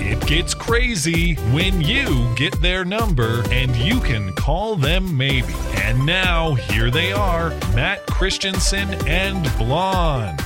it 0.00 0.26
gets 0.26 0.54
crazy 0.54 1.34
when 1.52 1.80
you 1.82 2.34
get 2.34 2.58
their 2.62 2.84
number 2.86 3.42
and 3.50 3.76
you 3.76 4.00
can 4.00 4.32
call 4.32 4.74
them 4.74 5.14
maybe. 5.16 5.54
And 5.76 6.06
now, 6.06 6.54
here 6.54 6.90
they 6.90 7.12
are 7.12 7.50
Matt 7.74 8.06
Christensen 8.06 8.88
and 9.06 9.42
Blonde. 9.58 10.40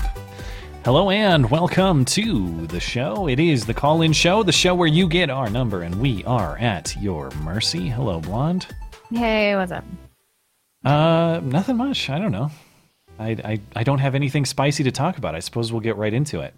Hello 0.84 1.08
and 1.08 1.48
welcome 1.50 2.04
to 2.06 2.66
the 2.66 2.80
show. 2.80 3.28
It 3.28 3.38
is 3.38 3.64
the 3.64 3.72
call 3.72 4.02
in 4.02 4.12
show, 4.12 4.42
the 4.42 4.52
show 4.52 4.74
where 4.74 4.88
you 4.88 5.08
get 5.08 5.30
our 5.30 5.48
number 5.48 5.82
and 5.82 5.94
we 6.00 6.24
are 6.24 6.58
at 6.58 6.96
your 7.00 7.30
mercy. 7.42 7.88
Hello, 7.88 8.20
Blonde. 8.20 8.66
Hey, 9.10 9.54
what's 9.54 9.70
up? 9.72 9.84
Uh, 10.84 11.40
nothing 11.44 11.76
much. 11.76 12.10
I 12.10 12.18
don't 12.18 12.32
know. 12.32 12.50
I, 13.20 13.30
I, 13.30 13.60
I 13.76 13.84
don't 13.84 14.00
have 14.00 14.16
anything 14.16 14.44
spicy 14.44 14.82
to 14.82 14.90
talk 14.90 15.16
about. 15.16 15.36
I 15.36 15.38
suppose 15.38 15.70
we'll 15.72 15.80
get 15.80 15.96
right 15.96 16.12
into 16.12 16.40
it. 16.40 16.54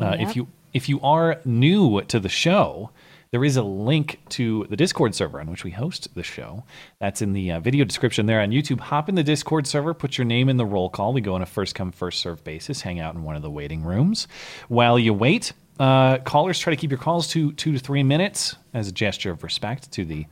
Uh, 0.00 0.16
if 0.18 0.36
you 0.36 0.46
if 0.72 0.88
you 0.88 1.00
are 1.00 1.40
new 1.44 2.00
to 2.02 2.20
the 2.20 2.28
show, 2.28 2.90
there 3.32 3.44
is 3.44 3.56
a 3.56 3.62
link 3.62 4.18
to 4.30 4.66
the 4.70 4.76
Discord 4.76 5.14
server 5.14 5.40
on 5.40 5.50
which 5.50 5.62
we 5.62 5.70
host 5.70 6.12
the 6.14 6.22
show. 6.22 6.64
That's 6.98 7.22
in 7.22 7.32
the 7.32 7.52
uh, 7.52 7.60
video 7.60 7.84
description 7.84 8.26
there 8.26 8.40
on 8.40 8.50
YouTube. 8.50 8.80
Hop 8.80 9.08
in 9.08 9.14
the 9.14 9.22
Discord 9.22 9.66
server, 9.66 9.94
put 9.94 10.18
your 10.18 10.24
name 10.24 10.48
in 10.48 10.56
the 10.56 10.66
roll 10.66 10.90
call. 10.90 11.12
We 11.12 11.20
go 11.20 11.34
on 11.34 11.42
a 11.42 11.46
first 11.46 11.76
come 11.76 11.92
first 11.92 12.20
serve 12.20 12.42
basis. 12.42 12.80
Hang 12.80 12.98
out 12.98 13.14
in 13.14 13.22
one 13.22 13.36
of 13.36 13.42
the 13.42 13.50
waiting 13.50 13.84
rooms 13.84 14.26
while 14.68 14.98
you 14.98 15.14
wait. 15.14 15.52
Uh, 15.78 16.18
callers 16.18 16.58
try 16.58 16.72
to 16.72 16.76
keep 16.76 16.90
your 16.90 16.98
calls 16.98 17.28
to 17.28 17.52
two 17.52 17.72
to 17.72 17.78
three 17.78 18.02
minutes 18.02 18.56
as 18.74 18.88
a 18.88 18.92
gesture 18.92 19.30
of 19.30 19.42
respect 19.44 19.90
to 19.92 20.04
the 20.04 20.26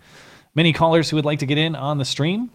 many 0.54 0.72
callers 0.72 1.08
who 1.08 1.16
would 1.16 1.24
like 1.24 1.38
to 1.38 1.46
get 1.46 1.56
in 1.56 1.76
on 1.76 1.98
the 1.98 2.04
stream. 2.04 2.50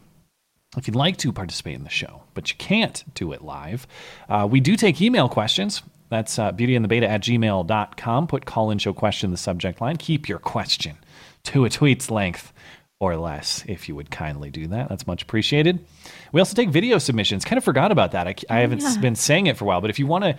If 0.75 0.87
you'd 0.87 0.95
like 0.95 1.17
to 1.17 1.31
participate 1.31 1.75
in 1.75 1.83
the 1.83 1.89
show, 1.89 2.23
but 2.33 2.49
you 2.49 2.57
can't 2.57 3.03
do 3.13 3.31
it 3.31 3.43
live, 3.43 3.87
uh, 4.27 4.47
we 4.49 4.59
do 4.59 4.75
take 4.75 5.01
email 5.01 5.29
questions. 5.29 5.83
That's 6.13 6.37
uh, 6.37 6.51
beautyandthebeta 6.51 7.07
at 7.07 7.23
gmail.com. 7.23 8.27
Put 8.27 8.45
call 8.45 8.69
in 8.69 8.77
show 8.77 8.93
question 8.93 9.29
in 9.29 9.31
the 9.31 9.37
subject 9.37 9.81
line. 9.81 9.97
Keep 9.97 10.29
your 10.29 10.37
question 10.37 10.97
to 11.45 11.65
a 11.65 11.71
tweet's 11.71 12.11
length 12.11 12.53
or 12.99 13.15
less, 13.15 13.63
if 13.67 13.89
you 13.89 13.95
would 13.95 14.11
kindly 14.11 14.51
do 14.51 14.67
that. 14.67 14.89
That's 14.89 15.07
much 15.07 15.23
appreciated. 15.23 15.83
We 16.31 16.39
also 16.39 16.53
take 16.53 16.69
video 16.69 16.99
submissions. 16.99 17.43
Kind 17.43 17.57
of 17.57 17.63
forgot 17.63 17.91
about 17.91 18.11
that. 18.11 18.27
I, 18.27 18.35
I 18.47 18.59
haven't 18.59 19.01
been 19.01 19.15
saying 19.15 19.47
it 19.47 19.57
for 19.57 19.65
a 19.65 19.67
while, 19.67 19.81
but 19.81 19.89
if 19.89 19.97
you 19.97 20.05
want 20.05 20.23
to 20.23 20.37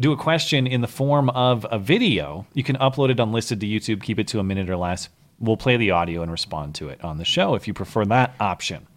do 0.00 0.10
a 0.10 0.16
question 0.16 0.66
in 0.66 0.80
the 0.80 0.88
form 0.88 1.30
of 1.30 1.64
a 1.70 1.78
video, 1.78 2.44
you 2.52 2.64
can 2.64 2.74
upload 2.78 3.10
it 3.10 3.20
unlisted 3.20 3.60
to 3.60 3.66
YouTube, 3.66 4.02
keep 4.02 4.18
it 4.18 4.26
to 4.26 4.40
a 4.40 4.42
minute 4.42 4.68
or 4.68 4.76
less. 4.76 5.08
We'll 5.38 5.56
play 5.56 5.76
the 5.76 5.92
audio 5.92 6.22
and 6.22 6.32
respond 6.32 6.74
to 6.76 6.88
it 6.88 7.04
on 7.04 7.18
the 7.18 7.24
show 7.24 7.54
if 7.54 7.68
you 7.68 7.74
prefer 7.74 8.04
that 8.06 8.34
option. 8.40 8.88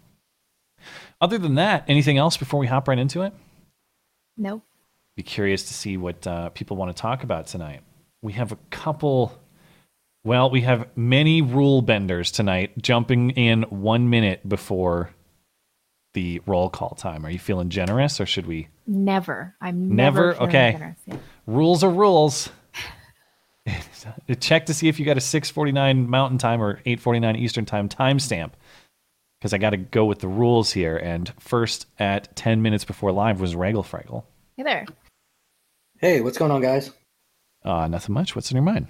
Other 1.20 1.38
than 1.38 1.54
that, 1.54 1.84
anything 1.86 2.18
else 2.18 2.36
before 2.36 2.58
we 2.58 2.66
hop 2.66 2.88
right 2.88 2.98
into 2.98 3.22
it? 3.22 3.32
Nope. 4.36 4.64
Be 5.16 5.22
curious 5.22 5.64
to 5.64 5.74
see 5.74 5.96
what 5.96 6.26
uh, 6.26 6.50
people 6.50 6.76
want 6.76 6.94
to 6.94 7.00
talk 7.00 7.22
about 7.22 7.46
tonight. 7.46 7.80
We 8.22 8.34
have 8.34 8.52
a 8.52 8.58
couple. 8.70 9.32
Well, 10.24 10.50
we 10.50 10.60
have 10.62 10.88
many 10.96 11.40
rule 11.40 11.80
benders 11.82 12.30
tonight, 12.30 12.72
jumping 12.82 13.30
in 13.30 13.62
one 13.64 14.10
minute 14.10 14.46
before 14.46 15.10
the 16.14 16.42
roll 16.46 16.68
call 16.68 16.90
time. 16.90 17.24
Are 17.24 17.30
you 17.30 17.38
feeling 17.38 17.68
generous, 17.70 18.20
or 18.20 18.26
should 18.26 18.46
we? 18.46 18.68
Never. 18.86 19.54
I'm 19.60 19.94
Never? 19.94 20.28
never. 20.28 20.32
feeling 20.34 20.48
Okay. 20.48 20.72
generous. 20.72 20.98
Yeah. 21.06 21.16
Rules 21.46 21.82
are 21.84 21.90
rules. 21.90 22.50
Check 24.40 24.66
to 24.66 24.74
see 24.74 24.88
if 24.88 24.98
you 25.00 25.06
got 25.06 25.16
a 25.16 25.20
6:49 25.20 26.08
Mountain 26.08 26.38
Time 26.38 26.60
or 26.62 26.80
8:49 26.86 27.36
Eastern 27.36 27.64
Time 27.64 27.88
timestamp, 27.88 28.50
because 29.40 29.52
I 29.54 29.58
got 29.58 29.70
to 29.70 29.76
go 29.76 30.04
with 30.04 30.18
the 30.20 30.28
rules 30.28 30.72
here. 30.72 30.96
And 30.96 31.32
first, 31.40 31.86
at 31.98 32.36
10 32.36 32.60
minutes 32.62 32.84
before 32.84 33.12
live, 33.12 33.40
was 33.40 33.56
Regal 33.56 33.82
Fraggle. 33.82 34.24
Hey 34.56 34.62
there. 34.62 34.86
Hey, 36.00 36.20
what's 36.20 36.38
going 36.38 36.50
on, 36.50 36.60
guys? 36.60 36.90
Uh, 37.64 37.88
nothing 37.88 38.14
much. 38.14 38.34
What's 38.36 38.50
in 38.50 38.56
your 38.56 38.64
mind? 38.64 38.86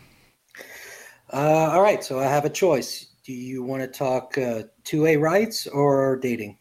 Uh, 1.32 1.70
all 1.72 1.82
right, 1.82 2.02
so 2.02 2.18
I 2.18 2.24
have 2.24 2.44
a 2.44 2.50
choice. 2.50 3.06
Do 3.24 3.32
you 3.32 3.62
want 3.62 3.82
to 3.82 3.88
talk 3.88 4.36
uh, 4.38 4.64
2A 4.84 5.20
rights 5.20 5.66
or 5.66 6.16
dating? 6.16 6.58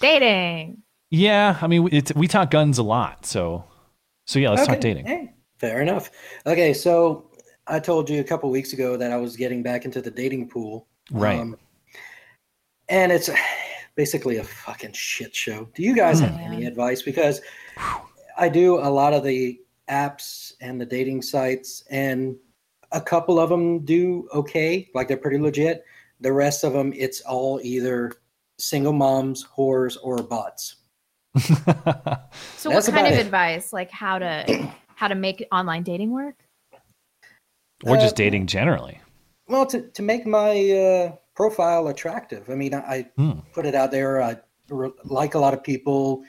Dating. 0.00 0.82
Yeah, 1.10 1.58
I 1.60 1.66
mean, 1.66 1.88
it's, 1.92 2.14
we 2.14 2.26
talk 2.28 2.50
guns 2.50 2.78
a 2.78 2.82
lot, 2.82 3.26
so 3.26 3.64
so 4.26 4.38
yeah, 4.38 4.50
let's 4.50 4.62
talk 4.66 4.78
Okay, 4.78 4.80
dating. 4.80 5.06
Hey, 5.06 5.32
fair 5.58 5.80
enough. 5.82 6.10
Okay, 6.46 6.72
so 6.72 7.30
I 7.66 7.78
told 7.78 8.08
you 8.10 8.20
a 8.20 8.24
couple 8.24 8.50
weeks 8.50 8.72
ago 8.72 8.96
that 8.96 9.12
I 9.12 9.16
was 9.16 9.36
getting 9.36 9.62
back 9.62 9.84
into 9.84 10.00
the 10.00 10.10
dating 10.10 10.48
pool. 10.48 10.88
Right. 11.10 11.38
Um, 11.38 11.56
and 12.88 13.12
it's 13.12 13.30
basically 13.96 14.38
a 14.38 14.44
fucking 14.44 14.92
shit 14.92 15.34
show. 15.34 15.68
Do 15.74 15.82
you 15.82 15.94
guys 15.94 16.20
have 16.20 16.32
Hmm. 16.32 16.52
any 16.52 16.64
advice? 16.66 17.02
Because 17.02 17.40
I 18.36 18.48
do 18.48 18.78
a 18.78 18.90
lot 18.90 19.12
of 19.12 19.22
the 19.24 19.60
apps 19.88 20.52
and 20.60 20.80
the 20.80 20.86
dating 20.86 21.22
sites, 21.22 21.84
and 21.90 22.36
a 22.92 23.00
couple 23.00 23.38
of 23.38 23.48
them 23.50 23.84
do 23.84 24.28
okay, 24.34 24.88
like 24.94 25.08
they're 25.08 25.16
pretty 25.16 25.38
legit. 25.38 25.84
The 26.20 26.32
rest 26.32 26.64
of 26.64 26.72
them, 26.72 26.92
it's 26.96 27.20
all 27.22 27.60
either 27.62 28.12
single 28.58 28.92
moms, 28.92 29.44
whores, 29.56 29.96
or 30.02 30.18
bots. 30.22 30.76
So, 32.56 32.70
That's 32.70 32.86
what 32.86 32.94
kind 32.94 33.06
of 33.08 33.14
it. 33.14 33.26
advice? 33.26 33.72
Like 33.72 33.90
how 33.90 34.18
to 34.18 34.70
how 34.94 35.08
to 35.08 35.14
make 35.14 35.46
online 35.52 35.82
dating 35.82 36.12
work? 36.12 36.36
or 37.84 37.96
just 37.96 38.14
Uh, 38.14 38.16
dating 38.16 38.46
generally. 38.46 39.00
Well, 39.48 39.66
to, 39.66 39.82
to 39.82 40.02
make 40.02 40.24
my 40.26 40.70
uh, 40.70 41.16
profile 41.34 41.88
attractive, 41.88 42.48
I 42.48 42.54
mean, 42.54 42.72
I, 42.72 42.78
I 42.78 43.06
Hmm. 43.16 43.40
put 43.52 43.66
it 43.66 43.74
out 43.74 43.90
there. 43.90 44.22
I 44.22 44.38
re- 44.70 44.92
like 45.04 45.34
a 45.34 45.38
lot 45.38 45.52
of 45.52 45.62
people, 45.62 46.22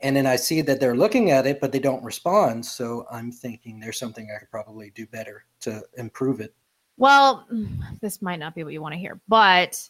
and 0.00 0.16
then 0.16 0.26
I 0.26 0.36
see 0.36 0.60
that 0.62 0.80
they're 0.80 0.96
looking 0.96 1.30
at 1.30 1.46
it, 1.46 1.60
but 1.60 1.72
they 1.72 1.80
don't 1.80 2.04
respond. 2.04 2.64
So 2.64 3.06
I'm 3.10 3.32
thinking 3.32 3.80
there's 3.80 3.98
something 3.98 4.28
I 4.34 4.38
could 4.38 4.50
probably 4.50 4.90
do 4.90 5.06
better 5.06 5.44
to 5.60 5.82
improve 5.96 6.40
it. 6.40 6.54
Well, 6.96 7.46
mm, 7.52 7.68
this 8.00 8.22
might 8.22 8.38
not 8.38 8.54
be 8.54 8.64
what 8.64 8.72
you 8.72 8.82
want 8.82 8.94
to 8.94 8.98
hear, 8.98 9.20
but 9.28 9.88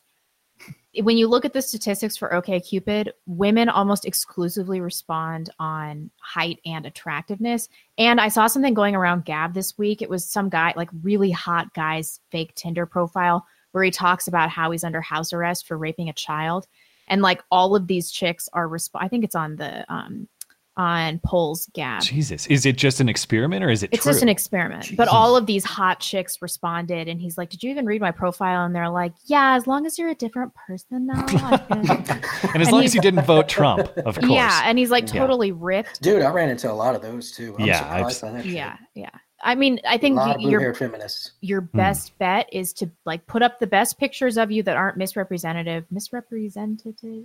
when 1.03 1.17
you 1.17 1.29
look 1.29 1.45
at 1.45 1.53
the 1.53 1.63
statistics 1.63 2.17
for 2.17 2.31
OKCupid, 2.31 3.11
women 3.27 3.69
almost 3.69 4.05
exclusively 4.05 4.81
respond 4.81 5.51
on 5.59 6.11
height 6.19 6.61
and 6.65 6.87
attractiveness. 6.87 7.69
And 7.99 8.21
I 8.21 8.29
saw 8.29 8.47
something 8.47 8.75
going 8.75 8.97
around 8.97 9.25
Gab 9.25 9.55
this 9.55 9.77
week. 9.79 10.03
It 10.03 10.11
was 10.11 10.25
some 10.25 10.49
guy, 10.49 10.73
like 10.77 10.89
really 11.03 11.31
hot 11.31 11.73
guy's 11.75 12.21
fake 12.31 12.55
Tinder 12.55 12.87
profile, 12.87 13.47
where 13.73 13.85
he 13.85 13.91
talks 13.91 14.27
about 14.27 14.51
how 14.51 14.71
he's 14.71 14.85
under 14.85 15.01
house 15.01 15.33
arrest 15.33 15.67
for 15.67 15.79
raping 15.79 16.09
a 16.09 16.15
child. 16.15 16.67
And 17.09 17.23
like 17.23 17.43
all 17.51 17.75
of 17.75 17.87
these 17.87 18.11
chicks 18.11 18.49
are 18.53 18.69
resp- 18.69 18.91
I 18.95 19.09
think 19.09 19.25
it's 19.25 19.35
on 19.35 19.57
the 19.57 19.91
um 19.93 20.29
on 20.77 21.21
polls 21.25 21.69
Gab. 21.75 22.03
Jesus, 22.03 22.47
is 22.47 22.65
it 22.65 22.77
just 22.77 23.01
an 23.01 23.09
experiment 23.09 23.65
or 23.65 23.69
is 23.69 23.83
it 23.83 23.91
It's 23.93 24.05
true? 24.05 24.13
just 24.13 24.23
an 24.23 24.29
experiment. 24.29 24.97
But 24.97 25.09
all 25.09 25.37
of 25.37 25.45
these 25.47 25.65
hot 25.65 25.99
chicks 25.99 26.41
responded, 26.41 27.09
and 27.09 27.21
he's 27.21 27.37
like, 27.37 27.51
"Did 27.51 27.65
you 27.65 27.71
even 27.73 27.85
read 27.85 28.01
my 28.01 28.13
profile?" 28.13 28.65
And 28.65 28.73
they're 28.73 28.89
like, 28.89 29.13
"Yeah, 29.27 29.57
as 29.57 29.67
long 29.67 29.87
as 29.87 29.99
you're 29.99 30.11
a 30.11 30.15
different 30.15 30.53
person, 30.55 31.07
now." 31.09 31.25
I 31.29 31.61
and 31.71 32.63
as 32.63 32.69
and 32.69 32.71
long 32.71 32.85
as 32.85 32.95
you 32.95 33.01
didn't 33.01 33.25
vote 33.25 33.49
Trump, 33.49 33.89
of 34.07 34.21
course. 34.21 34.31
yeah, 34.31 34.63
and 34.67 34.79
he's 34.79 34.91
like 34.93 35.13
Yeah. 35.13 35.19
totally 35.21 35.51
ripped. 35.51 36.01
Dude, 36.01 36.23
I 36.23 36.31
ran 36.31 36.49
into 36.49 36.71
a 36.71 36.75
lot 36.75 36.95
of 36.95 37.03
those 37.03 37.33
too. 37.33 37.57
I'm 37.59 37.67
Yeah, 37.67 37.79
surprised 37.81 38.23
by 38.23 38.31
that. 38.31 38.45
shit. 38.45 38.53
Yeah, 38.53 38.77
yeah. 38.95 39.11
I 39.43 39.55
mean, 39.55 39.79
I 39.89 39.99
think 39.99 40.17
lot 40.17 40.31
of 40.31 40.37
y- 40.37 40.43
blue 40.43 40.51
your 40.51 40.61
haired 40.61 40.77
feminists. 40.77 41.33
your 41.41 41.61
Hmm. 41.63 41.77
best 41.77 42.19
bet 42.19 42.49
is 42.53 42.73
to 42.75 42.91
like 43.05 43.27
put 43.27 43.43
up 43.43 43.61
the 43.61 43.67
best 43.69 43.99
pictures 43.99 44.37
of 44.37 44.51
you 44.51 44.63
that 44.65 44.77
aren't 44.77 44.97
misrepresentative, 44.97 45.85
misrepresentative, 45.91 47.25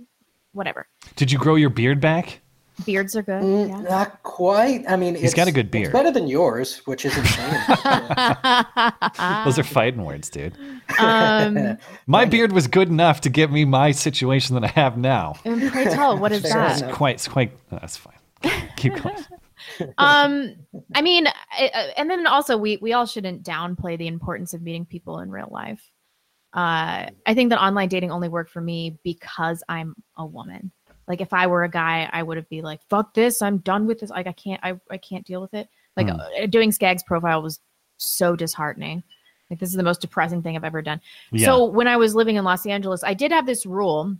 whatever. 0.52 0.86
Did 1.16 1.32
you 1.32 1.38
grow 1.38 1.56
your 1.56 1.70
beard 1.70 2.00
back? 2.00 2.40
Beards 2.84 3.14
are 3.14 3.22
good. 3.22 3.40
Mm, 3.42 3.68
yeah. 3.68 3.80
Not 3.82 4.20
quite. 4.24 4.84
I 4.88 4.96
mean, 4.96 5.14
He's 5.14 5.32
got 5.32 5.42
a 5.46 5.50
it's- 5.50 5.54
good 5.54 5.66
it's 5.66 5.72
beard. 5.72 5.92
better 5.92 6.10
than 6.10 6.26
yours, 6.26 6.78
which 6.86 7.04
is 7.04 7.16
insane. 7.16 7.44
Those 9.44 9.58
are 9.58 9.64
fighting 9.64 10.04
words, 10.04 10.28
dude. 10.28 10.54
um, 10.98 11.78
My 12.08 12.24
beard 12.24 12.50
was 12.52 12.66
good 12.66 12.88
enough 12.88 13.20
to 13.22 13.30
get 13.30 13.52
me 13.52 13.64
my 13.64 13.92
situation 13.92 14.54
that 14.54 14.64
I 14.64 14.68
have 14.68 14.96
now. 14.98 15.34
and 15.44 15.70
pray 15.70 15.84
tell, 15.84 16.18
what 16.18 16.32
is 16.32 16.42
Fair 16.42 16.52
that? 16.52 16.82
It's 16.82 16.96
quite, 16.96 17.14
it's 17.16 17.28
quite. 17.28 17.52
That's 17.70 17.96
fine. 17.96 18.14
Keep 18.76 19.02
going. 19.02 19.16
Um 19.98 20.54
i 20.94 21.02
mean 21.02 21.26
I- 21.52 21.92
and 21.96 22.10
then 22.10 22.26
also 22.26 22.56
we 22.56 22.76
we 22.78 22.92
all 22.92 23.06
shouldn't 23.06 23.42
downplay 23.42 23.96
the 23.98 24.06
importance 24.06 24.54
of 24.54 24.62
meeting 24.62 24.84
people 24.86 25.20
in 25.20 25.30
real 25.30 25.48
life 25.50 25.90
uh 26.54 27.06
i 27.26 27.34
think 27.34 27.50
that 27.50 27.60
online 27.62 27.88
dating 27.88 28.10
only 28.10 28.28
worked 28.28 28.50
for 28.50 28.60
me 28.60 28.98
because 29.02 29.62
i'm 29.68 29.94
a 30.16 30.26
woman 30.26 30.70
like 31.08 31.20
if 31.20 31.32
i 31.32 31.46
were 31.46 31.64
a 31.64 31.68
guy 31.70 32.08
i 32.12 32.22
would 32.22 32.36
have 32.36 32.48
be 32.48 32.62
like 32.62 32.80
fuck 32.88 33.14
this 33.14 33.42
i'm 33.42 33.58
done 33.58 33.86
with 33.86 34.00
this 34.00 34.10
like 34.10 34.26
i 34.26 34.32
can't 34.32 34.60
i, 34.62 34.74
I 34.90 34.98
can't 34.98 35.26
deal 35.26 35.40
with 35.40 35.54
it 35.54 35.68
like 35.96 36.08
Hmm. 36.08 36.20
uh, 36.20 36.46
doing 36.46 36.72
skag's 36.72 37.02
profile 37.02 37.42
was 37.42 37.60
so 37.96 38.36
disheartening 38.36 39.02
like 39.50 39.58
this 39.60 39.70
is 39.70 39.76
the 39.76 39.82
most 39.82 40.00
depressing 40.00 40.42
thing 40.42 40.56
i've 40.56 40.64
ever 40.64 40.82
done 40.82 41.00
Yeah. 41.32 41.46
so 41.46 41.64
when 41.64 41.88
i 41.88 41.96
was 41.96 42.14
living 42.14 42.36
in 42.36 42.44
los 42.44 42.66
angeles 42.66 43.02
i 43.04 43.14
did 43.14 43.30
have 43.32 43.46
this 43.46 43.64
rule 43.66 44.14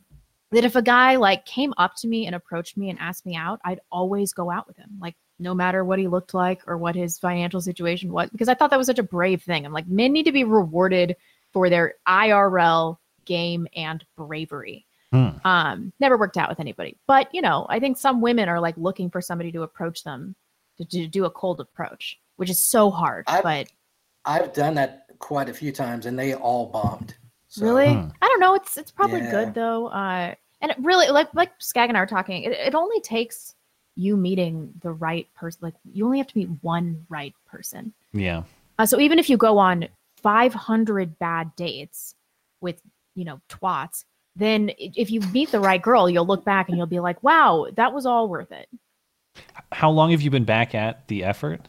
that 0.50 0.64
if 0.64 0.76
a 0.76 0.82
guy 0.82 1.16
like 1.16 1.44
came 1.46 1.74
up 1.78 1.96
to 1.96 2.06
me 2.06 2.26
and 2.26 2.34
approached 2.36 2.76
me 2.76 2.88
and 2.88 2.96
asked 3.00 3.26
me 3.26 3.34
out, 3.34 3.58
I'd 3.64 3.80
always 3.90 4.32
go 4.32 4.52
out 4.52 4.68
with 4.68 4.76
him. 4.76 4.88
Like 5.00 5.16
no 5.38 5.54
matter 5.54 5.84
what 5.84 5.98
he 5.98 6.06
looked 6.08 6.34
like 6.34 6.62
or 6.66 6.76
what 6.76 6.94
his 6.94 7.18
financial 7.18 7.60
situation 7.60 8.12
was, 8.12 8.30
because 8.30 8.48
I 8.48 8.54
thought 8.54 8.70
that 8.70 8.78
was 8.78 8.86
such 8.86 8.98
a 8.98 9.02
brave 9.04 9.42
thing. 9.42 9.66
I'm 9.66 9.72
like, 9.72 9.86
men 9.88 10.12
need 10.12 10.24
to 10.24 10.32
be 10.32 10.44
rewarded 10.44 11.16
for 11.52 11.68
their 11.70 11.94
IRL 12.06 12.98
game 13.24 13.66
and 13.76 14.04
bravery. 14.16 14.86
Hmm. 15.12 15.28
Um, 15.44 15.92
never 16.00 16.16
worked 16.16 16.36
out 16.36 16.48
with 16.48 16.60
anybody, 16.60 16.96
but 17.06 17.28
you 17.32 17.40
know, 17.42 17.66
I 17.68 17.78
think 17.80 17.96
some 17.96 18.20
women 18.20 18.48
are 18.48 18.60
like 18.60 18.76
looking 18.76 19.10
for 19.10 19.20
somebody 19.20 19.52
to 19.52 19.62
approach 19.62 20.02
them 20.04 20.34
to, 20.78 20.84
to 20.84 21.06
do 21.06 21.24
a 21.24 21.30
cold 21.30 21.60
approach, 21.60 22.18
which 22.36 22.50
is 22.50 22.58
so 22.62 22.90
hard. 22.90 23.24
I've- 23.28 23.42
but 23.42 23.68
I've 24.24 24.52
done 24.52 24.74
that 24.76 25.06
quite 25.18 25.48
a 25.48 25.54
few 25.54 25.70
times, 25.70 26.06
and 26.06 26.18
they 26.18 26.34
all 26.34 26.66
bombed. 26.66 27.14
So, 27.48 27.64
really, 27.64 27.92
Hmm. 27.92 28.08
I 28.22 28.26
don't 28.26 28.40
know. 28.40 28.54
It's 28.54 28.76
it's 28.76 28.90
probably 28.90 29.20
Yeah. 29.20 29.30
good 29.30 29.54
though. 29.54 29.86
Uh, 29.88 30.34
and 30.60 30.70
it 30.72 30.76
really, 30.80 31.08
like 31.08 31.32
like 31.34 31.52
Skag 31.58 31.90
and 31.90 31.96
I 31.96 32.00
were 32.00 32.06
talking, 32.06 32.42
it, 32.42 32.52
it 32.52 32.74
only 32.74 33.00
takes 33.00 33.54
you 33.96 34.16
meeting 34.16 34.72
the 34.82 34.92
right 34.92 35.26
person. 35.34 35.60
Like 35.62 35.74
you 35.92 36.04
only 36.04 36.18
have 36.18 36.26
to 36.28 36.38
meet 36.38 36.48
one 36.62 37.06
right 37.08 37.34
person. 37.46 37.92
Yeah. 38.12 38.42
Uh, 38.78 38.86
so 38.86 38.98
even 39.00 39.18
if 39.18 39.30
you 39.30 39.36
go 39.36 39.58
on 39.58 39.88
500 40.22 41.18
bad 41.18 41.54
dates 41.56 42.14
with, 42.60 42.80
you 43.14 43.24
know, 43.24 43.40
twats, 43.48 44.04
then 44.36 44.70
if 44.78 45.10
you 45.10 45.20
meet 45.32 45.52
the 45.52 45.60
right 45.60 45.80
girl, 45.80 46.10
you'll 46.10 46.26
look 46.26 46.44
back 46.44 46.68
and 46.68 46.76
you'll 46.76 46.86
be 46.86 46.98
like, 47.00 47.22
wow, 47.22 47.66
that 47.76 47.92
was 47.92 48.04
all 48.04 48.28
worth 48.28 48.50
it. 48.50 48.68
How 49.70 49.90
long 49.90 50.10
have 50.10 50.22
you 50.22 50.30
been 50.30 50.44
back 50.44 50.74
at 50.74 51.06
the 51.08 51.22
effort? 51.24 51.68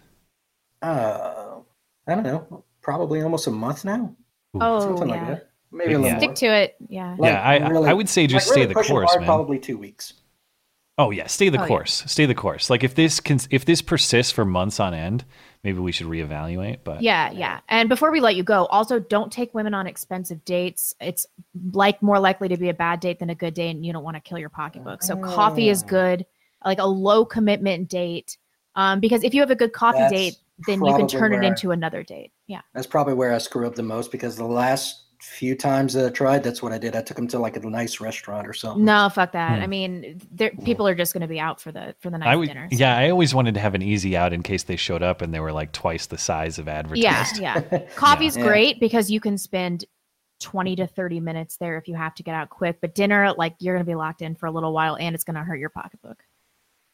Uh, 0.82 1.60
I 2.08 2.16
don't 2.16 2.24
know, 2.24 2.64
probably 2.82 3.22
almost 3.22 3.48
a 3.48 3.52
month 3.52 3.86
now, 3.86 4.16
Oh, 4.60 4.80
something 4.80 5.08
like 5.08 5.20
yeah. 5.22 5.30
that. 5.30 5.50
Maybe 5.72 5.94
a 5.94 5.98
Yeah. 6.00 6.04
little 6.04 6.20
Stick 6.20 6.30
more. 6.30 6.36
to 6.36 6.46
it. 6.48 6.76
Yeah. 6.88 7.16
Like, 7.18 7.32
yeah, 7.32 7.42
I, 7.42 7.56
I- 7.58 7.68
really- 7.70 7.90
I 7.90 7.94
would 7.94 8.10
say 8.10 8.28
just 8.28 8.48
Like, 8.50 8.56
really 8.56 8.66
stay 8.68 8.74
the 8.82 8.88
course, 8.88 9.10
hard, 9.10 9.22
man. 9.22 9.28
Probably 9.28 9.60
two 9.60 9.78
weeks. 9.78 10.14
Oh 10.98 11.12
yeah, 11.12 11.28
stay 11.28 11.50
the 11.50 11.58
Oh, 11.58 11.62
yeah. 11.64 11.68
course. 11.68 12.04
Stay 12.08 12.26
the 12.26 12.34
course. 12.36 12.70
Like 12.70 12.84
if 12.84 12.96
this 12.96 13.20
can, 13.20 13.40
if 13.50 13.66
this 13.66 13.82
persists 13.82 14.32
for 14.32 14.46
months 14.46 14.80
on 14.80 14.94
end, 14.94 15.26
maybe 15.64 15.80
we 15.80 15.92
should 15.92 16.08
reevaluate. 16.08 16.80
But 16.86 17.02
Yeah, 17.02 17.32
yeah. 17.32 17.60
And 17.68 17.90
before 17.90 18.12
we 18.12 18.22
let 18.22 18.36
you 18.38 18.44
go, 18.44 18.66
also 18.68 19.00
don't 19.00 19.30
take 19.32 19.54
women 19.54 19.74
on 19.74 19.88
expensive 19.88 20.46
dates. 20.46 20.96
It's 21.02 21.26
like 21.74 22.02
more 22.02 22.20
likely 22.20 22.48
to 22.48 22.56
be 22.58 22.70
a 22.70 22.74
bad 22.74 23.02
date 23.02 23.20
than 23.20 23.30
a 23.30 23.36
good 23.36 23.54
date, 23.54 23.72
and 23.76 23.86
you 23.86 23.92
don't 23.92 24.04
want 24.04 24.16
to 24.16 24.22
kill 24.22 24.38
your 24.40 24.50
pocketbook. 24.50 25.04
So 25.04 25.18
coffee 25.18 25.68
is 25.68 25.84
Oh. 25.84 25.88
good, 25.88 26.26
like 26.64 26.80
a 26.80 26.86
low 26.88 27.26
commitment 27.26 27.90
date. 27.90 28.38
Um, 28.76 29.00
because 29.02 29.24
if 29.26 29.34
you 29.34 29.42
have 29.42 29.52
a 29.52 29.56
good 29.56 29.74
coffee 29.74 30.00
That's 30.00 30.14
date, 30.14 30.36
then 30.66 30.84
you 30.84 30.96
can 30.96 31.08
turn 31.08 31.34
it 31.34 31.38
where 31.38 31.44
I- 31.44 31.48
into 31.48 31.72
another 31.72 32.04
date. 32.04 32.32
Yeah. 32.48 32.62
That's 32.74 32.88
probably 32.88 33.16
where 33.16 33.34
I 33.34 33.40
screw 33.40 33.68
up 33.68 33.76
the 33.76 33.84
most 33.84 34.12
because 34.14 34.38
the 34.38 34.46
last 34.46 35.02
few 35.26 35.56
times 35.56 35.94
that 35.94 36.06
I 36.06 36.10
tried, 36.10 36.44
that's 36.44 36.62
what 36.62 36.72
I 36.72 36.78
did. 36.78 36.96
I 36.96 37.02
took 37.02 37.18
them 37.18 37.28
to 37.30 37.40
like 37.40 37.58
a 37.58 37.60
nice 37.60 38.00
restaurant 38.00 38.48
or 38.48 38.54
something. 38.54 38.86
No, 38.86 39.10
fuck 39.14 39.32
that. 39.34 39.58
Hmm. 39.58 39.64
I 39.64 39.68
mean, 39.68 40.22
people 40.64 40.88
are 40.88 40.96
just 40.96 41.14
going 41.14 41.22
to 41.22 41.28
be 41.28 41.40
out 41.40 41.60
for 41.60 41.72
the 41.72 41.96
for 42.00 42.10
the 42.10 42.18
nice 42.18 42.28
I 42.30 42.36
would, 42.36 42.48
dinner. 42.48 42.68
yeah, 42.72 42.98
I 42.98 43.10
always 43.10 43.34
wanted 43.34 43.54
to 43.56 43.60
have 43.60 43.76
an 43.76 43.82
easy 43.82 44.16
out 44.16 44.34
in 44.34 44.44
case 44.44 44.64
they 44.64 44.76
showed 44.76 45.04
up 45.04 45.22
and 45.22 45.34
they 45.34 45.40
were 45.40 45.52
like 45.52 45.72
twice 45.72 46.06
the 46.06 46.18
size 46.18 46.60
of 46.60 46.68
advertised. 46.68 47.40
Yeah, 47.40 47.62
yeah. 47.72 47.80
Coffee's 47.96 48.38
Yeah. 48.38 48.44
great 48.44 48.80
because 48.80 49.10
you 49.12 49.20
can 49.20 49.38
spend 49.38 49.86
20 50.42 50.76
to 50.76 50.88
30 50.88 51.20
minutes 51.22 51.58
there 51.58 51.78
if 51.78 51.88
you 51.88 51.96
have 51.96 52.14
to 52.16 52.24
get 52.24 52.36
out 52.36 52.50
quick. 52.50 52.78
But 52.82 52.94
dinner, 52.96 53.34
like 53.38 53.56
you're 53.60 53.76
going 53.76 53.86
to 53.86 53.90
be 53.90 53.96
locked 53.96 54.22
in 54.22 54.36
for 54.36 54.46
a 54.48 54.52
little 54.52 54.74
while 54.74 54.96
and 54.98 55.16
it's 55.16 55.24
going 55.24 55.36
to 55.36 55.44
hurt 55.44 55.60
your 55.60 55.70
pocketbook. 55.70 56.22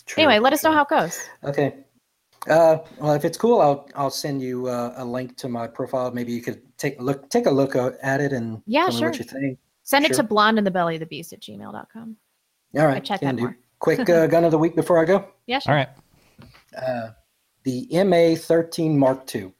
True, 0.06 0.24
anyway, 0.24 0.40
let 0.40 0.54
us 0.54 0.64
know 0.64 0.72
how 0.72 0.84
it 0.84 0.90
goes. 0.90 1.20
Okay. 1.44 1.76
Uh, 2.50 2.78
well, 2.98 3.14
if 3.14 3.24
it's 3.24 3.38
cool, 3.38 3.62
I'll 3.62 3.88
I'll 3.96 4.10
send 4.10 4.42
you 4.42 4.68
uh, 4.68 4.94
a 4.98 5.06
link 5.06 5.38
to 5.38 5.48
my 5.50 5.68
profile. 5.68 6.12
Maybe 6.12 6.32
you 6.34 6.42
could 6.42 6.62
take 6.78 7.00
a 7.00 7.04
look 7.04 7.30
take 7.30 7.46
a 7.46 7.52
look 7.52 7.76
at 7.76 8.20
it 8.22 8.34
and 8.34 8.62
Yeah, 8.66 8.86
tell 8.86 8.94
me 8.94 9.00
sure. 9.00 9.10
what 9.10 9.20
you 9.20 9.26
think. 9.26 9.60
Send 9.84 10.06
it 10.06 10.10
to 10.10 10.16
Sure. 10.16 10.24
blonde 10.24 10.58
in 10.58 10.64
the 10.64 10.72
belly 10.72 10.96
of 10.96 11.00
the 11.02 11.06
beast 11.06 11.34
at 11.34 11.42
gmail.com. 11.42 12.18
All 12.78 12.86
right, 12.86 12.98
I 12.98 13.00
check 13.00 13.22
that 13.22 13.36
do. 13.36 13.42
more. 13.44 13.58
Quick 13.80 14.00
uh, 14.10 14.28
gun 14.28 14.44
of 14.44 14.52
the 14.52 14.58
week 14.58 14.76
before 14.76 15.00
I 15.00 15.06
go. 15.06 15.28
Yeah, 15.48 15.60
sure. 15.60 15.74
All 15.74 15.78
right. 15.78 15.90
Uh, 16.76 17.12
the 17.64 17.88
MA13 17.92 18.96
Mark 18.96 19.36
II. 19.36 19.54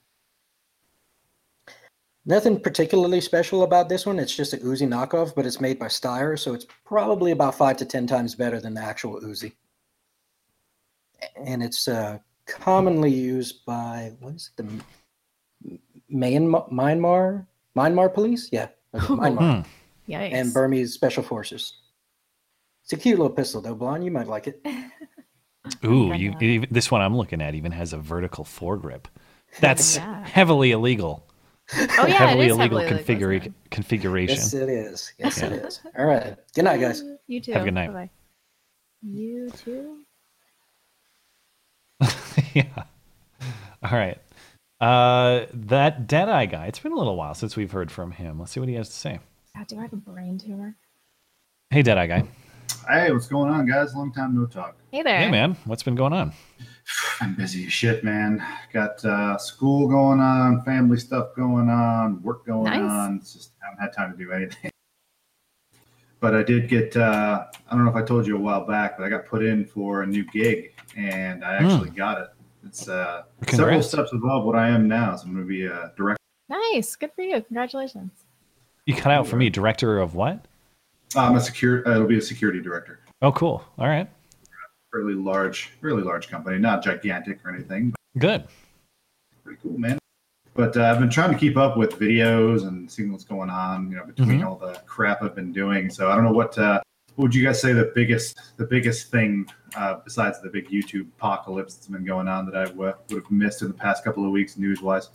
Nothing 2.26 2.60
particularly 2.60 3.20
special 3.20 3.64
about 3.64 3.90
this 3.90 4.06
one. 4.06 4.20
It's 4.20 4.36
just 4.36 4.54
a 4.54 4.58
Uzi 4.58 4.88
knockoff, 4.88 5.34
but 5.36 5.46
it's 5.46 5.60
made 5.60 5.80
by 5.80 5.88
Steyr, 5.88 6.38
so 6.38 6.54
it's 6.54 6.68
probably 6.86 7.32
about 7.32 7.56
five 7.56 7.78
to 7.78 7.86
ten 7.86 8.06
times 8.06 8.36
better 8.36 8.60
than 8.60 8.74
the 8.76 8.82
actual 8.82 9.20
Uzi. 9.22 9.54
And 11.46 11.64
it's 11.64 11.88
uh, 11.88 12.20
commonly 12.48 13.12
used 13.12 13.66
by 13.66 14.14
what 14.20 14.36
is 14.36 14.52
it? 14.58 14.64
The 14.64 14.70
M- 15.70 15.80
Myanmar, 16.14 16.72
Myanmar, 16.72 17.46
Myanmar 17.76 18.14
police? 18.14 18.50
Yeah, 18.52 18.68
okay, 18.94 19.06
Myanmar 19.06 19.66
Hmm. 19.66 20.12
Yikes. 20.12 20.34
and 20.34 20.54
Burmese 20.54 20.94
special 20.94 21.24
forces. 21.24 21.74
It's 22.84 22.94
a 22.94 22.98
cute 22.98 23.18
little 23.20 23.34
pistol, 23.34 23.62
though, 23.62 23.76
Blonde. 23.76 24.04
You 24.04 24.12
might 24.12 24.28
like 24.28 24.48
it. 24.48 24.66
Ooh, 25.86 26.14
you, 26.14 26.36
even, 26.42 26.68
this 26.72 26.90
one 26.92 27.02
I'm 27.02 27.16
looking 27.16 27.42
at 27.42 27.54
even 27.56 27.72
has 27.72 27.94
a 27.94 27.98
vertical 27.98 28.44
foregrip. 28.44 29.06
That's 29.60 29.96
Yeah. 29.98 30.26
heavily 30.26 30.72
illegal. 30.72 31.28
oh, 31.74 32.06
yeah, 32.08 32.08
heavily 32.08 32.46
it 32.48 32.50
is 32.50 32.58
illegal 32.58 32.80
heavily 32.80 32.86
illegal, 33.04 33.16
configura- 33.30 33.40
isn't 33.42 33.56
configuration. 33.70 34.36
Yes, 34.36 34.54
it 34.54 34.68
is. 34.70 35.14
Yes, 35.20 35.38
it 35.42 35.52
is. 35.54 35.80
All 35.98 36.06
right. 36.06 36.36
Good 36.56 36.66
night, 36.66 36.82
guys. 36.82 37.04
You 37.28 37.40
too. 37.40 37.54
Have 37.54 37.62
a 37.62 37.66
good 37.66 37.74
night. 37.76 37.88
Bye-bye. 37.94 38.10
You 39.04 39.50
too. 39.52 40.00
yeah. 42.54 42.84
All 43.84 43.98
right. 43.98 44.18
Uh, 44.80 45.46
that 45.54 46.08
Deadeye 46.08 46.46
guy. 46.46 46.66
It's 46.68 46.80
been 46.80 46.92
a 46.92 46.98
little 46.98 47.16
while 47.16 47.34
since 47.34 47.56
we've 47.56 47.72
heard 47.72 47.92
from 47.92 48.12
him. 48.12 48.40
Let's 48.40 48.52
see 48.52 48.60
what 48.60 48.70
he 48.70 48.76
has 48.76 48.90
to 48.90 48.96
say. 48.96 49.20
God, 49.56 49.68
do 49.68 49.78
I 49.78 49.84
have 49.84 49.94
a 49.94 49.98
brain 49.98 50.38
tumor? 50.38 50.76
Hey, 51.70 51.82
Deadeye 51.82 52.08
guy. 52.08 52.28
Hey, 52.90 53.12
what's 53.12 53.28
going 53.28 53.52
on, 53.52 53.66
guys? 53.66 53.94
Long 53.94 54.12
time 54.12 54.36
no 54.36 54.46
talk. 54.46 54.76
Hey 54.92 55.04
there. 55.04 55.20
Hey, 55.20 55.32
man. 55.32 55.56
What's 55.66 55.84
been 55.84 55.96
going 55.96 56.14
on? 56.14 56.34
I'm 57.22 57.36
busy 57.36 57.66
as 57.68 57.74
shit, 57.74 58.04
man. 58.04 58.44
Got 58.74 59.04
uh, 59.06 59.38
school 59.38 59.88
going 59.88 60.20
on, 60.20 60.64
family 60.64 60.98
stuff 60.98 61.36
going 61.36 61.70
on, 61.70 62.22
work 62.24 62.46
going 62.46 62.64
Nice. 62.64 62.80
on. 62.92 63.18
It's 63.18 63.34
just 63.34 63.52
I 63.62 63.68
haven't 63.70 63.82
had 63.84 63.94
time 63.94 64.12
to 64.12 64.18
do 64.18 64.32
anything. 64.32 64.72
But 66.20 66.36
I 66.36 66.44
did 66.44 66.70
get, 66.70 66.96
uh, 66.96 67.46
I 67.68 67.76
don't 67.76 67.84
know 67.84 67.90
if 67.90 67.96
I 67.96 68.04
told 68.04 68.28
you 68.28 68.38
a 68.38 68.40
while 68.40 68.64
back, 68.68 68.96
but 68.96 69.04
I 69.04 69.10
got 69.10 69.26
put 69.26 69.44
in 69.44 69.66
for 69.66 70.04
a 70.04 70.06
new 70.06 70.24
gig 70.26 70.72
and 70.96 71.44
I 71.44 71.56
actually 71.56 71.90
got 71.90 72.22
it. 72.22 72.28
It's 72.66 72.88
uh, 72.88 73.24
several 73.48 73.82
steps 73.82 74.12
above 74.14 74.46
what 74.46 74.56
I 74.56 74.70
am 74.70 74.88
now. 74.88 75.16
So 75.16 75.28
I'm 75.28 75.34
going 75.34 75.46
to 75.46 75.50
be 75.50 75.66
a 75.66 75.92
director. 75.98 76.18
Nice. 76.50 76.96
Good 76.96 77.12
for 77.16 77.22
you. 77.24 77.42
Congratulations. 77.42 78.12
You 78.86 78.96
cut 78.96 79.12
out 79.12 79.28
for 79.28 79.36
me. 79.36 79.50
Director 79.50 80.00
of 80.00 80.16
what? 80.16 80.46
I'm 81.16 81.36
a 81.36 81.42
secure, 81.42 81.88
uh, 81.88 81.96
it'll 81.96 82.08
be 82.08 82.18
a 82.18 82.22
security 82.22 82.62
director. 82.62 83.00
Oh, 83.22 83.32
cool. 83.32 83.64
All 83.78 83.88
right. 83.88 84.10
Really 84.94 85.14
large, 85.14 85.72
really 85.82 86.04
large 86.04 86.30
company, 86.30 86.58
not 86.58 86.84
gigantic 86.84 87.40
or 87.46 87.54
anything, 87.54 87.94
Good. 88.18 88.46
pretty 89.44 89.60
cool, 89.64 89.78
man. 89.78 89.98
But 90.54 90.76
uh, 90.76 90.84
I've 90.84 91.00
been 91.00 91.10
trying 91.10 91.32
to 91.32 91.38
keep 91.38 91.56
up 91.56 91.78
with 91.78 91.92
videos 91.98 92.68
and 92.68 92.92
seeing 92.92 93.10
what's 93.12 93.24
going 93.24 93.50
on, 93.50 93.90
you 93.90 93.96
know, 93.98 94.06
between 94.06 94.42
Mhm. 94.42 94.46
all 94.46 94.56
the 94.58 94.74
crap 94.86 95.24
I've 95.24 95.34
been 95.36 95.54
doing. 95.54 95.90
So 95.90 96.12
I 96.12 96.16
don't 96.16 96.26
know 96.26 96.34
what 96.34 96.58
uh, 96.58 96.82
what 97.22 97.28
would 97.28 97.36
you 97.36 97.46
guys 97.46 97.62
say 97.62 97.72
the 97.72 97.92
biggest 97.94 98.58
the 98.58 98.66
biggest 98.66 99.12
thing 99.12 99.46
uh, 99.76 99.98
besides 100.04 100.42
the 100.42 100.50
big 100.50 100.68
YouTube 100.70 101.08
apocalypse 101.20 101.76
that's 101.76 101.86
been 101.86 102.04
going 102.04 102.28
on 102.28 102.48
that 102.48 102.56
I 102.56 102.66
w- 102.66 102.94
would 103.10 103.22
have 103.22 103.32
missed 103.32 103.62
in 103.62 103.68
the 103.68 103.76
past 103.76 104.04
couple 104.04 104.26
of 104.26 104.32
weeks 104.32 104.58
news 104.58 104.82
wise. 104.82 105.12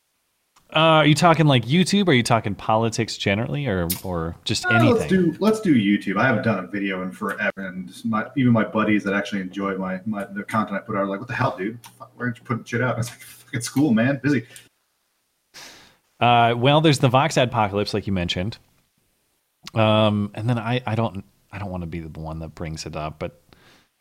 Uh, 0.73 1.03
are 1.03 1.07
you 1.07 1.17
talking 1.17 1.47
like 1.47 1.65
YouTube? 1.65 2.07
Are 2.07 2.13
you 2.13 2.23
talking 2.23 2.55
politics 2.55 3.17
generally, 3.17 3.67
or 3.67 3.89
or 4.05 4.37
just 4.45 4.67
anything? 4.67 4.89
Uh, 4.89 4.95
let's 4.95 5.09
do 5.09 5.37
let's 5.41 5.61
do 5.61 5.75
YouTube. 5.75 6.17
I 6.17 6.29
haven't 6.29 6.45
done 6.45 6.65
a 6.65 6.69
video 6.69 7.03
in 7.03 7.11
forever, 7.11 7.51
and 7.57 7.93
my, 8.05 8.29
even 8.37 8.53
my 8.53 8.65
buddies 8.65 9.03
that 9.03 9.13
actually 9.13 9.41
enjoy 9.41 9.77
my, 9.77 10.01
my 10.07 10.27
the 10.27 10.45
content 10.45 10.77
I 10.77 10.81
put 10.87 10.95
out 10.95 11.03
are 11.03 11.07
like, 11.07 11.19
"What 11.19 11.29
the 11.29 11.35
hell, 11.35 11.57
dude? 11.57 11.77
Why 11.99 12.07
aren't 12.21 12.39
you 12.39 12.45
putting 12.45 12.63
shit 12.63 12.83
out?" 12.83 12.95
I 12.95 12.99
was 12.99 13.11
like, 13.11 13.19
"Fucking 13.19 13.63
school, 13.63 13.93
man, 13.93 14.21
busy." 14.23 14.47
Uh, 16.21 16.55
well, 16.57 16.81
there's 16.81 17.01
the 17.01 17.09
Vox 17.09 17.37
apocalypse, 17.37 17.95
like 17.95 18.07
you 18.07 18.13
mentioned. 18.13 18.59
Um, 19.75 20.31
and 20.35 20.49
then 20.49 20.59
I, 20.59 20.81
I 20.87 20.95
don't, 20.95 21.25
I 21.57 21.59
don't 21.59 21.71
want 21.71 21.81
to 21.85 21.87
be 21.87 22.01
the 22.01 22.21
one 22.21 22.39
that 22.41 22.55
brings 22.55 22.85
it 22.85 22.95
up, 22.97 23.19
but 23.19 23.41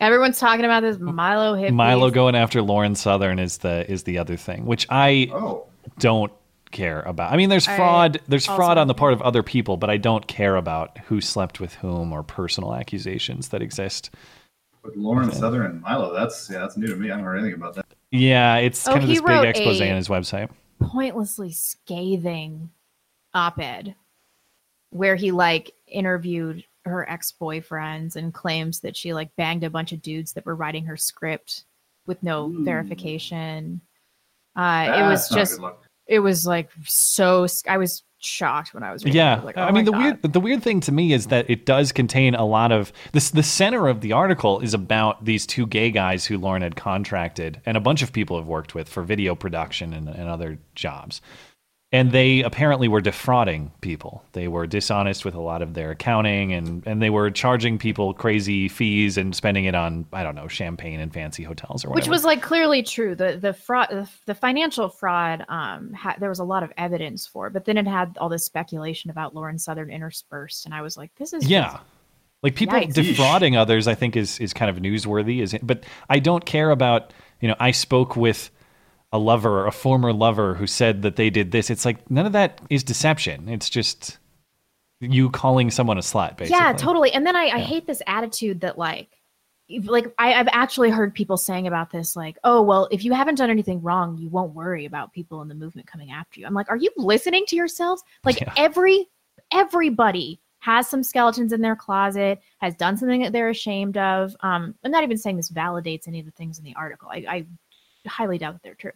Everyone's 0.02 0.38
talking 0.40 0.66
about 0.66 0.82
this 0.82 1.00
Milo 1.00 1.54
hip. 1.56 1.72
Milo 1.74 2.12
going 2.12 2.36
after 2.36 2.62
Lauren 2.62 2.96
Southern 2.96 3.40
is 3.40 3.60
the 3.60 3.90
is 3.90 4.04
the 4.04 4.18
other 4.18 4.36
thing, 4.36 4.66
which 4.66 4.86
I 4.90 5.30
Oh, 5.32 5.68
don't 6.00 6.34
care 6.72 7.02
about. 7.04 7.32
I 7.32 7.38
mean, 7.38 7.48
there's 7.48 7.66
I 7.66 7.78
fraud, 7.78 8.20
there's 8.28 8.46
fraud 8.46 8.78
on 8.78 8.88
the 8.88 8.94
part 8.94 9.14
of 9.14 9.22
other 9.22 9.42
people, 9.42 9.78
but 9.78 9.90
I 9.90 9.96
don't 9.96 10.28
care 10.28 10.58
about 10.58 10.98
who 11.08 11.22
slept 11.22 11.62
with 11.62 11.76
whom 11.76 12.12
or 12.12 12.24
personal 12.24 12.76
accusations 12.76 13.48
that 13.50 13.62
exist. 13.62 14.10
with 14.84 14.98
Lauren 14.98 15.30
Okay. 15.30 15.38
Southern 15.38 15.66
and 15.66 15.82
Milo, 15.82 16.14
that's 16.14 16.50
yeah, 16.52 16.60
that's 16.60 16.76
new 16.76 16.88
to 16.88 16.96
me. 16.98 17.08
I 17.08 17.12
haven't 17.12 17.24
heard 17.26 17.38
anything 17.38 17.54
about 17.56 17.76
that. 17.76 17.86
Yeah, 18.12 18.58
it's 18.58 18.86
Oh, 18.86 18.92
kind 18.92 19.04
of 19.04 19.08
this 19.10 19.22
big 19.22 19.46
expose 19.46 19.80
on 19.80 19.96
his 19.96 20.10
website. 20.10 20.50
pointlessly 20.82 21.54
scathing 21.54 22.70
op-ed 23.34 23.96
where 24.90 25.16
he 25.16 25.32
like 25.32 25.72
interviewed 25.88 26.66
her 26.86 27.10
ex-boyfriends 27.10 28.16
and 28.16 28.34
claims 28.34 28.80
that 28.82 28.96
she 28.96 29.14
like 29.14 29.36
banged 29.36 29.64
a 29.64 29.70
bunch 29.70 29.92
of 29.92 30.02
dudes 30.02 30.34
that 30.34 30.46
were 30.46 30.56
writing 30.56 30.86
her 30.86 30.98
script 30.98 31.66
with 32.06 32.22
no 32.24 32.50
Ooh. 32.50 32.64
verification. 32.64 33.82
Uh, 34.56 34.94
it 34.98 35.10
was 35.10 35.30
just 35.30 35.60
it 36.08 36.20
was 36.20 36.46
like 36.46 36.70
so 36.86 37.48
I 37.68 37.78
was 37.78 38.04
shocked 38.20 38.74
when 38.74 38.84
I 38.84 38.92
was 38.92 39.04
reading 39.04 39.18
Yeah, 39.18 39.40
it. 39.40 39.46
Like, 39.46 39.58
I 39.58 39.70
oh 39.70 39.72
mean 39.72 39.86
my 39.86 39.92
the 39.92 39.98
weird 39.98 40.34
the 40.34 40.40
weird 40.40 40.64
thing 40.64 40.80
to 40.82 40.92
me 40.92 41.14
is 41.14 41.28
that 41.28 41.50
it 41.50 41.66
does 41.66 41.92
contain 41.92 42.36
a 42.36 42.46
lot 42.46 42.72
of 42.72 42.92
this. 43.12 43.32
The 43.32 43.44
center 43.44 43.88
of 43.88 44.02
the 44.02 44.14
article 44.14 44.60
is 44.60 44.74
about 44.74 45.26
these 45.26 45.46
two 45.46 45.68
gay 45.68 45.92
guys 45.92 46.26
who 46.26 46.38
Lauren 46.38 46.62
had 46.62 46.76
contracted, 46.76 47.62
and 47.66 47.76
a 47.78 47.82
bunch 47.82 48.02
of 48.02 48.14
people 48.14 48.38
have 48.38 48.48
worked 48.48 48.76
with 48.76 48.88
for 48.90 49.04
video 49.04 49.36
production 49.36 49.94
and, 49.94 50.08
and 50.08 50.30
other 50.30 50.58
jobs. 50.76 51.22
And 51.96 52.12
they 52.12 52.42
apparently 52.44 52.90
were 52.90 53.00
defrauding 53.00 53.72
people. 53.80 54.22
They 54.34 54.50
were 54.50 54.68
dishonest 54.68 55.24
with 55.24 55.34
a 55.34 55.40
lot 55.40 55.62
of 55.62 55.74
their 55.76 55.92
accounting, 55.92 56.52
and 56.52 56.86
and 56.86 57.02
they 57.02 57.10
were 57.10 57.32
charging 57.32 57.78
people 57.78 58.14
crazy 58.14 58.68
fees 58.68 59.18
and 59.18 59.34
spending 59.34 59.64
it 59.64 59.76
on 59.76 60.06
I 60.12 60.24
don't 60.24 60.36
know 60.36 60.50
champagne 60.50 61.00
and 61.00 61.14
fancy 61.14 61.44
hotels 61.44 61.86
or 61.86 61.90
whatever. 61.90 62.04
which 62.04 62.10
was 62.10 62.26
like 62.26 62.42
clearly 62.42 62.84
true. 62.84 63.16
The 63.16 63.38
the 63.42 63.54
fraud, 63.54 64.10
the, 64.26 64.36
financial 64.36 64.90
fraud, 64.90 65.46
um, 65.48 65.94
ha- 65.94 66.18
there 66.20 66.28
was 66.28 66.40
a 66.40 66.44
lot 66.44 66.64
of 66.64 66.74
evidence 66.78 67.26
for, 67.26 67.50
but 67.50 67.64
then 67.64 67.78
it 67.78 67.88
had 67.88 68.18
all 68.20 68.28
this 68.28 68.44
speculation 68.44 69.10
about 69.10 69.34
Lauren 69.34 69.58
Southern 69.58 69.90
interspersed, 69.90 70.66
and 70.66 70.76
I 70.76 70.82
was 70.82 70.98
like, 70.98 71.16
this 71.16 71.32
is 71.32 71.48
yeah 71.48 71.72
just- 71.72 71.84
like 72.44 72.56
people 72.56 72.78
Yikes. 72.78 72.94
defrauding 72.94 73.58
others 73.58 73.88
i 73.88 73.96
think 73.96 74.16
is 74.16 74.40
is 74.40 74.54
kind 74.54 74.70
of 74.70 74.78
newsworthy 74.78 75.42
is 75.42 75.56
but 75.64 75.84
i 76.10 76.20
don't 76.20 76.46
care 76.46 76.70
about 76.70 77.12
you 77.42 77.48
know 77.48 77.56
i 77.60 77.72
spoke 77.72 78.16
with 78.16 78.52
a 79.16 79.18
lover 79.18 79.66
a 79.66 79.72
former 79.72 80.12
lover 80.12 80.56
who 80.56 80.68
said 80.68 81.02
that 81.02 81.16
they 81.16 81.30
did 81.30 81.52
this 81.52 81.70
it's 81.70 81.86
like 81.86 82.10
none 82.12 82.26
of 82.26 82.34
that 82.34 82.60
is 82.70 82.84
deception 82.84 83.48
it's 83.48 83.70
just 83.70 84.18
you 85.00 85.30
calling 85.30 85.72
someone 85.72 85.98
a 85.98 86.02
slut 86.02 86.38
basically 86.38 86.58
Yeah, 86.58 86.74
totally. 86.74 87.12
And 87.12 87.26
then 87.26 87.36
I, 87.36 87.50
I 87.54 87.60
hate 87.60 87.88
this 87.88 88.02
attitude 88.08 88.62
that 88.62 88.78
like, 88.78 89.10
like 89.84 90.14
I, 90.18 90.34
I've 90.34 90.48
actually 90.52 90.90
heard 90.90 91.14
people 91.14 91.38
saying 91.38 91.68
about 91.68 91.92
this, 91.92 92.16
like, 92.16 92.38
oh 92.44 92.62
well, 92.62 92.88
if 92.92 93.04
you 93.04 93.14
haven't 93.14 93.36
done 93.36 93.50
anything 93.50 93.82
wrong, 93.82 94.18
you 94.18 94.30
won't 94.30 94.54
worry 94.54 94.86
about 94.86 95.14
people 95.14 95.42
in 95.42 95.48
the 95.48 95.56
movement 95.56 95.88
coming 95.88 96.12
after 96.12 96.40
you. 96.40 96.46
I'm 96.46 96.54
like, 96.54 96.70
are 96.70 96.78
you 96.78 96.92
listening 96.98 97.46
to 97.48 97.56
yourselves? 97.56 98.04
Like 98.24 98.42
Yeah. 98.42 98.54
every 98.58 99.08
everybody 99.52 100.40
has 100.60 100.88
some 100.88 101.04
skeletons 101.04 101.54
in 101.54 101.62
their 101.62 101.76
closet, 101.76 102.40
has 102.60 102.76
done 102.76 102.98
something 102.98 103.22
that 103.22 103.32
they're 103.32 103.50
ashamed 103.50 103.98
of. 103.98 104.36
Um, 104.40 104.74
I'm 104.84 104.92
not 104.92 105.04
even 105.04 105.18
saying 105.18 105.38
this 105.38 105.52
validates 105.52 106.08
any 106.08 106.20
of 106.20 106.26
the 106.26 106.32
things 106.32 106.58
in 106.58 106.64
the 106.64 106.74
article. 106.76 107.10
I, 107.12 107.26
I 107.30 107.46
highly 108.08 108.40
doubt 108.40 108.54
that 108.54 108.64
they're 108.64 108.76
true. 108.76 108.92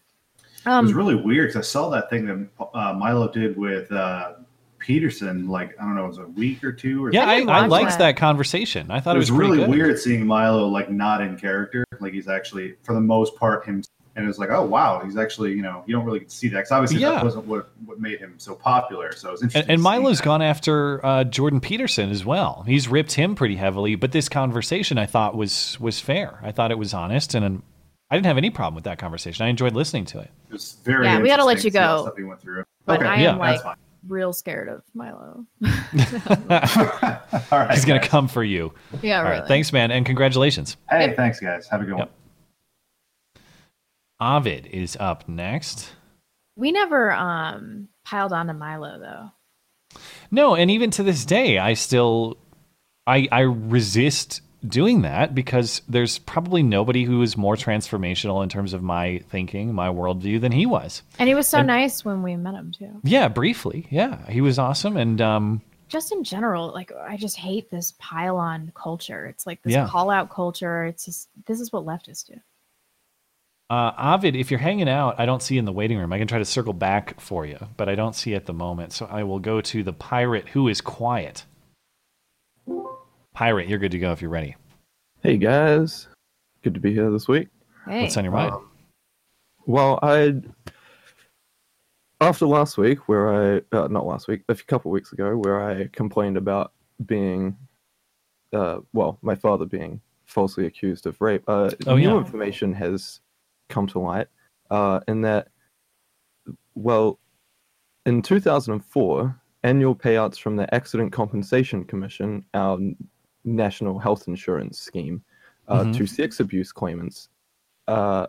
It 0.65 0.69
was 0.69 0.91
Um, 0.91 0.97
really 0.97 1.15
weird 1.15 1.49
because 1.49 1.67
I 1.67 1.69
saw 1.69 1.89
that 1.89 2.09
thing 2.09 2.25
that 2.25 2.67
uh, 2.73 2.93
Milo 2.93 3.31
did 3.31 3.57
with 3.57 3.91
uh, 3.91 4.33
Peterson, 4.77 5.47
like 5.47 5.75
I 5.79 5.83
don't 5.83 5.95
know, 5.95 6.05
it 6.05 6.09
was 6.09 6.17
a 6.19 6.27
week 6.27 6.63
or 6.63 6.71
two. 6.71 7.03
Or 7.05 7.11
yeah 7.11 7.25
I 7.25 7.33
i, 7.33 7.35
didn't 7.39 7.49
I 7.49 7.61
watch 7.61 7.69
liked 7.71 7.89
that. 7.91 7.99
that 7.99 8.17
conversation 8.17 8.89
i 8.91 8.99
thought 8.99 9.11
it 9.15 9.17
it 9.17 9.19
was, 9.19 9.31
was, 9.31 9.39
really 9.39 9.57
good. 9.57 9.69
weird 9.69 9.99
seeing 9.99 10.25
Milo 10.25 10.67
like 10.67 10.89
not 10.89 11.21
in 11.21 11.37
character, 11.37 11.83
like 11.99 12.13
he's 12.13 12.27
actually 12.29 12.75
for 12.83 12.93
the 12.93 13.01
most 13.01 13.35
part 13.35 13.65
him. 13.65 13.83
And 14.15 14.25
it 14.25 14.27
was 14.27 14.39
like, 14.39 14.49
oh 14.49 14.65
wow, 14.65 14.99
he's 15.05 15.15
actually 15.15 15.51
you 15.53 15.61
know 15.61 15.83
you 15.85 15.95
don't 15.95 16.03
really 16.03 16.19
get 16.19 16.29
to 16.29 16.35
see 16.35 16.47
that 16.49 16.55
because 16.57 16.71
obviously 16.71 16.99
Yeah. 16.99 17.11
that 17.11 17.23
wasn't 17.23 17.45
what 17.45 17.69
what 17.85 17.99
made 18.01 18.19
him 18.19 18.33
so 18.37 18.53
popular. 18.55 19.13
So 19.13 19.29
it 19.29 19.31
was 19.31 19.41
interesting. 19.43 19.61
and, 19.63 19.71
and 19.71 19.79
to 19.79 19.81
see 19.81 19.83
Milo's 19.99 20.17
that. 20.17 20.25
gone 20.25 20.41
after 20.41 21.05
uh, 21.05 21.23
Jordan 21.25 21.61
Peterson 21.61 22.09
as 22.09 22.25
well. 22.25 22.63
He's 22.67 22.87
ripped 22.89 23.13
him 23.13 23.35
pretty 23.35 23.55
heavily, 23.55 23.95
but 23.95 24.11
this 24.11 24.27
conversation 24.27 24.97
I 24.97 25.05
thought 25.05 25.35
was 25.35 25.77
was 25.79 25.99
fair. 26.01 26.39
I 26.43 26.51
thought 26.51 26.71
it 26.71 26.77
was 26.77 26.93
honest, 26.93 27.33
and 27.35 27.61
I 28.11 28.15
didn't 28.15 28.25
have 28.25 28.37
any 28.37 28.49
problem 28.49 28.75
with 28.75 28.85
that 28.85 28.97
conversation. 28.97 29.45
I 29.45 29.49
enjoyed 29.49 29.73
listening 29.75 30.05
to 30.05 30.19
it. 30.19 30.31
It 30.49 30.53
was 30.53 30.77
very. 30.83 31.05
Yeah, 31.05 31.19
we 31.21 31.27
gotta 31.27 31.43
let 31.45 31.63
you 31.63 31.69
to 31.69 31.71
see 31.71 31.77
all 31.77 31.97
go. 31.97 32.03
Stuff 32.05 32.17
he 32.17 32.23
went 32.23 32.41
through. 32.41 32.63
But 32.85 32.99
okay, 32.99 33.07
I 33.09 33.15
am, 33.15 33.21
yeah, 33.21 33.35
like- 33.35 33.77
real 34.07 34.31
scared 34.33 34.69
of 34.69 34.81
Milo. 34.95 35.45
all 35.61 35.67
right, 36.49 37.71
He's 37.71 37.85
gonna 37.85 37.99
guys. 37.99 38.09
come 38.09 38.27
for 38.27 38.43
you. 38.43 38.73
yeah, 39.01 39.19
All 39.19 39.25
really. 39.25 39.39
right, 39.39 39.47
thanks, 39.47 39.71
man, 39.73 39.91
and 39.91 40.05
congratulations. 40.05 40.77
Hey, 40.89 41.13
thanks, 41.15 41.39
guys. 41.39 41.67
Have 41.67 41.81
a 41.81 41.85
good 41.85 41.97
Yep. 41.97 42.09
one. 42.09 42.09
Ovid 44.21 44.65
is 44.67 44.97
up 44.99 45.27
next. 45.29 45.91
We 46.55 46.71
never 46.71 47.11
um 47.11 47.87
piled 48.05 48.33
on 48.33 48.47
to 48.47 48.53
Milo 48.53 48.99
though. 48.99 49.31
No, 50.31 50.55
and 50.55 50.69
even 50.71 50.91
to 50.91 51.03
this 51.03 51.25
day, 51.25 51.57
I 51.57 51.73
still, 51.73 52.37
I 53.07 53.27
I 53.31 53.41
resist 53.41 54.41
doing 54.67 55.03
that 55.03 55.33
because 55.33 55.81
there's 55.87 56.19
probably 56.19 56.63
nobody 56.63 57.03
who 57.05 57.21
is 57.21 57.37
more 57.37 57.55
transformational 57.55 58.43
in 58.43 58.49
terms 58.49 58.73
of 58.73 58.83
my 58.83 59.19
thinking, 59.29 59.73
my 59.73 59.87
worldview 59.87 60.41
than 60.41 60.51
he 60.51 60.65
was. 60.65 61.01
And 61.17 61.27
he 61.29 61.35
was 61.35 61.47
so 61.47 61.59
And- 61.59 61.67
nice 61.67 62.03
when 62.03 62.23
we 62.23 62.35
met 62.35 62.55
him 62.55 62.71
too. 62.71 62.99
Yeah, 63.03 63.27
briefly. 63.29 63.87
Yeah, 63.89 64.25
he 64.29 64.41
was 64.41 64.59
awesome, 64.59 64.97
and 64.97 65.21
um, 65.21 65.61
Just 65.87 66.11
in 66.11 66.23
general, 66.23 66.71
like 66.73 66.91
I 66.91 67.17
just 67.17 67.37
hate 67.37 67.71
this 67.71 67.93
pile 67.99 68.37
on 68.37 68.71
culture. 68.75 69.25
It's 69.25 69.47
like 69.47 69.61
this 69.63 69.73
Yeah. 69.73 69.87
call 69.87 70.09
out 70.09 70.29
culture. 70.29 70.85
It's 70.85 71.05
just 71.05 71.29
this 71.47 71.59
is 71.59 71.71
what 71.71 71.85
leftists 71.85 72.27
do. 72.27 72.35
Uh, 73.71 73.91
Ovid, 74.15 74.35
if 74.35 74.49
you're 74.49 74.59
hanging 74.59 74.89
out, 74.89 75.19
I 75.19 75.25
don't 75.27 75.43
see 75.43 75.53
you 75.55 75.59
in 75.59 75.65
the 75.65 75.71
waiting 75.71 75.97
room. 75.99 76.11
I 76.11 76.17
can 76.17 76.27
try 76.27 76.39
to 76.39 76.45
circle 76.45 76.73
back 76.73 77.19
for 77.21 77.45
you, 77.45 77.57
but 77.77 77.87
I 77.87 77.93
don't 77.95 78.15
see 78.15 78.33
at 78.33 78.47
the 78.47 78.53
moment. 78.53 78.93
So 78.93 79.05
I 79.05 79.21
will 79.23 79.37
go 79.39 79.61
to 79.61 79.83
the 79.83 79.93
pirate 79.93 80.49
who 80.49 80.67
is 80.67 80.81
quiet. 80.81 81.45
Pirate, 83.39 83.69
you're 83.69 83.79
good 83.79 83.91
to 83.93 83.99
go 83.99 84.11
if 84.11 84.21
you're 84.21 84.29
ready. 84.29 84.53
Hey 85.23 85.37
guys, 85.37 86.09
good 86.61 86.73
to 86.73 86.81
be 86.81 86.91
here 86.93 87.09
this 87.09 87.29
week. 87.29 87.47
Hey. 87.85 88.01
What's 88.01 88.17
on 88.17 88.25
your 88.25 88.33
mind? 88.33 88.51
Um, 88.51 88.69
well, 89.65 89.97
I 90.03 90.33
after 92.19 92.45
last 92.45 92.77
week, 92.77 93.07
where 93.07 93.55
I 93.55 93.61
uh, 93.71 93.87
not 93.87 94.05
last 94.05 94.27
week, 94.27 94.41
a 94.49 94.55
couple 94.55 94.91
weeks 94.91 95.13
ago, 95.13 95.37
where 95.37 95.63
I 95.63 95.87
complained 95.93 96.35
about 96.35 96.73
being, 97.05 97.55
uh, 98.51 98.79
well, 98.91 99.17
my 99.21 99.35
father 99.35 99.63
being 99.63 100.01
falsely 100.25 100.65
accused 100.65 101.07
of 101.07 101.21
rape. 101.21 101.43
Uh, 101.47 101.71
Oh, 101.87 101.95
new 101.95 102.09
yeah. 102.09 102.17
information 102.17 102.73
has 102.73 103.21
come 103.69 103.87
to 103.87 103.99
light, 103.99 104.27
uh, 104.69 104.99
in 105.07 105.21
that, 105.21 105.47
well, 106.75 107.19
in 108.05 108.21
2004, 108.21 109.33
annual 109.63 109.95
payouts 109.95 110.37
from 110.41 110.57
the 110.57 110.73
Accident 110.75 111.13
Compensation 111.13 111.85
Commission, 111.85 112.43
our 112.53 112.73
n- 112.75 112.97
national 113.55 113.99
health 113.99 114.27
insurance 114.27 114.79
scheme, 114.79 115.21
uh, 115.67 115.83
Mhm. 115.83 115.97
to 115.97 116.05
sex 116.07 116.39
abuse 116.39 116.71
claimants, 116.71 117.29
uh, 117.87 118.27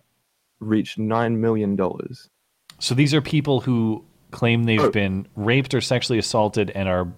reached 0.60 0.98
nine 0.98 1.40
million 1.40 1.76
dollars. 1.76 2.28
So 2.78 2.94
these 2.94 3.12
are 3.14 3.20
people 3.20 3.60
who 3.60 4.04
claim 4.30 4.64
they've 4.64 4.80
Oh. 4.80 4.90
been 4.90 5.26
raped 5.36 5.74
or 5.74 5.80
sexually 5.80 6.18
assaulted 6.18 6.70
and 6.70 6.88
are 6.88 7.08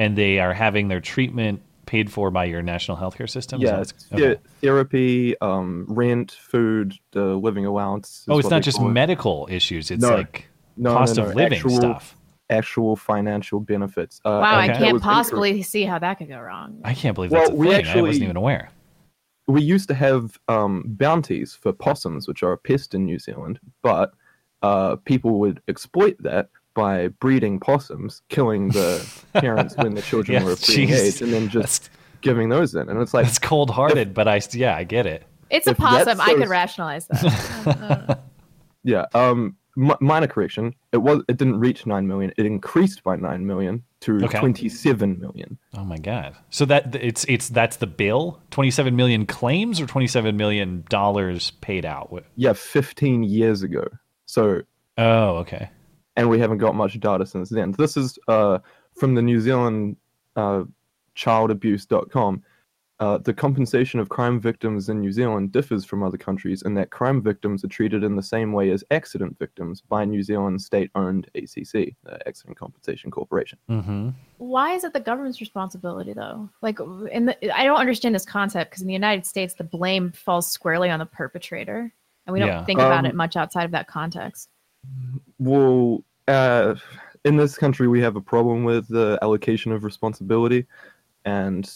and 0.00 0.14
they 0.16 0.38
are 0.38 0.52
having 0.52 0.86
their 0.86 1.00
treatment 1.00 1.60
paid 1.84 2.12
for 2.12 2.30
by 2.30 2.44
your 2.44 2.62
national 2.62 2.96
healthcare 2.98 3.28
system. 3.28 3.60
Yeah, 3.60 3.82
okay. 4.12 4.36
therapy, 4.60 5.36
um, 5.40 5.86
rent, 5.88 6.30
food, 6.32 6.94
the 7.10 7.34
living 7.34 7.66
allowance. 7.66 8.24
Oh, 8.28 8.38
it's 8.38 8.50
not 8.50 8.62
just 8.62 8.78
it. 8.78 8.84
medical 8.84 9.48
issues. 9.50 9.90
It's 9.90 10.02
No. 10.02 10.14
like 10.16 10.48
No, 10.76 10.92
cost 10.92 11.16
no, 11.16 11.24
of 11.24 11.34
living 11.34 11.58
actual, 11.58 11.70
stuff. 11.76 12.16
Actual 12.50 12.96
financial 12.96 13.60
benefits. 13.60 14.20
Uh, 14.24 14.30
wow, 14.30 14.42
I 14.42 14.62
and 14.62 14.70
okay. 14.70 14.78
that 14.78 14.84
can't 14.84 14.92
was 14.94 15.02
possibly 15.02 15.62
see 15.62 15.84
how 15.84 15.98
that 15.98 16.14
could 16.14 16.28
go 16.28 16.38
wrong. 16.40 16.80
I 16.84 16.94
can't 16.94 17.14
believe 17.14 17.30
Well, 17.30 17.42
that's 17.42 17.52
a 17.52 17.54
we 17.56 17.68
thing. 17.68 17.86
I 17.86 18.00
wasn't 18.00 18.24
even 18.24 18.36
aware. 18.36 18.70
we 19.46 19.62
used 19.62 19.88
to 19.88 19.94
have 19.94 20.38
um, 20.48 20.84
bounties 20.86 21.54
for 21.54 21.72
possums, 21.72 22.26
which 22.28 22.42
are 22.42 22.52
a 22.52 22.58
pest 22.58 22.94
in 22.94 23.04
New 23.04 23.18
Zealand, 23.18 23.60
but 23.82 24.12
uh, 24.62 24.96
people 24.96 25.38
would 25.40 25.60
exploit 25.68 26.16
that 26.20 26.48
by 26.74 27.08
breeding 27.08 27.58
possums, 27.60 28.22
killing 28.28 28.68
the 28.68 29.04
parents 29.34 29.76
when 29.76 29.94
the 29.94 30.02
children 30.02 30.40
Yeah, 30.40 30.44
were 30.44 30.52
jeez. 30.54 30.74
pre-engaged, 30.74 31.22
and 31.22 31.32
then 31.32 31.48
just 31.48 31.84
That's, 31.84 31.96
giving 32.20 32.48
those 32.48 32.74
in. 32.74 32.88
And 32.88 33.00
it's 33.00 33.12
like, 33.14 33.26
it's 33.26 33.38
cold 33.38 33.70
hearted, 33.70 34.14
but 34.14 34.26
I 34.28 34.40
yeah, 34.52 34.76
I 34.76 34.84
get 34.84 35.04
it. 35.06 35.24
It's 35.50 35.66
a 35.66 35.70
if 35.70 35.76
that's 35.78 36.04
possum. 36.04 36.20
I 36.20 36.34
could 36.34 36.48
rationalize 36.48 37.06
that. 37.08 38.20
yeah. 38.84 39.06
Um, 39.14 39.56
m- 39.76 39.96
minor 40.00 40.26
correction. 40.26 40.74
It 40.92 40.98
was. 40.98 41.22
It 41.28 41.36
didn't 41.36 41.58
reach 41.60 41.84
nine 41.86 42.06
million. 42.06 42.32
It 42.38 42.46
increased 42.46 43.02
by 43.04 43.16
nine 43.16 43.46
million 43.46 43.82
to 44.00 44.16
Okay. 44.24 44.38
twenty-seven 44.38 45.18
million. 45.20 45.58
Oh 45.76 45.84
my 45.84 45.98
god! 45.98 46.34
So 46.48 46.64
that 46.64 46.94
it's 46.94 47.24
it's 47.28 47.50
that's 47.50 47.76
the 47.76 47.86
bill. 47.86 48.40
Twenty 48.50 48.70
seven 48.70 48.96
million 48.96 49.26
claims 49.26 49.80
or 49.82 49.86
twenty 49.86 50.06
seven 50.06 50.36
million 50.38 50.84
dollars 50.88 51.50
paid 51.60 51.84
out. 51.84 52.24
Yeah, 52.36 52.54
fifteen 52.54 53.22
years 53.22 53.62
ago. 53.62 53.86
So 54.24 54.62
Oh, 54.96 55.36
okay. 55.36 55.68
and 56.16 56.30
we 56.30 56.38
haven't 56.40 56.58
got 56.58 56.74
much 56.74 56.98
data 56.98 57.26
since 57.26 57.50
then. 57.50 57.72
This 57.72 57.96
is 57.96 58.18
uh, 58.26 58.58
from 58.96 59.14
the 59.14 59.22
New 59.22 59.40
Zealand 59.40 59.96
uh, 60.36 60.64
childabuse.com. 61.16 62.42
Uh, 63.00 63.16
the 63.18 63.32
compensation 63.32 64.00
of 64.00 64.08
crime 64.08 64.40
victims 64.40 64.88
in 64.88 64.98
New 64.98 65.12
Zealand 65.12 65.52
differs 65.52 65.84
from 65.84 66.02
other 66.02 66.18
countries 66.18 66.62
in 66.62 66.74
that 66.74 66.90
crime 66.90 67.22
victims 67.22 67.64
are 67.64 67.68
treated 67.68 68.02
in 68.02 68.16
the 68.16 68.22
same 68.22 68.52
way 68.52 68.70
as 68.70 68.82
accident 68.90 69.38
victims 69.38 69.80
by 69.80 70.04
New 70.04 70.20
Zealand's 70.20 70.66
state-owned 70.66 71.30
ACC, 71.36 71.94
the 72.02 72.18
Accident 72.26 72.58
Compensation 72.58 73.12
Corporation. 73.12 73.56
Mm-hmm. 73.70 74.08
Why 74.38 74.72
is 74.72 74.82
it 74.82 74.92
the 74.92 75.00
government's 75.00 75.40
responsibility 75.40 76.12
though? 76.12 76.50
Like, 76.60 76.80
in 77.12 77.26
the, 77.26 77.56
I 77.56 77.62
don't 77.62 77.78
understand 77.78 78.16
this 78.16 78.24
concept 78.24 78.72
because 78.72 78.82
in 78.82 78.88
the 78.88 78.94
United 78.94 79.24
States, 79.24 79.54
the 79.54 79.62
blame 79.62 80.10
falls 80.10 80.50
squarely 80.50 80.90
on 80.90 80.98
the 80.98 81.06
perpetrator, 81.06 81.92
and 82.26 82.34
we 82.34 82.40
don't 82.40 82.48
Yeah. 82.48 82.64
think 82.64 82.80
about 82.80 83.04
Um, 83.04 83.06
it 83.06 83.14
much 83.14 83.36
outside 83.36 83.64
of 83.64 83.70
that 83.70 83.86
context. 83.86 84.48
Well, 85.38 86.02
uh, 86.26 86.74
in 87.24 87.36
this 87.36 87.56
country, 87.56 87.86
we 87.86 88.00
have 88.00 88.16
a 88.16 88.20
problem 88.20 88.64
with 88.64 88.88
the 88.88 89.20
allocation 89.22 89.70
of 89.70 89.84
responsibility, 89.84 90.66
and 91.24 91.70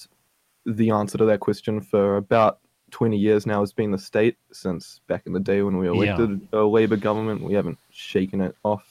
the 0.66 0.90
answer 0.90 1.18
to 1.18 1.24
that 1.26 1.40
question 1.40 1.80
for 1.80 2.16
about 2.16 2.58
20 2.90 3.16
years 3.16 3.46
now 3.46 3.60
has 3.60 3.72
been 3.72 3.90
the 3.90 3.98
state 3.98 4.36
since 4.52 5.00
back 5.08 5.22
in 5.26 5.32
the 5.32 5.40
day 5.40 5.62
when 5.62 5.78
we 5.78 5.86
Yeah. 5.86 6.14
elected 6.14 6.48
a 6.52 6.58
Labour 6.62 6.96
government. 6.96 7.42
We 7.42 7.54
haven't 7.54 7.78
shaken 7.90 8.40
it 8.40 8.54
off. 8.64 8.86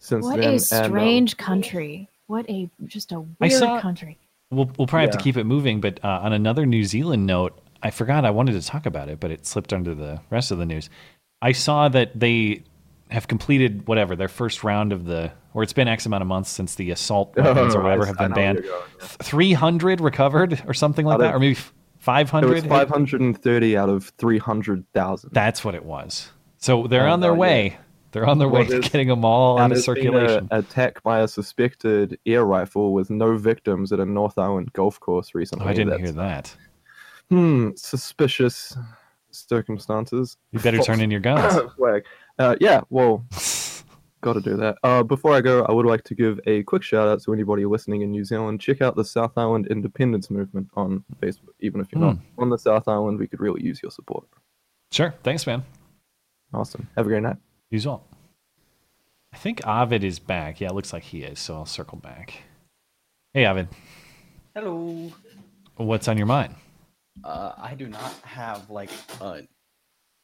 since 0.00 0.24
What 0.24 0.36
then. 0.36 0.44
a 0.44 0.52
and, 0.52 0.54
um, 0.54 0.90
strange 0.90 1.36
country. 1.36 2.08
What 2.28 2.48
a 2.48 2.70
just 2.86 3.10
a 3.10 3.20
weird 3.40 3.52
saw- 3.52 3.80
country. 3.80 4.16
We'll, 4.50 4.70
we'll 4.78 4.86
probably 4.86 5.06
have 5.08 5.16
to 5.18 5.22
keep 5.22 5.36
it 5.36 5.42
moving, 5.44 5.80
but 5.80 5.98
uh, 6.04 6.20
on 6.22 6.32
another 6.32 6.64
New 6.66 6.84
Zealand 6.84 7.26
note, 7.26 7.58
I 7.82 7.90
forgot 7.90 8.24
I 8.24 8.30
wanted 8.30 8.52
to 8.52 8.62
talk 8.66 8.86
about 8.86 9.08
it, 9.08 9.18
but 9.20 9.30
it 9.32 9.44
slipped 9.44 9.72
under 9.72 9.94
the 9.94 10.20
rest 10.30 10.50
of 10.52 10.58
the 10.58 10.64
news. 10.66 10.88
I 11.42 11.50
saw 11.52 11.88
that 11.88 12.18
they 12.18 12.62
have 13.10 13.26
completed 13.28 13.86
whatever 13.88 14.14
their 14.16 14.28
first 14.28 14.62
round 14.64 14.92
of 14.92 15.04
the, 15.04 15.32
or 15.58 15.64
it's 15.64 15.72
been 15.72 15.88
X 15.88 16.06
amount 16.06 16.22
of 16.22 16.28
months 16.28 16.50
since 16.50 16.76
the 16.76 16.92
assault 16.92 17.34
weapons 17.36 17.74
or 17.74 17.80
Oh, 17.80 17.82
whatever 17.82 18.04
I- 18.04 18.06
have 18.06 18.18
been 18.18 18.32
banned. 18.32 18.62
going, 18.62 18.68
yeah. 19.00 19.06
Three 19.06 19.52
hundred 19.54 20.00
recovered 20.00 20.62
or 20.68 20.72
something 20.74 21.04
like 21.04 21.14
Out 21.14 21.20
that, 21.20 21.28
of- 21.30 21.34
or 21.34 21.38
maybe 21.40 21.58
five 21.98 22.28
It 22.28 22.30
hundred. 22.30 22.52
was 22.54 22.64
530 22.64 23.76
out 23.76 23.88
of 23.88 24.12
300,000. 24.18 25.30
That's 25.32 25.64
what 25.64 25.74
it 25.74 25.84
was. 25.84 26.30
So 26.58 26.86
they're 26.86 27.08
Oh, 27.08 27.12
on 27.12 27.20
their 27.20 27.32
yeah. 27.32 27.36
way. 27.38 27.78
They're 28.12 28.26
on 28.26 28.38
their 28.38 28.48
Well, 28.48 28.62
way 28.62 28.68
to 28.68 28.78
getting 28.80 29.08
them 29.08 29.24
all 29.24 29.58
out 29.58 29.70
of 29.72 29.76
there's 29.84 29.86
been 29.86 30.14
a 30.14 30.28
circulation. 30.28 30.48
attack 30.52 31.02
by 31.02 31.20
a 31.20 31.28
suspected 31.28 32.18
air 32.24 32.44
rifle 32.44 32.92
with 32.94 33.10
no 33.10 33.36
victims 33.36 33.90
at 33.92 33.98
a 34.00 34.06
North 34.06 34.38
Island 34.38 34.72
golf 34.72 34.98
course 35.00 35.32
Oh, 35.34 35.38
recently. 35.38 35.66
I 35.66 35.72
didn't 35.74 35.90
That's- 35.90 36.08
hear 36.08 36.12
that. 36.16 36.56
Hmm, 37.30 37.70
suspicious 37.76 38.74
circumstances. 39.30 40.36
You 40.52 40.60
better 40.60 40.78
turn 40.78 41.00
in 41.00 41.10
your 41.10 41.20
guns. 41.20 41.60
Uh, 42.40 42.54
yeah, 42.60 42.80
well, 42.88 43.24
got 44.20 44.34
to 44.34 44.40
do 44.40 44.56
that. 44.56 44.76
Uh, 44.82 45.02
before 45.02 45.32
I 45.32 45.40
go, 45.40 45.64
I 45.64 45.72
would 45.72 45.86
like 45.86 46.02
to 46.04 46.14
give 46.14 46.40
a 46.46 46.62
quick 46.64 46.82
shout 46.82 47.08
out 47.08 47.22
to 47.22 47.32
anybody 47.32 47.64
listening 47.64 48.02
in 48.02 48.10
New 48.10 48.24
Zealand. 48.24 48.60
Check 48.60 48.82
out 48.82 48.96
the 48.96 49.04
South 49.04 49.32
Island 49.36 49.66
Independence 49.68 50.30
Movement 50.30 50.68
on 50.74 51.04
Facebook. 51.20 51.54
Even 51.60 51.80
if 51.80 51.88
you're 51.92 52.00
not 52.00 52.16
Hmm. 52.16 52.42
on 52.42 52.50
the 52.50 52.58
South 52.58 52.88
Island, 52.88 53.18
we 53.18 53.26
could 53.26 53.40
really 53.40 53.62
use 53.62 53.80
your 53.82 53.90
support. 53.90 54.26
Sure. 54.90 55.14
Thanks, 55.22 55.46
man. 55.46 55.64
Awesome. 56.52 56.88
Have 56.96 57.06
a 57.06 57.08
great 57.08 57.22
night. 57.22 57.36
Use 57.70 57.86
all. 57.86 58.06
I 59.32 59.36
think 59.36 59.60
Ovid 59.66 60.02
is 60.02 60.18
back. 60.18 60.60
Yeah, 60.60 60.68
it 60.68 60.74
looks 60.74 60.92
like 60.92 61.02
he 61.02 61.22
is. 61.22 61.38
So 61.38 61.54
I'll 61.54 61.66
circle 61.66 61.98
back. 61.98 62.42
Hey, 63.34 63.46
Ovid, 63.46 63.68
Hello. 64.54 65.12
what's 65.76 66.08
on 66.08 66.16
your 66.16 66.26
mind? 66.26 66.54
Uh, 67.22 67.52
I 67.58 67.74
do 67.74 67.88
not 67.88 68.12
have 68.22 68.70
like 68.70 68.90
a 69.20 69.42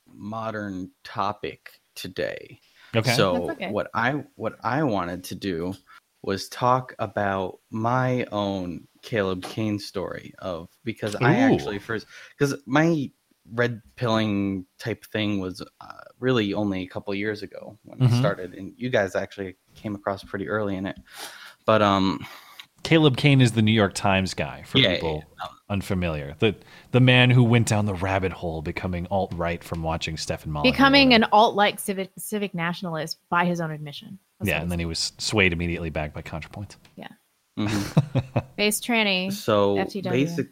modern 0.07 0.91
topic 1.05 1.71
today. 1.95 2.61
Okay. 2.97 3.15
So 3.15 3.51
okay. 3.51 3.71
what 3.71 3.91
I 3.95 4.25
what 4.37 4.57
I 4.63 4.83
wanted 4.83 5.25
to 5.25 5.35
do 5.35 5.75
was 6.23 6.49
talk 6.49 6.95
about 6.99 7.61
my 7.71 8.25
own 8.33 8.87
Caleb 9.03 9.43
Cain 9.43 9.79
story 9.79 10.33
of 10.39 10.69
because 10.85 11.15
I 11.17 11.37
actually 11.37 11.79
first 11.79 12.07
because 12.37 12.55
my 12.67 13.11
red 13.53 13.83
pilling 13.97 14.65
type 14.79 15.05
thing 15.07 15.39
was 15.39 15.61
uh, 15.81 15.93
really 16.19 16.55
only 16.55 16.83
a 16.83 16.87
couple 16.87 17.15
years 17.15 17.43
ago 17.43 17.79
when 17.85 17.99
Mhm. 17.99 18.07
I 18.07 18.19
started, 18.19 18.55
and 18.55 18.73
you 18.77 18.89
guys 18.89 19.15
actually 19.15 19.57
came 19.75 19.95
across 19.95 20.25
pretty 20.25 20.49
early 20.49 20.77
in 20.77 20.87
it. 20.87 20.97
But 21.67 21.83
um, 21.83 22.27
Caleb 22.85 23.17
Cain 23.19 23.41
is 23.41 23.53
the 23.53 23.63
New 23.63 23.73
York 23.73 23.95
Times 23.95 24.33
guy 24.33 24.63
for 24.63 24.79
Yeah, 24.79 24.95
people 24.95 25.25
yeah, 25.39 25.47
unfamiliar. 25.69 26.37
The 26.39 26.55
the 26.93 27.01
man 27.01 27.31
who 27.31 27.43
went 27.43 27.67
down 27.69 27.87
the 27.87 27.95
rabbit 27.95 28.33
hole 28.33 28.63
becoming 28.63 29.07
alt 29.11 29.33
right 29.35 29.63
from 29.65 29.83
watching 29.83 30.17
Stefan 30.17 30.53
Molyneux. 30.53 30.73
Becoming 30.73 31.15
an 31.15 31.25
alt-like 31.33 31.79
civic 31.81 32.11
civic 32.19 32.55
nationalist 32.55 33.19
by 33.31 33.45
his 33.45 33.61
own 33.61 33.71
admission. 33.71 34.19
That's 34.41 34.49
Yeah, 34.51 34.61
and 34.63 34.71
then 34.71 34.79
he 34.79 34.85
was 34.87 35.13
swayed 35.19 35.53
immediately 35.53 35.91
back 35.91 36.13
by 36.13 36.23
ContraPoints. 36.23 36.77
mhm. 37.59 38.45
base 38.57 38.81
tranny. 38.81 39.33
so 39.33 39.77
FTW. 39.77 40.11
basic 40.11 40.49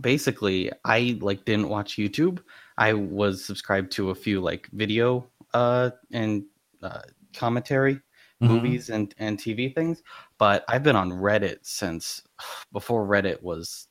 basically 0.00 0.72
i 0.84 1.16
like 1.20 1.44
didn't 1.44 1.68
watch 1.68 1.96
youtube 1.96 2.40
i 2.78 2.92
was 2.92 3.44
subscribed 3.44 3.92
to 3.92 4.10
a 4.10 4.14
few 4.14 4.40
like 4.40 4.68
video 4.72 5.24
uh 5.52 5.90
and 6.12 6.44
uh, 6.82 7.00
commentary 7.34 8.00
Mhm. 8.42 8.48
movies 8.48 8.90
and 8.90 9.14
and 9.18 9.38
tv 9.38 9.72
things 9.72 10.02
but 10.38 10.64
i've 10.68 10.82
been 10.82 10.96
on 10.96 11.10
reddit 11.12 11.58
since 11.62 12.22
before 12.72 13.06
reddit 13.06 13.40
was 13.42 13.86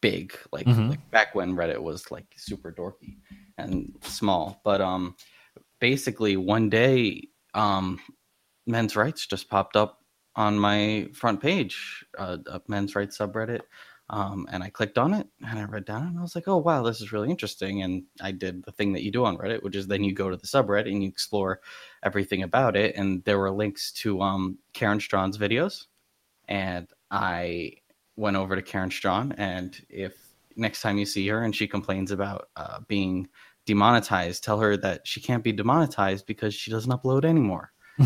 big 0.00 0.36
like, 0.52 0.66
Mhm. 0.66 0.90
like 0.90 1.10
back 1.10 1.34
when 1.34 1.54
reddit 1.56 1.80
was 1.82 2.10
like 2.10 2.26
super 2.36 2.72
dorky 2.72 3.16
and 3.58 3.92
small. 4.02 4.60
But 4.64 4.80
um 4.80 5.16
basically 5.80 6.36
one 6.36 6.68
day 6.70 7.28
um 7.54 8.00
men's 8.66 8.96
rights 8.96 9.26
just 9.26 9.48
popped 9.48 9.76
up 9.76 10.00
on 10.36 10.58
my 10.58 11.08
front 11.14 11.40
page 11.40 12.04
uh, 12.18 12.36
a 12.46 12.60
men's 12.68 12.94
rights 12.94 13.18
subreddit 13.18 13.60
um, 14.10 14.46
and 14.50 14.62
i 14.62 14.68
clicked 14.70 14.98
on 14.98 15.14
it 15.14 15.26
and 15.48 15.58
i 15.58 15.64
read 15.64 15.84
down 15.84 16.06
and 16.06 16.18
i 16.18 16.22
was 16.22 16.34
like 16.34 16.46
oh 16.48 16.56
wow 16.58 16.82
this 16.82 17.00
is 17.00 17.12
really 17.12 17.30
interesting. 17.30 17.82
And 17.82 18.04
i 18.20 18.30
did 18.32 18.64
the 18.64 18.72
thing 18.72 18.92
that 18.92 19.02
you 19.02 19.10
do 19.10 19.24
on 19.24 19.36
reddit 19.38 19.62
which 19.62 19.76
is 19.76 19.86
then 19.86 20.04
you 20.04 20.12
go 20.14 20.28
to 20.30 20.36
the 20.36 20.46
subreddit 20.46 20.90
and 20.92 21.02
you 21.02 21.08
explore 21.08 21.60
everything 22.02 22.42
about 22.42 22.76
it. 22.76 22.94
And 22.96 23.24
there 23.24 23.38
were 23.38 23.50
links 23.50 23.92
to 24.02 24.20
um, 24.20 24.58
karen 24.74 24.98
straughan's 24.98 25.38
videos. 25.38 25.86
And 26.48 26.88
i 27.10 27.72
went 28.16 28.36
over 28.36 28.56
to 28.56 28.62
karen 28.62 28.90
straughan 28.90 29.34
and 29.38 29.80
if 29.88 30.14
next 30.56 30.80
time 30.80 30.98
you 30.98 31.06
see 31.06 31.26
her 31.28 31.42
and 31.44 31.54
she 31.54 31.66
complains 31.66 32.10
about 32.10 32.48
uh, 32.56 32.80
being 32.88 33.28
demonetized 33.66 34.42
tell 34.44 34.58
her 34.60 34.76
that 34.76 35.06
she 35.06 35.20
can't 35.20 35.44
be 35.44 35.52
demonetized 35.52 36.26
because 36.26 36.54
she 36.54 36.70
doesn't 36.70 36.90
upload 36.92 37.24
anymore 37.24 37.72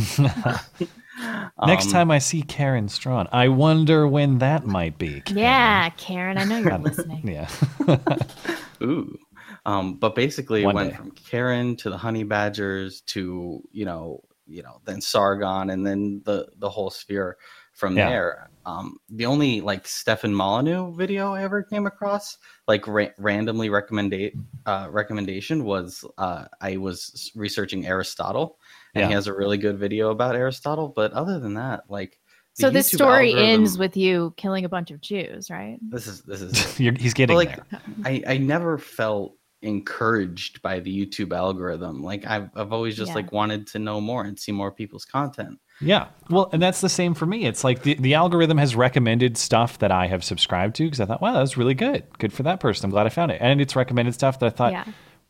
Next 1.67 1.87
Um, 1.87 1.93
time 1.93 2.11
I 2.11 2.19
see 2.19 2.43
Karen 2.43 2.87
Straughan, 2.87 3.29
I 3.33 3.49
wonder 3.49 4.07
when 4.09 4.39
that 4.39 4.65
might 4.67 4.97
be. 4.99 5.21
Karen. 5.21 5.39
Yeah, 5.39 5.91
Karen, 5.91 6.39
I 6.39 6.45
know 6.45 6.59
you're 6.59 6.79
listening. 6.79 7.27
Yeah. 7.29 7.49
Ooh. 8.83 9.19
Um, 9.67 9.95
but 9.97 10.15
basically, 10.15 10.65
One 10.65 10.75
it 10.75 10.79
went 10.79 10.91
day. 10.93 10.97
from 10.97 11.11
Karen 11.11 11.77
to 11.77 11.91
the 11.91 11.99
Honey 11.99 12.23
Badgers 12.23 13.03
to 13.09 13.61
you 13.73 13.85
know, 13.85 14.23
you 14.47 14.63
know, 14.63 14.81
then 14.87 15.01
Sargon, 15.03 15.69
and 15.71 15.87
then 15.87 16.23
the 16.25 16.49
the 16.57 16.71
whole 16.71 16.89
sphere 16.91 17.37
from 17.81 17.97
Yeah. 17.97 18.09
there. 18.11 18.51
Um, 18.67 18.99
the 19.09 19.25
only 19.25 19.63
like 19.63 19.89
Stefan 19.89 20.35
Molyneux 20.35 20.95
video 20.95 21.33
I 21.33 21.43
ever 21.43 21.63
came 21.63 21.87
across, 21.87 22.37
like 22.69 22.87
ra- 22.87 23.07
randomly 23.19 23.71
recommendate 23.71 24.35
uh, 24.67 24.87
recommendation 24.91 25.65
was 25.65 26.05
uh, 26.19 26.45
I 26.61 26.77
was 26.77 27.33
researching 27.35 27.87
Aristotle, 27.87 28.59
and 28.95 29.07
he 29.07 29.13
has 29.13 29.27
a 29.27 29.33
really 29.35 29.57
good 29.57 29.79
video 29.79 30.11
about 30.11 30.37
Aristotle. 30.37 30.89
But 30.95 31.13
other 31.15 31.41
than 31.41 31.55
that, 31.55 31.85
like, 31.89 32.21
the 32.57 32.63
So 32.65 32.71
this 32.71 32.89
story 32.93 33.31
algorithm- 33.31 33.61
ends 33.61 33.79
with 33.79 33.97
you 33.97 34.35
killing 34.37 34.67
a 34.67 34.69
bunch 34.69 34.91
of 34.91 35.01
Jews, 35.01 35.51
right? 35.51 35.79
this 35.89 36.07
is 36.07 36.21
this 36.23 36.43
is 36.43 36.79
You're, 36.81 36.93
he's 36.95 37.15
getting 37.15 37.35
But, 37.35 37.47
like, 37.47 37.71
there. 37.71 37.81
I, 38.05 38.23
I 38.35 38.37
never 38.37 38.77
felt 38.77 39.37
encouraged 39.63 40.61
by 40.63 40.81
the 40.81 41.07
YouTube 41.07 41.35
algorithm. 41.35 42.03
Like 42.03 42.27
I've 42.27 42.51
I've 42.55 42.73
always 42.73 42.97
just 42.97 43.09
Yeah. 43.11 43.15
like 43.17 43.33
wanted 43.33 43.67
to 43.69 43.79
know 43.79 44.01
more 44.01 44.25
and 44.25 44.39
see 44.39 44.53
more 44.53 44.71
people's 44.71 45.05
content. 45.07 45.59
Yeah. 45.81 46.09
Well, 46.29 46.49
and 46.53 46.63
that's 46.63 46.81
the 46.81 46.89
same 46.89 47.15
for 47.15 47.27
me. 47.27 47.47
It's 47.47 47.65
like 47.65 47.83
the, 47.83 47.95
the 47.95 48.15
algorithm 48.15 48.59
has 48.59 48.77
recommended 48.77 49.37
stuff 49.37 49.79
that 49.79 49.91
I 49.91 50.07
have 50.07 50.23
subscribed 50.23 50.77
to 50.77 50.85
because 50.85 51.01
I 51.01 51.07
thought, 51.07 51.21
wow, 51.21 51.33
that 51.33 51.41
was 51.41 51.57
really 51.57 51.75
good. 51.75 52.05
Good 52.19 52.33
for 52.33 52.43
that 52.45 52.61
person. 52.61 52.85
I'm 52.85 52.91
glad 52.91 53.07
I 53.07 53.11
found 53.11 53.33
it. 53.33 53.39
And 53.41 53.61
it's 53.61 53.75
recommended 53.75 54.15
stuff 54.15 54.39
that 54.41 54.47
I 54.47 54.51
thought, 54.51 54.73
yeah. 54.73 54.85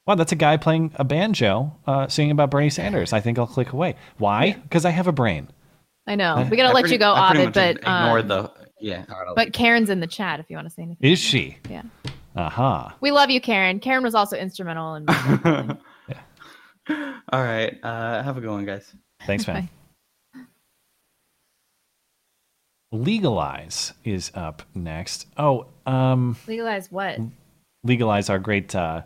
wow, 0.06 0.16
that's 0.16 0.32
a 0.32 0.36
guy 0.36 0.56
playing 0.56 0.92
a 0.96 1.04
banjo 1.04 1.76
uh, 1.86 2.08
singing 2.08 2.32
about 2.32 2.50
Bernie 2.50 2.70
Sanders. 2.70 3.12
I 3.12 3.20
think 3.20 3.38
I'll 3.38 3.46
click 3.46 3.72
away. 3.72 3.96
Why? 4.18 4.52
Because 4.52 4.84
I 4.84 4.90
have 4.90 5.06
a 5.06 5.12
brain. 5.12 5.48
I 6.06 6.16
know. 6.16 6.46
We 6.50 6.56
gotta 6.56 6.74
let 6.74 6.82
pretty- 6.82 6.94
you 6.94 6.98
go, 6.98 7.12
I 7.12 7.30
Ovid, 7.30 7.52
but 7.52 7.76
ignore 7.76 8.18
uh, 8.18 8.22
the 8.22 8.52
yeah. 8.80 9.04
all 9.10 9.20
right, 9.20 9.36
but 9.36 9.52
Karen's 9.52 9.90
in 9.90 10.00
the 10.00 10.06
chat 10.06 10.40
if 10.40 10.46
you 10.48 10.56
want 10.56 10.66
to 10.66 10.74
say 10.74 10.82
anything. 10.82 11.08
Is 11.08 11.18
she? 11.18 11.58
Yeah. 11.68 11.82
Aha. 12.34 12.86
Uh-huh. 12.86 12.94
We 13.00 13.10
love 13.10 13.30
you, 13.30 13.40
Karen. 13.40 13.80
Karen 13.80 14.02
was 14.02 14.14
also 14.14 14.36
instrumental 14.36 14.94
in 14.94 15.06
All 17.32 17.42
right. 17.44 17.78
Uh, 17.82 18.22
have 18.22 18.36
a 18.36 18.40
good 18.40 18.50
one, 18.50 18.64
guys. 18.64 18.92
Thanks, 19.26 19.46
man. 19.46 19.68
Legalize 22.92 23.92
is 24.04 24.32
up 24.34 24.62
next. 24.74 25.26
Oh, 25.36 25.66
um, 25.86 26.36
legalize 26.48 26.90
what? 26.90 27.18
legalize 27.82 28.28
our 28.28 28.38
great 28.38 28.74
uh 28.74 29.00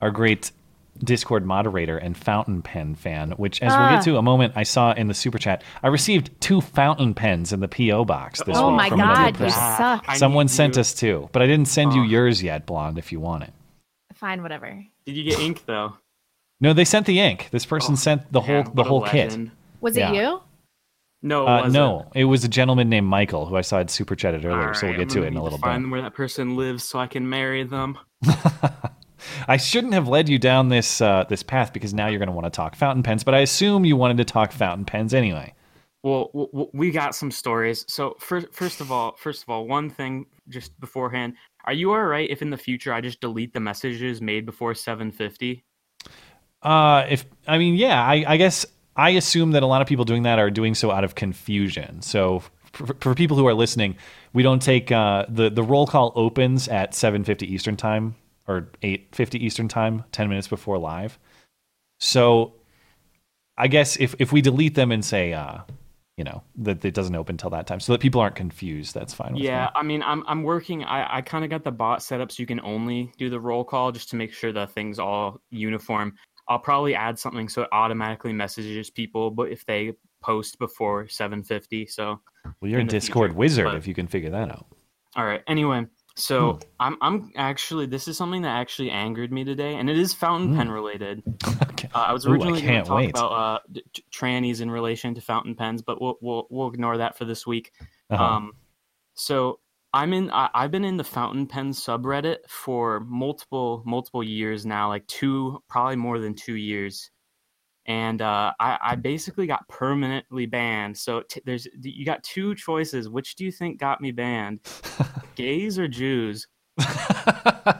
our 0.00 0.10
great 0.10 0.50
discord 0.98 1.46
moderator 1.46 1.96
and 1.96 2.16
fountain 2.16 2.60
pen 2.60 2.96
fan 2.96 3.30
which 3.32 3.62
as 3.62 3.70
we'll 3.70 3.78
Ah. 3.82 3.94
get 3.94 4.02
to 4.04 4.16
a 4.16 4.22
moment 4.22 4.54
i 4.56 4.64
saw 4.64 4.90
in 4.94 5.06
the 5.06 5.14
super 5.14 5.38
chat 5.38 5.62
i 5.84 5.86
received 5.86 6.28
two 6.40 6.60
fountain 6.60 7.14
pens 7.14 7.52
in 7.52 7.60
the 7.60 7.68
po 7.68 8.04
box 8.04 8.42
this 8.42 8.56
Oh 8.56 8.70
week 8.70 8.76
my 8.78 8.88
from 8.88 8.98
another 9.00 9.14
god, 9.30 9.34
you 9.38 9.44
person. 9.44 9.76
suck. 9.76 10.16
Someone 10.16 10.48
sent 10.48 10.74
you- 10.74 10.80
us 10.80 10.92
two 10.92 11.28
but 11.30 11.40
i 11.40 11.46
didn't 11.46 11.68
send 11.68 11.92
you 11.92 12.00
Oh. 12.00 12.04
yours 12.04 12.42
yet 12.42 12.66
blonde 12.66 12.98
if 12.98 13.12
you 13.12 13.20
want 13.20 13.44
it 13.44 13.52
Fine, 14.14 14.42
whatever. 14.42 14.82
Did 15.04 15.16
you 15.16 15.22
get 15.22 15.38
ink 15.38 15.62
though? 15.66 15.92
no 16.60 16.72
they 16.72 16.84
sent 16.84 17.06
the 17.06 17.20
ink 17.20 17.48
this 17.52 17.64
person 17.66 17.92
Oh, 17.92 17.96
sent 17.96 18.32
the 18.32 18.40
whole 18.40 18.64
the 18.64 18.82
whole 18.82 19.02
kit 19.02 19.28
legend. 19.28 19.50
Was 19.80 19.96
Yeah. 19.96 20.10
it 20.10 20.16
you? 20.16 20.40
No, 21.22 21.44
it 21.44 21.48
uh, 21.48 21.56
wasn't. 21.56 21.72
no 21.74 22.10
it 22.14 22.24
was 22.24 22.44
a 22.44 22.48
gentleman 22.48 22.88
named 22.88 23.06
michael 23.06 23.46
who 23.46 23.56
i 23.56 23.62
saw 23.62 23.78
had 23.78 23.90
super 23.90 24.14
chatted 24.14 24.44
earlier 24.44 24.68
All 24.68 24.74
so 24.74 24.86
we'll 24.86 24.98
get 24.98 25.08
to 25.10 25.24
it 25.24 25.28
in 25.28 25.36
a 25.36 25.42
little 25.42 25.58
find 25.58 25.84
bit 25.84 25.90
where 25.90 26.02
that 26.02 26.14
person 26.14 26.56
lives 26.56 26.84
so 26.84 26.98
I 26.98 27.06
can 27.06 27.28
marry 27.28 27.64
them. 27.64 27.98
I 29.48 29.56
shouldn't 29.56 29.94
have 29.94 30.08
led 30.08 30.28
you 30.28 30.38
down 30.38 30.68
this 30.68 31.00
uh, 31.00 31.24
this 31.28 31.42
path 31.42 31.72
because 31.72 31.92
now 31.92 32.06
you're 32.06 32.18
going 32.18 32.28
to 32.28 32.34
want 32.34 32.46
to 32.46 32.50
talk 32.50 32.76
fountain 32.76 33.02
pens, 33.02 33.24
but 33.24 33.34
I 33.34 33.40
assume 33.40 33.84
you 33.84 33.96
wanted 33.96 34.16
to 34.18 34.24
talk 34.24 34.52
fountain 34.52 34.84
pens 34.84 35.14
anyway. 35.14 35.54
Well, 36.02 36.30
we 36.72 36.92
got 36.92 37.16
some 37.16 37.32
stories. 37.32 37.84
So 37.88 38.16
first, 38.20 38.46
first 38.52 38.80
of 38.80 38.92
all, 38.92 39.16
first 39.16 39.42
of 39.42 39.48
all, 39.48 39.66
one 39.66 39.90
thing 39.90 40.26
just 40.48 40.78
beforehand, 40.78 41.34
are 41.64 41.72
you 41.72 41.92
all 41.92 42.04
right 42.04 42.30
if 42.30 42.42
in 42.42 42.50
the 42.50 42.56
future 42.56 42.92
I 42.92 43.00
just 43.00 43.20
delete 43.20 43.52
the 43.52 43.60
messages 43.60 44.20
made 44.20 44.46
before 44.46 44.74
750? 44.74 45.64
Uh, 46.62 47.06
if 47.08 47.24
I 47.48 47.58
mean, 47.58 47.74
yeah, 47.74 48.00
I, 48.00 48.24
I 48.26 48.36
guess 48.36 48.64
I 48.96 49.10
assume 49.10 49.52
that 49.52 49.62
a 49.62 49.66
lot 49.66 49.82
of 49.82 49.88
people 49.88 50.04
doing 50.04 50.22
that 50.22 50.38
are 50.38 50.50
doing 50.50 50.74
so 50.74 50.90
out 50.90 51.04
of 51.04 51.14
confusion. 51.14 52.02
So 52.02 52.42
for, 52.72 52.94
for 53.00 53.14
people 53.14 53.36
who 53.36 53.46
are 53.46 53.54
listening, 53.54 53.96
we 54.32 54.42
don't 54.42 54.60
take 54.60 54.90
uh, 54.90 55.26
the 55.28 55.50
the 55.50 55.62
roll 55.62 55.86
call 55.86 56.12
opens 56.14 56.68
at 56.68 56.92
7:50 56.92 57.42
Eastern 57.42 57.76
time 57.76 58.16
or 58.48 58.68
8:50 58.82 59.40
Eastern 59.40 59.68
time, 59.68 60.04
10 60.12 60.28
minutes 60.28 60.48
before 60.48 60.78
live. 60.78 61.18
So 61.98 62.54
I 63.56 63.68
guess 63.68 63.96
if 63.96 64.14
if 64.18 64.32
we 64.32 64.40
delete 64.40 64.74
them 64.74 64.92
and 64.92 65.04
say 65.04 65.32
uh, 65.32 65.58
you 66.16 66.24
know 66.24 66.42
that 66.56 66.84
it 66.84 66.94
doesn't 66.94 67.14
open 67.14 67.36
till 67.36 67.50
that 67.50 67.66
time, 67.66 67.80
so 67.80 67.92
that 67.92 68.00
people 68.00 68.20
aren't 68.20 68.36
confused, 68.36 68.94
that's 68.94 69.14
fine. 69.14 69.36
Yeah, 69.36 69.64
me. 69.64 69.70
I 69.74 69.82
mean, 69.82 70.02
I'm 70.02 70.24
I'm 70.26 70.42
working. 70.42 70.84
I 70.84 71.18
I 71.18 71.20
kind 71.22 71.44
of 71.44 71.50
got 71.50 71.64
the 71.64 71.72
bot 71.72 72.02
set 72.02 72.20
up 72.20 72.30
so 72.32 72.42
you 72.42 72.46
can 72.46 72.60
only 72.60 73.12
do 73.18 73.30
the 73.30 73.40
roll 73.40 73.64
call 73.64 73.92
just 73.92 74.10
to 74.10 74.16
make 74.16 74.32
sure 74.32 74.52
that 74.52 74.72
things 74.72 74.98
all 74.98 75.40
uniform. 75.50 76.14
I'll 76.48 76.58
probably 76.58 76.94
add 76.94 77.18
something 77.18 77.48
so 77.48 77.62
it 77.62 77.68
automatically 77.72 78.32
messages 78.32 78.90
people, 78.90 79.30
but 79.30 79.50
if 79.50 79.64
they 79.66 79.92
post 80.22 80.58
before 80.58 81.06
7:50, 81.06 81.86
so 81.90 82.20
Well, 82.60 82.70
you're 82.70 82.80
a 82.80 82.84
Discord 82.84 83.30
future, 83.30 83.38
wizard 83.38 83.64
but- 83.66 83.74
if 83.76 83.86
you 83.86 83.94
can 83.94 84.06
figure 84.06 84.30
that 84.30 84.50
out. 84.50 84.66
All 85.16 85.24
right. 85.24 85.42
Anyway, 85.46 85.86
so 86.14 86.52
Hmm. 86.52 86.58
I'm 86.80 86.96
I'm 87.00 87.32
actually 87.36 87.86
this 87.86 88.06
is 88.06 88.16
something 88.16 88.42
that 88.42 88.50
actually 88.50 88.90
angered 88.90 89.32
me 89.32 89.44
today, 89.44 89.74
and 89.76 89.88
it 89.88 89.98
is 89.98 90.12
fountain 90.14 90.54
pen 90.56 90.70
related. 90.70 91.22
Okay. 91.76 91.88
Uh, 91.94 91.98
I 92.08 92.12
was 92.14 92.24
Hmm. 92.24 92.32
Originally 92.32 92.62
going 92.62 92.82
to 92.82 92.88
talk 92.88 92.96
wait. 92.96 93.10
about 93.10 93.32
uh, 93.32 93.58
d- 93.70 93.82
t- 93.92 94.04
trannies 94.10 94.62
in 94.62 94.70
relation 94.70 95.14
to 95.14 95.20
fountain 95.20 95.54
pens, 95.54 95.82
but 95.82 96.00
we'll 96.00 96.16
we'll 96.22 96.46
we'll 96.50 96.68
ignore 96.68 96.96
that 96.98 97.18
for 97.18 97.24
this 97.26 97.46
week. 97.46 97.72
Uh-huh. 98.10 98.22
Um, 98.24 98.52
so 99.14 99.60
I'm 99.96 100.12
in. 100.12 100.30
I, 100.30 100.50
I've 100.52 100.70
been 100.70 100.84
in 100.84 100.98
the 100.98 101.04
fountain 101.04 101.46
pen 101.46 101.72
subreddit 101.72 102.38
for 102.48 103.00
multiple 103.00 103.82
multiple 103.86 104.22
years 104.22 104.66
now, 104.66 104.88
like 104.88 105.06
two, 105.06 105.62
probably 105.70 105.96
more 105.96 106.18
than 106.18 106.34
two 106.34 106.56
years. 106.56 107.10
And 107.86 108.20
uh, 108.20 108.52
I, 108.60 108.78
I 108.82 108.94
basically 108.96 109.46
got 109.46 109.66
permanently 109.68 110.44
banned. 110.46 110.98
So 110.98 111.22
t- 111.22 111.40
there's 111.46 111.66
you 111.80 112.04
got 112.04 112.22
two 112.22 112.54
choices. 112.54 113.08
Which 113.08 113.36
do 113.36 113.44
you 113.44 113.52
think 113.52 113.80
got 113.80 114.00
me 114.02 114.10
banned? 114.12 114.60
Gays 115.34 115.78
or 115.78 115.88
Jews? 115.88 116.46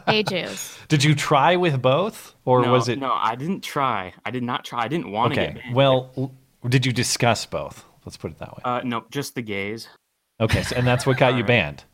Hey, 0.07 0.23
Jews. 0.23 0.77
Did 0.89 1.05
you 1.05 1.15
try 1.15 1.57
with 1.57 1.83
both, 1.83 2.35
or 2.45 2.63
no, 2.63 2.73
was 2.73 2.89
it 2.89 2.99
No, 2.99 3.13
I 3.13 3.35
didn't 3.35 3.63
try. 3.63 4.15
I 4.25 4.31
did 4.31 4.43
not 4.43 4.65
try. 4.65 4.85
I 4.85 4.89
didn't 4.89 5.11
want 5.11 5.35
to 5.35 5.41
okay? 5.41 5.53
get 5.53 5.63
banned. 5.63 5.75
Well, 5.75 6.33
did 6.69 6.87
you 6.87 6.93
discuss 6.93 7.45
both? 7.45 7.85
Let's 8.05 8.17
put 8.17 8.31
it 8.31 8.39
that 8.39 8.57
way. 8.57 8.63
uh, 8.65 8.81
no, 8.85 9.05
just 9.11 9.35
the 9.35 9.43
gays. 9.43 9.89
Okay, 10.41 10.63
so, 10.63 10.77
and 10.77 10.87
that's 10.87 11.07
what 11.07 11.19
got 11.19 11.29
you 11.29 11.35
alright. 11.43 11.47
banned. 11.47 11.85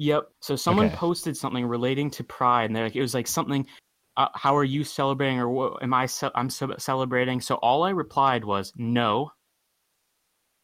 Yep. 0.00 0.30
So 0.40 0.56
someone 0.56 0.86
Okay. 0.86 0.96
posted 0.96 1.36
something 1.36 1.66
relating 1.66 2.10
to 2.12 2.24
Pride, 2.24 2.64
and 2.64 2.74
they're 2.74 2.84
like, 2.84 2.96
it 2.96 3.02
was 3.02 3.12
like 3.12 3.26
something. 3.26 3.66
Uh, 4.16 4.28
how 4.34 4.56
are 4.56 4.64
you 4.64 4.82
celebrating, 4.82 5.38
or 5.38 5.48
what 5.48 5.82
am 5.82 5.92
I? 5.92 6.06
Ce- 6.06 6.32
I'm 6.34 6.48
ce- 6.48 6.78
celebrating. 6.78 7.40
So 7.42 7.56
all 7.56 7.82
I 7.84 7.90
replied 7.90 8.44
was 8.44 8.72
no, 8.76 9.30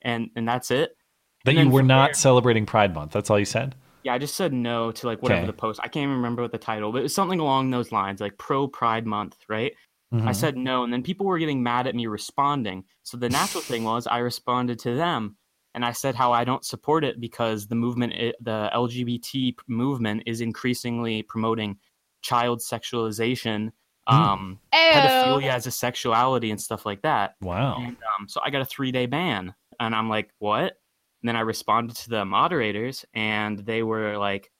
and 0.02 0.30
and 0.36 0.48
that's 0.48 0.70
it. 0.70 0.96
That 1.44 1.54
you 1.54 1.68
were 1.68 1.82
not 1.82 2.08
there- 2.08 2.14
celebrating 2.14 2.64
Pride 2.66 2.94
Month. 2.94 3.12
That's 3.12 3.28
all 3.30 3.38
you 3.38 3.44
said. 3.44 3.74
Yeah, 4.04 4.14
I 4.14 4.18
just 4.18 4.36
said 4.36 4.52
no 4.54 4.90
to 4.92 5.06
like 5.06 5.22
whatever 5.22 5.40
Okay. 5.40 5.46
the 5.48 5.52
post. 5.52 5.80
I 5.82 5.88
can't 5.88 6.04
even 6.04 6.16
remember 6.16 6.42
what 6.42 6.52
the 6.52 6.58
title, 6.58 6.90
but 6.92 6.98
it 6.98 7.02
was 7.02 7.14
something 7.14 7.38
along 7.40 7.70
those 7.70 7.92
lines, 7.92 8.20
like 8.22 8.38
pro 8.38 8.66
Pride 8.68 9.04
Month, 9.06 9.36
right? 9.48 9.72
I 10.12 10.16
Mhm. 10.16 10.34
said 10.36 10.56
no, 10.56 10.82
and 10.84 10.92
then 10.92 11.02
people 11.02 11.26
were 11.26 11.38
getting 11.38 11.62
mad 11.62 11.86
at 11.86 11.94
me 11.94 12.06
responding. 12.06 12.84
So 13.02 13.16
the 13.18 13.28
natural 13.28 13.60
thing 13.62 13.84
was 13.84 14.06
I 14.06 14.18
responded 14.18 14.78
to 14.80 14.94
them, 14.94 15.36
and 15.76 15.84
I 15.84 15.92
said 15.92 16.14
how 16.14 16.32
I 16.32 16.44
don't 16.44 16.64
support 16.64 17.04
it 17.04 17.20
because 17.20 17.66
the 17.66 17.74
movement, 17.74 18.14
the 18.40 18.70
LGBT 18.74 19.56
movement, 19.68 20.22
is 20.24 20.40
increasingly 20.40 21.22
promoting 21.22 21.76
child 22.22 22.60
sexualization, 22.60 23.70
um, 24.06 24.58
pedophilia 24.72 25.50
as 25.50 25.66
a 25.66 25.70
sexuality, 25.70 26.50
and 26.50 26.58
stuff 26.58 26.86
like 26.86 27.02
that. 27.02 27.34
Wow. 27.42 27.76
And 27.76 27.96
um, 28.18 28.26
so 28.26 28.40
I 28.42 28.48
got 28.48 28.62
a 28.62 28.64
three 28.64 28.90
day 28.90 29.04
ban, 29.04 29.54
and 29.78 29.94
I'm 29.94 30.08
like, 30.08 30.30
what? 30.38 30.78
And 31.22 31.28
then 31.28 31.36
I 31.36 31.40
responded 31.40 31.94
to 31.96 32.08
the 32.08 32.24
moderators, 32.24 33.04
and 33.12 33.58
they 33.58 33.82
were 33.82 34.16
like, 34.16 34.50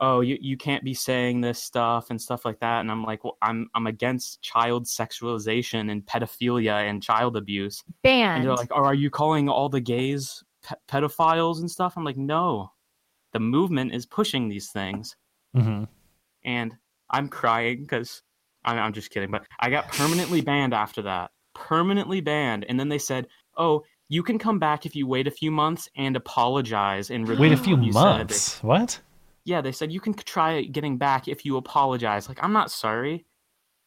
"Oh, 0.00 0.20
you, 0.22 0.38
you 0.40 0.56
can't 0.56 0.84
be 0.84 0.94
saying 0.94 1.42
this 1.42 1.62
stuff 1.62 2.08
and 2.08 2.18
stuff 2.18 2.46
like 2.46 2.60
that." 2.60 2.80
And 2.80 2.90
I'm 2.90 3.04
like, 3.04 3.24
"Well, 3.24 3.36
I'm 3.42 3.68
I'm 3.74 3.86
against 3.86 4.40
child 4.40 4.86
sexualization 4.86 5.90
and 5.90 6.06
pedophilia 6.06 6.88
and 6.88 7.02
child 7.02 7.36
abuse." 7.36 7.84
Ban. 8.02 8.36
And 8.36 8.44
they're 8.44 8.56
like, 8.56 8.72
"Oh, 8.72 8.84
are 8.84 8.94
you 8.94 9.10
calling 9.10 9.50
all 9.50 9.68
the 9.68 9.80
gays 9.80 10.42
pe- 10.62 10.76
pedophiles 10.88 11.60
and 11.60 11.70
stuff?" 11.70 11.94
I'm 11.96 12.04
like, 12.04 12.16
"No, 12.16 12.72
the 13.32 13.40
movement 13.40 13.94
is 13.94 14.06
pushing 14.06 14.48
these 14.48 14.70
things." 14.70 15.16
hmm 15.54 15.84
and 16.44 16.74
I'm 17.10 17.28
crying 17.28 17.82
because 17.82 18.22
I'm, 18.64 18.78
I'm 18.78 18.92
just 18.92 19.10
kidding, 19.10 19.30
but 19.30 19.44
I 19.60 19.70
got 19.70 19.86
permanently 19.88 20.40
banned 20.40 20.74
after 20.74 21.02
that. 21.02 21.30
Permanently 21.54 22.20
banned, 22.20 22.64
and 22.68 22.80
then 22.80 22.88
they 22.88 22.98
said, 22.98 23.26
"Oh, 23.56 23.82
you 24.08 24.22
can 24.22 24.38
come 24.38 24.58
back 24.58 24.86
if 24.86 24.96
you 24.96 25.06
wait 25.06 25.26
a 25.26 25.30
few 25.30 25.50
months 25.50 25.88
and 25.96 26.16
apologize 26.16 27.10
and 27.10 27.28
Wait 27.28 27.52
a 27.52 27.56
few 27.56 27.76
what 27.76 27.84
you 27.84 27.92
said." 27.92 28.04
months. 28.04 28.62
What? 28.62 29.00
Yeah, 29.44 29.60
they 29.60 29.72
said 29.72 29.92
you 29.92 30.00
can 30.00 30.14
try 30.14 30.62
getting 30.62 30.98
back 30.98 31.28
if 31.28 31.44
you 31.44 31.56
apologize. 31.56 32.28
Like, 32.28 32.42
I'm 32.42 32.52
not 32.52 32.70
sorry. 32.70 33.26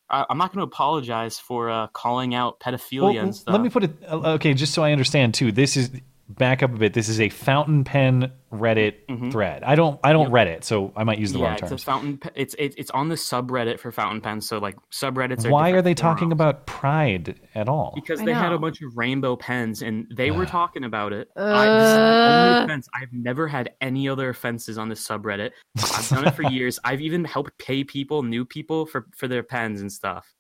I, 0.10 0.26
I'm 0.30 0.38
not 0.38 0.54
going 0.54 0.60
to 0.60 0.72
apologize 0.72 1.40
for 1.40 1.70
uh, 1.70 1.88
calling 1.88 2.36
out 2.36 2.60
pedophilia 2.60 3.02
Well, 3.02 3.18
and 3.24 3.36
stuff. 3.36 3.54
let 3.54 3.62
me 3.62 3.70
put 3.70 3.86
it. 3.86 3.92
uh, 4.08 4.34
Okay, 4.34 4.54
just 4.54 4.74
so 4.74 4.84
I 4.84 4.92
understand 4.92 5.34
too. 5.34 5.52
This 5.52 5.76
is 5.78 5.90
back 6.28 6.64
up 6.64 6.74
a 6.74 6.78
bit. 6.78 6.94
This 6.94 7.08
is 7.08 7.22
a 7.22 7.30
fountain 7.30 7.84
pen 7.84 8.32
Reddit 8.52 9.06
Mhm. 9.10 9.32
thread. 9.32 9.64
I 9.64 9.76
don't. 9.76 10.00
I 10.04 10.14
don't 10.14 10.32
Yep. 10.32 10.48
Reddit, 10.48 10.64
so 10.64 10.92
I 10.96 11.04
might 11.04 11.20
use 11.20 11.34
the 11.34 11.40
yeah, 11.40 11.46
wrong 11.50 11.58
it's 11.62 11.72
a 11.72 11.78
fountain. 11.78 12.18
pe- 12.18 12.30
It's 12.36 12.54
it, 12.56 12.74
it's 12.78 12.90
on 12.92 13.10
the 13.10 13.16
subreddit 13.16 13.80
for 13.80 13.92
fountain 13.92 14.22
pens. 14.22 14.48
So 14.48 14.58
like 14.58 14.76
subreddits 14.92 15.46
are. 15.46 15.50
Why 15.50 15.72
are 15.72 15.82
they 15.82 15.94
talking 15.94 16.30
forums. 16.30 16.34
about 16.34 16.66
Pride 16.66 17.40
at 17.54 17.68
all? 17.70 17.92
because 17.96 18.22
I 18.22 18.26
they 18.26 18.34
had 18.34 18.54
a 18.54 18.58
bunch 18.58 18.82
of 18.82 18.96
rainbow 18.96 19.36
pens 19.36 19.82
and 19.82 20.08
they 20.16 20.32
were 20.32 20.46
talking 20.46 20.84
about 20.86 21.12
it. 21.14 21.30
I, 21.36 21.66
this 21.68 21.88
is 21.90 21.94
the 21.94 22.00
only 22.02 22.56
Uh. 22.60 22.64
offense. 22.64 22.88
I've 22.96 23.12
never 23.14 23.48
had 23.48 23.72
any 23.82 24.08
other 24.08 24.30
offenses 24.30 24.78
on 24.78 24.88
this 24.90 25.06
subreddit. 25.06 25.52
I've 25.78 26.10
done 26.10 26.28
it 26.28 26.34
for 26.34 26.44
years. 26.52 26.80
I've 26.86 27.02
even 27.02 27.26
helped 27.26 27.58
pay 27.58 27.84
people, 27.84 28.24
new 28.24 28.46
people, 28.46 28.86
for 28.86 29.06
for 29.16 29.28
their 29.28 29.44
pens 29.44 29.82
and 29.82 29.92
stuff. 29.92 30.34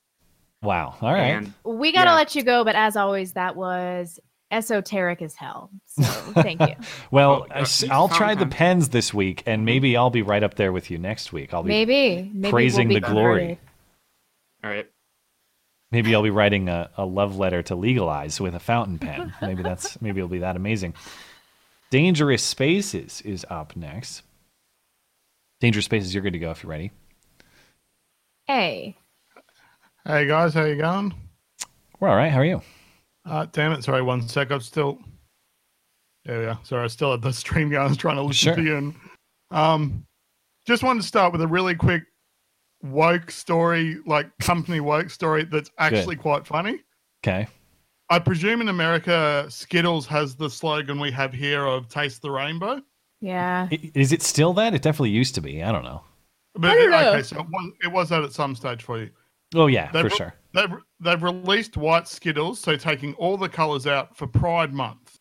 wow. 0.63 0.95
All 1.01 1.11
right. 1.11 1.19
And 1.31 1.53
we 1.65 1.91
gotta 1.91 2.09
Yeah. 2.11 2.15
let 2.15 2.33
you 2.35 2.41
go, 2.43 2.63
but 2.63 2.75
as 2.75 2.95
always, 2.95 3.33
that 3.33 3.55
was 3.55 4.19
esoteric 4.55 5.21
as 5.21 5.35
hell. 5.35 5.69
So 5.85 6.01
thank 6.33 6.61
you. 6.61 6.75
well, 7.11 7.45
Oh, 7.49 7.53
I 7.53 7.61
s- 7.61 7.81
these 7.81 7.89
I'll 7.89 8.09
try 8.09 8.35
the 8.35 8.45
pens 8.45 8.89
this 8.89 9.13
week, 9.13 9.43
and 9.45 9.65
maybe 9.65 9.95
I'll 9.97 10.09
be 10.09 10.21
right 10.21 10.43
up 10.43 10.55
there 10.55 10.71
with 10.71 10.89
you 10.89 10.97
next 10.97 11.33
week. 11.33 11.53
I'll 11.53 11.63
be 11.63 11.69
Maybe, 11.69 12.31
maybe 12.33 12.51
praising 12.51 12.87
we'll 12.87 12.97
be 12.97 13.05
the 13.05 13.11
glory. 13.11 13.39
converted. 13.41 13.57
all 14.63 14.69
right, 14.69 14.89
Maybe 15.91 16.15
I'll 16.15 16.23
be 16.23 16.29
writing 16.29 16.67
a, 16.69 16.89
a 16.97 17.05
love 17.05 17.37
letter 17.37 17.61
to 17.63 17.75
legalize 17.75 18.39
with 18.41 18.55
a 18.55 18.59
fountain 18.59 18.97
pen. 18.99 19.33
maybe 19.41 19.61
that's 19.63 20.01
maybe 20.01 20.19
it'll 20.19 20.29
be 20.29 20.39
that 20.39 20.55
amazing. 20.55 20.93
Dangerous 21.91 22.43
Spaces 22.43 23.21
is 23.21 23.45
up 23.49 23.75
next. 23.75 24.23
Dangerous 25.61 25.85
Spaces, 25.85 26.13
you're 26.13 26.23
good 26.23 26.33
to 26.33 26.39
go 26.39 26.51
if 26.51 26.63
you're 26.63 26.69
ready. 26.71 26.91
Hey, 28.47 28.97
Hey 30.05 30.27
guys, 30.27 30.53
how 30.53 30.65
you 30.65 30.75
going? 30.75 31.13
We're 31.99 32.09
all 32.09 32.15
right. 32.15 32.31
How 32.31 32.39
are 32.39 32.45
you? 32.45 32.61
Uh, 33.25 33.45
damn 33.51 33.71
it, 33.71 33.83
sorry, 33.83 34.01
one 34.01 34.27
sec. 34.27 34.51
I'm 34.51 34.61
still. 34.61 34.99
There 36.25 36.39
we 36.39 36.45
are. 36.45 36.59
Sorry, 36.63 36.83
I 36.83 36.87
still 36.87 37.11
had 37.11 37.21
the 37.21 37.33
stream 37.43 37.69
going. 37.69 37.85
I 37.85 37.87
was 37.87 37.97
trying 37.97 38.15
to 38.17 38.21
listen 38.23 38.53
Sure. 38.53 38.55
to 38.55 38.63
you. 38.63 38.77
And, 38.77 38.95
um, 39.51 40.05
just 40.65 40.83
wanted 40.83 41.01
to 41.01 41.07
start 41.07 41.31
with 41.31 41.41
a 41.41 41.47
really 41.47 41.75
quick 41.75 42.03
woke 42.83 43.29
story, 43.31 43.97
like 44.05 44.27
company 44.39 44.79
woke 44.79 45.09
story 45.09 45.43
that's 45.45 45.69
actually 45.77 46.15
quite 46.15 46.45
funny. 46.47 46.79
Okay. 47.23 47.47
I 48.09 48.19
presume 48.19 48.61
in 48.61 48.69
America, 48.69 49.45
Skittles 49.49 50.05
has 50.07 50.35
the 50.35 50.49
slogan 50.49 50.99
we 50.99 51.11
have 51.11 51.33
here 51.33 51.65
of 51.65 51.87
"Taste 51.89 52.21
the 52.21 52.29
Rainbow." 52.31 52.81
yeah, 53.21 53.67
Is 53.95 54.11
it 54.11 54.21
still 54.21 54.53
that? 54.53 54.75
It 54.75 54.83
definitely 54.83 55.09
used 55.09 55.33
to 55.35 55.41
be. 55.41 55.63
I 55.63 55.71
don't 55.71 55.83
know. 55.83 56.03
But 56.53 56.71
I 56.71 56.75
don't 56.75 56.91
know. 56.91 57.09
okay, 57.13 57.23
so 57.23 57.39
it 57.39 57.47
was, 57.49 57.71
it 57.83 57.91
was 57.91 58.09
that 58.09 58.23
at 58.23 58.31
some 58.33 58.55
stage 58.55 58.83
for 58.83 58.99
you. 58.99 59.09
Oh 59.55 59.65
yeah, 59.67 59.91
They've, 59.91 60.03
for 60.03 60.09
sure. 60.11 60.33
They've, 60.55 60.71
they've 61.01 61.21
released 61.21 61.75
white 61.75 62.07
Skittles, 62.07 62.61
so 62.61 62.77
taking 62.77 63.13
all 63.15 63.35
the 63.35 63.49
colors 63.49 63.85
out 63.85 64.15
for 64.15 64.25
Pride 64.25 64.73
Month. 64.73 65.19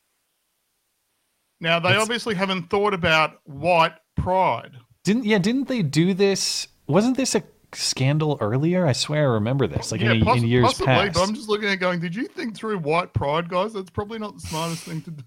Now, 1.60 1.80
they 1.80 1.96
obviously 1.96 2.36
haven't 2.36 2.70
thought 2.70 2.94
about 2.94 3.40
white 3.44 3.94
pride. 4.16 4.76
Didn't 5.02 5.24
yeah? 5.24 5.38
Didn't 5.38 5.66
they 5.66 5.82
do 5.82 6.14
this? 6.14 6.68
Wasn't 6.86 7.16
this 7.16 7.34
a 7.34 7.42
scandal 7.72 8.38
earlier? 8.40 8.86
I 8.86 8.92
swear 8.92 9.30
I 9.30 9.34
remember 9.34 9.66
this. 9.66 9.90
Like 9.90 10.02
in, 10.02 10.22
poss- 10.22 10.38
in 10.38 10.46
years 10.46 10.66
possibly, 10.66 10.86
past. 10.86 11.14
but 11.14 11.22
I'm 11.28 11.34
just 11.34 11.48
looking 11.48 11.68
at 11.68 11.76
going, 11.76 12.00
did 12.00 12.14
you 12.14 12.26
think 12.26 12.56
through 12.56 12.78
white 12.78 13.12
pride, 13.12 13.48
guys? 13.48 13.72
That's 13.72 13.90
probably 13.90 14.18
not 14.18 14.34
the 14.34 14.46
smartest 14.46 14.84
thing 14.84 15.02
to 15.02 15.10
do. 15.10 15.24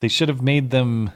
They 0.00 0.08
should 0.08 0.28
have 0.28 0.42
made 0.42 0.70
them. 0.70 1.10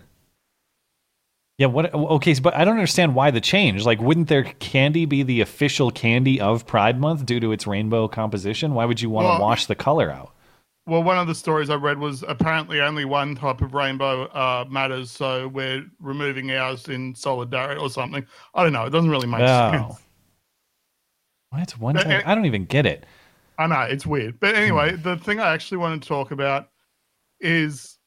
Yeah, 1.61 1.67
what? 1.67 1.93
Okay, 1.95 2.33
but 2.41 2.57
I 2.57 2.65
don't 2.65 2.77
understand 2.77 3.15
why 3.15 3.31
the 3.31 3.41
change. 3.43 3.85
Like, 3.85 4.01
wouldn't 4.01 4.29
their 4.29 4.45
candy 4.45 5.05
be 5.05 5.23
the 5.23 5.43
official 5.43 5.91
candy 5.91 6.41
of 6.41 6.67
Pride 6.67 6.99
Month 6.99 7.27
due 7.27 7.39
to 7.39 7.53
its 7.53 7.67
rainbow 7.67 8.09
composition? 8.09 8.73
Why 8.73 8.87
would 8.87 9.03
you 9.03 9.11
want 9.11 9.37
to 9.37 9.43
wash 9.43 9.67
the 9.67 9.75
color 9.75 10.11
out? 10.11 10.33
Well, 10.87 11.03
one 11.03 11.19
of 11.19 11.27
the 11.27 11.35
stories 11.35 11.69
I 11.69 11.75
read 11.75 11.99
was 11.99 12.25
apparently 12.27 12.81
only 12.81 13.05
one 13.05 13.35
type 13.37 13.61
of 13.61 13.75
rainbow 13.75 14.23
uh, 14.29 14.65
matters, 14.71 15.11
so 15.11 15.49
we're 15.49 15.85
removing 16.01 16.51
ours 16.51 16.89
in 16.89 17.15
solidarity 17.15 17.79
or 17.79 17.91
something. 17.91 18.25
I 18.55 18.63
don't 18.63 18.73
know. 18.73 18.87
It 18.87 18.91
doesn't 18.91 19.11
really 19.11 19.27
make 19.27 19.43
Oh. 19.43 19.71
sense. 19.71 20.01
What? 21.51 21.71
One 21.73 21.95
time? 21.97 22.23
uh, 22.25 22.31
I 22.31 22.35
don't 22.35 22.47
even 22.47 22.65
get 22.65 22.87
it. 22.87 23.05
I 23.59 23.67
know 23.67 23.81
it's 23.83 24.07
weird, 24.07 24.41
but 24.41 24.55
anyway, 24.55 24.97
the 24.97 25.19
thing 25.19 25.41
I 25.41 25.53
actually 25.53 25.77
want 25.77 26.03
to 26.03 26.09
talk 26.09 26.31
about 26.31 26.71
is 27.39 27.99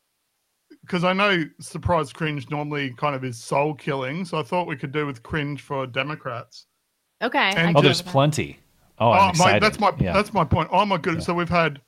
because 0.85 1.03
I 1.03 1.13
know 1.13 1.43
surprise 1.59 2.11
cringe 2.13 2.49
normally 2.49 2.91
kind 2.97 3.15
of 3.15 3.23
is 3.23 3.37
soul 3.37 3.73
killing, 3.73 4.25
so 4.25 4.37
I 4.37 4.43
thought 4.43 4.67
we 4.67 4.75
could 4.75 4.91
do 4.91 5.05
with 5.05 5.23
cringe 5.23 5.61
for 5.61 5.87
Democrats. 5.87 6.65
Okay. 7.21 7.53
And 7.55 7.75
Oh, 7.75 7.81
do 7.81 7.87
there's 7.87 8.01
plenty. 8.01 8.59
Oh, 8.99 9.11
I'm 9.11 9.37
my, 9.37 9.59
that's 9.59 9.79
my 9.79 9.91
yeah. 9.99 10.13
that's 10.13 10.33
my 10.33 10.43
point. 10.43 10.69
Oh 10.71 10.85
my 10.85 10.97
goodness! 10.97 11.23
Yeah. 11.23 11.27
So 11.27 11.33
we've 11.33 11.49
had, 11.49 11.81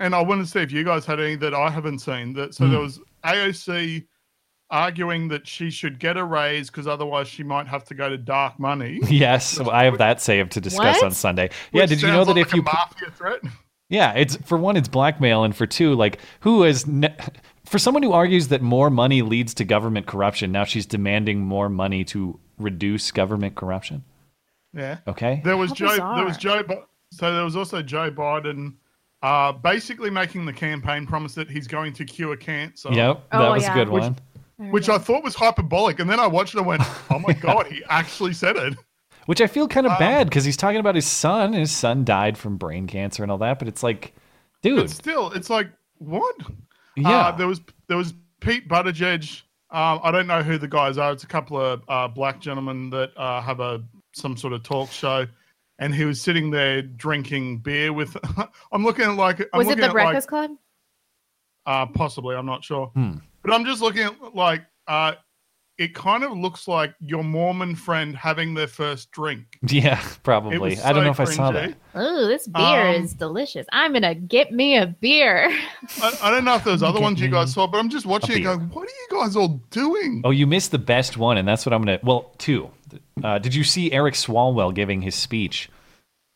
and 0.00 0.14
I 0.14 0.20
want 0.22 0.40
to 0.44 0.46
see 0.50 0.60
if 0.60 0.72
you 0.72 0.82
guys 0.84 1.06
had 1.06 1.20
any 1.20 1.36
that 1.36 1.54
I 1.54 1.70
haven't 1.70 2.00
seen. 2.00 2.32
That 2.32 2.54
so 2.54 2.64
Hmm. 2.66 2.72
there 2.72 2.80
was 2.80 2.98
AOC 3.24 4.04
arguing 4.70 5.28
that 5.28 5.46
she 5.46 5.70
should 5.70 5.98
get 5.98 6.16
a 6.16 6.24
raise 6.24 6.68
because 6.68 6.86
otherwise 6.86 7.26
she 7.28 7.42
might 7.42 7.66
have 7.66 7.84
to 7.84 7.94
go 7.94 8.08
to 8.08 8.18
dark 8.18 8.58
money. 8.58 9.00
Yes, 9.08 9.46
so 9.46 9.70
I 9.70 9.84
have 9.84 9.98
that 9.98 10.20
saved 10.20 10.52
to 10.52 10.60
discuss 10.60 10.96
What? 10.96 11.04
on 11.04 11.10
Sunday. 11.12 11.50
Yeah, 11.72 11.86
did 11.86 12.02
you 12.02 12.08
know 12.08 12.24
that 12.24 12.34
like 12.36 12.46
if 12.46 12.54
you 12.54 12.60
a 12.60 12.64
mafia 12.64 13.10
threat? 13.10 13.40
Yeah, 13.88 14.12
it's 14.12 14.36
for 14.44 14.58
one, 14.58 14.76
it's 14.76 14.88
blackmail, 14.88 15.44
and 15.44 15.56
for 15.56 15.66
two, 15.66 15.94
like 15.94 16.18
who 16.40 16.64
is 16.64 16.86
ne- 16.86 17.16
for 17.68 17.78
someone 17.78 18.02
who 18.02 18.12
argues 18.12 18.48
that 18.48 18.62
more 18.62 18.90
money 18.90 19.22
leads 19.22 19.54
to 19.54 19.64
government 19.64 20.06
corruption. 20.06 20.50
Now 20.52 20.64
she's 20.64 20.86
demanding 20.86 21.40
more 21.40 21.68
money 21.68 22.04
to 22.06 22.38
reduce 22.58 23.10
government 23.12 23.54
corruption. 23.54 24.04
Yeah. 24.74 24.98
Okay, 25.06 25.40
There 25.44 25.56
was 25.56 25.70
How 25.70 25.74
Joe. 25.76 25.86
There 26.16 26.24
was 26.24 26.36
bizarre. 26.36 26.62
Joe. 26.64 26.84
So 27.12 27.34
there 27.34 27.44
was 27.44 27.56
also 27.56 27.80
Joe 27.82 28.10
Biden, 28.10 28.74
uh, 29.22 29.52
basically 29.52 30.10
making 30.10 30.44
the 30.44 30.52
campaign 30.52 31.06
promise 31.06 31.34
that 31.34 31.48
he's 31.50 31.66
going 31.66 31.92
to 31.94 32.04
cure 32.04 32.36
cancer. 32.36 32.90
yep, 32.92 33.28
that 33.30 33.40
Oh, 33.40 33.52
was 33.52 33.62
yeah. 33.62 33.72
a 33.72 33.74
good 33.74 33.88
Which- 33.88 34.02
one. 34.02 34.16
Which 34.72 34.88
I 34.88 34.98
thought 34.98 35.22
was 35.22 35.36
hyperbolic, 35.36 36.00
and 36.00 36.10
then 36.10 36.18
I 36.18 36.26
watched 36.26 36.54
it 36.54 36.58
and 36.58 36.66
went, 36.66 36.82
"Oh 37.10 37.20
my 37.20 37.32
god, 37.40 37.68
he 37.68 37.80
actually 37.88 38.32
said 38.32 38.56
it." 38.56 38.74
Which 39.26 39.40
I 39.40 39.46
feel 39.46 39.68
kind 39.68 39.86
of 39.86 39.92
Um, 39.92 39.98
bad 40.00 40.28
because 40.28 40.44
he's 40.44 40.56
talking 40.56 40.80
about 40.80 40.96
his 40.96 41.06
son, 41.06 41.50
and 41.54 41.60
his 41.60 41.70
son 41.70 42.04
died 42.04 42.36
from 42.36 42.56
brain 42.56 42.88
cancer 42.88 43.22
and 43.22 43.30
all 43.30 43.38
that. 43.38 43.60
But 43.60 43.68
it's 43.68 43.84
like, 43.84 44.14
dude, 44.62 44.76
But 44.80 44.90
still, 44.90 45.30
it's 45.30 45.48
like 45.48 45.68
what? 45.98 46.34
Yeah, 47.02 47.28
Uh, 47.28 47.32
there 47.32 47.46
was 47.46 47.60
there 47.88 47.96
was 47.96 48.14
Pete 48.40 48.68
Buttigieg. 48.68 49.42
Um, 49.70 50.00
I 50.02 50.10
don't 50.10 50.26
know 50.26 50.42
who 50.42 50.56
the 50.58 50.68
guys 50.68 50.96
are. 50.96 51.12
It's 51.12 51.24
a 51.24 51.28
couple 51.28 51.60
of 51.60 51.82
uh, 51.88 52.08
black 52.08 52.40
gentlemen 52.40 52.90
that 52.90 53.10
uh, 53.16 53.40
have 53.42 53.60
a 53.60 53.82
some 54.14 54.36
sort 54.36 54.52
of 54.54 54.62
talk 54.62 54.90
show, 54.90 55.26
and 55.78 55.94
he 55.94 56.04
was 56.04 56.20
sitting 56.20 56.50
there 56.50 56.80
drinking 56.82 57.58
beer 57.58 57.92
with. 57.92 58.16
I'm 58.72 58.82
looking 58.84 59.04
at 59.04 59.16
like 59.16 59.40
I'm 59.52 59.58
Was 59.58 59.68
it 59.68 59.76
the 59.78 59.84
at 59.84 59.92
Breakfast 59.92 60.28
Club? 60.28 60.50
like 60.50 60.58
uh, 61.66 61.86
possibly. 61.86 62.34
I'm 62.34 62.46
not 62.46 62.64
sure, 62.64 62.86
Hmm. 62.94 63.18
but 63.42 63.52
I'm 63.52 63.64
just 63.66 63.82
looking 63.82 64.02
at 64.04 64.34
like 64.34 64.64
uh, 64.86 65.12
it 65.78 65.94
kind 65.94 66.24
of 66.24 66.32
looks 66.36 66.66
like 66.66 66.92
your 67.00 67.22
Mormon 67.22 67.74
friend 67.76 68.16
having 68.16 68.54
their 68.54 68.66
first 68.66 69.10
drink. 69.12 69.58
yeah, 69.68 70.02
probably. 70.24 70.58
was 70.58 70.84
I 70.84 70.92
don't 70.92 71.02
so 71.02 71.04
know 71.04 71.10
if 71.12 71.20
I 71.20 71.24
saw 71.24 71.50
that. 71.52 71.74
Oh, 71.94 72.26
this 72.26 72.46
beer 72.48 72.88
Um, 72.88 72.94
is 73.04 73.14
delicious. 73.14 73.66
I'm 73.72 73.92
gonna 73.92 74.14
get 74.16 74.52
me 74.52 74.76
a 74.76 74.86
beer. 74.88 75.48
I, 76.02 76.18
I 76.22 76.30
don't 76.30 76.44
know 76.44 76.56
if 76.56 76.64
there's 76.64 76.82
other 76.82 77.00
ones 77.00 77.20
you 77.20 77.28
guys 77.28 77.52
saw, 77.54 77.66
but 77.66 77.78
I'm 77.78 77.88
just 77.90 78.06
watching 78.06 78.32
it 78.36 78.38
beer. 78.44 78.56
going, 78.56 78.68
what 78.70 78.88
are 78.88 78.90
you 78.90 79.20
guys 79.20 79.36
all 79.36 79.60
doing? 79.70 80.22
Oh, 80.24 80.30
you 80.30 80.46
missed 80.46 80.70
the 80.72 80.78
best 80.78 81.16
one, 81.16 81.38
and 81.38 81.46
that's 81.46 81.64
what 81.64 81.72
I'm 81.72 81.82
gonna. 81.82 82.00
Well, 82.02 82.34
two. 82.38 82.70
Uh, 83.22 83.38
did 83.38 83.54
you 83.54 83.64
see 83.64 83.92
Eric 83.92 84.14
Swalwell 84.14 84.74
giving 84.74 85.02
his 85.02 85.14
speech? 85.14 85.68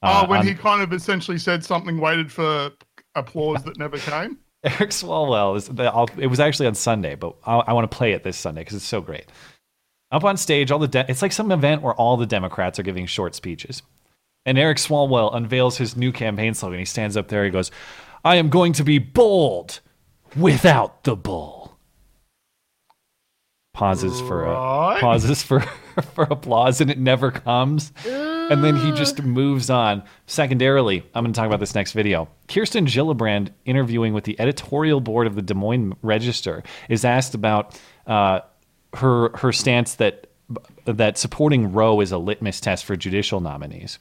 uh, 0.02 0.22
Oh, 0.24 0.30
when 0.30 0.40
on- 0.40 0.46
he 0.46 0.54
kind 0.54 0.82
of 0.82 0.92
essentially 0.92 1.38
said 1.38 1.64
something 1.64 1.98
waited 1.98 2.30
for 2.30 2.70
applause 3.14 3.62
that 3.64 3.78
never 3.78 3.98
came. 3.98 4.38
Eric 4.80 4.90
Swalwell 4.90 5.56
is. 5.56 5.66
The, 5.68 5.84
I'll, 5.84 6.08
it 6.18 6.28
was 6.28 6.38
actually 6.40 6.66
on 6.68 6.74
Sunday, 6.74 7.14
but 7.16 7.34
i 7.44 7.56
I 7.56 7.72
want 7.72 7.90
to 7.90 7.96
play 7.96 8.12
it 8.12 8.22
this 8.22 8.36
Sunday 8.36 8.60
because 8.62 8.76
it's 8.76 8.84
so 8.84 9.00
great. 9.00 9.24
Up 10.12 10.24
on 10.24 10.36
stage, 10.36 10.70
all 10.70 10.78
the 10.78 10.88
de- 10.88 11.10
it's 11.10 11.22
like 11.22 11.32
some 11.32 11.50
event 11.50 11.82
where 11.82 11.94
all 11.94 12.16
the 12.16 12.26
Democrats 12.26 12.78
are 12.78 12.82
giving 12.82 13.06
short 13.06 13.34
speeches, 13.34 13.82
and 14.46 14.58
Eric 14.58 14.78
Swalwell 14.78 15.34
unveils 15.34 15.78
his 15.78 15.96
new 15.96 16.12
campaign 16.12 16.54
slogan. 16.54 16.78
He 16.78 16.84
stands 16.84 17.16
up 17.16 17.28
there. 17.28 17.44
He 17.44 17.50
goes, 17.50 17.70
"I 18.24 18.36
am 18.36 18.48
going 18.50 18.72
to 18.74 18.84
be 18.84 18.98
bold 18.98 19.80
without 20.36 21.04
the 21.04 21.16
bull." 21.16 21.76
Pauses 23.74 24.20
for 24.20 24.44
a, 24.44 24.50
Right. 24.50 25.00
pauses 25.00 25.42
for 25.42 25.60
for 26.14 26.24
applause, 26.24 26.80
and 26.82 26.90
it 26.90 26.98
never 26.98 27.30
comes. 27.30 27.90
And 28.52 28.62
then 28.62 28.76
he 28.76 28.92
just 28.92 29.22
moves 29.22 29.70
on. 29.70 30.02
Secondarily, 30.26 31.02
I'm 31.14 31.24
going 31.24 31.32
to 31.32 31.38
talk 31.38 31.46
about 31.46 31.58
this 31.58 31.74
next 31.74 31.92
video. 31.92 32.28
Kirsten 32.48 32.84
Gillibrand, 32.84 33.48
interviewing 33.64 34.12
with 34.12 34.24
the 34.24 34.38
editorial 34.38 35.00
board 35.00 35.26
of 35.26 35.36
the 35.36 35.40
Des 35.40 35.54
Moines 35.54 35.94
Register, 36.02 36.62
is 36.90 37.02
asked 37.02 37.34
about 37.34 37.80
uh, 38.06 38.40
her 38.92 39.34
her 39.38 39.52
stance 39.52 39.94
that 39.94 40.26
that 40.84 41.16
supporting 41.16 41.72
Roe 41.72 42.02
is 42.02 42.12
a 42.12 42.18
litmus 42.18 42.60
test 42.60 42.84
for 42.84 42.94
judicial 42.94 43.40
nominees. 43.40 43.98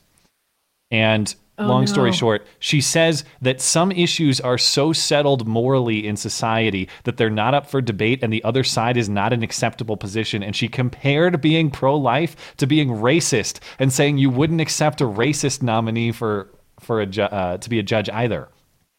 And 0.92 1.34
long 1.58 1.88
story 1.88 2.10
no. 2.10 2.16
short, 2.16 2.48
she 2.60 2.82
says 2.82 3.24
that 3.42 3.62
some 3.62 3.92
issues 3.92 4.42
are 4.42 4.58
so 4.58 4.94
settled 4.94 5.48
morally 5.48 6.08
in 6.08 6.18
society 6.18 6.90
that 7.04 7.18
they're 7.18 7.30
not 7.30 7.54
up 7.54 7.68
for 7.68 7.82
debate 7.82 8.24
and 8.24 8.34
the 8.34 8.44
other 8.44 8.64
side 8.64 8.98
is 8.98 9.10
not 9.10 9.32
an 9.32 9.44
acceptable 9.44 9.96
position. 9.98 10.44
And 10.44 10.56
she 10.56 10.68
compared 10.68 11.40
being 11.42 11.72
pro 11.72 11.96
life 11.96 12.56
to 12.58 12.68
being 12.68 12.90
racist 12.90 13.60
and 13.80 13.94
saying 13.94 14.18
you 14.18 14.30
wouldn't 14.30 14.62
accept 14.62 15.02
a 15.02 15.06
racist 15.06 15.62
nominee 15.62 16.12
for, 16.12 16.50
for 16.80 17.00
a 17.00 17.06
ju- 17.06 17.24
uh, 17.24 17.58
to 17.58 17.70
be 17.70 17.80
a 17.80 17.84
judge 17.84 18.10
either. 18.10 18.50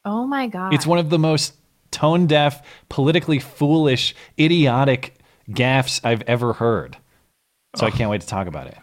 Oh 0.05 0.27
my 0.27 0.47
god. 0.47 0.73
It's 0.75 0.87
one 0.87 0.99
of 0.99 1.11
the 1.11 1.19
most 1.19 1.55
tone 1.91 2.27
deaf, 2.27 2.63
politically 2.89 3.39
foolish, 3.39 4.15
idiotic 4.39 5.17
gaffes 5.51 6.01
I've 6.05 6.23
ever 6.23 6.53
heard. 6.55 6.97
So 7.77 7.87
I 7.87 7.91
can't 7.91 8.11
wait 8.11 8.21
to 8.21 8.27
talk 8.27 8.47
about 8.49 8.67
it. 8.67 8.77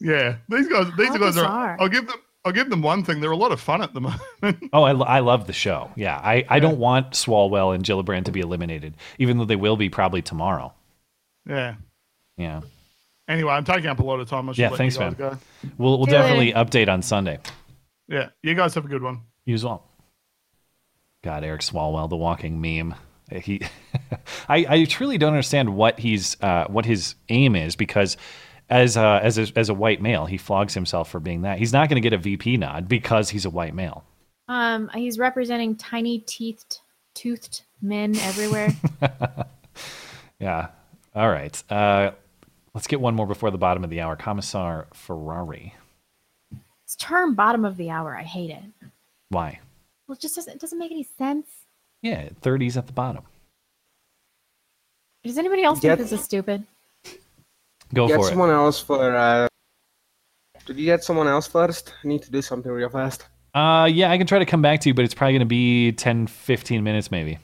Yeah, 0.00 0.36
these 0.48 0.68
guys. 0.68 0.90
These 0.98 1.08
How 1.08 1.16
guys 1.18 1.34
bizarre. 1.34 1.46
are. 1.46 1.76
I'll 1.80 1.88
give 1.88 2.08
them. 2.08 2.16
I'll 2.44 2.52
give 2.52 2.70
them 2.70 2.82
one 2.82 3.04
thing. 3.04 3.20
They're 3.20 3.30
a 3.30 3.36
lot 3.36 3.52
of 3.52 3.60
fun 3.60 3.82
at 3.82 3.94
the 3.94 4.00
moment. 4.00 4.20
Oh, 4.72 4.82
I, 4.82 4.92
I 4.92 5.20
love 5.20 5.46
the 5.46 5.52
show. 5.52 5.90
Yeah, 5.94 6.16
I, 6.16 6.44
I 6.48 6.58
don't 6.58 6.78
want 6.78 7.12
Swalwell 7.12 7.74
and 7.74 7.84
Gillibrand 7.84 8.24
to 8.24 8.32
be 8.32 8.40
eliminated, 8.40 8.94
even 9.18 9.38
though 9.38 9.44
they 9.44 9.54
will 9.56 9.76
be 9.76 9.88
probably 9.88 10.22
tomorrow. 10.22 10.72
yeah. 11.48 11.76
Yeah, 12.38 12.62
Anyway, 13.28 13.52
I'm 13.52 13.62
taking 13.64 13.86
up 13.86 14.00
a 14.00 14.02
lot 14.02 14.18
of 14.18 14.28
time. 14.28 14.48
I 14.48 14.52
Yeah, 14.56 14.70
thanks, 14.70 14.98
man. 14.98 15.12
Go. 15.12 15.38
we'll 15.78 15.98
we'll 15.98 16.06
See 16.06 16.12
you 16.12 16.18
definitely 16.18 16.52
update 16.54 16.88
on 16.92 17.02
Sunday. 17.02 17.38
Yeah, 18.08 18.30
you 18.42 18.54
guys 18.54 18.74
have 18.74 18.84
a 18.84 18.88
good 18.88 19.02
one. 19.02 19.20
You 19.44 19.54
as 19.54 19.64
well. 19.64 19.86
God, 21.22 21.44
Eric 21.44 21.60
Swalwell, 21.60 22.08
the 22.08 22.16
walking 22.16 22.60
meme. 22.60 22.94
He, 23.30 23.60
I, 24.48 24.66
I 24.68 24.84
truly 24.86 25.18
don't 25.18 25.32
understand 25.32 25.74
what 25.76 26.00
he's 26.00 26.36
uh, 26.42 26.66
what 26.66 26.84
his 26.84 27.14
aim 27.28 27.54
is 27.54 27.76
because 27.76 28.16
as 28.72 28.96
a, 28.96 29.20
as 29.22 29.38
a, 29.38 29.46
as 29.56 29.68
a 29.68 29.74
white 29.74 30.00
male, 30.00 30.26
he 30.26 30.36
flogs 30.38 30.74
himself 30.74 31.10
for 31.10 31.20
being 31.20 31.42
that. 31.42 31.58
He's 31.58 31.72
not 31.72 31.88
going 31.88 32.02
to 32.02 32.08
get 32.08 32.12
a 32.12 32.18
VP 32.18 32.56
nod 32.56 32.88
because 32.88 33.28
he's 33.30 33.44
a 33.44 33.50
white 33.50 33.74
male. 33.74 34.04
um 34.48 34.90
he's 34.94 35.18
representing 35.18 35.76
tiny 35.76 36.18
teethed 36.20 36.80
toothed 37.14 37.62
men 37.80 38.16
everywhere. 38.18 38.70
Yeah. 40.40 40.68
All 41.14 41.28
right. 41.30 41.62
Uh, 41.70 42.10
let's 42.74 42.88
get 42.88 43.00
one 43.00 43.14
more 43.14 43.26
before 43.28 43.52
the 43.52 43.58
bottom 43.58 43.84
of 43.84 43.90
the 43.90 44.00
hour. 44.00 44.16
Commissar 44.16 44.88
Ferrari. 44.92 45.72
it's 46.84 46.96
term 46.96 47.36
bottom 47.36 47.64
of 47.64 47.76
the 47.76 47.90
hour. 47.90 48.16
I 48.16 48.24
hate 48.24 48.50
it. 48.50 48.62
Why? 49.28 49.60
Well, 50.08 50.16
it 50.16 50.20
just 50.20 50.34
doesn't 50.34 50.54
it 50.54 50.60
doesn't 50.60 50.80
make 50.80 50.90
any 50.90 51.04
sense. 51.16 51.46
Yeah, 52.02 52.30
30s 52.40 52.76
at 52.76 52.88
the 52.88 52.92
bottom. 52.92 53.22
Does 55.22 55.38
anybody 55.38 55.62
else 55.62 55.78
Get- 55.78 55.98
think 55.98 56.10
this 56.10 56.18
is 56.18 56.24
stupid? 56.24 56.64
Go 57.94 58.08
get 58.08 58.16
for 58.16 58.26
it. 58.26 58.30
someone 58.30 58.50
else 58.50 58.80
for. 58.80 59.14
Uh... 59.14 59.48
Did 60.66 60.78
you 60.78 60.84
get 60.84 61.04
someone 61.04 61.28
else 61.28 61.46
first? 61.46 61.92
I 62.02 62.08
need 62.08 62.22
to 62.22 62.30
do 62.30 62.40
something 62.40 62.70
real 62.70 62.88
fast. 62.88 63.26
Uh, 63.54 63.88
yeah, 63.90 64.10
I 64.10 64.18
can 64.18 64.26
try 64.26 64.38
to 64.38 64.46
come 64.46 64.62
back 64.62 64.80
to 64.80 64.88
you, 64.88 64.94
but 64.94 65.04
it's 65.04 65.14
probably 65.14 65.34
going 65.34 65.40
to 65.40 65.46
be 65.46 65.92
10, 65.92 66.26
15 66.26 66.82
minutes 66.82 67.10
maybe. 67.10 67.38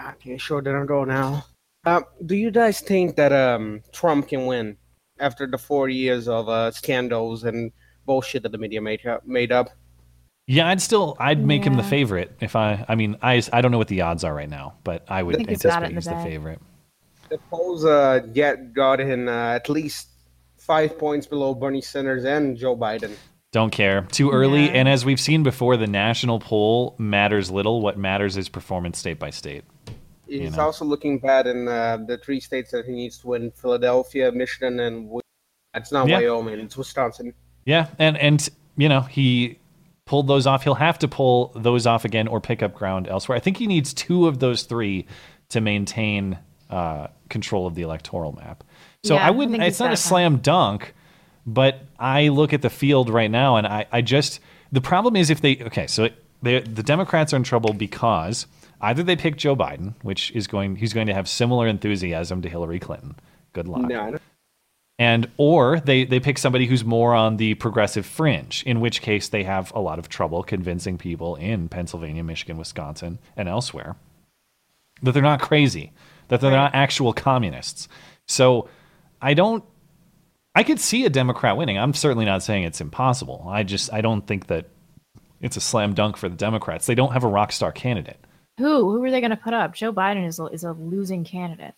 Okay, 0.00 0.36
sure. 0.36 0.60
Then 0.60 0.74
I'll 0.74 0.86
go 0.86 1.04
now. 1.04 1.46
Uh, 1.86 2.02
do 2.26 2.34
you 2.36 2.50
guys 2.50 2.80
think 2.80 3.16
that 3.16 3.32
um, 3.32 3.82
Trump 3.92 4.28
can 4.28 4.46
win 4.46 4.76
after 5.20 5.46
the 5.46 5.56
four 5.56 5.88
years 5.88 6.28
of 6.28 6.48
uh, 6.48 6.70
scandals 6.70 7.44
and 7.44 7.72
bullshit 8.04 8.42
that 8.42 8.52
the 8.52 8.58
media 8.58 8.80
made 8.80 9.06
up? 9.06 9.26
Made 9.26 9.52
up? 9.52 9.70
Yeah, 10.46 10.68
I'd 10.68 10.80
still 10.80 11.14
I'd 11.20 11.44
make 11.44 11.62
him 11.62 11.74
the 11.74 11.82
favorite 11.82 12.34
if 12.40 12.56
I 12.56 12.82
I 12.88 12.94
mean 12.94 13.18
I 13.20 13.42
I 13.52 13.60
don't 13.60 13.70
know 13.70 13.76
what 13.76 13.88
the 13.88 14.00
odds 14.00 14.24
are 14.24 14.34
right 14.34 14.48
now, 14.48 14.76
but 14.82 15.04
I 15.06 15.22
would 15.22 15.34
I 15.34 15.38
think 15.38 15.50
he's 15.50 15.62
got 15.62 15.82
it 15.82 15.86
anticipate 15.86 15.90
in 15.90 15.94
the 15.94 16.00
he's 16.00 16.24
the 16.24 16.30
favorite. 16.30 16.60
The 17.30 17.38
polls 17.50 17.84
uh, 17.84 18.20
get 18.32 18.72
got 18.72 19.00
in 19.00 19.28
uh, 19.28 19.32
at 19.56 19.68
least 19.68 20.08
five 20.56 20.98
points 20.98 21.26
below 21.26 21.54
Bernie 21.54 21.80
Sanders 21.80 22.24
and 22.24 22.56
Joe 22.56 22.76
Biden. 22.76 23.14
Don't 23.52 23.70
care. 23.70 24.02
Too 24.12 24.30
early 24.30 24.66
Yeah. 24.66 24.72
and 24.72 24.88
as 24.88 25.04
we've 25.04 25.20
seen 25.20 25.42
before 25.42 25.76
the 25.76 25.86
national 25.86 26.38
poll 26.40 26.94
matters 26.98 27.50
little. 27.50 27.80
What 27.80 27.96
matters 27.98 28.36
is 28.36 28.48
performance 28.48 28.98
state 28.98 29.18
by 29.18 29.30
state. 29.30 29.64
He's 30.26 30.56
know. 30.56 30.64
also 30.64 30.84
looking 30.84 31.18
bad 31.18 31.46
in 31.46 31.66
uh, 31.68 31.98
the 32.06 32.18
three 32.18 32.40
states 32.40 32.70
that 32.72 32.84
he 32.84 32.92
needs 32.92 33.18
to 33.18 33.28
win: 33.28 33.50
Philadelphia, 33.52 34.30
Michigan, 34.30 34.78
and 34.80 35.04
Wi- 35.06 35.22
it's 35.74 35.90
not 35.92 36.08
Yeah. 36.08 36.18
Wyoming, 36.18 36.60
it's 36.60 36.76
Wisconsin. 36.76 37.32
Yeah, 37.64 37.86
and 37.98 38.18
and 38.18 38.46
you 38.76 38.88
know, 38.90 39.00
he 39.00 39.58
pulled 40.04 40.26
those 40.26 40.46
off. 40.46 40.64
He'll 40.64 40.74
have 40.74 40.98
to 41.00 41.08
pull 41.08 41.52
those 41.56 41.86
off 41.86 42.04
again 42.04 42.28
or 42.28 42.40
pick 42.40 42.62
up 42.62 42.74
ground 42.74 43.08
elsewhere. 43.08 43.36
I 43.36 43.40
think 43.40 43.56
he 43.56 43.66
needs 43.66 43.92
two 43.94 44.26
of 44.26 44.38
those 44.38 44.62
3 44.62 45.06
to 45.50 45.60
maintain 45.60 46.38
uh, 46.70 47.08
control 47.28 47.66
of 47.66 47.74
the 47.74 47.82
electoral 47.82 48.32
map. 48.32 48.64
So 49.04 49.14
Yeah, 49.14 49.24
I 49.24 49.28
I 49.28 49.30
wouldn't 49.30 49.56
think 49.56 49.64
it's 49.64 49.80
not 49.80 49.92
a 49.92 49.96
slam 49.96 50.38
dunk, 50.38 50.94
but 51.46 51.82
I 51.98 52.28
look 52.28 52.52
at 52.52 52.62
the 52.62 52.70
field 52.70 53.10
right 53.10 53.30
now 53.30 53.56
and 53.56 53.66
I, 53.66 53.86
I 53.90 54.02
just 54.02 54.40
The 54.72 54.80
problem 54.80 55.16
is 55.16 55.30
if 55.30 55.40
they 55.40 55.58
okay, 55.58 55.86
so 55.86 56.08
they, 56.42 56.60
the 56.60 56.82
Democrats 56.82 57.32
are 57.32 57.36
in 57.36 57.42
trouble 57.42 57.72
because 57.72 58.46
either 58.80 59.02
they 59.02 59.16
pick 59.16 59.36
Joe 59.36 59.56
Biden, 59.56 59.94
which 60.02 60.30
is 60.32 60.46
going 60.46 60.76
he's 60.76 60.92
going 60.92 61.06
to 61.06 61.14
have 61.14 61.28
similar 61.28 61.66
enthusiasm 61.66 62.42
to 62.42 62.48
Hillary 62.48 62.78
Clinton. 62.78 63.16
Good 63.52 63.68
luck. 63.68 63.82
No, 63.82 64.18
And 64.98 65.30
or 65.36 65.80
they 65.80 66.04
they 66.04 66.20
pick 66.20 66.38
somebody 66.38 66.66
who's 66.66 66.84
more 66.84 67.14
on 67.14 67.36
the 67.36 67.54
progressive 67.54 68.04
fringe, 68.04 68.62
in 68.66 68.80
which 68.80 69.00
case 69.00 69.28
they 69.28 69.44
have 69.44 69.72
a 69.74 69.80
lot 69.80 69.98
of 69.98 70.08
trouble 70.08 70.42
convincing 70.42 70.98
people 70.98 71.36
in 71.36 71.68
Pennsylvania, 71.68 72.24
Michigan, 72.24 72.56
Wisconsin, 72.58 73.18
and 73.36 73.48
elsewhere 73.48 73.96
that 75.02 75.12
they're 75.12 75.22
not 75.22 75.40
crazy, 75.40 75.92
that 76.28 76.40
they're 76.40 76.50
not 76.50 76.74
actual 76.74 77.12
communists. 77.12 77.88
So 78.26 78.68
I 79.20 79.34
don't 79.34 79.64
I 80.54 80.62
could 80.64 80.80
see 80.80 81.04
a 81.04 81.10
Democrat 81.10 81.56
winning. 81.56 81.78
I'm 81.78 81.94
certainly 81.94 82.24
not 82.24 82.42
saying 82.42 82.64
it's 82.64 82.80
impossible. 82.80 83.44
I 83.48 83.62
just 83.62 83.92
I 83.92 84.00
don't 84.00 84.26
think 84.26 84.46
that 84.48 84.66
it's 85.40 85.56
a 85.56 85.60
slam 85.60 85.94
dunk 85.94 86.16
for 86.16 86.28
the 86.28 86.36
Democrats. 86.36 86.86
They 86.86 86.94
don't 86.96 87.12
have 87.12 87.24
a 87.24 87.28
rock 87.28 87.52
star 87.52 87.70
candidate. 87.72 88.18
Who? 88.58 88.90
Who 88.90 89.04
are 89.04 89.10
they 89.10 89.20
going 89.20 89.30
to 89.30 89.36
put 89.36 89.54
up? 89.54 89.72
Joe 89.74 89.92
Biden 89.92 90.26
is 90.26 90.40
a, 90.40 90.46
is 90.46 90.64
a 90.64 90.72
losing 90.72 91.22
candidate. 91.24 91.74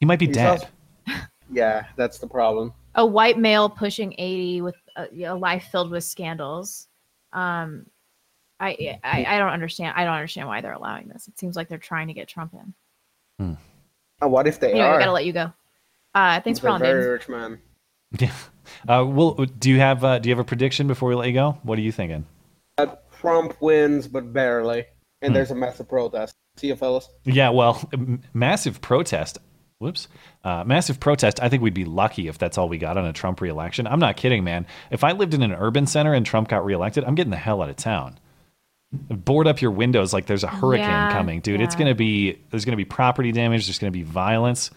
He 0.00 0.06
might 0.06 0.18
be 0.18 0.26
He's 0.28 0.36
dead. 0.36 0.48
also- 0.48 0.68
Yeah, 1.52 1.84
that's 1.96 2.18
the 2.18 2.26
problem. 2.26 2.72
A 2.94 3.04
white 3.06 3.38
male 3.38 3.68
pushing 3.68 4.14
80 4.16 4.62
with 4.62 4.74
a, 4.96 5.24
a 5.24 5.34
life 5.34 5.68
filled 5.70 5.90
with 5.90 6.02
scandals. 6.04 6.88
Um, 7.34 7.86
I, 8.58 8.98
I 9.04 9.26
I 9.28 9.38
don't 9.38 9.50
understand. 9.52 9.92
I 9.94 10.04
don't 10.04 10.14
understand 10.14 10.48
why 10.48 10.62
they're 10.62 10.72
allowing 10.72 11.08
this. 11.08 11.28
It 11.28 11.38
seems 11.38 11.54
like 11.54 11.68
they're 11.68 11.76
trying 11.76 12.08
to 12.08 12.14
get 12.14 12.26
Trump 12.28 12.54
in. 13.38 13.58
Uh, 14.22 14.28
what 14.28 14.46
if 14.46 14.60
they 14.60 14.70
Anyway, 14.72 14.86
I 14.86 14.88
are? 14.90 14.98
gotta 14.98 15.12
let 15.12 15.26
you 15.26 15.32
go. 15.32 15.52
Uh, 16.14 16.40
thanks 16.40 16.58
He's 16.58 16.60
for 16.60 16.68
a 16.68 16.70
calling, 16.70 16.82
very 16.82 17.00
David. 17.02 17.12
rich 17.12 17.28
man. 17.28 17.58
Yeah. 18.18 18.32
Uh, 18.88 19.04
well, 19.06 19.32
do 19.34 19.70
you 19.70 19.78
have 19.78 20.02
uh, 20.04 20.18
do 20.18 20.28
you 20.28 20.34
have 20.34 20.40
a 20.40 20.46
prediction 20.48 20.86
before 20.86 21.08
we 21.08 21.14
let 21.14 21.26
you 21.28 21.34
go? 21.34 21.58
What 21.62 21.78
are 21.78 21.82
you 21.82 21.92
thinking? 21.92 22.24
Uh, 22.78 22.86
Trump 23.20 23.60
wins, 23.60 24.06
but 24.08 24.32
barely. 24.32 24.86
And 25.22 25.30
Hmm. 25.30 25.34
there's 25.34 25.50
a 25.50 25.54
massive 25.54 25.88
protest. 25.88 26.36
See 26.56 26.68
you, 26.68 26.76
fellas. 26.76 27.08
Yeah, 27.24 27.50
well, 27.50 27.88
m- 27.92 28.22
massive 28.32 28.80
protest. 28.80 29.38
Whoops. 29.78 30.08
Uh, 30.42 30.64
massive 30.64 30.98
protest. 31.00 31.42
I 31.42 31.48
think 31.50 31.62
we'd 31.62 31.74
be 31.74 31.84
lucky 31.84 32.28
if 32.28 32.38
that's 32.38 32.56
all 32.56 32.68
we 32.68 32.78
got 32.78 32.96
on 32.96 33.04
a 33.04 33.12
Trump 33.12 33.40
reelection. 33.42 33.86
I'm 33.86 33.98
not 34.00 34.16
kidding, 34.16 34.42
man. 34.42 34.66
If 34.90 35.04
I 35.04 35.12
lived 35.12 35.34
in 35.34 35.42
an 35.42 35.52
urban 35.52 35.86
center 35.86 36.14
and 36.14 36.24
Trump 36.24 36.48
got 36.48 36.64
reelected, 36.64 37.04
I'm 37.04 37.14
getting 37.14 37.30
the 37.30 37.36
hell 37.36 37.62
out 37.62 37.68
of 37.68 37.76
town. 37.76 38.18
Board 38.92 39.46
up 39.46 39.60
your 39.60 39.72
windows 39.72 40.12
like 40.12 40.26
there's 40.26 40.44
a 40.44 40.48
hurricane 40.48 40.86
Yeah, 40.86 41.12
coming, 41.12 41.40
dude. 41.40 41.60
It's 41.60 41.74
gonna 41.74 41.94
be 41.94 42.38
there's 42.50 42.64
gonna 42.64 42.76
be 42.76 42.84
property 42.84 43.32
damage. 43.32 43.66
There's 43.66 43.78
gonna 43.78 43.90
be 43.90 44.02
violence. 44.02 44.70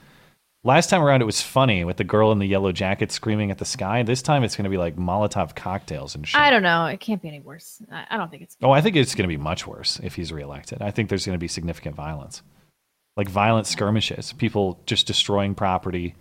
Last 0.63 0.89
time 0.89 1.01
around, 1.01 1.21
it 1.21 1.25
was 1.25 1.41
funny 1.41 1.85
with 1.85 1.95
the 1.95 2.03
girl 2.03 2.33
in 2.33 2.39
the 2.39 2.45
yellow 2.45 2.73
jacket 2.73 3.13
screaming 3.13 3.49
at 3.49 3.59
the 3.59 3.65
sky. 3.65 4.03
This 4.03 4.21
time, 4.21 4.43
it's 4.43 4.57
gonna 4.57 4.69
be 4.69 4.77
like 4.77 4.97
Molotov 4.97 5.55
cocktails 5.55 6.15
and 6.15 6.27
shit. 6.27 6.39
I 6.39 6.49
don't 6.49 6.63
know. 6.63 6.87
It 6.87 6.99
can't 6.99 7.21
be 7.21 7.29
any 7.29 7.39
worse. 7.39 7.81
I, 7.89 8.07
I 8.09 8.17
don't 8.17 8.29
think 8.29 8.41
it's. 8.41 8.57
Oh, 8.61 8.71
I 8.71 8.81
think 8.81 8.97
it's 8.97 9.15
going 9.15 9.29
to 9.29 9.33
be 9.33 9.41
much 9.41 9.65
worse 9.65 10.01
if 10.03 10.15
he's 10.15 10.33
reelected. 10.33 10.81
I 10.81 10.91
think 10.91 11.07
there's 11.07 11.23
to 11.23 11.37
be 11.37 11.47
significant 11.47 11.95
violence, 11.95 12.41
like 13.15 13.29
violent 13.29 13.67
skirmishes, 13.67 14.33
people 14.33 14.81
just 14.85 15.07
destroying 15.07 15.55
property, 15.55 16.15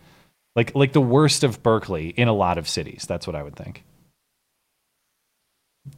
like 0.55 0.73
like 0.77 0.93
the 0.93 1.01
worst 1.01 1.43
of 1.43 1.63
Berkeley 1.65 2.11
in 2.11 2.29
a 2.29 2.33
lot 2.33 2.59
of 2.59 2.69
cities. 2.69 3.07
That's 3.09 3.27
what 3.27 3.35
I 3.35 3.43
would 3.43 3.57
think. 3.57 3.83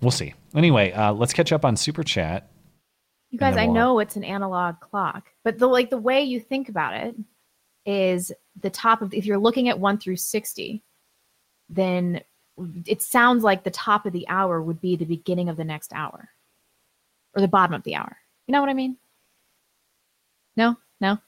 We'll 0.00 0.10
see. 0.10 0.34
Anyway, 0.54 0.92
uh, 0.92 1.12
let's 1.12 1.32
catch 1.32 1.52
up 1.52 1.64
on 1.64 1.76
super 1.76 2.02
chat. 2.02 2.50
You 3.30 3.38
guys, 3.38 3.56
I 3.56 3.66
we'll- 3.66 3.74
know 3.74 3.98
it's 4.00 4.16
an 4.16 4.24
analog 4.24 4.80
clock, 4.80 5.28
but 5.44 5.58
the 5.58 5.66
like 5.66 5.90
the 5.90 5.98
way 5.98 6.22
you 6.22 6.40
think 6.40 6.68
about 6.68 6.94
it 6.94 7.14
is 7.86 8.32
the 8.60 8.70
top 8.70 9.02
of 9.02 9.14
if 9.14 9.24
you're 9.26 9.38
looking 9.38 9.68
at 9.68 9.78
1 9.78 9.98
through 9.98 10.16
60, 10.16 10.82
then 11.68 12.20
it 12.86 13.00
sounds 13.02 13.42
like 13.44 13.62
the 13.64 13.70
top 13.70 14.04
of 14.04 14.12
the 14.12 14.28
hour 14.28 14.60
would 14.60 14.80
be 14.80 14.96
the 14.96 15.04
beginning 15.06 15.48
of 15.48 15.56
the 15.56 15.64
next 15.64 15.92
hour 15.94 16.28
or 17.34 17.40
the 17.40 17.48
bottom 17.48 17.72
of 17.74 17.82
the 17.84 17.94
hour. 17.94 18.18
You 18.46 18.52
know 18.52 18.60
what 18.60 18.68
I 18.68 18.74
mean? 18.74 18.96
No? 20.56 20.76
No? 21.00 21.18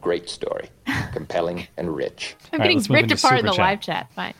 Great 0.00 0.28
story. 0.28 0.68
Compelling 1.12 1.66
and 1.76 1.94
rich. 1.94 2.36
I'm 2.52 2.60
All 2.60 2.66
right, 2.66 2.74
getting 2.74 2.92
ripped 2.94 3.12
apart 3.12 3.40
in 3.40 3.46
the 3.46 3.52
chat. 3.52 3.58
live 3.58 3.80
chat. 3.80 4.12
Fine. 4.12 4.34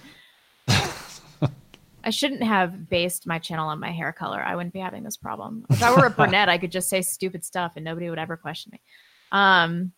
I 2.06 2.10
shouldn't 2.10 2.42
have 2.44 2.88
based 2.88 3.26
my 3.26 3.38
channel 3.40 3.68
on 3.68 3.80
my 3.80 3.90
hair 3.90 4.12
color. 4.12 4.40
I 4.40 4.54
wouldn't 4.54 4.72
be 4.72 4.78
having 4.78 5.02
this 5.02 5.16
problem. 5.16 5.66
If 5.70 5.82
I 5.82 5.90
were 5.90 6.06
a 6.06 6.10
brunette, 6.16 6.48
I 6.48 6.56
could 6.56 6.70
just 6.70 6.88
say 6.88 7.02
stupid 7.02 7.44
stuff 7.44 7.72
and 7.76 7.84
nobody 7.84 8.08
would 8.08 8.18
ever 8.18 8.36
question 8.36 8.70
me. 8.72 8.80
Um, 9.32 9.92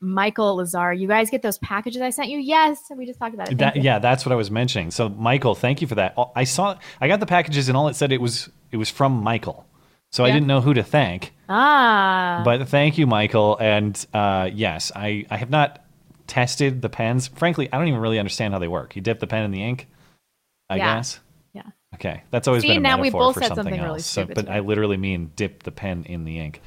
Michael 0.00 0.56
Lazar, 0.56 0.92
you 0.92 1.06
guys 1.06 1.30
get 1.30 1.42
those 1.42 1.58
packages 1.58 2.00
I 2.02 2.10
sent 2.10 2.28
you? 2.28 2.38
Yes, 2.38 2.90
we 2.96 3.06
just 3.06 3.18
talked 3.18 3.34
about 3.34 3.52
it. 3.52 3.58
That, 3.58 3.76
yeah, 3.76 3.98
that's 3.98 4.24
what 4.26 4.32
I 4.32 4.36
was 4.36 4.50
mentioning. 4.50 4.90
So, 4.90 5.08
Michael, 5.08 5.54
thank 5.54 5.80
you 5.80 5.86
for 5.86 5.94
that. 5.96 6.14
Oh, 6.16 6.32
I 6.34 6.44
saw, 6.44 6.78
I 7.00 7.08
got 7.08 7.20
the 7.20 7.26
packages, 7.26 7.68
and 7.68 7.76
all 7.76 7.88
it 7.88 7.94
said 7.94 8.10
it 8.10 8.20
was 8.20 8.50
it 8.72 8.76
was 8.76 8.90
from 8.90 9.22
Michael. 9.22 9.66
So 10.12 10.24
I 10.24 10.30
didn't 10.30 10.46
know 10.46 10.60
who 10.60 10.74
to 10.74 10.82
thank. 10.84 11.32
Ah, 11.48 12.42
But 12.44 12.68
thank 12.68 12.98
you, 12.98 13.06
Michael. 13.06 13.56
And 13.60 14.04
uh, 14.14 14.48
yes, 14.52 14.92
I, 14.94 15.26
I 15.28 15.36
have 15.36 15.50
not 15.50 15.84
tested 16.28 16.82
the 16.82 16.88
pens. 16.88 17.26
Frankly, 17.26 17.68
I 17.72 17.78
don't 17.78 17.88
even 17.88 18.00
really 18.00 18.20
understand 18.20 18.54
how 18.54 18.60
they 18.60 18.68
work. 18.68 18.94
You 18.94 19.02
dip 19.02 19.18
the 19.18 19.26
pen 19.26 19.42
in 19.44 19.50
the 19.50 19.62
ink, 19.64 19.88
I 20.70 20.76
Yeah. 20.76 20.94
guess. 20.96 21.18
Yeah. 21.94 22.10
Okay, 22.10 22.22
that's 22.30 22.46
always 22.48 22.62
See, 22.62 22.68
been 22.68 22.78
a 22.78 22.80
now 22.80 22.96
we 22.96 23.02
metaphor 23.02 23.20
both 23.20 23.34
for 23.34 23.40
said 23.40 23.48
something, 23.48 23.64
something 23.64 23.80
else. 23.80 24.16
really 24.16 24.28
so, 24.28 24.34
but. 24.34 24.48
I 24.48 24.60
literally 24.60 24.96
mean 24.96 25.32
dip 25.36 25.62
the 25.62 25.70
pen 25.72 26.04
in 26.04 26.24
the 26.24 26.38
ink. 26.38 26.60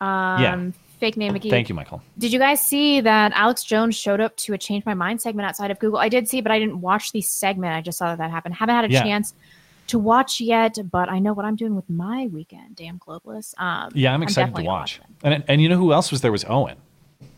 um, 0.00 0.72
fake 0.98 1.16
name 1.16 1.32
Mickey. 1.32 1.50
Thank 1.50 1.68
you, 1.68 1.74
Michael. 1.74 2.02
Did 2.18 2.32
you 2.32 2.38
guys 2.38 2.60
see 2.60 3.00
that 3.00 3.32
Alex 3.34 3.64
Jones 3.64 3.96
showed 3.96 4.20
up 4.20 4.36
to 4.38 4.52
a 4.54 4.58
Change 4.58 4.84
My 4.86 4.94
Mind 4.94 5.20
segment 5.20 5.46
outside 5.48 5.70
of 5.70 5.78
Google? 5.78 5.98
I 5.98 6.08
did 6.08 6.28
see, 6.28 6.40
but 6.40 6.52
I 6.52 6.58
didn't 6.58 6.80
watch 6.80 7.12
the 7.12 7.20
segment. 7.20 7.74
I 7.74 7.80
just 7.80 7.98
saw 7.98 8.06
that 8.06 8.18
that 8.18 8.30
happened. 8.30 8.54
Haven't 8.54 8.74
had 8.74 8.84
a 8.84 8.90
Yeah. 8.90 9.02
chance 9.02 9.34
to 9.88 9.98
watch 9.98 10.40
yet, 10.40 10.78
but 10.90 11.08
I 11.08 11.18
know 11.18 11.32
what 11.32 11.44
I'm 11.44 11.56
doing 11.56 11.74
with 11.74 11.88
my 11.90 12.28
weekend. 12.32 12.76
Damn 12.76 12.98
globeless. 12.98 13.52
Um, 13.58 13.90
Yeah, 13.94 14.14
I'm 14.14 14.22
excited 14.22 14.46
to 14.46 14.50
definitely 14.52 14.64
gonna 14.64 14.78
watch. 14.80 15.00
And 15.22 15.44
and 15.48 15.60
you 15.60 15.68
know 15.68 15.76
who 15.76 15.92
else 15.92 16.10
was 16.10 16.20
there? 16.20 16.32
Was 16.32 16.44
Owen. 16.48 16.76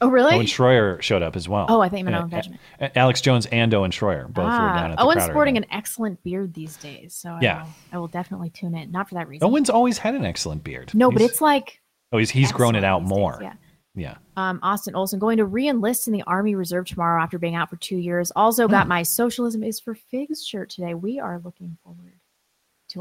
Oh, 0.01 0.09
really? 0.09 0.35
Owen 0.35 0.47
Schroyer 0.47 1.01
showed 1.03 1.23
up 1.23 1.37
as 1.37 1.49
well. 1.49 1.66
Oh, 1.68 1.81
I 1.81 1.88
think 1.88 2.01
you 2.01 2.05
meant 2.07 2.16
Owen 2.16 2.29
Benjamin. 2.31 2.59
Alex 2.94 3.20
Jones 3.20 3.47
and 3.47 3.73
Owen 3.75 3.90
Schroyer 3.90 4.27
both 4.33 4.44
were 4.44 4.51
down 4.51 4.90
Ah, 4.90 4.92
at 4.92 4.97
the 4.99 5.03
Owen's 5.05 5.16
Crowder 5.18 5.33
sporting 5.33 5.57
event. 5.57 5.70
an 5.70 5.77
excellent 5.79 6.23
beard 6.23 6.53
these 6.55 6.77
days, 6.77 7.14
so 7.14 7.38
Yeah. 7.40 7.59
I, 7.59 7.62
will, 7.62 7.68
I 7.92 7.99
will 7.99 8.09
definitely 8.09 8.51
tune 8.51 8.75
in. 8.75 8.90
Not 8.90 9.09
for 9.09 9.14
that 9.16 9.29
reason. 9.29 9.47
Owen's 9.49 9.70
always 9.70 9.99
had 9.99 10.14
an 10.14 10.25
excellent 10.25 10.64
beard. 10.64 10.90
no, 10.94 11.11
but 11.11 11.23
it's 11.23 11.40
like 11.40 11.81
oh, 12.12 12.18
he's 12.18 12.31
he's 12.31 12.53
grown 12.53 12.75
it 12.77 12.85
out 12.85 13.01
these 13.01 13.09
days, 13.11 13.18
more. 13.18 13.38
yeah. 13.42 13.53
yeah. 13.94 14.16
Um, 14.37 14.59
Austin 14.62 14.94
Olson 14.94 15.18
going 15.18 15.37
to 15.38 15.44
re-enlist 15.44 16.07
in 16.09 16.12
the 16.12 16.23
Army 16.27 16.55
Reserve 16.55 16.87
tomorrow 16.87 17.23
after 17.23 17.38
being 17.38 17.55
out 17.55 17.70
for 17.70 17.77
two 17.77 17.97
years. 17.97 18.31
Also 18.35 18.66
Hmm. 18.66 18.73
got 18.73 18.88
my 18.88 19.03
socialism 19.03 19.62
is 19.62 19.79
for 19.81 19.94
figs 19.94 20.44
shirt 20.44 20.70
today. 20.70 20.94
We 20.94 21.20
are 21.20 21.40
looking 21.44 21.77
forward 21.85 22.14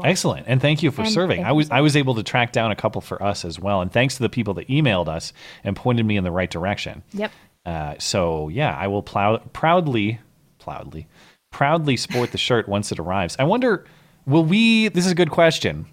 Excellent, 0.02 0.46
and 0.48 0.60
thank 0.60 0.82
you 0.82 0.90
for 0.90 1.02
And 1.02 1.10
serving. 1.10 1.44
I 1.44 1.52
was 1.52 1.70
I 1.70 1.80
was 1.80 1.96
able 1.96 2.14
to 2.16 2.22
track 2.22 2.52
down 2.52 2.70
a 2.70 2.76
couple 2.76 3.00
for 3.00 3.22
us 3.22 3.44
as 3.44 3.60
well, 3.60 3.80
and 3.80 3.92
thanks 3.92 4.16
to 4.16 4.22
the 4.22 4.28
people 4.28 4.54
that 4.54 4.68
emailed 4.68 5.08
us 5.08 5.32
and 5.62 5.76
pointed 5.76 6.04
me 6.04 6.16
in 6.16 6.24
the 6.24 6.32
right 6.32 6.50
direction. 6.50 7.02
Yep. 7.12 7.30
Uh, 7.64 7.94
so 7.98 8.48
yeah, 8.48 8.76
I 8.76 8.88
will 8.88 9.02
plow, 9.02 9.38
proudly, 9.52 10.20
proudly, 10.58 11.06
proudly 11.50 11.96
sport 11.96 12.32
the 12.32 12.38
shirt 12.38 12.68
once 12.68 12.90
it 12.90 12.98
arrives. 12.98 13.36
I 13.38 13.44
wonder, 13.44 13.84
will 14.26 14.44
we? 14.44 14.88
This 14.88 15.06
is 15.06 15.12
a 15.12 15.16
good 15.16 15.30
question. 15.30 15.86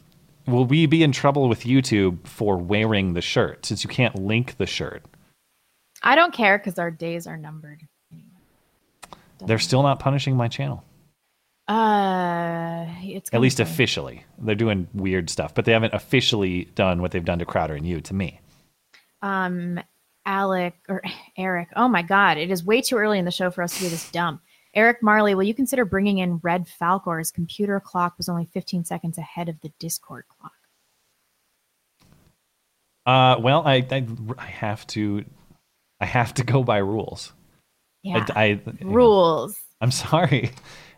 Will 0.47 0.65
we 0.65 0.87
be 0.87 1.03
in 1.03 1.11
trouble 1.11 1.47
with 1.47 1.61
YouTube 1.61 2.27
for 2.27 2.57
wearing 2.57 3.13
the 3.13 3.21
shirt 3.21 3.65
since 3.65 3.83
you 3.83 3.89
can't 3.89 4.15
link 4.15 4.57
the 4.57 4.65
shirt? 4.65 5.05
I 6.01 6.15
don't 6.15 6.33
care 6.33 6.57
because 6.57 6.79
our 6.79 6.89
days 6.89 7.27
are 7.27 7.37
numbered. 7.37 7.83
They're 9.45 9.59
still 9.59 9.83
not 9.83 9.99
punishing 9.99 10.35
my 10.35 10.47
channel. 10.47 10.83
Uh, 11.71 12.85
it's 13.03 13.29
At 13.33 13.39
least 13.41 13.59
officially. 13.59 14.25
They're 14.39 14.55
doing 14.55 14.87
weird 14.93 15.29
stuff, 15.29 15.53
but 15.55 15.65
they 15.65 15.71
haven't 15.71 15.93
officially 15.93 16.65
done 16.75 17.01
what 17.01 17.11
they've 17.11 17.23
done 17.23 17.39
to 17.39 17.45
Crowder 17.45 17.75
and 17.75 17.85
you 17.87 18.01
to 18.01 18.13
me. 18.13 18.39
um 19.21 19.79
Alec 20.25 20.75
or 20.89 21.01
Eric. 21.37 21.69
Oh 21.75 21.87
my 21.87 22.01
god, 22.01 22.37
it 22.37 22.51
is 22.51 22.63
way 22.63 22.81
too 22.81 22.97
early 22.97 23.17
in 23.19 23.25
the 23.25 23.31
show 23.31 23.49
for 23.51 23.63
us 23.63 23.73
to 23.75 23.79
do 23.83 23.89
this 23.89 24.09
dumb. 24.11 24.41
Eric 24.73 25.01
Marley, 25.01 25.33
will 25.35 25.43
you 25.43 25.53
consider 25.53 25.83
bringing 25.85 26.19
in 26.19 26.39
Red 26.43 26.67
Falcor's 26.67 27.31
computer 27.31 27.79
clock 27.79 28.13
was 28.17 28.29
only 28.29 28.45
15 28.53 28.85
seconds 28.85 29.17
ahead 29.17 29.49
of 29.49 29.59
the 29.61 29.71
Discord 29.79 30.25
clock? 30.29 30.51
Uh, 33.05 33.39
well, 33.41 33.63
I, 33.65 33.85
I 33.91 34.05
I 34.37 34.45
have 34.45 34.85
to 34.87 35.25
I 35.99 36.05
have 36.05 36.33
to 36.35 36.43
go 36.43 36.63
by 36.63 36.77
rules. 36.77 37.33
Yeah. 38.03 38.25
I, 38.35 38.61
I- 38.65 38.73
Rules. 38.83 39.57
I'm 39.81 39.91
sorry. 39.91 40.51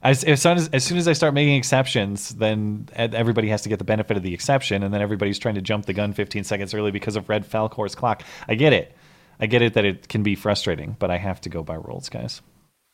As, 0.03 0.23
as 0.25 0.41
soon 0.41 0.57
as 0.57 0.67
as 0.69 0.83
soon 0.83 0.97
as 0.97 1.07
I 1.07 1.13
start 1.13 1.33
making 1.33 1.55
exceptions, 1.55 2.29
then 2.35 2.89
everybody 2.93 3.47
has 3.47 3.61
to 3.61 3.69
get 3.69 3.79
the 3.79 3.85
benefit 3.85 4.17
of 4.17 4.23
the 4.23 4.33
exception, 4.33 4.83
and 4.83 4.93
then 4.93 5.01
everybody's 5.01 5.39
trying 5.39 5.55
to 5.55 5.61
jump 5.61 5.85
the 5.85 5.93
gun 5.93 6.11
15 6.11 6.43
seconds 6.43 6.73
early 6.73 6.91
because 6.91 7.15
of 7.15 7.29
Red 7.29 7.45
Falcor's 7.45 7.95
clock. 7.95 8.23
I 8.47 8.55
get 8.55 8.73
it. 8.73 8.95
I 9.39 9.45
get 9.45 9.61
it 9.61 9.73
that 9.73 9.85
it 9.85 10.09
can 10.09 10.21
be 10.21 10.35
frustrating, 10.35 10.97
but 10.99 11.09
I 11.09 11.17
have 11.17 11.39
to 11.41 11.49
go 11.49 11.63
by 11.63 11.75
rules, 11.75 12.09
guys. 12.09 12.41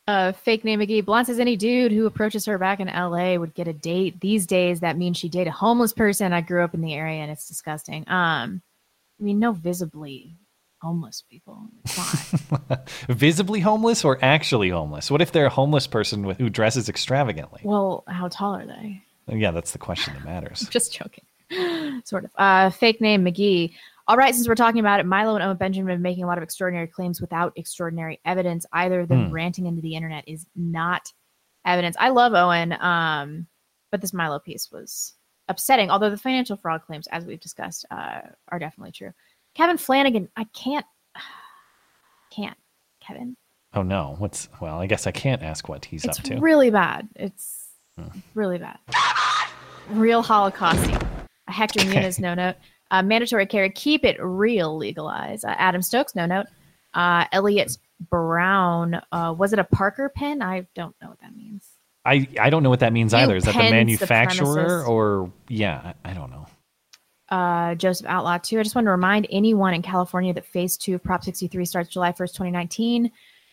Uh, 0.07 0.31
fake 0.31 0.63
name 0.63 0.79
McGee. 0.79 1.05
Blunt 1.05 1.27
says 1.27 1.39
any 1.39 1.55
dude 1.55 1.91
who 1.91 2.07
approaches 2.07 2.45
her 2.45 2.57
back 2.57 2.79
in 2.79 2.87
LA 2.87 3.35
would 3.35 3.53
get 3.53 3.67
a 3.67 3.73
date. 3.73 4.19
These 4.21 4.47
days, 4.47 4.79
that 4.79 4.97
means 4.97 5.17
she 5.17 5.29
date 5.29 5.47
a 5.47 5.51
homeless 5.51 5.93
person. 5.93 6.33
I 6.33 6.41
grew 6.41 6.63
up 6.63 6.73
in 6.73 6.81
the 6.81 6.95
area 6.95 7.21
and 7.21 7.29
it's 7.31 7.47
disgusting. 7.47 8.01
Um, 8.07 8.61
I 9.19 9.23
mean, 9.23 9.37
no 9.37 9.51
visibly 9.51 10.37
homeless 10.81 11.23
people. 11.29 11.67
Visibly 13.09 13.59
homeless 13.59 14.03
or 14.05 14.17
actually 14.23 14.69
homeless? 14.69 15.09
What 15.11 15.21
if 15.21 15.31
they're 15.31 15.47
a 15.47 15.49
homeless 15.51 15.87
person 15.87 16.25
with, 16.25 16.37
who 16.37 16.49
dresses 16.49 16.89
extravagantly? 16.89 17.61
well, 17.63 18.03
how 18.07 18.27
tall 18.27 18.55
are 18.55 18.65
they? 18.65 19.03
Yeah, 19.27 19.51
that's 19.51 19.71
the 19.71 19.77
question 19.77 20.13
that 20.15 20.23
matters. 20.25 20.67
Just 20.71 20.93
joking. 20.93 21.23
sort 22.05 22.25
of. 22.25 22.31
Uh, 22.35 22.69
fake 22.69 23.01
name 23.01 23.23
McGee. 23.25 23.73
All 24.07 24.17
right, 24.17 24.33
since 24.33 24.47
we're 24.47 24.55
talking 24.55 24.79
about 24.79 24.99
it, 24.99 25.05
Milo 25.05 25.35
and 25.35 25.43
Owen 25.43 25.57
Benjamin 25.57 25.89
have 25.91 25.97
been 25.97 26.01
making 26.03 26.23
a 26.23 26.27
lot 26.27 26.37
of 26.39 26.43
extraordinary 26.43 26.87
claims 26.87 27.21
without 27.21 27.53
extraordinary 27.55 28.19
evidence. 28.25 28.65
Either 28.73 29.05
them 29.05 29.27
Hmm. 29.27 29.31
ranting 29.33 29.65
into 29.67 29.81
the 29.81 29.95
internet 29.95 30.23
is 30.27 30.47
not 30.55 31.13
evidence. 31.63 31.95
I 31.99 32.09
love 32.09 32.33
Owen, 32.33 32.73
um, 32.73 33.45
but 33.91 34.01
this 34.01 34.13
Milo 34.13 34.39
piece 34.39 34.71
was 34.71 35.13
upsetting. 35.47 35.91
Although 35.91 36.09
the 36.09 36.17
financial 36.17 36.57
fraud 36.57 36.81
claims, 36.87 37.07
as 37.11 37.23
we've 37.25 37.39
discussed, 37.39 37.85
uh, 37.91 38.21
are 38.47 38.57
definitely 38.59 38.93
true. 38.93 39.11
Kevin 39.55 39.77
Flanagan, 39.77 40.29
I 40.35 40.45
can't, 40.45 40.85
can't, 42.31 42.57
Kevin. 43.01 43.35
Oh 43.73 43.83
no, 43.83 44.15
what's 44.17 44.49
well? 44.59 44.79
I 44.79 44.87
guess 44.87 45.05
I 45.05 45.11
can't 45.11 45.43
ask 45.43 45.69
what 45.69 45.85
he's 45.85 46.03
It's 46.03 46.17
up 46.17 46.25
to. 46.25 46.33
It's 46.33 46.41
really 46.41 46.71
bad. 46.71 47.07
It's 47.15 47.67
really 48.33 48.57
bad. 48.57 48.79
Real 49.91 50.23
Holocausty. 50.23 50.95
A 51.47 51.51
Hector 51.51 51.81
Okay. 51.81 52.01
Muniz 52.01 52.19
no 52.19 52.33
note. 52.33 52.55
Uh, 52.91 53.03
mandatory 53.03 53.45
carry. 53.45 53.69
Keep 53.69 54.05
it 54.05 54.17
real. 54.19 54.75
Legalize. 54.75 55.43
Uh, 55.43 55.53
Adam 55.57 55.81
Stokes 55.81 56.15
no 56.15 56.25
note. 56.25 56.47
Uh, 56.93 57.25
Elliot 57.31 57.77
Brown. 58.09 58.99
Uh, 59.11 59.35
was 59.37 59.53
it 59.53 59.59
a 59.59 59.63
Parker 59.63 60.09
pen? 60.09 60.41
I 60.41 60.65
don't 60.73 60.95
know 61.01 61.09
what 61.09 61.19
that 61.21 61.35
means. 61.35 61.67
I 62.05 62.27
I 62.39 62.49
don't 62.49 62.63
know 62.63 62.69
what 62.69 62.79
that 62.79 62.93
means 62.93 63.13
You 63.13 63.19
either. 63.19 63.35
Is 63.35 63.43
that 63.43 63.53
the 63.53 63.69
manufacturer 63.69 64.83
or 64.83 65.31
yeah? 65.47 65.93
I, 66.03 66.11
I 66.11 66.13
don't 66.13 66.31
know. 66.31 66.47
Uh, 67.29 67.75
Joseph 67.75 68.07
Outlaw 68.07 68.37
too. 68.39 68.59
I 68.59 68.63
just 68.63 68.75
want 68.75 68.85
to 68.85 68.91
remind 68.91 69.27
anyone 69.29 69.73
in 69.73 69.81
California 69.81 70.33
that 70.33 70.45
Phase 70.45 70.77
Two 70.77 70.95
of 70.95 71.03
Prop 71.03 71.23
63 71.23 71.65
starts 71.65 71.89
July 71.89 72.11
1st, 72.11 72.33
2019. 72.33 73.11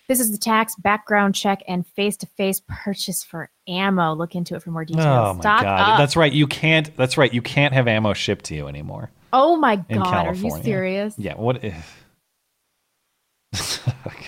This 0.09 0.21
is 0.21 0.31
the 0.31 0.39
tax, 0.39 0.77
background 0.77 1.35
check, 1.35 1.65
and 1.67 1.85
face-to-face 1.85 2.63
purchase 2.69 3.25
for 3.25 3.51
ammo. 3.67 4.15
Look 4.15 4.37
into 4.37 4.55
it 4.55 4.63
for 4.63 4.71
more 4.71 4.85
details. 4.85 5.05
Oh 5.05 5.35
my 5.35 5.41
Stock 5.41 5.63
god, 5.63 5.91
up. 5.93 5.99
that's 5.99 6.15
right. 6.15 6.33
You 6.33 6.47
can't. 6.47 6.97
That's 6.97 7.19
right. 7.19 7.35
You 7.35 7.43
can't 7.43 7.75
have 7.75 7.89
ammo 7.89 8.15
shipped 8.15 8.45
to 8.47 8.55
you 8.55 8.69
anymore 8.69 9.11
Oh 9.33 9.57
my 9.57 9.77
god, 9.77 10.27
are 10.27 10.35
you 10.35 10.51
serious? 10.63 11.15
Yeah. 11.19 11.35
What 11.35 11.63
if? 11.63 12.06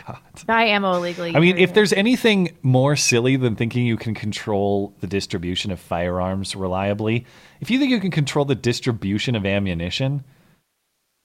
God. 0.06 0.18
Buy 0.46 0.64
ammo 0.64 0.94
illegally. 0.94 1.34
I 1.36 1.40
mean, 1.40 1.58
if 1.58 1.74
there's 1.74 1.92
anything 1.92 2.56
more 2.62 2.96
silly 2.96 3.36
than 3.36 3.56
thinking 3.56 3.86
you 3.86 3.96
can 3.96 4.14
control 4.14 4.94
the 5.00 5.06
distribution 5.06 5.70
of 5.70 5.80
firearms 5.80 6.54
reliably, 6.56 7.26
if 7.60 7.70
you 7.70 7.78
think 7.78 7.90
you 7.90 8.00
can 8.00 8.10
control 8.10 8.44
the 8.44 8.54
distribution 8.54 9.34
of 9.34 9.44
ammunition, 9.44 10.24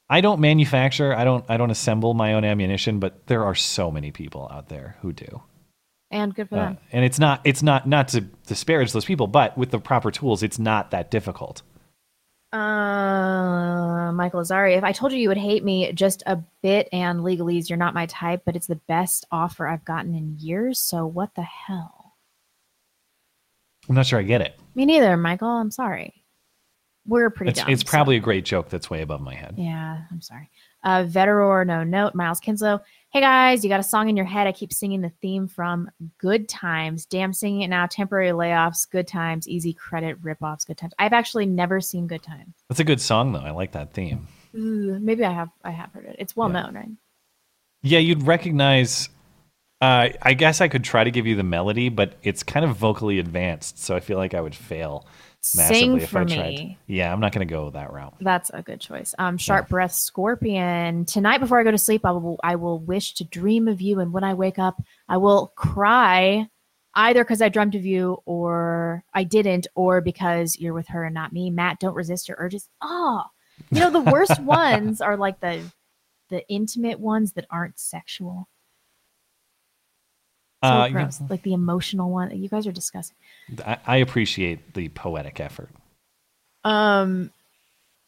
I 0.10 0.22
don't 0.22 0.40
manufacture, 0.42 1.16
I 1.16 1.24
don't 1.24 1.46
I 1.50 1.58
don't 1.58 1.72
assemble 1.72 2.14
my 2.14 2.34
own 2.34 2.44
ammunition, 2.44 3.00
but 3.00 3.26
there 3.28 3.44
are 3.46 3.56
so 3.56 3.90
many 3.90 4.12
people 4.12 4.50
out 4.52 4.70
there 4.70 4.98
who 5.02 5.14
do. 5.14 5.42
and 6.12 6.36
good 6.36 6.50
for 6.50 6.58
Uh, 6.58 6.66
them. 6.66 6.78
and 6.92 7.04
it's 7.06 7.18
not 7.20 7.42
it's 7.44 7.64
not 7.64 7.88
not 7.88 8.10
to 8.10 8.22
disparage 8.48 8.92
those 8.92 9.06
people, 9.06 9.28
but 9.28 9.58
with 9.58 9.72
the 9.72 9.80
proper 9.80 10.12
tools, 10.12 10.44
it's 10.44 10.60
not 10.60 10.92
that 10.92 11.10
difficult. 11.10 11.62
Uh, 12.54 14.12
Michael 14.14 14.42
Azari, 14.42 14.78
if 14.78 14.84
I 14.84 14.92
told 14.92 15.12
you 15.12 15.18
you 15.18 15.28
would 15.28 15.38
hate 15.38 15.64
me 15.64 15.92
just 15.94 16.22
a 16.28 16.38
bit 16.62 16.88
and 16.94 17.20
legalese, 17.22 17.68
you're 17.70 17.78
not 17.78 17.94
my 17.94 18.06
type, 18.06 18.44
but 18.46 18.56
it's 18.56 18.68
the 18.68 18.76
best 18.88 19.26
offer 19.32 19.68
I've 19.68 19.84
gotten 19.86 20.14
in 20.14 20.38
years. 20.40 20.80
So 20.80 21.06
what 21.06 21.34
the 21.36 21.42
hell? 21.42 22.14
I'm 23.90 23.96
not 23.96 24.06
sure 24.06 24.20
I 24.20 24.24
get 24.24 24.42
it. 24.42 24.58
Me 24.76 24.86
neither, 24.86 25.18
Michael. 25.18 25.50
I'm 25.50 25.72
sorry. 25.72 26.14
We're 27.06 27.30
pretty 27.32 27.50
It's, 27.52 27.60
dumb. 27.60 27.70
it's 27.70 27.82
so- 27.82 27.90
probably 27.90 28.16
a 28.16 28.22
great 28.22 28.46
joke 28.46 28.70
that's 28.70 28.90
way 28.90 29.02
above 29.02 29.20
my 29.20 29.34
head. 29.36 29.56
Yeah, 29.58 30.04
I'm 30.12 30.22
sorry. 30.22 30.50
Uh, 30.84 31.04
Veteror, 31.08 31.66
no 31.66 31.84
note. 31.84 32.16
Miles 32.16 32.40
Kinslow. 32.40 32.80
Hey 33.14 33.22
guys, 33.22 33.64
you 33.64 33.70
got 33.70 33.80
a 33.80 33.84
song 33.84 34.10
in 34.10 34.18
your 34.18 34.26
head. 34.26 34.48
I 34.48 34.52
keep 34.52 34.74
singing 34.74 35.02
the 35.02 35.12
theme 35.22 35.48
from 35.48 35.88
Good 36.18 36.50
Times. 36.50 37.06
Damn, 37.06 37.32
singing 37.32 37.62
it 37.62 37.68
now. 37.68 37.86
Temporary 37.86 38.32
layoffs, 38.32 38.90
Good 38.90 39.08
Times, 39.08 39.48
easy 39.48 39.72
credit, 39.72 40.20
ripoffs, 40.24 40.66
Good 40.66 40.80
Times. 40.80 40.94
I've 40.98 41.14
actually 41.14 41.46
never 41.46 41.80
seen 41.80 42.08
Good 42.08 42.24
Times. 42.24 42.56
That's 42.70 42.80
a 42.80 42.84
good 42.84 43.00
song 43.00 43.32
though. 43.32 43.42
I 43.42 43.52
like 43.52 43.74
that 43.74 43.94
theme. 43.94 44.28
Ooh, 44.56 44.98
maybe 45.00 45.24
I 45.24 45.32
have. 45.32 45.50
I 45.64 45.70
have 45.70 45.94
heard 45.94 46.06
it. 46.06 46.16
It's 46.18 46.36
well 46.36 46.50
known, 46.50 46.74
right? 46.74 46.90
Yeah, 47.84 48.00
you'd 48.00 48.24
recognize. 48.24 49.10
Uh, 49.80 50.10
I 50.20 50.34
guess 50.34 50.60
I 50.60 50.68
could 50.68 50.84
try 50.84 51.04
to 51.04 51.12
give 51.12 51.28
you 51.28 51.36
the 51.36 51.44
melody, 51.44 51.90
but 51.90 52.16
it's 52.24 52.42
kind 52.42 52.66
of 52.66 52.76
vocally 52.76 53.20
advanced, 53.20 53.78
so 53.78 53.96
I 53.96 54.00
feel 54.00 54.18
like 54.18 54.34
I 54.34 54.42
would 54.42 54.56
fail 54.56 55.06
massively 55.56 55.80
Sing 55.80 55.98
if 56.02 56.10
for 56.10 56.20
I 56.20 56.26
tried. 56.26 56.38
me. 56.56 56.78
Yeah, 56.88 57.12
I'm 57.12 57.20
not 57.20 57.32
going 57.34 57.46
to 57.48 57.52
go 57.52 57.70
that 57.72 57.92
route. 57.92 58.16
That's 58.22 58.50
a 58.54 58.62
good 58.62 58.80
choice. 58.80 59.14
Um, 59.18 59.38
Sharp 59.38 59.70
Breath 59.70 59.94
Scorpion. 59.94 61.06
Tonight 61.06 61.40
before 61.40 61.60
I 61.60 61.64
go 61.64 61.72
to 61.72 61.78
sleep, 61.78 62.06
I 62.06 62.12
will 62.12 62.40
I 62.44 62.56
will 62.56 62.80
wish 62.80 63.14
to 63.16 63.24
dream 63.24 63.68
of 63.68 63.82
you, 63.82 64.00
and 64.00 64.14
when 64.14 64.24
I 64.24 64.34
wake 64.34 64.60
up, 64.60 64.82
I 65.10 65.18
will 65.18 65.54
cry, 65.56 66.48
either 66.96 67.24
because 67.24 67.42
I 67.42 67.50
dreamt 67.50 67.76
of 67.76 67.86
you, 67.86 68.18
or 68.26 69.04
I 69.14 69.24
didn't, 69.24 69.68
or 69.76 70.02
because 70.02 70.58
you're 70.58 70.74
with 70.74 70.88
her 70.88 71.04
and 71.04 71.14
not 71.14 71.34
me. 71.34 71.50
Matt, 71.50 71.80
don't 71.80 71.96
resist 71.96 72.28
your 72.28 72.38
urges. 72.40 72.70
Oh, 72.82 73.24
you 73.72 73.80
know 73.80 73.90
the 73.92 74.12
worst 74.12 74.40
ones 74.42 75.02
are 75.02 75.18
like 75.18 75.40
the 75.40 75.62
the 76.30 76.48
intimate 76.50 77.00
ones 77.00 77.34
that 77.34 77.46
aren't 77.50 77.78
sexual. 77.78 78.48
So 80.64 80.70
Uh, 80.70 80.86
you- 80.88 81.28
Like 81.30 81.44
the 81.44 81.54
emotional 81.54 82.10
one. 82.10 82.32
You 82.42 82.48
guys 82.50 82.66
are 82.66 82.72
disgusting. 82.72 83.18
I, 83.66 83.78
I 83.86 83.98
appreciate 83.98 84.74
the 84.74 84.90
poetic 84.90 85.40
effort. 85.40 85.70
Um, 86.64 87.32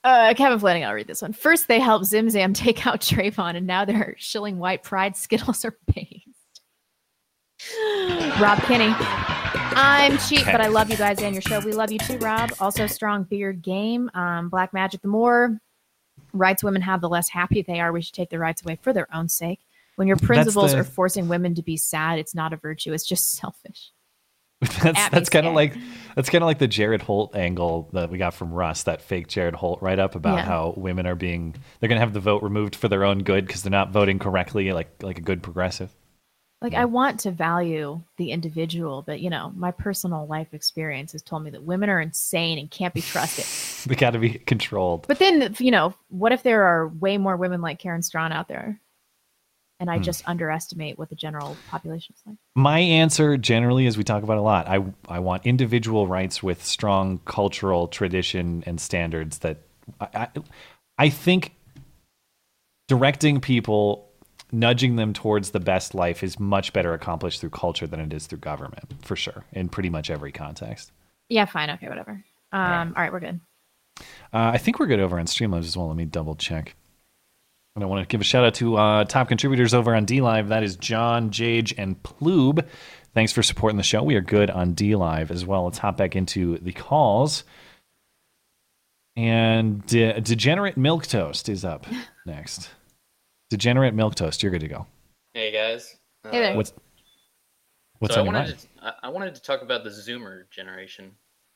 uh, 0.03 0.34
Kevin 0.38 0.60
Flanagan, 0.60 0.88
I'll 0.88 0.93
read 0.95 1.08
this 1.08 1.22
one. 1.22 1.34
First, 1.34 1.68
they 1.68 1.80
helped 1.80 2.06
Zim 2.06 2.30
Zam 2.30 2.53
take 2.66 2.88
out 2.88 3.01
Trayvon, 3.01 3.56
and 3.58 3.68
now 3.68 3.84
they're 3.86 4.16
shilling 4.18 4.58
white 4.60 4.84
pride 4.84 5.18
Skittles 5.18 5.66
are 5.66 5.76
based. 5.93 6.62
Rob 8.39 8.60
Kinney. 8.64 8.93
I'm 9.78 10.18
cheap, 10.20 10.45
but 10.45 10.62
I 10.62 10.68
love 10.68 10.89
you 10.89 10.95
guys 10.97 11.22
and 11.22 11.34
your 11.34 11.41
show. 11.41 11.60
We 11.60 11.74
love 11.74 11.91
you 11.91 11.99
too, 11.99 12.18
Rob. 12.20 12.51
Also, 12.60 12.88
strong 12.88 13.24
beard 13.24 13.62
game. 13.62 14.10
Um, 14.14 14.47
Black 14.49 14.72
Magic. 14.74 15.01
The 15.01 15.08
more 15.08 15.60
rights 16.34 16.64
women 16.64 16.82
have, 16.84 17.01
the 17.01 17.10
less 17.10 17.30
happy 17.30 17.62
they 17.62 17.80
are. 17.82 17.91
We 17.91 18.01
should 18.01 18.14
take 18.14 18.30
the 18.30 18.39
rights 18.39 18.62
away 18.64 18.78
for 18.82 18.93
their 18.93 19.08
own 19.14 19.28
sake. 19.28 19.60
When 19.96 20.08
your 20.08 20.18
principles 20.18 20.72
the- 20.74 20.80
are 20.80 20.84
forcing 20.84 21.28
women 21.28 21.56
to 21.56 21.64
be 21.64 21.78
sad, 21.78 22.20
it's 22.20 22.36
not 22.36 22.54
a 22.54 22.58
virtue. 22.58 22.93
It's 22.93 23.06
just 23.06 23.32
selfish. 23.38 23.91
That's 24.82 25.10
that's 25.10 25.30
kind 25.30 25.46
of 25.46 25.54
like 25.54 25.76
that's 26.16 26.30
kind 26.30 26.41
of 26.41 26.46
like 26.48 26.60
the 26.60 26.68
Jared 26.68 27.02
Holt 27.02 27.36
angle 27.36 27.89
that 27.91 28.10
we 28.10 28.18
got 28.18 28.34
from 28.34 28.54
Russ, 28.54 28.84
that 28.84 29.02
fake 29.02 29.28
Jared 29.28 29.54
Holt 29.54 29.82
write 29.82 30.00
up 30.00 30.16
about 30.16 30.38
Yeah. 30.38 30.46
how 30.46 30.74
women 30.78 31.06
are 31.06 31.14
being 31.14 31.56
they're 31.80 31.89
going 31.89 31.98
to 31.98 32.06
have 32.06 32.14
the 32.14 32.22
vote 32.22 32.41
removed 32.41 32.74
for 32.76 32.88
their 32.88 33.04
own 33.04 33.20
good 33.24 33.46
because 33.46 33.64
they're 33.64 33.70
not 33.70 33.91
voting 33.91 34.18
correctly, 34.18 34.72
like 34.72 35.04
like 35.04 35.18
a 35.18 35.22
good 35.22 35.43
progressive. 35.43 35.93
like 36.62 36.74
I 36.74 36.86
want 36.86 37.20
to 37.22 37.32
value 37.32 38.02
the 38.18 38.32
individual, 38.32 39.04
but 39.06 39.20
you 39.20 39.30
know, 39.30 39.52
my 39.58 39.72
personal 39.72 40.26
life 40.26 40.54
experience 40.54 41.12
has 41.12 41.22
told 41.22 41.43
me 41.43 41.52
that 41.52 41.64
women 41.64 41.89
are 41.89 42.00
insane 42.00 42.58
and 42.58 42.72
can't 42.72 42.93
be 42.93 43.02
trusted. 43.02 43.46
They 43.89 43.96
got 43.96 44.12
to 44.12 44.20
be 44.20 44.30
controlled. 44.32 45.06
but 45.08 45.20
then, 45.20 45.54
you 45.60 45.70
know, 45.70 45.93
what 46.08 46.32
if 46.32 46.41
there 46.41 46.64
are 46.64 46.88
way 46.88 47.20
more 47.20 47.38
women 47.38 47.62
like 47.62 47.78
Karen 47.78 48.02
Straughan 48.02 48.32
out 48.32 48.48
there, 48.48 48.80
and 49.80 49.90
I 49.90 49.98
Hmm. 49.98 50.04
just 50.04 50.24
underestimate 50.28 50.98
what 50.98 51.10
the 51.10 51.16
general 51.16 51.58
population 51.68 52.16
is 52.18 52.24
like? 52.26 52.38
My 52.56 52.80
answer 52.80 53.38
generally, 53.38 53.88
as 53.88 53.98
we 53.98 54.04
talk 54.04 54.24
about 54.24 54.38
a 54.38 54.42
lot, 54.42 54.68
I 54.68 54.84
I 55.10 55.20
want 55.20 55.46
individual 55.46 56.08
rights 56.08 56.42
with 56.42 56.64
strong 56.64 57.20
cultural 57.26 57.88
tradition 57.88 58.64
and 58.66 58.80
standards. 58.80 59.40
That 59.40 59.58
I 60.00 60.08
I, 60.16 60.28
I 60.98 61.10
think 61.10 61.54
directing 62.88 63.42
people, 63.42 64.10
nudging 64.52 64.96
them 64.96 65.12
towards 65.14 65.52
the 65.52 65.60
best 65.60 65.94
life, 65.96 66.24
is 66.24 66.40
much 66.40 66.72
better 66.74 66.94
accomplished 66.94 67.42
through 67.42 67.50
culture 67.50 67.88
than 67.88 68.00
it 68.00 68.14
is 68.14 68.28
through 68.28 68.40
government, 68.40 68.94
for 69.02 69.16
sure, 69.16 69.44
in 69.52 69.70
pretty 69.70 69.90
much 69.90 70.10
every 70.10 70.32
context. 70.32 70.92
Yeah, 71.30 71.46
fine, 71.46 71.70
okay, 71.72 71.90
whatever. 71.90 72.24
Um, 72.52 72.94
all 72.96 73.02
right, 73.04 73.12
we're 73.12 73.20
good. 73.20 73.40
Uh, 74.32 74.52
I 74.54 74.58
think 74.58 74.80
we're 74.80 74.86
good 74.88 75.00
over 75.00 75.20
on 75.20 75.26
Streamlabs 75.26 75.66
as 75.66 75.76
well. 75.76 75.88
Let 75.88 75.98
me 75.98 76.06
double 76.06 76.36
check. 76.36 76.76
And 77.76 77.84
I 77.84 77.88
want 77.88 78.08
to 78.08 78.12
give 78.12 78.22
a 78.22 78.24
shout 78.24 78.46
out 78.46 78.54
to 78.56 78.78
uh, 78.78 79.04
top 79.04 79.28
contributors 79.28 79.74
over 79.74 79.94
on 79.94 80.06
D 80.06 80.22
Live. 80.22 80.48
That 80.48 80.64
is 80.64 80.78
John, 80.78 81.30
Jage, 81.30 81.74
and 81.78 82.02
Ploob. 82.04 82.66
Thanks 83.14 83.34
for 83.34 83.44
supporting 83.44 83.76
the 83.76 83.84
show. 83.84 84.02
We 84.02 84.16
are 84.16 84.22
good 84.22 84.50
on 84.50 84.74
D 84.74 84.96
Live 84.96 85.30
as 85.30 85.46
well. 85.46 85.66
Let's 85.66 85.78
hop 85.80 85.98
back 85.98 86.16
into 86.16 86.58
the 86.60 86.72
calls. 86.72 87.44
And 89.18 89.86
De- 89.88 90.20
Degenerate 90.22 90.78
Milk 90.78 91.06
Toast 91.08 91.50
is 91.50 91.66
up 91.66 91.86
next. 92.26 92.70
Degenerate 93.50 93.94
Milk 93.94 94.16
Toast, 94.16 94.42
you're 94.42 94.52
good 94.54 94.62
to 94.62 94.68
go. 94.70 94.88
Hey 95.34 95.52
guys. 95.52 95.98
Hey 96.32 96.40
there. 96.40 96.56
What's 96.56 96.72
what's 98.00 98.14
so 98.16 98.22
on 98.22 98.28
I 98.28 98.32
your 98.32 98.34
wanted 98.40 98.48
mind? 98.56 98.60
To, 98.60 98.68
I- 99.04 99.08
I 99.08 99.10
wanted 99.10 99.36
to 99.36 99.42
talk 99.42 99.62
about 99.62 99.84
the 99.84 99.90
Zoomer 99.90 100.50
generation. 100.50 101.12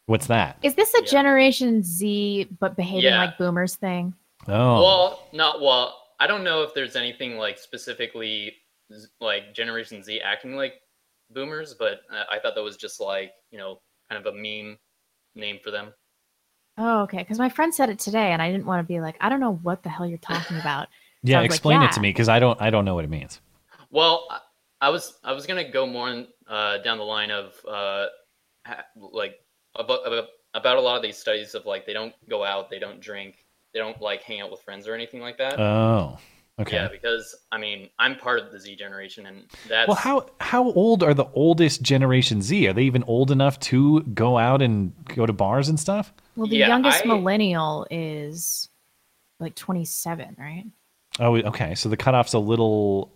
What's 0.08 0.28
that? 0.28 0.58
Is 0.64 0.76
this 0.76 0.94
a 0.96 1.02
Generation 1.04 1.82
Z 1.82 2.50
but 2.60 2.76
behaving 2.76 3.04
Yeah. 3.06 3.20
like 3.24 3.38
boomers 3.38 3.76
thing? 3.76 4.14
Oh, 4.48 4.82
Well, 4.82 5.28
not 5.34 5.62
well. 5.62 5.99
I 6.20 6.28
don't 6.28 6.44
know 6.44 6.64
if 6.64 6.74
there's 6.74 6.96
anything 6.96 7.38
like 7.38 7.58
specifically 7.58 8.54
like 9.22 9.54
Generation 9.54 10.04
Z 10.04 10.20
acting 10.22 10.56
like 10.56 10.74
boomers, 11.32 11.74
but 11.78 12.02
I 12.12 12.40
thought 12.40 12.56
that 12.56 12.64
was 12.64 12.78
just 12.78 13.00
like 13.00 13.32
you 13.52 13.58
know 13.58 13.80
kind 14.10 14.26
of 14.26 14.34
a 14.34 14.36
meme 14.36 14.78
name 15.36 15.60
for 15.64 15.72
them. 15.72 15.94
Oh, 16.78 17.02
okay. 17.02 17.18
Because 17.18 17.38
my 17.40 17.50
friend 17.50 17.74
said 17.76 17.90
it 17.90 18.00
today, 18.00 18.32
and 18.32 18.42
I 18.42 18.50
didn't 18.52 18.66
want 18.66 18.80
to 18.86 18.88
be 18.88 19.02
like, 19.02 19.18
I 19.20 19.28
don't 19.30 19.42
know 19.42 19.56
what 19.64 19.84
the 19.84 19.90
hell 19.90 20.06
you're 20.08 20.18
talking 20.18 20.58
about. 20.58 20.88
Yeah. 21.22 21.40
I 21.40 21.42
was 21.42 21.50
like, 21.50 21.56
Explain 21.58 21.82
it 21.82 21.92
to 21.92 22.00
me 22.00 22.10
because 22.12 22.30
I 22.30 22.40
don't 22.40 22.62
I 22.62 22.70
don't 22.70 22.86
know 22.86 22.96
what 22.96 23.04
it 23.04 23.10
means. 23.10 23.42
Well, 23.92 24.26
I- 24.30 24.40
I 24.82 24.88
was 24.90 25.20
I 25.26 25.34
was 25.34 25.46
gonna 25.46 25.70
go 25.70 25.86
more 25.86 26.10
in, 26.10 26.28
uh, 26.48 26.78
down 26.78 26.98
the 26.98 27.04
line 27.04 27.30
of 27.30 27.54
uh, 27.68 28.06
ha- 28.66 28.86
like 28.96 29.36
about, 29.76 30.08
about 30.08 30.28
about 30.54 30.78
a 30.78 30.80
lot 30.82 30.96
of 30.96 31.02
these 31.04 31.18
studies 31.18 31.54
of 31.56 31.66
like 31.66 31.86
they 31.86 31.92
don't 31.92 32.14
go 32.30 32.46
out, 32.46 32.70
they 32.70 32.80
don't 32.80 33.02
drink, 33.02 33.44
they 33.74 33.80
don't 33.80 34.00
like 34.02 34.24
hang 34.24 34.42
out 34.42 34.52
with 34.52 34.62
friends 34.62 34.88
or 34.88 34.94
anything 34.96 35.22
like 35.22 35.38
that. 35.38 35.60
Oh, 35.60 36.18
okay. 36.60 36.76
Yeah, 36.78 36.88
because 36.88 37.36
I 37.52 37.58
mean, 37.58 37.90
I'm 38.00 38.16
part 38.16 38.40
of 38.40 38.52
the 38.52 38.60
Z 38.60 38.76
generation, 38.76 39.26
and 39.26 39.44
that's 39.68 39.88
Well, 39.88 39.98
how 39.98 40.28
how 40.40 40.72
old 40.72 41.04
are 41.04 41.14
the 41.14 41.26
oldest 41.34 41.82
Generation 41.82 42.42
Z? 42.42 42.68
Are 42.68 42.74
they 42.74 42.84
even 42.84 43.04
old 43.04 43.32
enough 43.32 43.60
to 43.62 44.02
go 44.02 44.38
out 44.38 44.62
and 44.62 44.94
go 45.06 45.26
to 45.26 45.34
bars 45.34 45.70
and 45.70 45.80
stuff? 45.80 46.14
Well, 46.36 46.48
the 46.48 46.58
Yeah, 46.58 46.68
youngest 46.68 47.04
I- 47.04 47.08
millennial 47.08 47.86
is 47.92 48.70
like 49.40 49.56
27, 49.56 50.36
right? 50.40 50.66
Oh, 51.20 51.36
okay. 51.38 51.76
So 51.76 51.90
the 51.90 51.98
cutoff's 51.98 52.34
a 52.34 52.40
little 52.40 53.12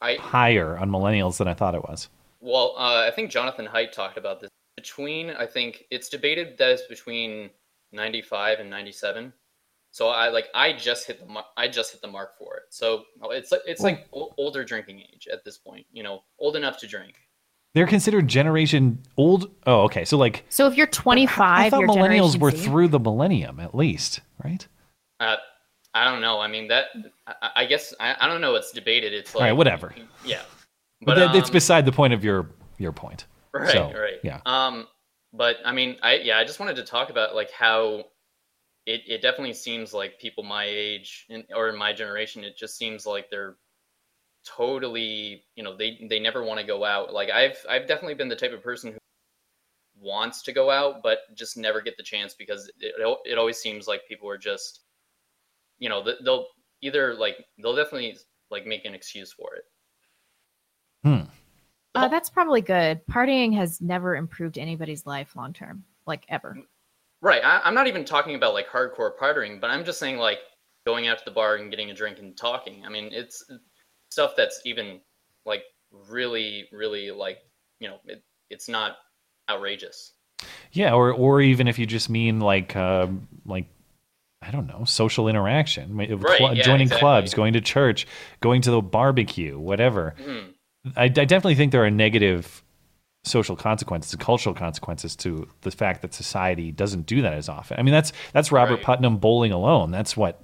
I 0.00 0.14
higher 0.16 0.76
on 0.78 0.90
millennials 0.90 1.38
than 1.38 1.48
I 1.48 1.54
thought 1.54 1.74
it 1.74 1.82
was. 1.82 2.08
Well, 2.40 2.74
uh, 2.76 3.06
I 3.06 3.10
think 3.10 3.30
Jonathan 3.30 3.66
Haidt 3.66 3.92
talked 3.92 4.18
about 4.18 4.40
this. 4.40 4.50
Between, 4.76 5.30
I 5.30 5.46
think 5.46 5.84
it's 5.90 6.08
debated 6.10 6.58
that 6.58 6.70
it's 6.70 6.82
between 6.88 7.48
95 7.92 8.58
and 8.60 8.68
97. 8.68 9.32
So 9.94 10.08
I 10.08 10.28
like 10.28 10.48
I 10.56 10.72
just 10.72 11.06
hit 11.06 11.20
the 11.20 11.26
mar- 11.26 11.44
I 11.56 11.68
just 11.68 11.92
hit 11.92 12.00
the 12.02 12.08
mark 12.08 12.36
for 12.36 12.56
it. 12.56 12.64
So 12.70 13.04
it's 13.30 13.52
like 13.52 13.60
it's 13.64 13.80
like 13.80 14.08
o- 14.12 14.34
older 14.36 14.64
drinking 14.64 14.98
age 14.98 15.28
at 15.32 15.44
this 15.44 15.56
point. 15.56 15.86
You 15.92 16.02
know, 16.02 16.24
old 16.40 16.56
enough 16.56 16.78
to 16.78 16.88
drink. 16.88 17.14
They're 17.74 17.86
considered 17.86 18.26
generation 18.26 18.98
old. 19.16 19.52
Oh, 19.68 19.82
okay. 19.82 20.04
So 20.04 20.18
like, 20.18 20.46
So 20.48 20.66
if 20.66 20.76
you're 20.76 20.88
25, 20.88 21.38
I 21.38 21.70
thought 21.70 21.78
you're 21.78 21.88
millennials 21.88 22.36
were 22.40 22.50
Z. 22.50 22.64
through 22.64 22.88
the 22.88 22.98
millennium 22.98 23.60
at 23.60 23.72
least, 23.72 24.18
right? 24.42 24.66
Uh, 25.20 25.36
I 25.94 26.10
don't 26.10 26.20
know. 26.20 26.40
I 26.40 26.48
mean 26.48 26.66
that. 26.68 26.86
I, 27.28 27.50
I 27.54 27.64
guess 27.64 27.94
I, 28.00 28.16
I 28.18 28.26
don't 28.26 28.40
know. 28.40 28.56
It's 28.56 28.72
debated. 28.72 29.14
It's 29.14 29.32
like 29.32 29.42
right, 29.42 29.52
whatever. 29.52 29.94
Yeah, 30.24 30.42
But, 31.02 31.14
that, 31.14 31.36
it's 31.36 31.50
um, 31.50 31.52
beside 31.52 31.86
the 31.86 31.92
point 31.92 32.12
of 32.12 32.24
your 32.24 32.50
your 32.78 32.90
point. 32.90 33.26
Right, 33.52 33.70
So, 33.70 33.92
right. 33.92 34.18
Yeah. 34.24 34.40
Um, 34.44 34.88
but 35.32 35.58
I 35.64 35.70
mean, 35.70 35.98
I 36.02 36.14
yeah, 36.16 36.38
I 36.38 36.44
just 36.44 36.58
wanted 36.58 36.74
to 36.76 36.82
talk 36.82 37.10
about 37.10 37.36
like 37.36 37.52
how 37.52 38.06
it 38.86 39.02
it 39.06 39.22
definitely 39.22 39.54
seems 39.54 39.94
like 39.94 40.18
people 40.18 40.44
my 40.44 40.64
age 40.64 41.26
in, 41.28 41.44
or 41.54 41.68
in 41.68 41.76
my 41.76 41.92
generation, 41.92 42.44
it 42.44 42.56
just 42.56 42.76
seems 42.76 43.06
like 43.06 43.30
they're 43.30 43.56
totally, 44.44 45.44
you 45.56 45.62
know, 45.62 45.76
they 45.76 46.06
they 46.08 46.20
never 46.20 46.44
want 46.44 46.60
to 46.60 46.66
go 46.66 46.84
out. 46.84 47.12
Like 47.12 47.30
I've 47.30 47.58
I've 47.68 47.86
definitely 47.88 48.14
been 48.14 48.28
the 48.28 48.36
type 48.36 48.52
of 48.52 48.62
person 48.62 48.92
who 48.92 48.98
wants 49.98 50.42
to 50.42 50.52
go 50.52 50.70
out, 50.70 51.02
but 51.02 51.18
just 51.34 51.56
never 51.56 51.80
get 51.80 51.96
the 51.96 52.02
chance 52.02 52.34
because 52.34 52.68
it 52.80 52.94
it, 52.98 53.18
it 53.24 53.38
always 53.38 53.58
seems 53.58 53.88
like 53.88 54.02
people 54.08 54.28
are 54.28 54.38
just, 54.38 54.80
you 55.78 55.88
know, 55.88 56.04
they'll 56.22 56.46
either 56.82 57.14
like 57.14 57.36
they'll 57.62 57.76
definitely 57.76 58.18
like 58.50 58.66
make 58.66 58.84
an 58.84 58.94
excuse 58.94 59.32
for 59.32 59.54
it. 59.56 59.64
Hmm. 61.02 61.30
Uh, 61.94 62.08
that's 62.08 62.28
probably 62.28 62.60
good. 62.60 63.00
Partying 63.06 63.54
has 63.54 63.80
never 63.80 64.16
improved 64.16 64.58
anybody's 64.58 65.06
life 65.06 65.36
long 65.36 65.52
term, 65.52 65.84
like 66.06 66.24
ever. 66.28 66.58
Right. 67.24 67.42
I, 67.42 67.62
I'm 67.64 67.74
not 67.74 67.86
even 67.86 68.04
talking 68.04 68.34
about 68.34 68.52
like 68.52 68.68
hardcore 68.68 69.16
partying, 69.18 69.58
but 69.58 69.70
I'm 69.70 69.82
just 69.82 69.98
saying 69.98 70.18
like 70.18 70.40
going 70.86 71.08
out 71.08 71.16
to 71.18 71.24
the 71.24 71.30
bar 71.30 71.56
and 71.56 71.70
getting 71.70 71.90
a 71.90 71.94
drink 71.94 72.18
and 72.18 72.36
talking. 72.36 72.84
I 72.84 72.90
mean, 72.90 73.08
it's 73.12 73.42
stuff 74.10 74.32
that's 74.36 74.60
even 74.66 75.00
like 75.46 75.62
really, 75.90 76.68
really 76.70 77.10
like 77.10 77.38
you 77.80 77.88
know, 77.88 77.96
it, 78.04 78.22
it's 78.50 78.68
not 78.68 78.96
outrageous. 79.50 80.12
Yeah, 80.72 80.92
or 80.92 81.12
or 81.12 81.40
even 81.40 81.66
if 81.66 81.78
you 81.78 81.86
just 81.86 82.10
mean 82.10 82.40
like 82.40 82.76
um, 82.76 83.26
like 83.46 83.68
I 84.42 84.50
don't 84.50 84.66
know, 84.66 84.84
social 84.84 85.26
interaction, 85.26 85.96
Right, 85.96 86.08
cl- 86.10 86.54
yeah, 86.54 86.62
joining 86.62 86.82
exactly. 86.88 87.00
clubs, 87.00 87.32
going 87.32 87.54
to 87.54 87.62
church, 87.62 88.06
going 88.40 88.60
to 88.62 88.70
the 88.70 88.82
barbecue, 88.82 89.58
whatever. 89.58 90.14
Mhm. 90.20 90.50
I, 90.94 91.04
I 91.04 91.08
definitely 91.08 91.54
think 91.54 91.72
there 91.72 91.86
are 91.86 91.90
negative 91.90 92.62
social 93.24 93.56
consequences, 93.56 94.12
and 94.12 94.20
cultural 94.20 94.54
consequences 94.54 95.16
to 95.16 95.48
the 95.62 95.70
fact 95.70 96.02
that 96.02 96.14
society 96.14 96.70
doesn't 96.70 97.06
do 97.06 97.22
that 97.22 97.32
as 97.34 97.48
often. 97.48 97.78
I 97.78 97.82
mean, 97.82 97.92
that's 97.92 98.12
that's 98.32 98.52
Robert 98.52 98.82
Putnam 98.82 99.16
bowling 99.18 99.50
alone. 99.52 99.90
That's 99.90 100.16
what 100.16 100.38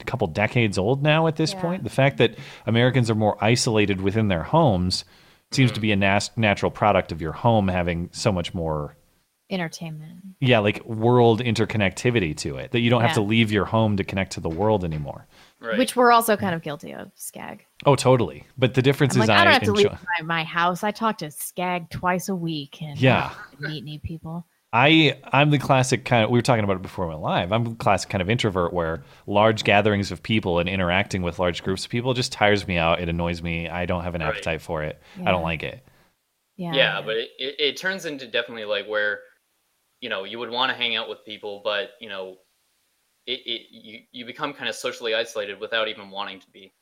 a 0.00 0.04
couple 0.04 0.26
decades 0.28 0.78
old 0.78 1.02
now 1.02 1.26
at 1.26 1.36
this 1.36 1.52
Yeah. 1.54 1.60
point. 1.62 1.84
The 1.84 1.90
fact 1.90 2.18
that 2.18 2.36
Americans 2.66 3.10
are 3.10 3.14
more 3.14 3.36
isolated 3.42 4.00
within 4.00 4.28
their 4.28 4.42
homes 4.44 5.04
seems 5.50 5.72
to 5.72 5.80
be 5.80 5.92
a 5.92 5.96
nas- 5.96 6.30
natural 6.36 6.70
product 6.70 7.12
of 7.12 7.20
your 7.22 7.32
home 7.32 7.68
having 7.68 8.10
so 8.12 8.32
much 8.32 8.52
more 8.54 8.96
Entertainment. 9.50 10.24
yeah, 10.40 10.58
like 10.58 10.84
world 10.84 11.40
interconnectivity 11.40 12.36
to 12.38 12.56
it 12.56 12.72
that 12.72 12.80
you 12.80 12.90
don't 12.90 13.02
have 13.02 13.14
to 13.14 13.20
leave 13.20 13.52
your 13.52 13.64
home 13.64 13.96
to 13.96 14.04
connect 14.04 14.32
to 14.32 14.40
the 14.40 14.48
world 14.48 14.84
anymore. 14.84 15.26
Which 15.78 15.94
we're 15.96 16.10
also 16.12 16.36
kind 16.36 16.54
of 16.54 16.62
guilty 16.62 16.92
of, 16.94 17.12
Skag. 17.14 17.65
Oh, 17.84 17.94
totally. 17.94 18.46
But 18.56 18.74
the 18.74 18.82
difference 18.82 19.14
I'm 19.16 19.22
is 19.22 19.28
like, 19.28 19.38
I 19.38 19.44
don't 19.44 19.52
have 19.52 19.62
to 19.64 19.72
leave 19.72 19.90
my, 19.90 20.22
my 20.24 20.44
house. 20.44 20.82
I 20.82 20.90
talk 20.92 21.18
to 21.18 21.30
Skag 21.30 21.90
twice 21.90 22.28
a 22.28 22.34
week 22.34 22.80
and 22.80 22.98
Yeah. 22.98 23.32
Uh, 23.64 23.68
meet 23.68 23.84
new 23.84 24.00
people. 24.00 24.46
I 24.72 25.18
I'm 25.32 25.50
the 25.50 25.58
classic 25.58 26.04
kind 26.04 26.24
of 26.24 26.30
we 26.30 26.38
were 26.38 26.42
talking 26.42 26.64
about 26.64 26.76
it 26.76 26.82
before 26.82 27.06
we 27.06 27.10
went 27.10 27.22
live. 27.22 27.52
I'm 27.52 27.64
the 27.64 27.74
classic 27.76 28.10
kind 28.10 28.20
of 28.20 28.28
introvert 28.28 28.72
where 28.72 29.04
large 29.26 29.62
gatherings 29.64 30.10
of 30.10 30.22
people 30.22 30.58
and 30.58 30.68
interacting 30.68 31.22
with 31.22 31.38
large 31.38 31.62
groups 31.62 31.84
of 31.84 31.90
people 31.90 32.14
just 32.14 32.32
tires 32.32 32.66
me 32.66 32.76
out. 32.76 33.00
It 33.00 33.08
annoys 33.08 33.42
me. 33.42 33.68
I 33.68 33.86
don't 33.86 34.02
have 34.02 34.14
an 34.14 34.22
Right. 34.22 34.30
appetite 34.34 34.60
for 34.62 34.82
it. 34.82 35.00
I 35.24 35.30
don't 35.30 35.42
like 35.44 35.62
it. 35.62 35.86
Yeah. 36.56 36.72
Yeah, 36.74 37.02
but 37.02 37.16
it, 37.16 37.28
it, 37.38 37.54
it 37.58 37.76
turns 37.76 38.06
into 38.06 38.26
definitely 38.26 38.64
like 38.64 38.86
where, 38.88 39.20
you 40.00 40.08
know, 40.08 40.24
you 40.24 40.38
would 40.38 40.50
want 40.50 40.70
to 40.72 40.76
hang 40.76 40.96
out 40.96 41.08
with 41.08 41.24
people, 41.24 41.60
but 41.62 41.90
you 42.00 42.08
know, 42.08 42.38
it, 43.26 43.40
it 43.46 43.62
you 43.70 44.00
you 44.12 44.24
become 44.26 44.52
kind 44.52 44.68
of 44.68 44.74
socially 44.74 45.14
isolated 45.14 45.60
without 45.60 45.88
even 45.88 46.10
wanting 46.10 46.40
to 46.40 46.50
be. 46.50 46.72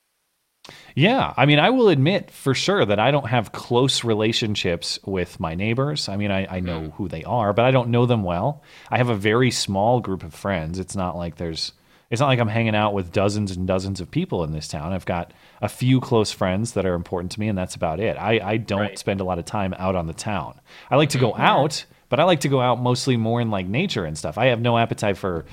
Yeah, 0.94 1.34
I 1.36 1.44
mean, 1.44 1.58
I 1.58 1.70
will 1.70 1.88
admit 1.88 2.30
for 2.30 2.54
sure 2.54 2.84
that 2.84 2.98
I 2.98 3.10
don't 3.10 3.28
have 3.28 3.52
close 3.52 4.04
relationships 4.04 4.98
with 5.04 5.38
my 5.40 5.54
neighbors. 5.54 6.08
I 6.08 6.16
mean, 6.16 6.30
I, 6.30 6.46
I 6.56 6.60
know 6.60 6.90
who 6.96 7.08
they 7.08 7.24
are, 7.24 7.52
but 7.52 7.64
I 7.64 7.70
don't 7.70 7.90
know 7.90 8.06
them 8.06 8.22
well. 8.22 8.62
I 8.90 8.98
have 8.98 9.10
a 9.10 9.16
very 9.16 9.50
small 9.50 10.00
group 10.00 10.22
of 10.22 10.32
friends. 10.32 10.78
It's 10.78 10.96
not 10.96 11.16
like 11.16 11.36
there's, 11.36 11.72
it's 12.10 12.20
not 12.20 12.28
like 12.28 12.38
I'm 12.38 12.48
hanging 12.48 12.76
out 12.76 12.94
with 12.94 13.12
dozens 13.12 13.54
and 13.54 13.66
dozens 13.66 14.00
of 14.00 14.10
people 14.10 14.44
in 14.44 14.52
this 14.52 14.68
town. 14.68 14.92
I've 14.92 15.04
got 15.04 15.32
a 15.60 15.68
few 15.68 16.00
close 16.00 16.30
friends 16.30 16.72
that 16.72 16.86
are 16.86 16.94
important 16.94 17.32
to 17.32 17.40
me, 17.40 17.48
and 17.48 17.58
that's 17.58 17.74
about 17.74 18.00
it. 18.00 18.16
I, 18.16 18.40
I 18.42 18.56
don't 18.56 18.96
spend 18.96 19.20
a 19.20 19.24
lot 19.24 19.38
of 19.38 19.44
time 19.44 19.74
out 19.78 19.96
on 19.96 20.06
the 20.06 20.14
town. 20.14 20.60
I 20.90 20.96
like 20.96 21.10
to 21.10 21.18
go 21.18 21.34
out, 21.34 21.84
but 22.08 22.20
I 22.20 22.24
like 22.24 22.40
to 22.40 22.48
go 22.48 22.60
out 22.60 22.80
mostly 22.80 23.16
more 23.16 23.40
in 23.40 23.50
like 23.50 23.66
nature 23.66 24.04
and 24.04 24.16
stuff. 24.16 24.38
I 24.38 24.46
have 24.46 24.60
no 24.60 24.78
appetite 24.78 25.18
for 25.18 25.44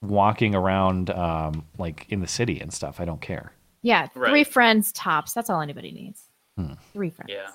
walking 0.00 0.54
around 0.54 1.10
um, 1.10 1.66
like 1.76 2.06
in 2.08 2.20
the 2.20 2.28
city 2.28 2.60
and 2.60 2.72
stuff. 2.72 3.00
I 3.00 3.04
don't 3.04 3.20
care. 3.20 3.52
Yeah. 3.82 4.08
Right. 4.14 4.30
Three 4.30 4.44
friends 4.44 4.92
tops. 4.92 5.32
That's 5.32 5.50
all 5.50 5.60
anybody 5.60 5.92
needs. 5.92 6.28
Hmm. 6.56 6.74
Three 6.92 7.10
friends. 7.10 7.30
Yeah. 7.32 7.48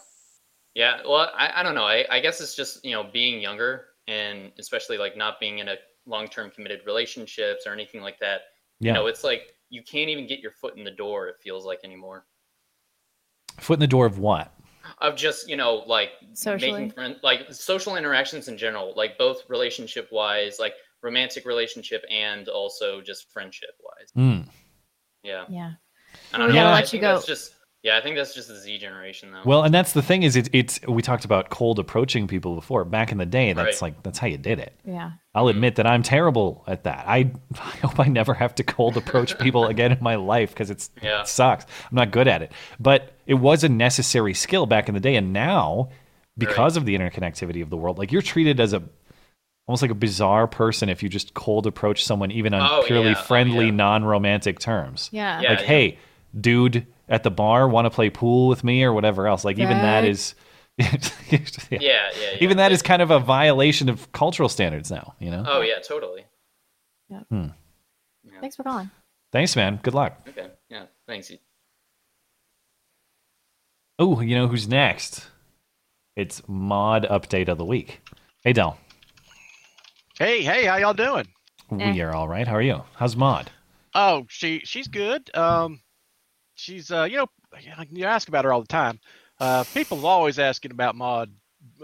Yeah. 0.74 1.02
Well, 1.08 1.30
I, 1.36 1.52
I 1.56 1.64
don't 1.64 1.76
know. 1.76 1.86
I, 1.86 2.06
I 2.10 2.20
guess 2.20 2.42
it's 2.42 2.56
just, 2.56 2.84
you 2.84 2.92
know, 2.92 3.04
being 3.04 3.40
younger 3.42 3.86
and 4.08 4.52
especially 4.60 4.98
like 4.98 5.18
not 5.18 5.40
being 5.40 5.60
in 5.60 5.70
a 5.70 5.76
long 6.06 6.28
term 6.28 6.52
committed 6.52 6.82
relationships 6.86 7.64
or 7.66 7.74
anything 7.74 8.02
like 8.02 8.20
that. 8.20 8.42
Yeah. 8.80 8.92
You 8.92 8.94
know, 8.94 9.08
it's 9.08 9.24
like 9.24 9.54
you 9.70 9.84
can't 9.84 10.10
even 10.10 10.28
get 10.28 10.40
your 10.40 10.52
foot 10.52 10.78
in 10.78 10.84
the 10.84 10.92
door, 10.92 11.28
it 11.28 11.38
feels 11.42 11.66
like 11.66 11.80
anymore. 11.84 12.26
Foot 13.60 13.76
in 13.76 13.80
the 13.80 13.88
door 13.88 14.06
of 14.06 14.20
what? 14.20 14.52
Of 15.00 15.16
just, 15.16 15.50
you 15.50 15.56
know, 15.56 15.84
like 15.88 16.12
Socially. 16.34 16.72
making 16.72 16.92
friends, 16.92 17.18
like 17.24 17.52
social 17.52 17.96
interactions 17.96 18.48
in 18.48 18.58
general, 18.58 18.94
like 18.96 19.18
both 19.18 19.44
relationship 19.50 20.10
wise, 20.12 20.60
like 20.60 20.74
romantic 21.02 21.46
relationship 21.46 22.04
and 22.12 22.48
also 22.50 23.02
just 23.02 23.32
friendship 23.32 23.72
wise. 23.84 24.12
Mm. 24.16 24.48
Yeah. 25.24 25.46
Yeah. 25.50 25.72
I 26.36 26.38
don't 26.40 26.48
We 26.48 26.54
know. 26.54 26.60
gotta 26.62 26.70
I 26.70 26.80
let 26.82 26.94
you 26.94 27.00
go. 27.00 27.22
Just, 27.26 27.54
yeah, 27.82 27.98
I 27.98 28.02
think 28.02 28.16
that's 28.16 28.34
just 28.34 28.48
the 28.48 28.56
Z 28.56 28.78
generation 28.80 29.32
though. 29.32 29.42
Well, 29.46 29.64
and 29.64 29.74
that's 29.74 29.94
the 29.94 30.02
thing 30.02 30.24
is, 30.24 30.36
it, 30.36 30.50
it's 30.54 30.80
we 30.88 31.02
talked 31.02 31.24
about 31.24 31.50
cold 31.50 31.78
approaching 31.80 32.28
people 32.28 32.56
before. 32.56 32.84
Back 32.84 33.12
in 33.12 33.18
the 33.20 33.26
day, 33.26 33.54
that's 33.54 33.82
Right. 33.82 33.94
like 33.94 34.04
that's 34.04 34.18
how 34.20 34.28
you 34.28 34.38
did 34.38 34.60
it. 34.60 34.74
Yeah. 34.86 35.12
I'll 35.34 35.46
mm-hmm. 35.46 35.58
admit 35.58 35.76
that 35.76 35.86
I'm 35.88 36.02
terrible 36.04 36.64
at 36.68 36.84
that. 36.86 37.06
I, 37.08 37.32
I 37.56 37.78
hope 37.86 38.00
I 38.00 38.08
never 38.08 38.34
have 38.34 38.56
to 38.56 38.64
cold 38.64 38.98
approach 38.98 39.38
people 39.40 39.66
again 39.68 39.92
in 39.92 40.00
my 40.02 40.16
life 40.16 40.50
because 40.50 40.70
it's 40.70 40.90
Yeah. 41.02 41.22
it 41.22 41.28
sucks. 41.28 41.66
I'm 41.90 41.96
not 41.96 42.12
good 42.12 42.28
at 42.28 42.42
it. 42.42 42.52
But 42.80 43.14
it 43.28 43.36
was 43.36 43.64
a 43.64 43.70
necessary 43.70 44.34
skill 44.34 44.66
back 44.66 44.88
in 44.88 44.94
the 44.94 45.00
day, 45.00 45.16
and 45.16 45.32
now 45.32 45.90
because 46.38 46.76
of 46.76 46.86
the 46.86 46.98
interconnectivity 46.98 47.62
of 47.62 47.70
the 47.70 47.78
world, 47.78 47.98
like 47.98 48.12
you're 48.12 48.22
treated 48.22 48.60
as 48.60 48.74
a 48.74 48.84
almost 49.68 49.82
like 49.82 49.92
a 49.92 49.96
bizarre 49.96 50.48
person 50.48 50.90
if 50.90 51.02
you 51.02 51.10
just 51.10 51.34
cold 51.34 51.66
approach 51.66 52.04
someone 52.04 52.30
even 52.32 52.54
on 52.54 52.62
Oh, 52.70 52.84
purely 52.86 53.10
yeah. 53.12 53.16
Oh, 53.18 53.24
friendly, 53.24 53.72
non-romantic 53.72 54.60
terms. 54.60 55.10
Yeah. 55.12 55.42
Yeah, 55.42 55.50
like, 55.52 55.60
yeah. 55.62 55.66
hey, 55.66 55.98
dude 56.40 56.88
at 57.08 57.24
the 57.24 57.32
bar, 57.32 57.68
want 57.68 57.86
to 57.86 57.90
play 57.90 58.10
pool 58.10 58.48
with 58.48 58.64
me 58.64 58.84
or 58.84 58.94
whatever 58.94 59.28
else? 59.28 59.44
Like, 59.46 59.58
even 59.60 59.78
that 59.78 60.02
Right. 60.02 60.10
is. 60.10 60.36
yeah, 60.78 60.90
yeah, 61.70 61.80
yeah. 61.80 62.10
Even 62.42 62.58
that 62.58 62.72
is 62.74 62.82
kind 62.82 63.02
of 63.02 63.10
a 63.10 63.20
violation 63.20 63.88
of 63.88 64.12
cultural 64.12 64.50
standards 64.50 64.92
now, 64.92 65.16
you 65.20 65.32
know? 65.32 65.44
Oh 65.48 65.62
yeah, 65.62 65.80
totally. 65.80 66.26
Yeah. 67.08 67.22
Thanks 68.42 68.58
for 68.58 68.64
calling. 68.64 68.90
Thanks, 69.32 69.56
man. 69.56 69.80
Good 69.82 69.94
luck. 69.94 70.20
Okay. 70.28 70.48
Yeah. 70.70 70.86
Thanks. 71.08 71.32
Oh, 73.98 74.20
you 74.20 74.36
know 74.36 74.48
who's 74.48 74.68
next? 74.68 75.28
It's 76.18 76.42
Maud 76.48 77.06
update 77.10 77.48
of 77.48 77.58
the 77.58 77.66
week. 77.66 78.02
Hey, 78.44 78.52
Dell. 78.54 78.78
Hey, 80.20 80.42
hey, 80.44 80.66
how 80.66 80.78
y'all 80.78 80.94
doing? 80.94 81.28
We 81.70 82.02
are 82.02 82.14
all 82.14 82.28
right. 82.28 82.48
How 82.48 82.56
are 82.56 82.62
you? 82.62 82.84
How's 82.96 83.16
Maud? 83.16 83.50
Oh, 83.94 84.26
she 84.30 84.60
she's 84.66 84.88
good. 84.88 85.30
Um, 85.36 85.80
she's 86.56 86.92
uh, 86.92 87.04
you 87.04 87.18
know, 87.18 87.28
you 87.92 88.06
ask 88.06 88.28
about 88.28 88.46
her 88.46 88.54
all 88.54 88.62
the 88.62 88.68
time. 88.68 89.00
Uh, 89.40 89.64
people 89.74 90.06
are 90.06 90.10
always 90.10 90.40
asking 90.40 90.72
about 90.72 90.96
Maud, 90.96 91.32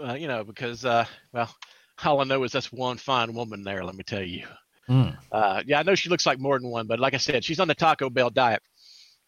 uh, 0.02 0.14
you 0.14 0.26
know, 0.26 0.42
because 0.44 0.84
uh, 0.84 1.04
well, 1.32 1.54
all 2.04 2.20
I 2.20 2.24
know 2.24 2.42
is 2.44 2.52
that's 2.52 2.72
one 2.72 2.96
fine 2.96 3.34
woman 3.34 3.62
there. 3.62 3.84
Let 3.84 3.94
me 3.94 4.04
tell 4.04 4.22
you. 4.22 4.46
Mm. 4.88 5.16
Uh, 5.30 5.62
yeah, 5.66 5.78
I 5.78 5.82
know 5.82 5.94
she 5.94 6.08
looks 6.08 6.26
like 6.26 6.40
more 6.40 6.58
than 6.58 6.68
one, 6.68 6.86
but 6.86 6.98
like 6.98 7.14
I 7.14 7.18
said, 7.18 7.44
she's 7.44 7.60
on 7.60 7.68
the 7.68 7.74
Taco 7.74 8.10
Bell 8.10 8.30
diet. 8.30 8.62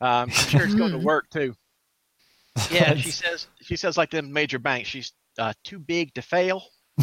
Um, 0.01 0.11
I'm 0.11 0.31
sure 0.31 0.65
it's 0.65 0.75
going 0.75 0.93
to 0.93 0.99
work 1.05 1.31
too. 1.31 1.55
Yeah, 2.71 2.95
she 2.95 3.11
says 3.11 3.47
she 3.63 3.77
says 3.77 3.97
like 3.97 4.11
them 4.11 4.33
major 4.33 4.59
banks, 4.59 4.89
she's 4.89 5.13
uh, 5.39 5.53
too 5.65 5.79
big 5.79 6.15
to 6.15 6.23
fail. 6.23 6.65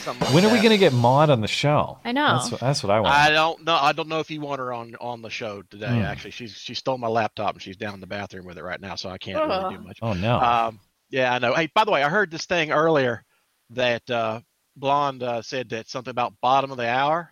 Something 0.00 0.26
like 0.26 0.34
When 0.34 0.44
are 0.44 0.50
we 0.52 0.58
going 0.58 0.70
to 0.70 0.78
get 0.78 0.92
Maud 0.92 1.30
on 1.30 1.40
the 1.40 1.48
show? 1.48 1.98
I 2.04 2.12
know. 2.12 2.36
That's, 2.38 2.50
what- 2.52 2.60
that's 2.60 2.82
what 2.82 2.90
I 2.90 3.00
want. 3.00 3.14
I 3.14 3.30
don't 3.30 3.64
know. 3.64 3.74
I 3.74 3.92
don't 3.92 4.08
know 4.08 4.20
if 4.20 4.30
you 4.30 4.40
want 4.40 4.58
her 4.58 4.72
on 4.72 4.94
on 5.00 5.22
the 5.22 5.30
show 5.30 5.62
today. 5.62 5.88
Hmm. 5.88 6.02
Actually, 6.02 6.30
she's 6.32 6.56
she 6.56 6.74
stole 6.74 6.98
my 6.98 7.08
laptop 7.08 7.54
and 7.54 7.62
she's 7.62 7.76
down 7.76 7.94
in 7.94 8.00
the 8.00 8.06
bathroom 8.06 8.46
with 8.46 8.58
it 8.58 8.62
right 8.64 8.80
now, 8.80 8.94
so 8.94 9.08
I 9.10 9.18
can't 9.18 9.38
really 9.38 9.76
do 9.76 9.82
much. 9.82 9.98
Oh, 10.02 10.12
no. 10.14 10.38
Um, 10.40 10.80
yeah, 11.10 11.32
I 11.34 11.38
know. 11.38 11.54
Hey, 11.54 11.68
by 11.74 11.84
the 11.84 11.90
way, 11.90 12.02
I 12.02 12.08
heard 12.08 12.30
this 12.30 12.46
thing 12.46 12.70
earlier 12.72 13.24
that 13.70 14.08
uh, 14.10 14.40
Blonde 14.76 15.22
uh, 15.22 15.42
said 15.42 15.68
that 15.70 15.88
something 15.88 16.10
about 16.10 16.34
bottom 16.40 16.70
of 16.70 16.76
the 16.76 16.88
hour. 16.88 17.30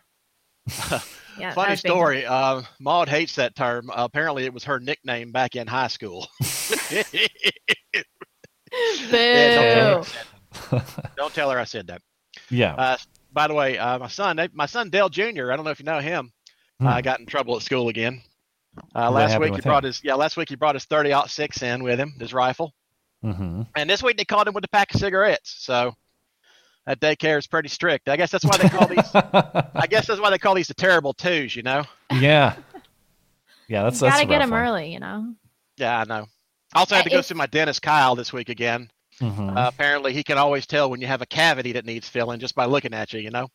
Yeah, 1.39 1.53
Funny 1.53 1.77
story. 1.77 2.27
Uh, 2.27 2.63
Maud 2.81 3.09
hates 3.09 3.37
that 3.37 3.55
term. 3.55 3.91
Uh, 3.91 3.95
apparently, 3.99 4.45
it 4.45 4.53
was 4.53 4.65
her 4.65 4.81
nickname 4.81 5.31
back 5.31 5.55
in 5.55 5.69
high 5.69 5.87
school. 5.87 6.27
Yeah, 9.11 9.55
don't, 9.55 9.55
tell 9.55 9.91
her 9.91 9.99
I 10.01 10.03
said- 10.03 11.11
don't 11.17 11.35
tell 11.35 11.51
her 11.51 11.59
I 11.59 11.65
said 11.65 11.87
that. 11.89 12.03
Yeah. 12.51 12.75
Uh, 12.75 12.97
by 13.33 13.47
the 13.49 13.55
way, 13.55 13.79
uh, 13.79 13.99
my 13.99 14.09
son, 14.09 14.41
my 14.53 14.67
son 14.67 14.91
Dale 14.91 15.09
Jr. 15.09 15.53
I 15.53 15.57
don't 15.57 15.65
know 15.65 15.71
if 15.71 15.79
you 15.81 15.85
know 15.87 16.01
him. 16.01 16.33
Hmm. 16.81 16.87
Uh, 16.87 17.01
got 17.01 17.21
in 17.21 17.27
trouble 17.27 17.57
at 17.57 17.63
school 17.63 17.89
again. 17.89 18.23
Uh, 18.95 19.11
last 19.11 19.39
week 19.41 19.55
he 19.55 19.61
brought 19.61 19.85
him? 19.85 19.89
his 19.89 20.01
yeah. 20.05 20.15
Last 20.15 20.37
week 20.37 20.49
he 20.49 20.55
brought 20.55 20.75
his 20.77 20.85
thirty 20.85 21.13
six 21.27 21.63
in 21.63 21.83
with 21.83 21.99
him, 21.99 22.15
his 22.21 22.33
rifle, 22.33 22.73
hmm 23.23 23.63
and 23.75 23.91
this 23.91 24.03
week 24.03 24.17
they 24.17 24.25
caught 24.25 24.47
him 24.47 24.55
with 24.55 24.65
a 24.65 24.69
pack 24.69 24.95
of 24.95 25.01
cigarettes. 25.01 25.57
So 25.59 25.95
that 26.87 27.01
daycare 27.01 27.39
is 27.39 27.47
pretty 27.49 27.69
strict. 27.69 28.09
I 28.09 28.17
guess 28.17 28.31
that's 28.31 28.45
why 28.45 28.57
they 28.57 28.69
call 28.69 28.87
these. 28.87 29.11
I 29.15 29.87
guess 29.91 30.07
that's 30.07 30.21
why 30.21 30.31
they 30.31 30.39
call 30.39 30.55
these 30.55 30.69
the 30.69 30.75
terrible 30.75 31.13
twos. 31.13 31.57
You 31.57 31.65
know. 31.65 31.85
Yeah. 32.13 32.55
Yeah, 33.69 33.83
that's 33.83 34.01
You 34.01 34.07
that's 34.07 34.17
gotta 34.19 34.23
a 34.23 34.27
get 34.27 34.35
rough 34.37 34.45
him 34.45 34.51
one. 34.53 34.61
early, 34.61 34.93
you 34.93 35.01
know. 35.01 35.35
Yeah, 35.77 35.99
I 36.01 36.05
know. 36.05 36.27
I 36.73 36.79
also 36.79 36.95
had 36.95 37.05
to 37.05 37.11
Uh, 37.11 37.17
go 37.17 37.21
see 37.23 37.35
my 37.35 37.47
dentist 37.47 37.83
Kyle 37.83 38.15
this 38.15 38.33
week 38.33 38.49
again. 38.49 38.91
Mhm. 39.21 39.57
Uh, 39.57 39.69
apparently, 39.69 40.13
he 40.13 40.23
can 40.23 40.39
always 40.39 40.67
tell 40.67 40.91
when 40.91 41.01
you 41.01 41.07
have 41.07 41.23
a 41.23 41.27
cavity 41.27 41.73
that 41.73 41.85
needs 41.85 42.09
filling 42.09 42.41
just 42.41 42.55
by 42.55 42.65
looking 42.67 42.95
at 42.95 43.13
you. 43.13 43.21
You 43.21 43.31
know. 43.31 43.49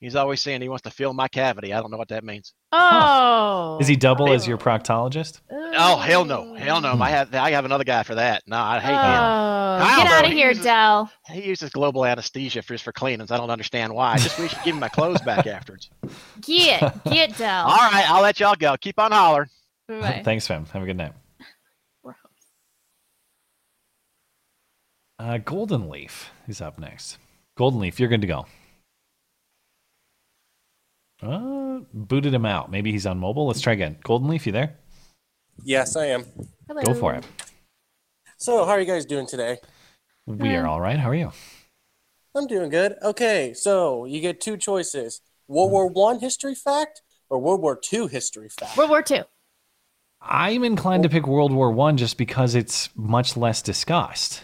He's 0.00 0.16
always 0.16 0.40
saying 0.40 0.62
he 0.62 0.68
wants 0.68 0.82
to 0.82 0.90
fill 0.90 1.12
my 1.14 1.28
cavity. 1.28 1.72
I 1.72 1.80
don't 1.80 1.92
know 1.92 1.96
what 1.96 2.08
that 2.08 2.24
means. 2.24 2.54
Oh. 2.72 3.78
Is 3.80 3.86
he 3.86 3.94
double 3.94 4.32
as 4.32 4.48
your 4.48 4.58
proctologist? 4.58 5.40
Oh 5.48 5.96
hell 5.96 6.24
no, 6.24 6.54
hell 6.54 6.80
no! 6.80 6.94
I 7.00 7.10
have 7.10 7.32
I 7.32 7.52
have 7.52 7.64
another 7.64 7.84
guy 7.84 8.02
for 8.02 8.16
that. 8.16 8.42
No, 8.48 8.56
I 8.58 8.80
hate 8.80 8.90
him. 8.90 8.96
Oh, 8.98 9.78
Kyle, 9.80 9.96
get 10.02 10.06
out 10.12 10.24
of 10.26 10.32
here, 10.32 10.48
uses- 10.48 10.64
Dell. 10.64 11.10
He 11.28 11.44
uses 11.46 11.70
global 11.70 12.04
anesthesia 12.04 12.62
for 12.62 12.74
just 12.74 12.82
for 12.82 12.92
cleanings. 12.92 13.30
I 13.30 13.36
don't 13.36 13.50
understand 13.50 13.94
why. 13.94 14.14
I 14.14 14.18
just 14.18 14.38
wish 14.40 14.52
he'd 14.52 14.64
give 14.64 14.74
me 14.74 14.80
my 14.80 14.88
clothes 14.88 15.20
back 15.22 15.46
afterwards. 15.46 15.88
Get, 16.40 17.04
get 17.04 17.36
Dell. 17.38 17.66
All 17.66 17.76
right, 17.76 18.04
I'll 18.10 18.22
let 18.22 18.40
y'all 18.40 18.56
go. 18.56 18.76
Keep 18.80 18.98
on 18.98 19.12
hollering. 19.12 19.48
Bye. 19.86 20.22
Thanks, 20.24 20.48
fam. 20.48 20.66
Have 20.66 20.82
a 20.82 20.86
good 20.86 20.96
night. 20.96 21.12
Uh, 25.22 25.38
Golden 25.38 25.88
Leaf 25.88 26.32
is 26.48 26.60
up 26.60 26.80
next. 26.80 27.16
Golden 27.56 27.78
Leaf, 27.78 28.00
you're 28.00 28.08
good 28.08 28.22
to 28.22 28.26
go. 28.26 28.46
Uh, 31.22 31.84
booted 31.94 32.34
him 32.34 32.44
out. 32.44 32.72
Maybe 32.72 32.90
he's 32.90 33.06
on 33.06 33.20
mobile. 33.20 33.46
Let's 33.46 33.60
try 33.60 33.74
again. 33.74 33.98
Golden 34.02 34.26
Leaf, 34.28 34.46
you 34.46 34.52
there? 34.52 34.74
Yes, 35.62 35.94
I 35.94 36.06
am. 36.06 36.24
Go 36.84 36.92
for 36.94 37.14
it. 37.14 37.24
So, 38.36 38.64
how 38.64 38.72
are 38.72 38.80
you 38.80 38.86
guys 38.86 39.06
doing 39.06 39.28
today? 39.28 39.58
We 40.26 40.56
are 40.56 40.66
all 40.66 40.80
right. 40.80 40.98
How 40.98 41.10
are 41.10 41.14
you? 41.14 41.30
I'm 42.34 42.48
doing 42.48 42.68
good. 42.68 42.96
Okay, 43.00 43.54
so 43.54 44.06
you 44.06 44.20
get 44.20 44.40
two 44.40 44.56
choices: 44.56 45.20
World 45.46 45.70
War 45.70 45.86
One 45.86 46.18
history 46.18 46.56
fact 46.56 47.02
or 47.30 47.38
World 47.38 47.60
War 47.60 47.76
Two 47.76 48.08
history 48.08 48.48
fact. 48.48 48.76
World 48.76 48.90
War 48.90 49.02
Two. 49.02 49.22
I'm 50.20 50.64
inclined 50.64 51.04
to 51.04 51.08
pick 51.08 51.28
World 51.28 51.52
War 51.52 51.70
One 51.70 51.96
just 51.96 52.18
because 52.18 52.56
it's 52.56 52.88
much 52.96 53.36
less 53.36 53.62
discussed. 53.62 54.42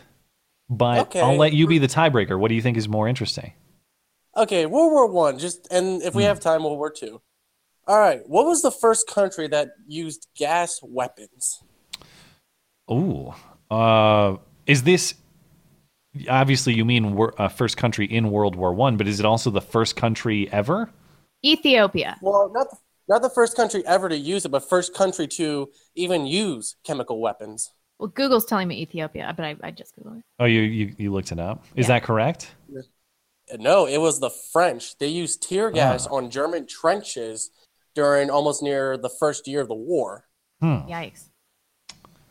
But 0.71 1.01
Okay. 1.01 1.21
I'll 1.21 1.37
let 1.37 1.53
you 1.53 1.67
be 1.67 1.79
the 1.79 1.87
tiebreaker. 1.87 2.39
What 2.39 2.49
do 2.49 2.55
you 2.55 2.63
think 2.63 2.77
is 2.77 2.89
more 2.89 3.09
interesting? 3.09 3.53
Okay, 4.37 4.67
World 4.67 4.93
War 4.93 5.07
One. 5.11 5.39
Just 5.39 5.67
and 5.73 6.03
if 6.03 6.15
we 6.15 6.25
have 6.25 6.39
time, 6.41 6.63
World 6.63 6.79
War 6.79 6.91
Two. 6.91 7.21
All 7.87 7.99
right, 7.99 8.21
what 8.29 8.45
was 8.45 8.61
the 8.63 8.71
first 8.71 9.09
country 9.09 9.49
that 9.49 9.71
used 9.87 10.29
gas 10.37 10.79
weapons? 10.83 11.63
Ooh, 12.91 13.33
uh, 13.71 14.37
is 14.67 14.83
this 14.83 15.15
obviously 16.29 16.75
you 16.75 16.85
mean 16.85 17.15
wor- 17.15 17.35
uh, 17.41 17.49
first 17.49 17.77
country 17.77 18.07
in 18.07 18.31
World 18.31 18.55
War 18.55 18.75
One? 18.75 18.97
But 18.97 19.09
is 19.09 19.19
it 19.21 19.27
also 19.27 19.51
the 19.51 19.61
first 19.63 19.97
country 19.97 20.53
ever? 20.53 20.91
Ethiopia. 21.45 22.19
Well, 22.21 22.51
not 22.53 22.71
the, 22.71 22.77
not 23.09 23.23
the 23.23 23.31
first 23.31 23.57
country 23.57 23.83
ever 23.87 24.09
to 24.09 24.17
use 24.17 24.45
it, 24.45 24.51
but 24.51 24.69
first 24.69 24.95
country 24.95 25.27
to 25.29 25.71
even 25.95 26.27
use 26.27 26.77
chemical 26.85 27.21
weapons. 27.21 27.73
Well, 27.99 28.09
Google's 28.09 28.45
telling 28.45 28.69
me 28.69 28.81
Ethiopia, 28.81 29.33
but 29.37 29.45
I, 29.45 29.57
I 29.63 29.71
just 29.73 29.97
Googled 29.97 30.19
it. 30.19 30.25
Oh, 30.39 30.45
you 30.45 30.61
you, 30.61 30.95
you 30.99 31.13
looked 31.13 31.33
it 31.33 31.39
up. 31.41 31.65
Is 31.75 31.89
that 31.89 32.03
correct? 32.05 32.55
No, 33.59 33.87
it 33.87 33.99
was 33.99 34.21
the 34.21 34.31
French. 34.31 34.97
They 34.99 35.09
used 35.09 35.43
tear 35.43 35.71
gas 35.71 36.07
Ah. 36.07 36.15
on 36.15 36.31
German 36.31 36.67
trenches 36.67 37.51
during 37.95 38.31
almost 38.31 38.63
near 38.63 38.97
the 38.99 39.09
first 39.09 39.49
year 39.49 39.63
of 39.63 39.69
the 39.69 39.75
war. 39.75 40.27
Hmm. 40.61 40.87
Yikes. 40.87 41.31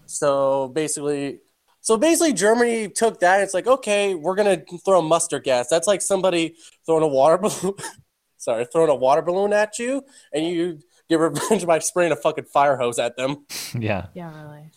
So 0.06 0.70
basically, 0.70 1.40
so 1.82 1.98
basically, 1.98 2.34
Germany 2.34 2.88
took 2.88 3.20
that. 3.22 3.42
It's 3.42 3.54
like, 3.54 3.68
okay, 3.68 4.16
we're 4.16 4.36
gonna 4.36 4.62
throw 4.86 5.02
mustard 5.02 5.44
gas. 5.44 5.68
That's 5.70 5.88
like 5.88 6.02
somebody 6.02 6.56
throwing 6.86 7.04
a 7.04 7.08
water 7.08 7.38
balloon. 7.38 7.74
sorry, 8.38 8.66
throwing 8.72 8.90
a 8.90 8.96
water 8.96 9.22
balloon 9.22 9.54
at 9.54 9.80
you, 9.80 10.04
and 10.32 10.46
you 10.46 10.80
get 11.10 11.20
revenge 11.20 11.66
by 11.66 11.80
spraying 11.80 12.12
a 12.12 12.16
fucking 12.16 12.46
fire 12.46 12.78
hose 12.78 13.00
at 13.00 13.18
them. 13.18 13.46
Yeah. 13.78 14.08
Yeah, 14.14 14.32
really. 14.44 14.72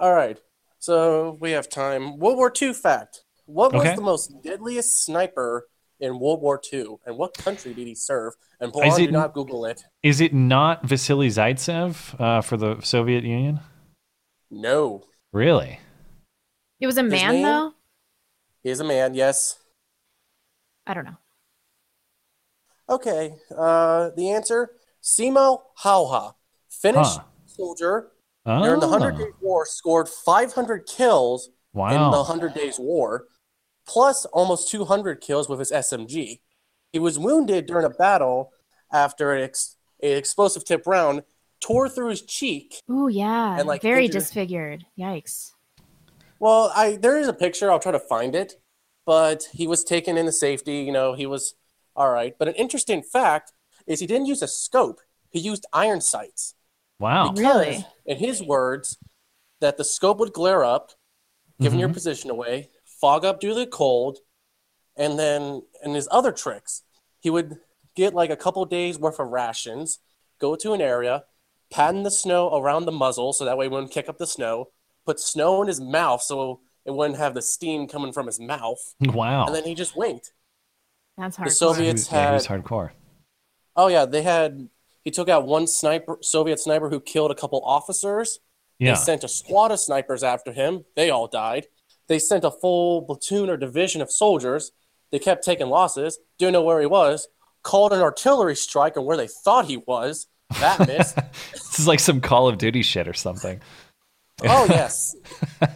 All 0.00 0.14
right, 0.14 0.38
so 0.78 1.36
we 1.40 1.50
have 1.52 1.68
time. 1.68 2.18
World 2.18 2.38
War 2.38 2.50
II 2.60 2.72
fact: 2.72 3.22
What 3.44 3.72
was 3.72 3.82
Okay. 3.82 3.94
the 3.94 4.00
most 4.00 4.32
deadliest 4.42 5.04
sniper 5.04 5.68
in 6.00 6.18
World 6.18 6.40
War 6.40 6.58
II, 6.72 6.96
and 7.04 7.18
what 7.18 7.36
country 7.36 7.74
did 7.74 7.86
he 7.86 7.94
serve? 7.94 8.32
And 8.60 8.68
Is 8.68 8.72
Blonde, 8.72 9.02
it- 9.02 9.06
do 9.06 9.12
not 9.12 9.34
Google 9.34 9.66
it. 9.66 9.84
Is 10.02 10.20
it 10.22 10.32
not 10.32 10.82
Vasily 10.86 11.28
Zaitsev 11.28 12.18
uh, 12.18 12.40
for 12.40 12.56
the 12.56 12.80
Soviet 12.80 13.24
Union? 13.24 13.60
No, 14.50 15.04
Really? 15.32 15.78
It 16.80 16.86
was 16.86 16.96
a 16.96 17.02
His 17.02 17.12
man 17.12 17.32
name? 17.34 17.42
though. 17.44 17.74
he 18.62 18.70
is 18.70 18.80
a 18.80 18.84
man. 18.84 19.14
Yes. 19.14 19.58
I 20.86 20.94
don't 20.94 21.04
know. 21.04 21.18
Okay. 22.88 23.34
Uh, 23.56 24.10
the 24.16 24.30
answer: 24.30 24.70
Simo 25.02 25.60
Häyhä, 25.84 26.34
Finnish 26.70 27.16
Huh. 27.16 27.22
soldier 27.46 28.10
during 28.46 28.80
the 28.80 28.88
Hundred 28.88 29.14
Oh. 29.14 29.18
Days 29.18 29.34
War, 29.40 29.66
scored 29.66 30.08
500 30.08 30.86
kills 30.86 31.50
in 31.74 31.80
the 32.10 32.24
Hundred 32.24 32.54
Days 32.54 32.78
War, 32.78 33.26
plus 33.86 34.24
almost 34.26 34.70
200 34.70 35.20
kills 35.20 35.48
with 35.48 35.58
his 35.58 35.70
SMG. 35.72 36.40
He 36.92 36.98
was 36.98 37.18
wounded 37.18 37.66
during 37.66 37.84
a 37.84 37.90
battle 37.90 38.52
after 38.92 39.32
an, 39.34 39.42
ex- 39.44 39.76
an 40.02 40.16
explosive 40.16 40.64
tip 40.64 40.86
round 40.86 41.22
tore 41.60 41.88
through 41.88 42.08
his 42.08 42.22
cheek. 42.22 42.82
Ooh, 42.90 43.08
yeah. 43.08 43.56
And, 43.58 43.68
like, 43.68 43.82
Very 43.82 44.06
injured- 44.06 44.22
disfigured. 44.22 44.86
Yikes. 44.98 45.52
Well, 46.38 46.72
I 46.74 46.96
there 46.96 47.18
is 47.18 47.28
a 47.28 47.34
picture. 47.34 47.70
I'll 47.70 47.78
try 47.78 47.92
to 47.92 47.98
find 48.00 48.34
it, 48.34 48.54
but 49.04 49.46
he 49.52 49.66
was 49.66 49.84
taken 49.84 50.16
into 50.16 50.32
safety. 50.32 50.78
You 50.78 50.90
know, 50.92 51.12
he 51.12 51.26
was 51.26 51.54
all 51.94 52.10
right. 52.10 52.34
But 52.38 52.48
an 52.48 52.54
interesting 52.54 53.02
fact 53.02 53.52
is 53.86 54.00
he 54.00 54.06
didn't 54.06 54.26
use 54.26 54.40
a 54.40 54.48
scope. 54.48 55.00
He 55.28 55.38
used 55.38 55.66
iron 55.72 56.00
sights. 56.00 56.54
Wow. 57.00 57.32
Because, 57.32 57.82
in 58.06 58.18
his 58.18 58.42
words, 58.42 58.98
that 59.60 59.76
the 59.76 59.84
scope 59.84 60.18
would 60.18 60.32
glare 60.32 60.62
up, 60.64 60.92
giving 61.60 61.78
your 61.80 61.88
Mhm. 61.88 61.94
position 61.94 62.30
away, 62.30 62.70
fog 62.84 63.24
up 63.24 63.40
due 63.40 63.48
to 63.48 63.54
the 63.54 63.66
cold, 63.66 64.18
and 64.96 65.18
then 65.18 65.62
in 65.82 65.94
his 65.94 66.08
other 66.12 66.30
tricks, 66.30 66.82
he 67.18 67.30
would 67.30 67.58
get 67.96 68.14
like 68.14 68.30
a 68.30 68.36
couple 68.36 68.64
days 68.66 68.98
worth 68.98 69.18
of 69.18 69.28
rations, 69.28 69.98
go 70.38 70.54
to 70.56 70.72
an 70.72 70.80
area, 70.80 71.24
pattern 71.70 72.02
the 72.02 72.10
snow 72.10 72.54
around 72.56 72.84
the 72.84 72.92
muzzle 72.92 73.32
so 73.32 73.44
that 73.44 73.56
way 73.58 73.66
it 73.66 73.70
wouldn't 73.70 73.92
kick 73.92 74.08
up 74.08 74.18
the 74.18 74.26
snow, 74.26 74.68
put 75.06 75.18
snow 75.20 75.60
in 75.62 75.68
his 75.68 75.80
mouth 75.80 76.22
so 76.22 76.60
it 76.84 76.92
wouldn't 76.92 77.18
have 77.18 77.34
the 77.34 77.42
steam 77.42 77.86
coming 77.86 78.12
from 78.12 78.26
his 78.26 78.40
mouth, 78.40 78.94
Wow. 79.00 79.46
and 79.46 79.54
then 79.54 79.64
he 79.64 79.74
just 79.74 79.96
winked. 79.96 80.32
That's 81.16 81.36
The 81.36 81.42
hard. 81.42 81.52
Soviets 81.52 82.06
yeah, 82.10 82.18
he 82.18 82.24
had 82.26 82.32
was 82.34 82.46
hardcore. 82.46 82.92
Oh 83.76 83.88
yeah, 83.88 84.04
they 84.06 84.22
had. 84.22 84.68
He 85.04 85.10
took 85.10 85.28
out 85.28 85.46
one 85.46 85.66
sniper, 85.66 86.18
Soviet 86.22 86.60
sniper, 86.60 86.90
who 86.90 87.00
killed 87.00 87.30
a 87.30 87.34
couple 87.34 87.62
officers. 87.64 88.38
Yeah. 88.78 88.92
They 88.94 89.00
sent 89.00 89.24
a 89.24 89.28
squad 89.28 89.72
of 89.72 89.80
snipers 89.80 90.22
after 90.22 90.52
him. 90.52 90.84
They 90.96 91.10
all 91.10 91.26
died. 91.26 91.66
They 92.08 92.18
sent 92.18 92.44
a 92.44 92.50
full 92.50 93.02
platoon 93.02 93.48
or 93.48 93.56
division 93.56 94.02
of 94.02 94.10
soldiers. 94.10 94.72
They 95.12 95.18
kept 95.18 95.44
taking 95.44 95.68
losses. 95.68 96.18
Didn't 96.38 96.54
know 96.54 96.62
where 96.62 96.80
he 96.80 96.86
was. 96.86 97.28
Called 97.62 97.92
an 97.92 98.00
artillery 98.00 98.56
strike 98.56 98.96
on 98.96 99.04
where 99.04 99.16
they 99.16 99.28
thought 99.28 99.66
he 99.66 99.76
was. 99.76 100.26
That 100.58 100.80
missed. 100.88 101.16
This 101.52 101.78
is 101.78 101.86
like 101.86 102.00
some 102.00 102.20
Call 102.20 102.48
of 102.48 102.58
Duty 102.58 102.82
shit 102.82 103.06
or 103.06 103.14
something. 103.14 103.60
Oh 104.42 104.66
yes, 104.70 105.14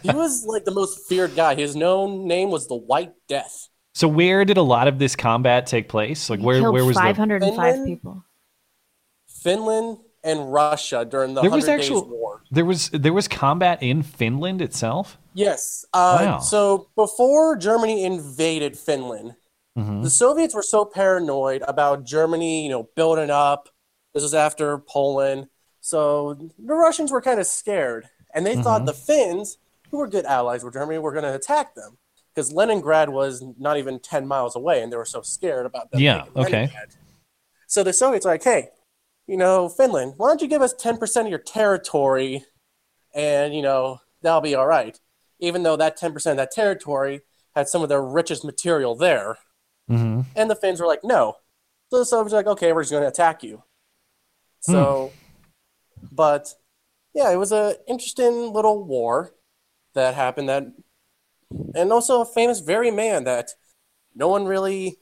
he 0.01 0.09
was 0.09 0.43
like 0.45 0.65
the 0.65 0.73
most 0.73 1.07
feared 1.07 1.35
guy. 1.35 1.55
His 1.55 1.75
known 1.75 2.27
name 2.27 2.49
was 2.49 2.67
the 2.67 2.75
White 2.75 3.13
Death. 3.29 3.69
So 3.93 4.07
where 4.07 4.43
did 4.43 4.57
a 4.57 4.61
lot 4.61 4.87
of 4.87 4.99
this 4.99 5.15
combat 5.15 5.67
take 5.67 5.87
place? 5.87 6.29
Like 6.29 6.39
where 6.41 6.71
where 6.71 6.83
was 6.83 6.95
the 6.95 7.01
505 7.01 7.55
Finland? 7.55 7.85
people. 7.85 8.24
Finland 9.45 9.99
and 10.23 10.37
Russia 10.51 11.05
during 11.13 11.35
the 11.35 11.41
There 11.41 11.51
was 11.59 11.67
actual 11.77 12.03
War. 12.17 12.41
there 12.57 12.65
was 12.71 12.89
there 13.05 13.13
was 13.19 13.27
combat 13.27 13.77
in 13.83 14.01
Finland 14.19 14.59
itself. 14.67 15.17
Yes. 15.45 15.85
Uh, 15.93 16.17
Wow. 16.21 16.39
So 16.39 16.59
before 16.95 17.55
Germany 17.67 17.97
invaded 18.11 18.73
Finland, 18.87 19.29
Mhm. 19.77 20.01
the 20.05 20.09
Soviets 20.09 20.53
were 20.57 20.63
so 20.75 20.79
paranoid 20.99 21.61
about 21.73 21.97
Germany, 22.15 22.63
you 22.65 22.69
know, 22.73 22.83
building 22.99 23.29
up. 23.29 23.61
This 24.13 24.23
was 24.23 24.33
after 24.33 24.67
Poland, 24.97 25.41
so 25.91 25.99
the 26.69 26.73
Russians 26.87 27.09
were 27.13 27.21
kind 27.29 27.39
of 27.43 27.47
scared, 27.61 28.03
and 28.33 28.41
they 28.47 28.55
thought 28.63 28.81
Mhm. 28.81 28.85
the 28.91 28.93
Finns, 29.07 29.47
who 29.91 29.97
were 29.99 30.07
good 30.15 30.25
allies 30.37 30.61
with 30.63 30.73
Germany, 30.73 30.97
were 30.99 31.11
going 31.17 31.29
to 31.31 31.35
attack 31.41 31.67
them 31.75 31.91
because 32.33 32.47
Leningrad 32.59 33.09
was 33.09 33.43
not 33.67 33.75
even 33.81 33.99
ten 33.99 34.23
miles 34.33 34.55
away, 34.55 34.77
and 34.81 34.87
they 34.91 34.97
were 35.03 35.11
so 35.17 35.21
scared 35.21 35.65
about 35.71 35.85
them. 35.91 35.99
Yeah. 36.07 36.21
Okay. 36.43 36.65
Leningrad. 36.71 36.89
So 37.67 37.83
the 37.83 37.93
Soviets 37.93 38.25
were 38.25 38.31
like, 38.35 38.43
hey, 38.43 38.61
you 39.27 39.37
know, 39.37 39.69
Finland, 39.69 40.13
why 40.17 40.27
don't 40.27 40.41
you 40.41 40.47
give 40.47 40.61
us 40.61 40.73
10% 40.73 41.21
of 41.21 41.27
your 41.27 41.39
territory 41.39 42.45
and, 43.13 43.55
you 43.55 43.61
know, 43.61 43.99
that'll 44.21 44.41
be 44.41 44.55
all 44.55 44.67
right. 44.67 44.99
Even 45.39 45.63
though 45.63 45.75
that 45.75 45.99
10% 45.99 46.31
of 46.31 46.37
that 46.37 46.51
territory 46.51 47.21
had 47.55 47.67
some 47.67 47.81
of 47.81 47.89
the 47.89 47.99
richest 47.99 48.43
material 48.43 48.95
there. 48.95 49.37
Mm-hmm. 49.89 50.21
And 50.35 50.49
the 50.49 50.55
Finns 50.55 50.79
were 50.79 50.87
like, 50.87 51.03
no. 51.03 51.35
So 51.89 51.99
the 51.99 52.05
Soviets 52.05 52.33
were 52.33 52.39
like, 52.39 52.47
okay, 52.47 52.73
we're 52.73 52.81
just 52.81 52.91
going 52.91 53.03
to 53.03 53.09
attack 53.09 53.43
you. 53.43 53.63
So, 54.59 55.11
but 56.11 56.53
yeah, 57.13 57.31
it 57.31 57.37
was 57.37 57.51
an 57.51 57.75
interesting 57.87 58.51
little 58.51 58.83
war 58.83 59.31
that 59.93 60.15
happened 60.15 60.49
that, 60.49 60.63
and 61.75 61.93
also 61.93 62.21
a 62.21 62.25
famous 62.25 62.59
very 62.59 62.91
man 62.91 63.23
that 63.25 63.51
no 64.15 64.27
one 64.27 64.45
really 64.45 64.97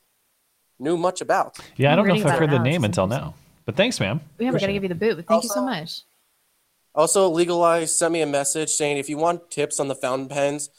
knew 0.79 0.97
much 0.97 1.21
about. 1.21 1.57
Yeah, 1.77 1.93
I 1.93 1.95
don't 1.95 2.07
know 2.07 2.15
if 2.15 2.25
I've 2.25 2.37
heard 2.37 2.51
the 2.51 2.59
name 2.59 2.83
It's 2.83 2.97
until 2.97 3.07
now. 3.07 3.35
But 3.65 3.75
thanks, 3.75 3.99
ma'am. 3.99 4.19
Yeah, 4.39 4.51
we 4.51 4.59
got 4.59 4.67
to 4.67 4.73
give 4.73 4.83
you 4.83 4.89
the 4.89 4.95
boot, 4.95 5.15
but 5.15 5.25
thank 5.27 5.43
you 5.43 5.49
so 5.49 5.63
much. 5.63 6.01
Also, 6.95 7.29
Legalize 7.29 7.93
sent 7.97 8.11
me 8.13 8.21
a 8.21 8.25
message 8.27 8.69
saying 8.69 8.97
if 8.97 9.09
you 9.09 9.17
want 9.17 9.49
tips 9.49 9.79
on 9.79 9.87
the 9.87 9.95
fountain 9.95 10.27
pens 10.27 10.69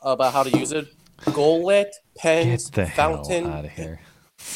about 0.00 0.32
how 0.32 0.42
to 0.42 0.58
use 0.58 0.72
it, 0.72 0.88
Goulet 1.34 1.94
pens 2.16 2.70
Get 2.70 2.74
the 2.74 2.86
hell 2.86 3.16
fountain. 3.16 3.46
out 3.46 3.64
of 3.66 3.70
here. 3.72 4.00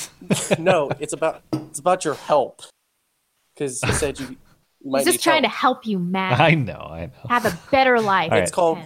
no, 0.58 0.90
it's 0.98 1.12
about 1.12 1.42
it's 1.52 1.78
about 1.78 2.06
your 2.06 2.14
help 2.14 2.62
because 3.54 3.82
he 3.82 3.92
said 3.92 4.18
you, 4.18 4.28
you 4.28 4.36
might 4.90 5.00
He's 5.00 5.06
need 5.06 5.12
just 5.12 5.24
trying 5.24 5.42
help. 5.44 5.52
to 5.52 5.58
help 5.58 5.86
you, 5.86 5.98
Matt. 5.98 6.40
I 6.40 6.54
know, 6.54 6.72
I 6.90 7.06
know. 7.06 7.28
Have 7.28 7.44
a 7.44 7.58
better 7.70 8.00
life. 8.00 8.32
All 8.32 8.38
It's 8.38 8.50
called 8.50 8.78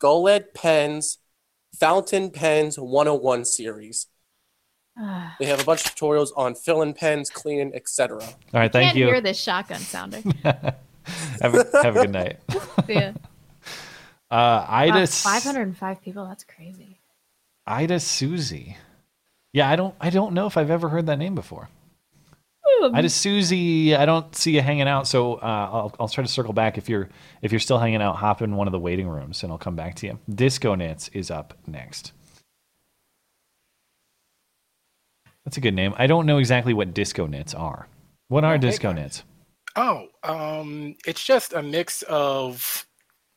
Goulet 0.00 0.54
Pens 0.54 1.18
Fountain 1.78 2.30
Pens 2.30 2.78
101 2.80 3.44
series. 3.44 4.08
Ah. 4.98 5.34
They 5.40 5.46
have 5.46 5.60
a 5.60 5.64
bunch 5.64 5.84
of 5.86 5.94
tutorials 5.94 6.30
on 6.36 6.54
filling 6.54 6.94
pens, 6.94 7.28
cleaning, 7.30 7.74
etc. 7.74 8.22
All 8.22 8.30
right, 8.52 8.72
thank 8.72 8.86
Can't 8.86 8.96
you. 8.96 9.06
hear 9.06 9.20
this 9.20 9.40
shotgun 9.40 9.80
sounding. 9.80 10.22
have, 10.42 11.54
a, 11.54 11.66
have 11.82 11.96
a 11.96 12.02
good 12.02 12.12
night. 12.12 12.38
yeah. 12.88 13.12
Uh, 14.30 14.66
Ida, 14.68 15.00
Wow, 15.00 15.06
505 15.06 16.02
people. 16.02 16.26
That's 16.26 16.42
crazy. 16.42 16.98
Ida 17.68 18.00
Susie. 18.00 18.76
Yeah, 19.52 19.70
I 19.70 19.76
don't 19.76 19.94
I 20.00 20.10
don't 20.10 20.32
know 20.34 20.46
if 20.46 20.56
I've 20.56 20.70
ever 20.70 20.88
heard 20.88 21.06
that 21.06 21.18
name 21.18 21.36
before. 21.36 21.68
Ida 22.92 23.10
Susie, 23.10 23.94
I 23.94 24.06
don't 24.06 24.34
see 24.34 24.56
you 24.56 24.60
hanging 24.60 24.88
out, 24.88 25.06
so 25.06 25.34
uh, 25.34 25.38
I'll 25.72 25.94
I'll 26.00 26.08
try 26.08 26.24
to 26.24 26.28
circle 26.28 26.52
back 26.52 26.78
if 26.78 26.88
you're 26.88 27.10
if 27.42 27.52
you're 27.52 27.60
still 27.60 27.78
hanging 27.78 28.02
out. 28.02 28.16
Hop 28.16 28.42
in 28.42 28.56
one 28.56 28.66
of 28.66 28.72
the 28.72 28.80
waiting 28.80 29.06
rooms, 29.06 29.44
and 29.44 29.52
I'll 29.52 29.58
come 29.58 29.76
back 29.76 29.94
to 29.96 30.06
you. 30.06 30.18
Disco 30.28 30.74
Knits 30.74 31.08
is 31.12 31.30
up 31.30 31.56
next. 31.68 32.12
That's 35.44 35.56
a 35.56 35.60
good 35.60 35.74
name. 35.74 35.94
I 35.96 36.06
don't 36.06 36.26
know 36.26 36.38
exactly 36.38 36.72
what 36.74 36.94
Disco 36.94 37.26
Knits 37.26 37.54
are. 37.54 37.86
What 38.28 38.44
are 38.44 38.54
Oh, 38.54 38.58
Disco 38.58 38.92
guys. 38.92 38.96
Knits? 39.02 39.24
Oh, 39.76 40.06
um, 40.22 40.94
it's 41.06 41.22
just 41.24 41.52
a 41.52 41.62
mix 41.62 42.02
of 42.02 42.86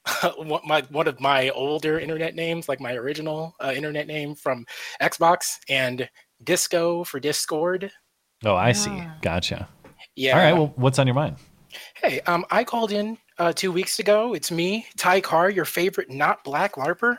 one- 0.38 0.62
my 0.66 0.82
one 0.90 1.08
of 1.08 1.20
my 1.20 1.50
older 1.50 2.00
internet 2.00 2.36
names, 2.36 2.70
like 2.70 2.80
my 2.80 2.94
original 2.94 3.56
uh, 3.64 3.74
internet 3.76 4.08
name 4.08 4.36
from 4.36 4.66
Xbox, 5.02 5.58
and 5.68 6.10
Disco 6.44 7.04
for 7.04 7.20
Discord. 7.20 7.92
Oh, 8.46 8.56
I 8.56 8.72
see. 8.72 9.04
Gotcha. 9.22 9.68
Yeah. 10.16 10.38
All 10.38 10.44
right. 10.44 10.54
Well, 10.54 10.74
what's 10.76 11.00
on 11.00 11.08
your 11.08 11.16
mind? 11.16 11.36
Hey, 12.02 12.22
um, 12.22 12.46
I 12.52 12.64
called 12.64 12.92
in 12.92 13.18
uh, 13.40 13.52
two 13.52 13.72
weeks 13.72 14.00
ago. 14.00 14.34
It's 14.34 14.52
me, 14.52 14.86
Ty 14.98 15.22
Carr, 15.22 15.50
your 15.50 15.66
favorite 15.66 16.10
not 16.12 16.44
black 16.44 16.76
LARPer. 16.76 17.18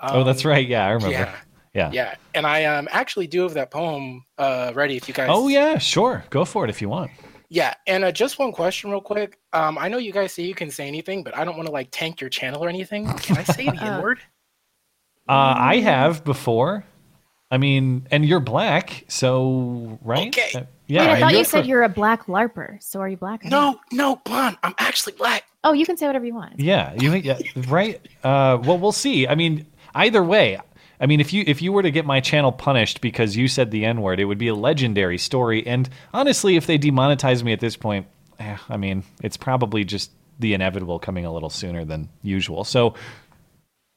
oh, 0.00 0.24
that's 0.24 0.44
Um, 0.44 0.50
right. 0.52 0.66
Yeah, 0.66 0.86
I 0.86 0.90
remember. 0.90 1.12
Yeah. 1.12 1.36
Yeah. 1.74 1.90
Yeah, 1.92 2.14
and 2.34 2.46
I 2.46 2.64
um 2.64 2.88
actually 2.90 3.26
do 3.26 3.42
have 3.42 3.54
that 3.54 3.70
poem 3.70 4.24
uh 4.38 4.72
ready 4.74 4.96
if 4.96 5.06
you 5.08 5.14
guys. 5.14 5.28
Oh 5.30 5.48
yeah, 5.48 5.78
sure. 5.78 6.24
Go 6.30 6.44
for 6.44 6.64
it 6.64 6.70
if 6.70 6.80
you 6.82 6.88
want. 6.88 7.10
Yeah, 7.52 7.74
and 7.88 8.04
uh, 8.04 8.12
just 8.12 8.38
one 8.38 8.52
question, 8.52 8.90
real 8.92 9.00
quick. 9.00 9.38
Um, 9.52 9.76
I 9.76 9.88
know 9.88 9.98
you 9.98 10.12
guys 10.12 10.32
say 10.32 10.44
you 10.44 10.54
can 10.54 10.70
say 10.70 10.86
anything, 10.86 11.24
but 11.24 11.36
I 11.36 11.44
don't 11.44 11.56
want 11.56 11.66
to 11.66 11.72
like 11.72 11.88
tank 11.90 12.20
your 12.20 12.30
channel 12.30 12.64
or 12.64 12.68
anything. 12.68 13.06
Can 13.18 13.38
I 13.38 13.42
say 13.42 13.64
the 13.66 13.82
N 13.82 14.00
word? 14.00 14.20
Uh, 15.28 15.54
I 15.58 15.78
have 15.78 16.24
before. 16.24 16.84
I 17.50 17.58
mean, 17.58 18.06
and 18.12 18.24
you're 18.24 18.38
black, 18.38 19.04
so 19.08 19.98
right? 20.02 20.28
Okay. 20.28 20.56
Uh, 20.56 20.62
yeah. 20.86 21.00
Wait, 21.00 21.10
I 21.10 21.20
thought 21.20 21.32
you're 21.32 21.44
said 21.44 21.62
fr- 21.62 21.68
you're 21.68 21.82
a 21.82 21.88
black 21.88 22.26
LARPer. 22.26 22.80
So 22.80 23.00
are 23.00 23.08
you 23.08 23.16
black? 23.16 23.44
or 23.44 23.48
not? 23.48 23.50
No, 23.50 23.80
no, 23.90 24.16
blonde. 24.24 24.56
I'm 24.62 24.74
actually 24.78 25.14
black. 25.14 25.44
Oh, 25.64 25.72
you 25.72 25.84
can 25.84 25.96
say 25.96 26.06
whatever 26.06 26.24
you 26.24 26.34
want. 26.34 26.60
Yeah, 26.60 26.94
you 27.00 27.12
yeah, 27.14 27.38
right. 27.66 28.00
Uh, 28.22 28.58
well, 28.62 28.78
we'll 28.78 28.92
see. 28.92 29.26
I 29.26 29.34
mean, 29.34 29.66
either 29.94 30.22
way. 30.22 30.58
I 31.00 31.06
mean, 31.06 31.20
if 31.20 31.32
you 31.32 31.44
if 31.46 31.62
you 31.62 31.72
were 31.72 31.82
to 31.82 31.90
get 31.90 32.04
my 32.04 32.20
channel 32.20 32.52
punished 32.52 33.00
because 33.00 33.36
you 33.36 33.48
said 33.48 33.70
the 33.70 33.84
N 33.86 34.02
word, 34.02 34.20
it 34.20 34.26
would 34.26 34.38
be 34.38 34.48
a 34.48 34.54
legendary 34.54 35.16
story. 35.18 35.66
And 35.66 35.88
honestly, 36.12 36.56
if 36.56 36.66
they 36.66 36.78
demonetize 36.78 37.42
me 37.42 37.52
at 37.52 37.60
this 37.60 37.76
point, 37.76 38.06
eh, 38.38 38.56
I 38.68 38.76
mean, 38.76 39.02
it's 39.22 39.36
probably 39.38 39.84
just 39.84 40.10
the 40.38 40.52
inevitable 40.54 40.98
coming 40.98 41.24
a 41.24 41.32
little 41.32 41.50
sooner 41.50 41.84
than 41.84 42.08
usual. 42.22 42.64
So, 42.64 42.94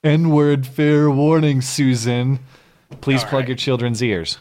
N 0.03 0.29
word, 0.29 0.65
fair 0.65 1.09
warning, 1.11 1.61
Susan. 1.61 2.39
Please 3.01 3.23
plug 3.23 3.47
your 3.47 3.57
children's 3.57 4.01
ears. 4.01 4.37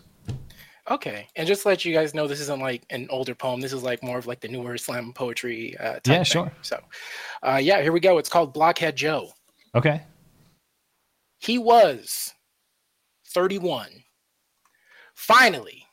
Okay, 0.91 1.29
and 1.37 1.47
just 1.47 1.63
to 1.63 1.69
let 1.69 1.85
you 1.85 1.95
guys 1.95 2.13
know, 2.13 2.27
this 2.27 2.41
isn't 2.41 2.61
like 2.61 2.83
an 2.91 3.07
older 3.09 3.35
poem. 3.35 3.61
This 3.61 3.73
is 3.73 3.83
like 3.83 4.03
more 4.03 4.19
of 4.19 4.27
like 4.27 4.41
the 4.41 4.49
newer 4.49 4.77
slam 4.77 5.13
poetry. 5.13 5.77
Uh, 5.79 5.95
type 5.95 6.07
Yeah, 6.07 6.15
thing. 6.17 6.25
sure. 6.25 6.53
So, 6.63 6.81
uh, 7.43 7.61
yeah, 7.63 7.81
here 7.83 7.93
we 7.93 8.01
go. 8.01 8.19
It's 8.19 8.29
called 8.29 8.53
Blockhead 8.53 8.97
Joe. 8.97 9.31
Okay. 9.75 10.03
He 11.39 11.59
was 11.59 12.35
31. 13.33 13.89
Finally, 15.15 15.85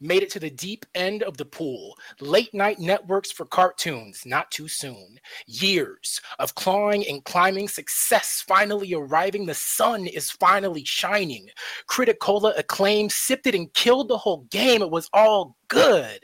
made 0.00 0.22
it 0.22 0.30
to 0.30 0.40
the 0.40 0.50
deep 0.50 0.86
end 0.94 1.22
of 1.22 1.36
the 1.36 1.44
pool. 1.44 1.96
Late 2.20 2.52
night 2.54 2.78
networks 2.78 3.32
for 3.32 3.44
cartoons, 3.46 4.22
not 4.24 4.50
too 4.50 4.68
soon. 4.68 5.18
Years 5.46 6.20
of 6.38 6.54
clawing 6.54 7.06
and 7.08 7.24
climbing, 7.24 7.68
success 7.68 8.44
finally 8.46 8.94
arriving. 8.94 9.46
The 9.46 9.54
sun 9.54 10.06
is 10.06 10.30
finally 10.30 10.84
shining. 10.84 11.48
Criticola 11.88 12.56
acclaim, 12.58 13.08
sipped 13.08 13.46
it 13.46 13.54
and 13.54 13.72
killed 13.74 14.08
the 14.08 14.18
whole 14.18 14.46
game. 14.50 14.82
It 14.82 14.90
was 14.90 15.08
all 15.12 15.56
good 15.68 16.20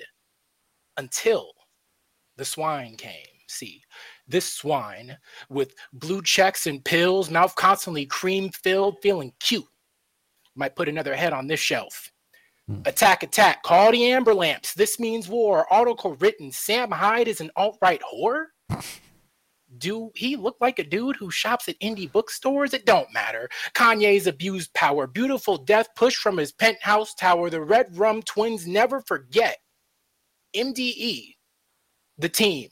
until 0.96 1.50
the 2.36 2.44
swine 2.44 2.96
came. 2.96 3.26
See, 3.48 3.82
this 4.26 4.50
swine 4.52 5.16
with 5.50 5.74
blue 5.92 6.22
checks 6.22 6.66
and 6.66 6.84
pills, 6.84 7.30
mouth 7.30 7.54
constantly 7.54 8.06
cream 8.06 8.50
filled, 8.50 8.96
feeling 9.02 9.32
cute. 9.38 9.66
Might 10.54 10.76
put 10.76 10.88
another 10.88 11.14
head 11.14 11.32
on 11.32 11.46
this 11.46 11.60
shelf. 11.60 12.10
Hmm. 12.68 12.80
Attack, 12.86 13.22
attack, 13.22 13.62
call 13.62 13.92
the 13.92 14.10
amber 14.10 14.34
lamps. 14.34 14.74
This 14.74 14.98
means 14.98 15.28
war. 15.28 15.70
Article 15.72 16.14
written 16.16 16.50
Sam 16.50 16.90
Hyde 16.90 17.28
is 17.28 17.40
an 17.40 17.50
alt 17.56 17.78
right 17.82 18.00
whore? 18.02 18.46
Do 19.78 20.10
he 20.14 20.36
look 20.36 20.56
like 20.60 20.78
a 20.78 20.84
dude 20.84 21.16
who 21.16 21.30
shops 21.30 21.68
at 21.68 21.78
indie 21.80 22.10
bookstores? 22.10 22.74
It 22.74 22.86
don't 22.86 23.12
matter. 23.12 23.48
Kanye's 23.74 24.26
abused 24.26 24.72
power. 24.74 25.06
Beautiful 25.06 25.58
death 25.58 25.88
pushed 25.96 26.18
from 26.18 26.36
his 26.36 26.52
penthouse 26.52 27.14
tower. 27.14 27.50
The 27.50 27.60
Red 27.60 27.96
Rum 27.96 28.22
twins 28.22 28.66
never 28.66 29.00
forget. 29.00 29.56
MDE, 30.54 31.34
the 32.18 32.28
team, 32.28 32.68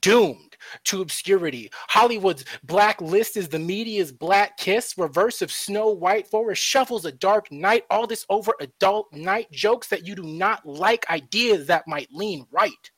doomed 0.00 0.56
to 0.84 1.02
obscurity. 1.02 1.70
Hollywood's 1.88 2.44
black 2.64 3.00
list 3.00 3.36
is 3.36 3.48
the 3.48 3.58
media's 3.58 4.12
black 4.12 4.56
kiss. 4.56 4.96
Reverse 4.96 5.42
of 5.42 5.52
Snow 5.52 5.90
White. 5.90 6.26
Forest 6.26 6.62
shuffles 6.62 7.04
a 7.04 7.12
dark 7.12 7.50
night. 7.52 7.84
All 7.90 8.06
this 8.06 8.26
over 8.28 8.54
adult 8.60 9.12
night 9.12 9.50
jokes 9.50 9.88
that 9.88 10.06
you 10.06 10.14
do 10.14 10.22
not 10.22 10.66
like. 10.66 11.08
Ideas 11.10 11.66
that 11.66 11.86
might 11.86 12.08
lean 12.12 12.46
right. 12.50 12.90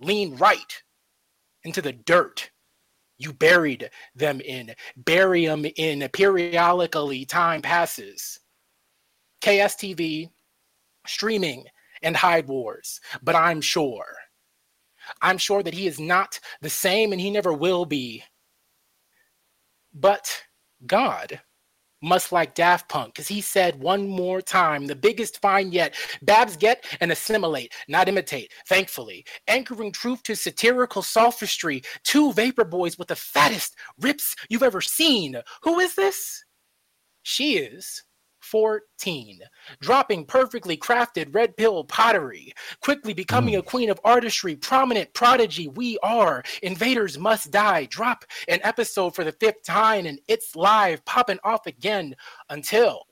Lean 0.00 0.36
right 0.36 0.82
into 1.64 1.82
the 1.82 1.92
dirt. 1.92 2.50
You 3.18 3.32
buried 3.32 3.90
them 4.14 4.40
in. 4.40 4.74
Bury 4.96 5.46
them 5.46 5.64
in. 5.76 6.08
Periodically, 6.12 7.24
time 7.24 7.62
passes. 7.62 8.40
KSTV, 9.42 10.30
streaming, 11.06 11.64
and 12.02 12.16
Hyde 12.16 12.48
Wars. 12.48 13.00
But 13.22 13.36
I'm 13.36 13.60
sure 13.60 14.04
I'm 15.22 15.38
sure 15.38 15.62
that 15.62 15.74
he 15.74 15.86
is 15.86 16.00
not 16.00 16.40
the 16.62 16.70
same 16.70 17.12
and 17.12 17.20
he 17.20 17.30
never 17.30 17.52
will 17.52 17.84
be 17.86 18.24
But 19.94 20.42
God 20.86 21.40
must 22.02 22.32
like 22.32 22.54
Daft 22.54 22.88
Punk 22.88 23.14
because 23.14 23.28
he 23.28 23.40
said 23.40 23.80
one 23.82 24.08
more 24.08 24.42
time 24.42 24.86
the 24.86 24.96
biggest 24.96 25.40
find 25.42 25.74
yet. 25.74 25.96
Babs 26.22 26.56
get 26.56 26.84
and 27.00 27.12
assimilate, 27.12 27.74
not 27.88 28.08
imitate. 28.08 28.52
Thankfully, 28.68 29.26
anchoring 29.48 29.92
truth 29.92 30.22
to 30.24 30.36
satirical 30.36 31.02
sophistry. 31.02 31.82
Two 32.04 32.32
vapor 32.34 32.64
boys 32.64 32.98
with 32.98 33.08
the 33.08 33.16
fattest 33.16 33.76
rips 34.00 34.36
you've 34.50 34.64
ever 34.64 34.82
seen. 34.82 35.36
Who 35.64 35.80
is 35.80 35.96
this? 35.96 36.44
She 37.22 37.58
is 37.58 38.04
14, 38.52 39.40
dropping 39.80 40.26
perfectly 40.26 40.76
crafted 40.76 41.34
red 41.34 41.56
pill 41.56 41.84
pottery, 41.84 42.52
quickly 42.82 43.14
becoming 43.14 43.54
mm. 43.54 43.60
a 43.60 43.62
queen 43.62 43.88
of 43.88 43.98
artistry, 44.04 44.54
prominent 44.54 45.10
prodigy. 45.14 45.68
We 45.68 45.98
are 46.02 46.42
invaders 46.62 47.18
must 47.18 47.50
die. 47.50 47.86
Drop 47.86 48.26
an 48.48 48.60
episode 48.62 49.14
for 49.14 49.24
the 49.24 49.32
fifth 49.32 49.64
time, 49.64 50.04
and 50.04 50.20
it's 50.28 50.54
live, 50.54 51.02
popping 51.06 51.38
off 51.44 51.66
again 51.66 52.14
until 52.50 53.06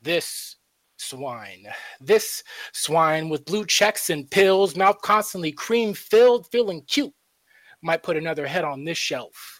this 0.00 0.56
swine. 0.96 1.66
This 2.00 2.42
swine 2.72 3.28
with 3.28 3.44
blue 3.44 3.66
checks 3.66 4.08
and 4.08 4.30
pills, 4.30 4.74
mouth 4.74 5.02
constantly 5.02 5.52
cream 5.52 5.92
filled, 5.92 6.50
feeling 6.50 6.80
cute, 6.86 7.12
might 7.82 8.02
put 8.02 8.16
another 8.16 8.46
head 8.46 8.64
on 8.64 8.84
this 8.84 8.96
shelf. 8.96 9.53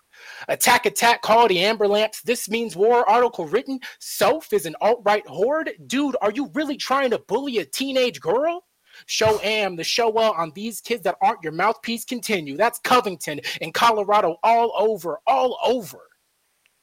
Attack, 0.49 0.87
attack, 0.87 1.23
call 1.23 1.49
the 1.49 1.61
Amber 1.61 1.89
Lamps. 1.89 2.23
This 2.23 2.49
means 2.49 2.77
war. 2.77 3.09
Article 3.09 3.47
written. 3.47 3.81
Soph 3.99 4.53
is 4.53 4.67
an 4.67 4.77
alt 4.81 5.01
right 5.05 5.27
horde. 5.27 5.71
Dude, 5.87 6.17
are 6.21 6.31
you 6.33 6.51
really 6.55 6.77
trying 6.77 7.11
to 7.11 7.19
bully 7.19 7.59
a 7.59 7.65
teenage 7.65 8.21
girl? 8.21 8.65
Show 9.07 9.41
am 9.41 9.77
the 9.77 9.85
show 9.85 10.09
well 10.09 10.33
on 10.35 10.53
these 10.55 10.81
kids 10.81 11.03
that 11.03 11.17
aren't 11.21 11.43
your 11.43 11.53
mouthpiece 11.53 12.05
continue. 12.05 12.57
That's 12.57 12.79
Covington 12.79 13.41
in 13.61 13.73
Colorado, 13.73 14.37
all 14.43 14.73
over, 14.77 15.19
all 15.27 15.59
over, 15.65 15.99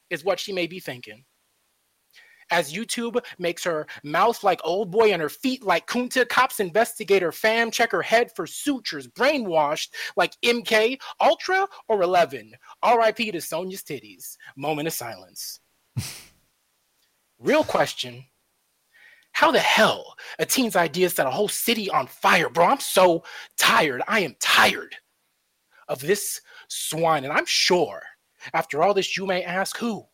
is 0.09 0.23
what 0.23 0.39
she 0.39 0.51
may 0.51 0.67
be 0.67 0.79
thinking. 0.79 1.23
As 2.51 2.73
YouTube 2.73 3.23
makes 3.39 3.63
her 3.63 3.87
mouth 4.03 4.43
like 4.43 4.59
old 4.63 4.91
boy 4.91 5.13
and 5.13 5.21
her 5.21 5.29
feet 5.29 5.63
like 5.63 5.87
Kunta, 5.87 6.27
cops 6.27 6.59
investigate 6.59 7.21
her 7.21 7.31
fam, 7.31 7.71
check 7.71 7.91
her 7.91 8.01
head 8.01 8.31
for 8.35 8.45
sutures, 8.45 9.07
brainwashed 9.07 9.89
like 10.17 10.35
MK, 10.43 10.99
Ultra, 11.21 11.67
or 11.87 12.03
11. 12.03 12.53
RIP 12.85 13.17
to 13.31 13.41
Sonia's 13.41 13.83
titties. 13.83 14.35
Moment 14.55 14.87
of 14.87 14.93
silence. 14.93 15.59
Real 17.39 17.63
question 17.63 18.23
How 19.31 19.51
the 19.51 19.59
hell 19.59 20.15
a 20.37 20.45
teen's 20.45 20.75
idea 20.75 21.09
set 21.09 21.25
a 21.25 21.31
whole 21.31 21.49
city 21.49 21.89
on 21.89 22.05
fire, 22.07 22.49
bro? 22.49 22.65
I'm 22.65 22.79
so 22.79 23.23
tired. 23.57 24.01
I 24.07 24.19
am 24.19 24.35
tired 24.39 24.95
of 25.87 25.99
this 26.01 26.41
swine. 26.67 27.23
And 27.23 27.33
I'm 27.33 27.45
sure 27.45 28.01
after 28.53 28.81
all 28.81 28.93
this, 28.93 29.17
you 29.17 29.25
may 29.25 29.43
ask 29.43 29.77
who? 29.77 30.05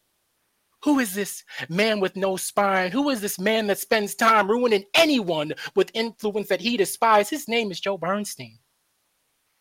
Who 0.84 1.00
is 1.00 1.14
this 1.14 1.44
man 1.70 2.00
with 2.00 2.16
no 2.16 2.38
spine? 2.38 2.92
Who 2.92 3.10
is 3.10 3.22
this 3.22 3.40
man 3.40 3.68
that 3.68 3.80
spends 3.80 4.16
time 4.16 4.50
ruining 4.50 4.86
anyone 4.94 5.54
with 5.76 5.92
influence 5.94 6.48
that 6.50 6.62
he 6.62 6.78
despises? 6.78 7.30
His 7.30 7.48
name 7.48 7.72
is 7.72 7.80
Joe 7.80 7.98
Bernstein. 7.98 8.60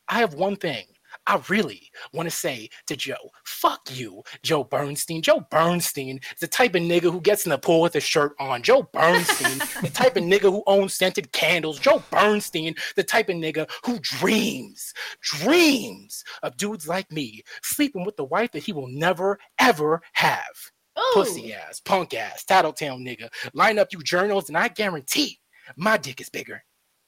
I 0.09 0.19
have 0.19 0.35
one 0.35 0.57
thing 0.57 0.85
I 1.27 1.41
really 1.49 1.91
want 2.13 2.29
to 2.29 2.35
say 2.35 2.69
to 2.87 2.97
Joe. 2.97 3.31
Fuck 3.45 3.89
you, 3.91 4.23
Joe 4.43 4.65
Bernstein. 4.65 5.23
Joe 5.23 5.47
Bernstein 5.51 6.19
is 6.35 6.41
the 6.41 6.47
type 6.47 6.75
of 6.75 6.83
nigga 6.83 7.11
who 7.13 7.21
gets 7.21 7.47
in 7.47 7.51
the 7.51 7.59
pool 7.59 7.81
with 7.81 7.97
a 7.97 8.01
shirt 8.01 8.35
on. 8.39 8.63
Joe 8.63 8.89
Bernstein, 8.93 9.59
the 9.83 9.91
type 9.91 10.17
of 10.17 10.25
nigga 10.25 10.43
who 10.43 10.63
owns 10.67 10.95
scented 10.95 11.33
candles. 11.33 11.79
Joe 11.79 12.03
Bernstein, 12.11 12.75
the 12.95 13.05
type 13.05 13.29
of 13.29 13.37
nigga 13.37 13.69
who 13.85 13.99
dreams, 14.01 14.93
dreams 15.23 16.25
of 16.43 16.57
dudes 16.57 16.87
like 16.87 17.11
me 17.11 17.43
sleeping 17.63 18.05
with 18.05 18.17
the 18.17 18.25
wife 18.25 18.53
that 18.53 18.63
he 18.63 18.73
will 18.73 18.89
never, 18.89 19.39
ever 19.59 20.03
have. 20.13 20.73
Pussy 21.13 21.55
oh. 21.55 21.69
ass, 21.69 21.81
punk 21.81 22.15
ass, 22.15 22.45
tattletale 22.45 22.99
nigga. 22.99 23.29
Line 23.53 23.79
up 23.79 23.89
you 23.93 24.01
journals, 24.01 24.49
and 24.49 24.57
I 24.57 24.69
guarantee 24.69 25.39
my 25.77 25.97
dick 25.97 26.21
is 26.21 26.29
bigger. 26.29 26.63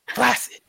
Flaccid. 0.08 0.60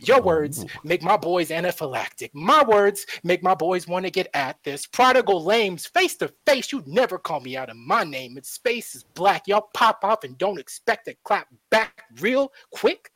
Your 0.00 0.20
words 0.20 0.64
make 0.84 1.02
my 1.02 1.16
boys 1.16 1.50
anaphylactic. 1.50 2.30
My 2.32 2.64
words 2.64 3.06
make 3.22 3.42
my 3.42 3.54
boys 3.54 3.86
want 3.86 4.04
to 4.04 4.10
get 4.10 4.28
at 4.34 4.56
this. 4.64 4.86
Prodigal 4.86 5.44
lames, 5.44 5.86
face 5.86 6.16
to 6.16 6.32
face, 6.46 6.72
you'd 6.72 6.88
never 6.88 7.18
call 7.18 7.40
me 7.40 7.56
out 7.56 7.70
of 7.70 7.76
my 7.76 8.04
name. 8.04 8.36
Its 8.36 8.50
space 8.50 8.94
is 8.94 9.04
black. 9.14 9.46
Y'all 9.46 9.68
pop 9.74 10.00
off 10.02 10.24
and 10.24 10.36
don't 10.36 10.58
expect 10.58 11.06
to 11.06 11.14
clap 11.24 11.48
back 11.70 12.04
real 12.20 12.52
quick. 12.72 13.10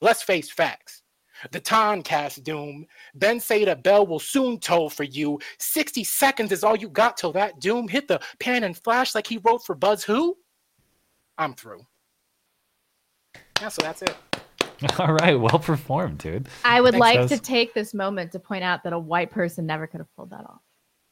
Let's 0.00 0.22
face 0.22 0.50
facts. 0.50 1.02
The 1.50 1.60
time 1.60 2.02
cast 2.02 2.44
doom. 2.44 2.86
Ben 3.14 3.40
say 3.40 3.64
the 3.64 3.76
bell 3.76 4.06
will 4.06 4.18
soon 4.18 4.58
toll 4.58 4.90
for 4.90 5.04
you. 5.04 5.38
60 5.58 6.04
seconds 6.04 6.52
is 6.52 6.64
all 6.64 6.76
you 6.76 6.88
got 6.88 7.16
till 7.16 7.32
that 7.32 7.60
doom. 7.60 7.88
Hit 7.88 8.08
the 8.08 8.20
pan 8.40 8.64
and 8.64 8.76
flash 8.76 9.14
like 9.14 9.26
he 9.26 9.38
wrote 9.38 9.64
for 9.64 9.74
Buzz 9.74 10.04
Who? 10.04 10.36
I'm 11.38 11.54
through. 11.54 11.86
Yeah, 13.60 13.68
so 13.68 13.82
that's 13.82 14.02
it. 14.02 14.16
All 14.98 15.12
right, 15.12 15.34
well 15.34 15.58
performed, 15.58 16.18
dude. 16.18 16.48
I 16.64 16.80
would 16.80 16.92
Thanks, 16.92 17.00
like 17.00 17.18
Oz. 17.18 17.30
to 17.30 17.38
take 17.38 17.74
this 17.74 17.94
moment 17.94 18.32
to 18.32 18.38
point 18.38 18.62
out 18.62 18.84
that 18.84 18.92
a 18.92 18.98
white 18.98 19.30
person 19.30 19.66
never 19.66 19.86
could 19.86 19.98
have 19.98 20.14
pulled 20.14 20.30
that 20.30 20.44
off. 20.44 20.60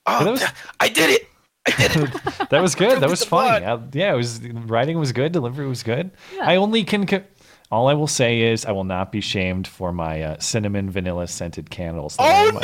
Oh, 0.07 0.24
that 0.24 0.31
was, 0.31 0.45
I 0.79 0.89
did 0.89 1.11
it. 1.11 1.29
I 1.66 1.89
did 1.89 1.97
it. 1.97 2.49
that 2.51 2.62
was 2.62 2.77
good. 2.77 3.01
That 3.01 3.11
was 3.11 3.24
funny. 3.24 3.64
Uh, 3.64 3.79
yeah, 3.93 4.12
it 4.12 4.16
was 4.16 4.41
writing 4.47 4.99
was 4.99 5.11
good. 5.11 5.33
Delivery 5.33 5.66
was 5.66 5.83
good. 5.83 6.12
Yeah. 6.35 6.49
I 6.49 6.57
only 6.57 6.85
can. 6.85 7.07
Co- 7.07 7.24
all 7.70 7.88
I 7.88 7.94
will 7.94 8.06
say 8.06 8.42
is 8.42 8.64
I 8.64 8.72
will 8.72 8.84
not 8.84 9.10
be 9.12 9.20
shamed 9.20 9.66
for 9.66 9.92
my 9.92 10.22
uh, 10.22 10.38
cinnamon 10.38 10.90
vanilla 10.90 11.26
scented 11.26 11.70
candles 11.70 12.16
that 12.16 12.22
are 12.24 12.48
in 12.48 12.54
my 12.54 12.60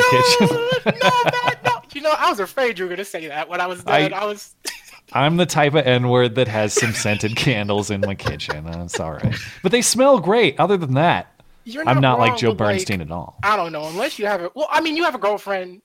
kitchen. 0.86 1.68
You 1.94 2.00
know, 2.00 2.14
I 2.16 2.30
was 2.30 2.40
afraid 2.40 2.78
you 2.78 2.86
were 2.86 2.88
gonna 2.88 3.04
say 3.04 3.26
that 3.26 3.50
when 3.50 3.60
I 3.60 3.66
was 3.66 3.84
I- 3.86 4.08
done. 4.08 4.14
I, 4.14 4.24
was 4.24 4.54
I'm 5.12 5.36
the 5.36 5.44
type 5.44 5.74
of 5.74 5.86
N 5.86 6.08
word 6.08 6.36
that 6.36 6.48
has 6.48 6.72
some 6.72 6.92
scented 6.94 7.36
candles 7.36 7.90
in 7.90 8.00
my 8.00 8.14
kitchen. 8.14 8.66
Uh, 8.66 8.84
it's 8.84 8.98
all 8.98 9.12
right, 9.12 9.34
but 9.62 9.72
they 9.72 9.82
smell 9.82 10.18
great. 10.18 10.58
Other 10.58 10.78
than 10.78 10.94
that, 10.94 11.26
You're 11.64 11.86
I'm 11.86 11.96
not 12.00 12.18
not 12.18 12.18
like 12.18 12.36
Joe 12.38 12.54
but, 12.54 12.64
like, 12.64 12.76
Bernstein 12.76 13.02
at 13.02 13.10
all. 13.10 13.36
I 13.42 13.56
don't 13.56 13.72
know, 13.72 13.86
unless 13.88 14.18
you 14.18 14.24
have 14.24 14.40
a 14.40 14.50
well, 14.54 14.68
I 14.70 14.80
mean 14.80 14.96
you 14.96 15.04
have 15.04 15.14
a 15.14 15.18
girlfriend. 15.18 15.82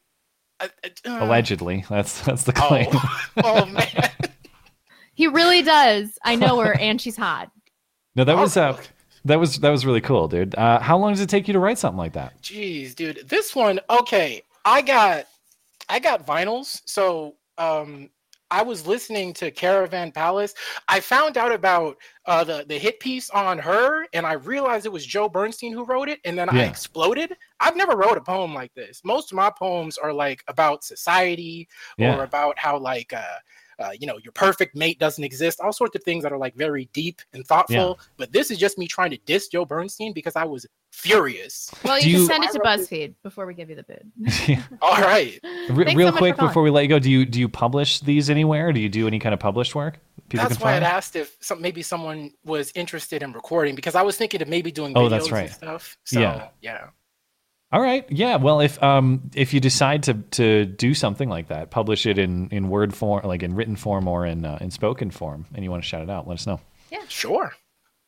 Uh, 0.62 0.70
uh, 1.06 1.18
Allegedly, 1.26 1.84
that's 1.90 2.22
that's 2.22 2.44
the 2.44 2.54
claim. 2.54 2.88
oh 3.44 3.66
man. 3.66 4.12
He 5.14 5.28
really 5.28 5.62
does. 5.62 6.18
I 6.24 6.36
know 6.36 6.60
her, 6.62 6.74
and 6.80 7.02
she's 7.02 7.18
hot. 7.18 7.52
no, 8.16 8.24
that 8.24 8.38
was 8.38 8.56
uh, 8.56 8.80
that 9.28 9.40
was 9.40 9.58
that 9.60 9.70
was 9.70 9.86
really 9.86 10.02
cool, 10.02 10.28
dude. 10.28 10.56
Uh, 10.56 10.80
how 10.80 10.98
long 10.98 11.12
does 11.14 11.22
it 11.22 11.30
take 11.30 11.48
you 11.48 11.54
to 11.54 11.60
write 11.60 11.78
something 11.78 11.98
like 11.98 12.14
that? 12.14 12.42
Jeez, 12.42 12.96
dude. 12.96 13.28
This 13.28 13.56
one, 13.56 13.80
okay. 13.90 14.42
I 14.66 14.82
got 14.82 15.26
I 15.90 16.00
got 16.00 16.26
vinyls. 16.26 16.82
So 16.86 17.36
um 17.58 18.10
I 18.50 18.62
was 18.62 18.88
listening 18.88 19.34
to 19.36 19.52
Caravan 19.52 20.10
Palace. 20.14 20.54
I 20.88 21.02
found 21.02 21.38
out 21.38 21.52
about 21.52 21.98
uh, 22.26 22.46
the 22.46 22.66
the 22.68 22.78
hit 22.78 22.98
piece 23.02 23.30
on 23.32 23.58
her, 23.60 24.06
and 24.14 24.26
I 24.26 24.34
realized 24.34 24.86
it 24.86 24.92
was 24.92 25.06
Joe 25.06 25.28
Bernstein 25.28 25.74
who 25.74 25.84
wrote 25.84 26.08
it, 26.08 26.20
and 26.24 26.40
then 26.40 26.48
I 26.50 26.64
exploded. 26.64 27.36
I've 27.60 27.76
never 27.76 27.98
wrote 27.98 28.18
a 28.18 28.22
poem 28.22 28.54
like 28.54 28.74
this. 28.74 29.02
Most 29.04 29.34
of 29.34 29.36
my 29.36 29.50
poems 29.50 29.98
are 29.98 30.14
like 30.14 30.44
about 30.48 30.86
society 30.86 31.68
Yeah. 31.98 32.16
or 32.16 32.24
about 32.24 32.58
how 32.58 32.78
like 32.78 33.12
uh, 33.12 33.22
uh, 33.80 33.92
you 34.00 34.08
know 34.08 34.18
your 34.24 34.32
perfect 34.32 34.76
mate 34.76 35.00
doesn't 35.00 35.24
exist. 35.24 35.60
All 35.60 35.72
sorts 35.74 35.96
of 35.96 36.04
things 36.04 36.24
that 36.24 36.32
are 36.32 36.38
like 36.38 36.56
very 36.56 36.90
deep 36.94 37.22
and 37.34 37.46
thoughtful. 37.46 38.00
But 38.18 38.32
this 38.32 38.50
is 38.52 38.58
just 38.58 38.78
me 38.78 38.88
trying 38.88 39.12
to 39.12 39.18
diss 39.26 39.48
Joe 39.48 39.66
Bernstein 39.66 40.14
because 40.14 40.36
I 40.36 40.44
was 40.46 40.66
furious. 40.92 41.72
Well, 41.84 42.00
you, 42.00 42.10
you- 42.12 42.18
can 42.28 42.28
send 42.28 42.44
it 42.46 42.52
to 42.54 42.60
BuzzFeed 42.60 43.14
before 43.24 43.46
we 43.46 43.54
give 43.54 43.70
you 43.70 43.76
the 43.76 43.84
bid. 43.84 44.12
All 44.82 44.98
right. 45.02 45.40
Re- 45.70 45.86
Thanks 45.86 45.96
real 45.96 46.12
so 46.12 46.18
quick 46.18 46.38
before 46.38 46.64
we 46.64 46.70
let 46.70 46.82
you 46.84 46.88
go, 46.90 47.00
do 47.00 47.10
you 47.12 47.26
do 47.26 47.40
you 47.40 47.48
publish 47.50 48.00
these 48.00 48.30
anywhere? 48.30 48.72
Do 48.74 48.80
you 48.80 48.90
do 48.90 49.08
any 49.08 49.20
kind 49.20 49.34
of 49.34 49.40
published 49.40 49.76
work? 49.76 50.00
People 50.30 50.46
That's 50.48 50.58
can 50.58 50.66
why 50.66 50.76
I'd 50.76 50.84
asked 50.84 51.16
if 51.16 51.38
some, 51.40 51.62
maybe 51.62 51.82
someone 51.82 52.32
was 52.44 52.72
interested 52.76 53.24
in 53.24 53.32
recording 53.32 53.76
because 53.76 53.96
I 53.96 54.02
was 54.02 54.18
thinking 54.18 54.42
of 54.42 54.50
maybe 54.50 54.72
doing 54.72 54.92
Oh, 54.98 55.02
videos 55.06 55.10
that's 55.12 55.32
right. 55.32 55.46
and 55.46 55.54
stuff. 55.54 55.98
So 56.04 56.20
Yeah. 56.20 56.48
yeah. 56.62 56.88
All 57.72 57.82
right, 57.82 58.06
yeah. 58.10 58.38
Well, 58.38 58.62
if 58.62 58.82
um 58.82 59.30
if 59.36 59.54
you 59.54 59.60
decide 59.60 60.04
to 60.04 60.14
to 60.32 60.66
do 60.66 60.94
something 60.94 61.28
like 61.28 61.50
that, 61.50 61.70
publish 61.70 62.06
it 62.06 62.18
in 62.18 62.48
in 62.50 62.70
word 62.70 62.94
form, 62.96 63.26
like 63.26 63.44
in 63.44 63.56
written 63.56 63.76
form 63.76 64.08
or 64.08 64.26
in 64.26 64.46
uh, 64.46 64.58
in 64.62 64.72
spoken 64.72 65.12
form, 65.12 65.46
and 65.54 65.64
you 65.66 65.72
want 65.72 65.84
to 65.84 65.88
shout 65.90 66.02
it 66.02 66.10
out, 66.10 66.28
let 66.28 66.36
us 66.36 66.48
know. 66.48 66.62
Yeah. 66.92 67.04
Sure. 67.10 67.54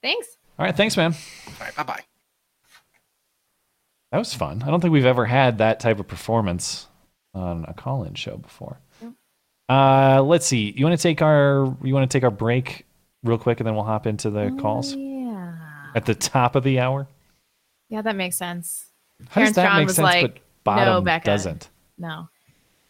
Thanks. 0.01 0.27
All 0.57 0.65
right, 0.65 0.75
thanks, 0.75 0.95
man. 0.95 1.13
All 1.47 1.53
right. 1.65 1.75
Bye 1.75 1.83
bye. 1.83 2.01
That 4.11 4.17
was 4.17 4.33
fun. 4.33 4.63
I 4.63 4.71
don't 4.71 4.79
think 4.81 4.91
we've 4.93 5.05
ever 5.05 5.25
had 5.25 5.57
that 5.59 5.79
type 5.79 5.99
of 5.99 6.07
performance 6.07 6.87
on 7.33 7.65
a 7.67 7.73
call-in 7.73 8.15
show 8.15 8.37
before. 8.37 8.79
Uh, 9.69 10.23
let's 10.23 10.47
see. 10.47 10.73
You 10.75 10.83
want 10.85 10.97
to 10.99 11.03
take 11.03 11.21
our 11.21 11.75
you 11.83 11.93
want 11.93 12.09
to 12.09 12.17
take 12.17 12.23
our 12.23 12.31
break 12.31 12.85
real 13.23 13.37
quick, 13.37 13.59
and 13.59 13.67
then 13.67 13.75
we'll 13.75 13.83
hop 13.83 14.07
into 14.07 14.29
the 14.31 14.55
calls 14.59 14.95
Yeah. 14.95 15.53
at 15.93 16.05
the 16.05 16.15
top 16.15 16.55
of 16.55 16.63
the 16.63 16.79
hour. 16.79 17.07
Yeah, 17.89 18.01
that 18.01 18.15
makes 18.15 18.37
sense. 18.37 18.88
How 19.27 19.41
does 19.41 19.53
that 19.55 19.77
make 19.77 19.89
sense, 19.89 19.99
like, 19.99 20.21
but 20.35 20.41
bottom 20.63 20.85
no, 20.85 21.01
Becca, 21.01 21.25
doesn't? 21.25 21.69
No. 21.97 22.29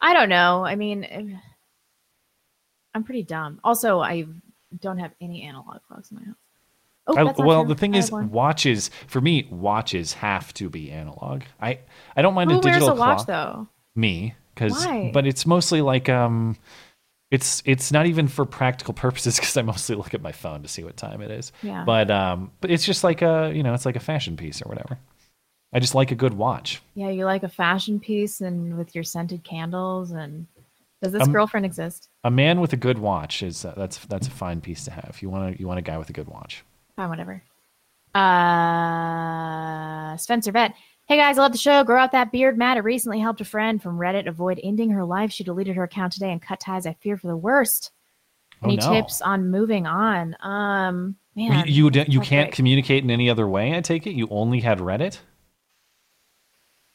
I 0.02 0.14
don't 0.14 0.30
know. 0.30 0.64
I 0.66 0.76
mean, 0.76 1.40
I'm 2.94 3.04
pretty 3.04 3.24
dumb. 3.24 3.60
Also, 3.64 4.00
I 4.00 4.26
don't 4.80 5.00
have 5.00 5.12
any 5.20 5.44
analog 5.44 5.82
clocks 5.88 6.12
in 6.12 6.18
my 6.18 6.24
house. 6.24 6.36
Oh, 7.08 7.18
I- 7.18 7.44
well, 7.44 7.64
true. 7.64 7.70
the 7.74 7.80
thing 7.80 7.96
I 7.96 8.00
is, 8.00 8.12
watches 8.12 8.92
for 9.08 9.20
me, 9.20 9.48
watches 9.50 10.14
have 10.14 10.54
to 10.56 10.70
be 10.70 10.92
analog. 10.92 11.44
I 11.60 11.80
I 12.16 12.22
don't 12.22 12.36
mind 12.36 12.52
Who 12.52 12.60
a 12.60 12.62
digital 12.62 12.90
wears 12.90 12.98
a 12.98 13.00
watch 13.00 13.26
though? 13.26 13.68
Me, 13.96 14.36
because 14.54 14.86
but 15.12 15.26
it's 15.26 15.46
mostly 15.48 15.82
like 15.82 16.08
um 16.08 16.56
it's 17.32 17.64
it's 17.66 17.92
not 17.92 18.06
even 18.06 18.28
for 18.28 18.46
practical 18.46 18.94
purposes 19.06 19.38
because 19.38 19.58
I 19.58 19.64
mostly 19.64 19.96
look 19.96 20.14
at 20.14 20.22
my 20.22 20.32
phone 20.32 20.62
to 20.62 20.68
see 20.70 20.84
what 20.84 20.98
time 20.98 21.22
it 21.22 21.32
is. 21.32 21.52
Yeah. 21.64 21.84
But 21.84 22.12
um 22.12 22.52
but 22.62 22.70
it's 22.70 22.86
just 22.86 23.04
like 23.04 23.24
a 23.24 23.52
you 23.56 23.64
know 23.64 23.74
it's 23.74 23.86
like 23.88 23.96
a 23.96 24.00
fashion 24.02 24.38
piece 24.38 24.62
or 24.62 24.70
whatever. 24.70 25.00
I 25.72 25.80
just 25.80 25.93
like 25.95 26.11
a 26.11 26.15
good 26.15 26.34
watch. 26.34 26.82
Yeah, 26.95 27.09
you 27.09 27.26
like 27.26 27.43
a 27.43 27.49
fashion 27.49 27.99
piece 27.99 28.41
and 28.41 28.78
with 28.78 28.95
your 28.95 29.03
scented 29.03 29.43
candles 29.43 30.11
and 30.11 30.47
does 31.01 31.11
this 31.13 31.24
Um, 31.24 31.32
girlfriend 31.32 31.65
exist? 31.65 32.09
A 32.24 32.32
man 32.32 32.59
with 32.59 32.74
a 32.74 32.78
good 32.78 32.97
watch 32.97 33.43
is 33.43 33.63
uh, 33.65 33.74
that's 33.78 33.97
that's 34.07 34.28
a 34.28 34.32
fine 34.32 34.61
piece 34.61 34.84
to 34.86 34.91
have. 34.91 35.17
You 35.22 35.30
want 35.30 35.53
to 35.55 35.59
you 35.59 35.67
want 35.67 35.78
a 35.80 35.84
guy 35.84 35.97
with 35.97 36.09
a 36.09 36.13
good 36.13 36.28
watch. 36.28 36.63
Fine, 36.95 37.09
whatever. 37.09 37.41
Uh, 38.89 40.17
Spencer 40.17 40.51
Vet. 40.51 40.74
Hey 41.07 41.17
guys, 41.17 41.38
I 41.38 41.41
love 41.41 41.51
the 41.51 41.57
show. 41.57 41.84
Grow 41.84 41.99
out 41.99 42.11
that 42.11 42.32
beard, 42.32 42.57
Matt. 42.57 42.78
I 42.78 42.82
recently 42.82 43.20
helped 43.20 43.41
a 43.41 43.45
friend 43.45 43.82
from 43.82 43.97
Reddit 43.97 44.28
avoid 44.28 44.59
ending 44.63 44.89
her 44.91 45.03
life. 45.05 45.32
She 45.32 45.43
deleted 45.43 45.76
her 45.76 45.84
account 45.84 46.13
today 46.13 46.32
and 46.32 46.41
cut 46.41 46.59
ties. 46.59 46.86
I 46.86 46.93
fear 46.93 47.17
for 47.17 47.28
the 47.28 47.38
worst. 47.38 47.91
Oh, 48.61 48.67
Any 48.67 48.76
no. 48.78 48.91
tips 48.93 49.22
on 49.22 49.49
moving 49.49 49.88
on? 49.88 50.36
Um, 50.41 51.15
man, 51.36 51.65
you 51.67 51.86
you, 51.86 51.89
don't- 51.89 52.09
you 52.09 52.20
can't 52.20 52.47
great. 52.49 52.55
communicate 52.55 53.03
in 53.03 53.09
any 53.09 53.30
other 53.30 53.47
way. 53.47 53.76
I 53.76 53.82
take 53.82 54.05
it 54.05 54.11
you 54.15 54.28
only 54.30 54.59
had 54.59 54.80
Reddit. 54.80 55.20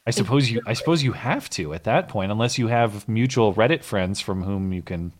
I 0.07 0.11
suppose 0.11 0.49
you 0.51 0.61
I 0.65 0.73
suppose 0.73 1.03
you 1.03 1.13
have 1.13 1.49
to 1.51 1.73
at 1.73 1.85
that 1.85 2.07
point 2.07 2.31
unless 2.31 2.57
you 2.57 2.67
have 2.67 3.07
mutual 3.09 3.53
Reddit 3.53 3.83
friends 3.83 4.21
from 4.21 4.43
whom 4.43 4.71
you 4.71 4.81
can 4.81 5.13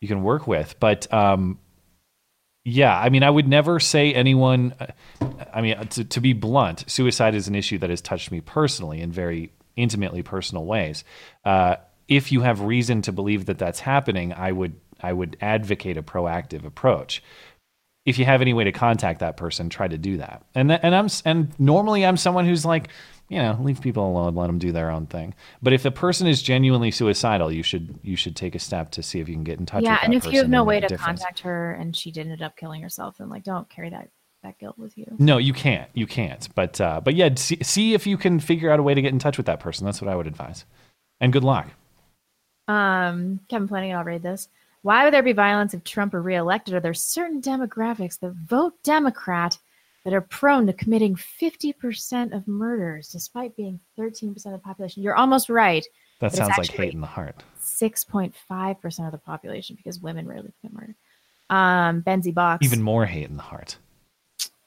you 0.00 0.08
can 0.08 0.22
work 0.22 0.46
with. 0.46 0.78
But 0.78 1.12
um, 1.12 1.58
yeah, 2.64 2.98
I 2.98 3.10
mean, 3.10 3.22
I 3.22 3.30
would 3.30 3.46
never 3.46 3.78
say 3.78 4.12
anyone. 4.12 4.74
I 5.54 5.60
mean, 5.60 5.78
to, 5.88 6.04
to 6.04 6.20
be 6.20 6.32
blunt, 6.32 6.84
suicide 6.88 7.36
is 7.36 7.46
an 7.46 7.54
issue 7.54 7.78
that 7.78 7.90
has 7.90 8.00
touched 8.00 8.32
me 8.32 8.40
personally 8.40 9.00
in 9.00 9.12
very 9.12 9.52
intimately 9.76 10.22
personal 10.22 10.64
ways. 10.64 11.04
Uh, 11.44 11.76
if 12.08 12.32
you 12.32 12.40
have 12.40 12.60
reason 12.62 13.02
to 13.02 13.12
believe 13.12 13.46
that 13.46 13.58
that's 13.58 13.80
happening, 13.80 14.32
I 14.32 14.50
would 14.50 14.74
I 15.00 15.12
would 15.12 15.36
advocate 15.40 15.96
a 15.96 16.02
proactive 16.02 16.64
approach. 16.64 17.22
If 18.04 18.18
you 18.18 18.24
have 18.24 18.40
any 18.40 18.52
way 18.52 18.64
to 18.64 18.72
contact 18.72 19.20
that 19.20 19.36
person, 19.36 19.68
try 19.68 19.88
to 19.88 19.98
do 19.98 20.16
that. 20.18 20.44
And 20.54 20.68
th- 20.68 20.80
and 20.82 20.94
I'm 20.94 21.08
and 21.24 21.58
normally 21.60 22.04
I'm 22.04 22.16
someone 22.16 22.46
who's 22.46 22.64
like, 22.64 22.88
you 23.28 23.38
know, 23.38 23.58
leave 23.60 23.80
people 23.80 24.08
alone, 24.08 24.34
let 24.34 24.46
them 24.46 24.58
do 24.58 24.72
their 24.72 24.90
own 24.90 25.06
thing. 25.06 25.34
But 25.62 25.72
if 25.72 25.82
the 25.82 25.90
person 25.90 26.26
is 26.26 26.42
genuinely 26.42 26.90
suicidal, 26.90 27.50
you 27.50 27.62
should 27.62 27.98
you 28.02 28.16
should 28.16 28.36
take 28.36 28.54
a 28.54 28.58
step 28.58 28.90
to 28.92 29.02
see 29.02 29.20
if 29.20 29.28
you 29.28 29.34
can 29.34 29.44
get 29.44 29.58
in 29.58 29.66
touch. 29.66 29.82
yeah, 29.82 29.98
and 30.02 30.14
if 30.14 30.26
you 30.26 30.38
have 30.38 30.48
no 30.48 30.64
way 30.64 30.80
to 30.80 30.86
difference. 30.86 31.20
contact 31.20 31.40
her 31.40 31.72
and 31.72 31.96
she 31.96 32.10
did 32.10 32.28
end 32.28 32.42
up 32.42 32.56
killing 32.56 32.82
herself, 32.82 33.18
then 33.18 33.28
like 33.28 33.42
don't 33.44 33.68
carry 33.68 33.90
that 33.90 34.10
that 34.42 34.58
guilt 34.58 34.78
with 34.78 34.96
you. 34.96 35.06
No, 35.18 35.38
you 35.38 35.52
can't. 35.52 35.90
You 35.94 36.06
can't. 36.06 36.48
But 36.54 36.80
uh, 36.80 37.00
but 37.00 37.14
yeah, 37.14 37.30
see, 37.34 37.58
see 37.62 37.94
if 37.94 38.06
you 38.06 38.16
can 38.16 38.38
figure 38.38 38.70
out 38.70 38.78
a 38.78 38.82
way 38.82 38.94
to 38.94 39.02
get 39.02 39.12
in 39.12 39.18
touch 39.18 39.36
with 39.36 39.46
that 39.46 39.60
person. 39.60 39.84
That's 39.84 40.00
what 40.00 40.10
I 40.10 40.16
would 40.16 40.26
advise. 40.26 40.64
And 41.20 41.32
good 41.32 41.44
luck. 41.44 41.68
Um, 42.68 43.40
Kevin 43.48 43.68
Flanagan, 43.68 43.96
I'll 43.96 44.04
read 44.04 44.22
this. 44.22 44.48
Why 44.82 45.04
would 45.04 45.12
there 45.12 45.22
be 45.22 45.32
violence 45.32 45.74
if 45.74 45.82
Trump 45.82 46.12
were 46.12 46.22
reelected? 46.22 46.74
Are 46.74 46.80
there 46.80 46.94
certain 46.94 47.40
demographics 47.40 48.20
that 48.20 48.32
vote 48.32 48.74
Democrat 48.84 49.58
that 50.06 50.14
are 50.14 50.20
prone 50.20 50.68
to 50.68 50.72
committing 50.72 51.16
50% 51.16 52.32
of 52.32 52.46
murders, 52.46 53.08
despite 53.08 53.56
being 53.56 53.80
13% 53.98 54.36
of 54.46 54.52
the 54.52 54.58
population? 54.58 55.02
You're 55.02 55.16
almost 55.16 55.50
right. 55.50 55.84
That 56.20 56.32
sounds 56.32 56.56
like 56.56 56.70
hate 56.70 56.94
in 56.94 57.00
the 57.00 57.08
heart. 57.08 57.42
6.5% 57.60 59.06
of 59.06 59.10
the 59.12 59.18
population 59.18 59.74
because 59.74 59.98
women 59.98 60.24
rarely 60.28 60.52
commit 60.60 60.72
murder. 60.80 60.94
Um, 61.50 62.02
Benzie 62.02 62.32
Box. 62.32 62.64
Even 62.64 62.80
more 62.80 63.04
hate 63.04 63.28
in 63.28 63.36
the 63.36 63.42
heart. 63.42 63.78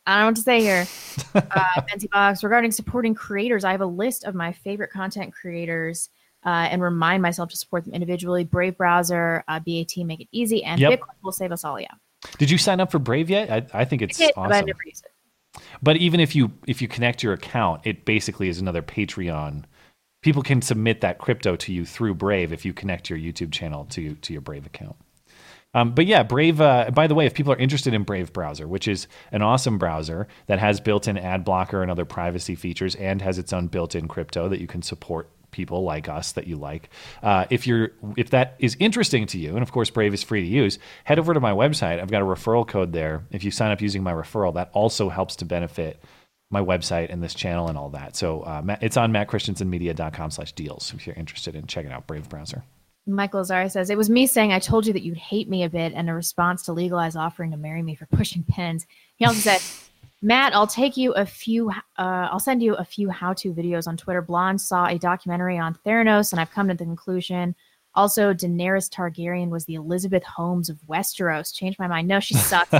I 0.06 0.16
don't 0.16 0.22
know 0.22 0.26
what 0.28 0.36
to 0.36 0.42
say 0.42 0.60
here. 0.60 0.88
uh, 1.36 1.82
Benzie 1.90 2.10
Box. 2.10 2.44
Regarding 2.44 2.72
supporting 2.72 3.16
creators, 3.16 3.64
I 3.64 3.72
have 3.72 3.82
a 3.82 3.86
list 3.86 4.26
of 4.26 4.36
my 4.36 4.52
favorite 4.52 4.92
content 4.92 5.34
creators 5.34 6.10
uh, 6.46 6.68
and 6.70 6.82
remind 6.82 7.22
myself 7.22 7.50
to 7.52 7.56
support 7.56 7.86
them 7.86 7.94
individually. 7.94 8.44
Brave 8.44 8.76
Browser, 8.76 9.46
uh, 9.48 9.62
BAT, 9.62 9.96
make 10.00 10.20
it 10.20 10.28
easy, 10.34 10.66
and 10.66 10.82
Yep. 10.82 11.00
Bitcoin 11.00 11.16
will 11.24 11.32
save 11.32 11.54
us 11.54 11.64
all. 11.64 11.80
Yeah, 11.80 11.88
Did 12.38 12.52
you 12.52 12.58
sign 12.58 12.82
up 12.82 12.92
for 12.92 13.00
Brave 13.00 13.30
yet? 13.30 13.50
I, 13.50 13.82
I 13.82 13.86
think 13.86 14.02
it's 14.02 14.20
I 14.20 14.26
did, 14.26 14.36
but 14.36 14.42
I 14.42 14.46
awesome. 14.58 14.66
never 14.66 14.80
used 14.86 15.06
it. 15.06 15.09
But 15.82 15.98
even 15.98 16.20
if 16.20 16.36
you 16.36 16.52
if 16.68 16.82
you 16.82 16.88
connect 16.88 17.24
your 17.24 17.34
account, 17.34 17.82
it 17.86 18.06
basically 18.06 18.50
is 18.50 18.60
another 18.60 18.82
Patreon. 18.82 19.64
People 20.22 20.44
can 20.44 20.62
submit 20.62 21.02
that 21.02 21.18
crypto 21.18 21.56
to 21.56 21.74
you 21.74 21.86
through 21.86 22.16
Brave 22.16 22.52
if 22.52 22.66
you 22.66 22.74
connect 22.74 23.10
your 23.10 23.20
YouTube 23.20 23.52
channel 23.52 23.86
to 23.86 24.16
to 24.16 24.34
your 24.34 24.42
Brave 24.42 24.66
account. 24.66 24.96
Um, 25.74 25.94
but 25.94 26.08
yeah, 26.08 26.24
Brave. 26.24 26.60
Uh, 26.62 26.90
by 26.92 27.08
the 27.08 27.16
way, 27.16 27.26
if 27.26 27.34
people 27.34 27.54
are 27.54 27.58
interested 27.58 27.94
in 27.94 28.04
Brave 28.04 28.34
browser, 28.34 28.68
which 28.68 28.88
is 28.88 29.08
an 29.32 29.42
awesome 29.42 29.78
browser 29.78 30.28
that 30.48 30.60
has 30.60 30.80
built-in 30.80 31.18
ad 31.18 31.46
blocker 31.46 31.82
and 31.82 31.92
other 31.92 32.06
privacy 32.06 32.56
features, 32.56 32.96
and 32.96 33.22
has 33.22 33.38
its 33.38 33.54
own 33.54 33.68
built-in 33.68 34.08
crypto 34.08 34.50
that 34.50 34.60
you 34.60 34.68
can 34.68 34.82
support 34.82 35.30
people 35.52 35.84
like 35.84 36.10
us 36.10 36.34
that 36.34 36.48
you 36.48 36.56
like. 36.56 36.90
Uh, 37.22 37.46
if 37.50 37.68
you're 37.68 37.92
if 38.18 38.32
that 38.32 38.56
is 38.60 38.76
interesting 38.80 39.26
to 39.28 39.38
you, 39.38 39.54
and 39.54 39.62
of 39.62 39.72
course 39.72 39.90
Brave 39.90 40.14
is 40.14 40.24
free 40.24 40.42
to 40.42 40.48
use, 40.48 40.80
head 41.04 41.20
over 41.20 41.34
to 41.34 41.40
my 41.40 41.52
website. 41.52 42.00
I've 42.00 42.12
got 42.12 42.22
a 42.22 42.26
referral 42.26 42.68
code 42.68 42.94
there. 42.94 43.26
If 43.32 43.44
you 43.44 43.52
sign 43.52 43.72
up 43.72 43.82
using 43.82 44.04
my 44.04 44.14
referral, 44.14 44.54
that 44.56 44.70
also 44.74 45.10
helps 45.10 45.36
to 45.38 45.46
benefit 45.46 46.04
my 46.52 46.62
website 46.62 47.12
and 47.12 47.22
this 47.22 47.34
channel 47.34 47.68
and 47.68 47.78
all 47.78 47.90
that. 47.90 48.16
So 48.16 48.42
uh, 48.42 48.78
it's 48.82 48.98
on 48.98 49.12
mattchristiansenmedia.com 49.12 50.32
slash 50.32 50.52
deals 50.54 50.94
if 50.96 51.06
you're 51.06 51.16
interested 51.16 51.56
in 51.56 51.68
checking 51.68 51.92
out 51.92 52.08
Brave 52.08 52.28
browser. 52.28 52.64
Michael 53.06 53.42
Azari 53.42 53.72
says, 53.72 53.90
It 53.90 53.98
was 53.98 54.10
me 54.10 54.28
saying 54.28 54.52
I 54.52 54.60
told 54.60 54.86
you 54.86 54.94
that 54.94 55.02
you'd 55.02 55.18
hate 55.18 55.50
me 55.50 55.64
a 55.64 55.70
bit 55.70 55.94
and 55.96 56.10
a 56.10 56.14
response 56.14 56.64
to 56.64 56.74
legalize 56.74 57.16
offering 57.16 57.52
to 57.52 57.58
marry 57.58 57.82
me 57.82 57.96
for 57.96 58.06
pushing 58.08 58.44
pins. 58.44 58.86
He 59.16 59.26
also 59.26 59.40
said, 59.40 59.62
Matt, 60.22 60.54
I'll 60.54 60.68
take 60.68 60.98
you 60.98 61.14
a 61.14 61.26
few, 61.26 61.70
uh, 61.70 61.74
I'll 61.98 62.40
send 62.40 62.62
you 62.62 62.76
a 62.76 62.84
few 62.84 63.10
how 63.10 63.34
to 63.34 63.54
videos 63.54 63.88
on 63.88 63.96
Twitter. 63.96 64.22
Blonde 64.22 64.60
saw 64.60 64.86
a 64.88 64.98
documentary 64.98 65.58
on 65.58 65.76
Theranos, 65.86 66.32
and 66.34 66.42
I've 66.42 66.52
come 66.52 66.68
to 66.68 66.74
the 66.74 66.84
conclusion. 66.84 67.56
Also, 67.96 68.34
Daenerys 68.34 68.90
Targaryen 68.90 69.50
was 69.50 69.66
the 69.66 69.76
Elizabeth 69.76 70.24
Holmes 70.24 70.70
of 70.70 70.78
Westeros. 70.90 71.54
Changed 71.56 71.80
my 71.80 71.88
mind. 71.88 72.08
No, 72.08 72.20
she 72.20 72.34
sucks. 72.36 72.74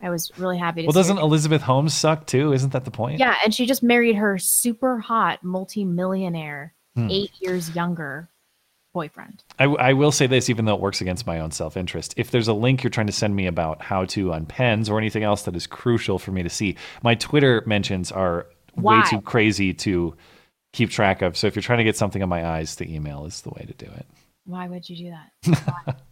I 0.00 0.10
was 0.10 0.30
really 0.38 0.56
happy 0.58 0.82
to 0.82 0.86
Well, 0.86 0.92
doesn't 0.92 1.16
do- 1.16 1.22
Elizabeth 1.22 1.62
Holmes 1.62 1.94
suck 1.94 2.26
too? 2.26 2.52
Isn't 2.52 2.72
that 2.72 2.84
the 2.84 2.90
point? 2.90 3.18
Yeah, 3.18 3.34
and 3.44 3.52
she 3.52 3.66
just 3.66 3.82
married 3.82 4.14
her 4.16 4.38
super 4.38 4.98
hot 5.00 5.42
multi-millionaire, 5.42 6.74
Hmm. 6.94 7.08
eight 7.10 7.32
years 7.40 7.74
younger 7.74 8.30
boyfriend. 8.96 9.44
I, 9.58 9.64
I 9.64 9.92
will 9.92 10.10
say 10.10 10.26
this, 10.26 10.48
even 10.48 10.64
though 10.64 10.74
it 10.74 10.80
works 10.80 11.02
against 11.02 11.26
my 11.26 11.38
own 11.38 11.50
self 11.50 11.76
interest. 11.76 12.14
If 12.16 12.30
there's 12.30 12.48
a 12.48 12.54
link 12.54 12.82
you're 12.82 12.90
trying 12.90 13.08
to 13.08 13.12
send 13.12 13.36
me 13.36 13.46
about 13.46 13.82
how 13.82 14.06
to 14.06 14.32
on 14.32 14.46
pens 14.46 14.88
or 14.88 14.96
anything 14.96 15.22
else 15.22 15.42
that 15.42 15.54
is 15.54 15.66
crucial 15.66 16.18
for 16.18 16.32
me 16.32 16.42
to 16.42 16.48
see, 16.48 16.76
my 17.02 17.14
Twitter 17.14 17.62
mentions 17.66 18.10
are 18.10 18.46
Why? 18.72 19.00
way 19.00 19.04
too 19.10 19.20
crazy 19.20 19.74
to 19.74 20.16
keep 20.72 20.88
track 20.90 21.20
of. 21.20 21.36
So 21.36 21.46
if 21.46 21.54
you're 21.54 21.62
trying 21.62 21.78
to 21.78 21.84
get 21.84 21.98
something 21.98 22.22
on 22.22 22.30
my 22.30 22.46
eyes, 22.46 22.76
the 22.76 22.92
email 22.92 23.26
is 23.26 23.42
the 23.42 23.50
way 23.50 23.66
to 23.66 23.74
do 23.74 23.90
it. 23.92 24.06
Why 24.46 24.66
would 24.66 24.88
you 24.88 24.96
do 24.96 25.10
that? 25.44 26.00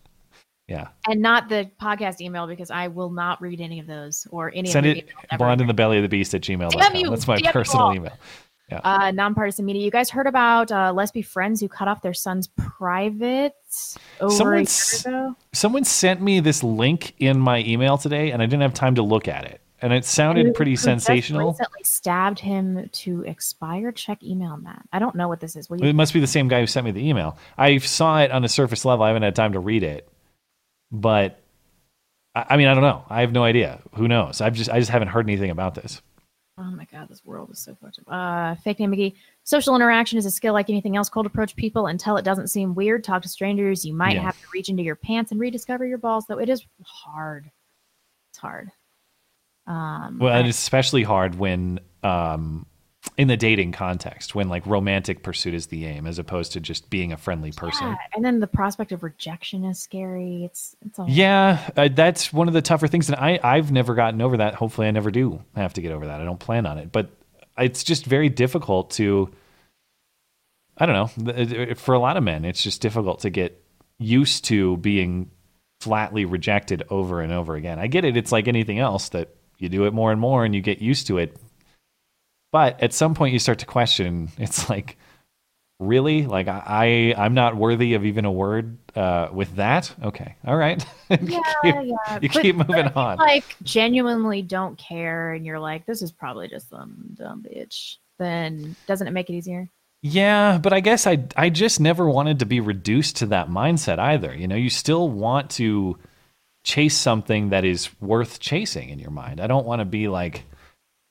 Yeah. 0.66 0.88
and 1.06 1.20
not 1.20 1.50
the 1.50 1.70
podcast 1.78 2.22
email 2.22 2.46
because 2.46 2.70
I 2.70 2.88
will 2.88 3.10
not 3.10 3.42
read 3.42 3.60
any 3.60 3.80
of 3.80 3.86
those 3.86 4.26
or 4.30 4.50
any 4.54 4.70
Send 4.70 4.86
of 4.86 4.96
it 4.96 5.10
blonde 5.36 5.60
in 5.60 5.66
the 5.66 5.74
belly 5.74 5.98
of 5.98 6.02
the 6.02 6.08
beast 6.08 6.34
at 6.34 6.40
gmail.com. 6.40 7.10
That's 7.10 7.28
my 7.28 7.38
personal 7.52 7.92
email. 7.92 8.16
Yeah. 8.70 8.80
Uh, 8.82 9.10
nonpartisan 9.10 9.64
media. 9.66 9.82
You 9.82 9.90
guys 9.90 10.08
heard 10.08 10.26
about 10.26 10.72
uh, 10.72 10.92
lesbian 10.94 11.24
friends 11.24 11.60
who 11.60 11.68
cut 11.68 11.86
off 11.86 12.00
their 12.00 12.14
son's 12.14 12.46
private 12.56 13.54
over 14.20 14.34
Someone 14.34 14.54
year 14.56 14.62
s- 14.62 15.04
ago? 15.06 15.36
Someone 15.52 15.84
sent 15.84 16.22
me 16.22 16.40
this 16.40 16.62
link 16.62 17.14
in 17.18 17.38
my 17.38 17.58
email 17.58 17.98
today, 17.98 18.30
and 18.30 18.40
I 18.42 18.46
didn't 18.46 18.62
have 18.62 18.72
time 18.74 18.94
to 18.94 19.02
look 19.02 19.28
at 19.28 19.44
it. 19.44 19.60
And 19.82 19.92
it 19.92 20.06
sounded 20.06 20.46
Who- 20.46 20.52
pretty 20.54 20.70
who 20.72 20.76
sensational. 20.78 21.50
Recently 21.50 21.82
stabbed 21.84 22.38
him 22.38 22.88
to 22.90 23.20
expire. 23.24 23.92
Check 23.92 24.22
email, 24.22 24.56
Matt. 24.56 24.82
I 24.94 24.98
don't 24.98 25.14
know 25.14 25.28
what 25.28 25.40
this 25.40 25.56
is. 25.56 25.68
You? 25.68 25.76
It 25.86 25.94
must 25.94 26.14
be 26.14 26.20
the 26.20 26.26
same 26.26 26.48
guy 26.48 26.60
who 26.60 26.66
sent 26.66 26.86
me 26.86 26.90
the 26.90 27.06
email. 27.06 27.36
I 27.58 27.76
saw 27.78 28.20
it 28.22 28.30
on 28.30 28.44
a 28.44 28.48
surface 28.48 28.86
level. 28.86 29.04
I 29.04 29.08
haven't 29.08 29.24
had 29.24 29.36
time 29.36 29.52
to 29.52 29.60
read 29.60 29.82
it, 29.82 30.08
but 30.90 31.38
I, 32.34 32.46
I 32.50 32.56
mean, 32.56 32.68
I 32.68 32.72
don't 32.72 32.82
know. 32.82 33.04
I 33.10 33.20
have 33.20 33.32
no 33.32 33.44
idea. 33.44 33.80
Who 33.96 34.08
knows? 34.08 34.40
I've 34.40 34.54
just 34.54 34.70
I 34.70 34.78
just 34.78 34.90
haven't 34.90 35.08
heard 35.08 35.26
anything 35.28 35.50
about 35.50 35.74
this. 35.74 36.00
Oh 36.56 36.70
my 36.70 36.84
god, 36.84 37.08
this 37.08 37.24
world 37.24 37.50
is 37.50 37.58
so 37.58 37.74
fucked 37.74 37.98
up. 37.98 38.04
Uh, 38.06 38.54
fake 38.62 38.78
name 38.78 38.92
McGee. 38.92 39.14
Social 39.42 39.74
interaction 39.74 40.18
is 40.18 40.26
a 40.26 40.30
skill 40.30 40.52
like 40.52 40.70
anything 40.70 40.96
else. 40.96 41.08
Cold 41.08 41.26
approach 41.26 41.56
people 41.56 41.88
until 41.88 42.16
it 42.16 42.24
doesn't 42.24 42.46
seem 42.46 42.74
weird. 42.76 43.02
Talk 43.02 43.22
to 43.22 43.28
strangers. 43.28 43.84
You 43.84 43.92
might 43.92 44.14
Yeah. 44.14 44.22
have 44.22 44.40
to 44.40 44.46
reach 44.54 44.68
into 44.68 44.82
your 44.84 44.94
pants 44.94 45.32
and 45.32 45.40
rediscover 45.40 45.84
your 45.84 45.98
balls, 45.98 46.26
though 46.28 46.38
it 46.38 46.48
is 46.48 46.64
hard. 46.84 47.50
It's 48.30 48.38
hard. 48.38 48.70
Um, 49.66 50.18
Well, 50.20 50.32
and 50.32 50.46
it's 50.46 50.58
especially 50.58 51.02
hard 51.02 51.34
when 51.34 51.80
um, 52.04 52.66
in 53.16 53.28
the 53.28 53.36
dating 53.36 53.72
context, 53.72 54.34
when 54.34 54.48
like 54.48 54.66
romantic 54.66 55.22
pursuit 55.22 55.54
is 55.54 55.66
the 55.66 55.86
aim, 55.86 56.06
as 56.06 56.18
opposed 56.18 56.52
to 56.52 56.60
just 56.60 56.90
being 56.90 57.12
a 57.12 57.16
friendly 57.16 57.52
person. 57.52 57.88
yeah, 57.88 57.96
and 58.14 58.24
then 58.24 58.40
the 58.40 58.46
prospect 58.46 58.92
of 58.92 59.02
rejection 59.02 59.64
is 59.64 59.78
scary. 59.78 60.44
It's 60.44 60.74
it's 60.84 60.98
all 60.98 61.08
Yeah, 61.08 61.70
uh, 61.76 61.88
that's 61.92 62.32
one 62.32 62.48
of 62.48 62.54
the 62.54 62.62
tougher 62.62 62.88
things, 62.88 63.08
and 63.08 63.16
I 63.16 63.38
I've 63.42 63.70
never 63.70 63.94
gotten 63.94 64.20
over 64.20 64.38
that. 64.38 64.54
Hopefully, 64.54 64.88
I 64.88 64.90
never 64.90 65.10
do 65.10 65.42
have 65.54 65.74
to 65.74 65.82
get 65.82 65.92
over 65.92 66.06
that. 66.06 66.20
I 66.20 66.24
don't 66.24 66.40
plan 66.40 66.66
on 66.66 66.78
it, 66.78 66.90
but 66.92 67.10
it's 67.58 67.84
just 67.84 68.04
very 68.06 68.28
difficult 68.28 68.90
to. 68.92 69.30
I 70.76 70.86
don't 70.86 71.16
know. 71.16 71.74
For 71.76 71.94
a 71.94 72.00
lot 72.00 72.16
of 72.16 72.24
men, 72.24 72.44
it's 72.44 72.62
just 72.62 72.80
difficult 72.80 73.20
to 73.20 73.30
get 73.30 73.62
used 73.98 74.46
to 74.46 74.76
being 74.78 75.30
flatly 75.80 76.24
rejected 76.24 76.82
over 76.90 77.20
and 77.20 77.32
over 77.32 77.54
again. 77.54 77.78
I 77.78 77.86
get 77.86 78.04
it. 78.04 78.16
It's 78.16 78.32
like 78.32 78.48
anything 78.48 78.80
else 78.80 79.10
that 79.10 79.36
you 79.58 79.68
do 79.68 79.84
it 79.84 79.92
more 79.92 80.10
and 80.10 80.20
more, 80.20 80.44
and 80.44 80.54
you 80.54 80.60
get 80.62 80.80
used 80.80 81.06
to 81.08 81.18
it. 81.18 81.36
But 82.54 82.80
at 82.80 82.92
some 82.92 83.14
point, 83.16 83.32
you 83.32 83.40
start 83.40 83.58
to 83.58 83.66
question. 83.66 84.30
It's 84.38 84.70
like, 84.70 84.96
Really? 85.80 86.24
Like 86.24 86.46
I, 86.46 86.62
I 87.16 87.24
I'm 87.24 87.34
not 87.34 87.56
worthy 87.56 87.94
of 87.94 88.04
even 88.04 88.24
a 88.24 88.30
word 88.30 88.78
uh, 88.94 89.28
with 89.32 89.56
that. 89.56 89.92
Okay, 90.04 90.36
all 90.46 90.56
right. 90.56 90.84
Yeah, 91.10 91.40
you, 91.64 91.96
yeah. 92.06 92.18
you 92.22 92.28
But- 92.28 92.42
keep 92.42 92.54
moving 92.56 92.76
but 92.76 92.86
if 92.86 92.94
you, 92.94 93.00
on. 93.00 93.18
Like 93.18 93.56
genuinely 93.64 94.40
don't 94.40 94.78
care, 94.78 95.32
and 95.32 95.44
you're 95.44 95.58
like, 95.58 95.84
this 95.84 96.00
is 96.00 96.12
probably 96.12 96.46
just 96.46 96.70
some 96.70 96.94
dumb 97.14 97.42
bitch. 97.42 97.96
Then 98.20 98.76
doesn't 98.86 99.08
it 99.08 99.10
make 99.10 99.28
it 99.28 99.34
easier? 99.34 99.68
Yeah, 100.02 100.58
but 100.58 100.72
I 100.72 100.78
guess 100.78 101.08
I 101.08 101.24
I 101.36 101.50
just 101.50 101.80
never 101.80 102.08
wanted 102.08 102.38
to 102.38 102.46
be 102.46 102.60
reduced 102.60 103.16
to 103.16 103.26
that 103.26 103.48
mindset 103.48 103.98
either. 103.98 104.32
You 104.32 104.46
know, 104.46 104.56
you 104.56 104.70
still 104.70 105.08
want 105.08 105.50
to 105.52 105.98
chase 106.62 106.96
something 106.96 107.48
that 107.50 107.64
is 107.64 107.90
worth 108.00 108.38
chasing 108.38 108.90
in 108.90 109.00
your 109.00 109.10
mind. 109.10 109.40
I 109.40 109.48
don't 109.48 109.66
want 109.66 109.80
to 109.80 109.84
be 109.84 110.06
like 110.06 110.44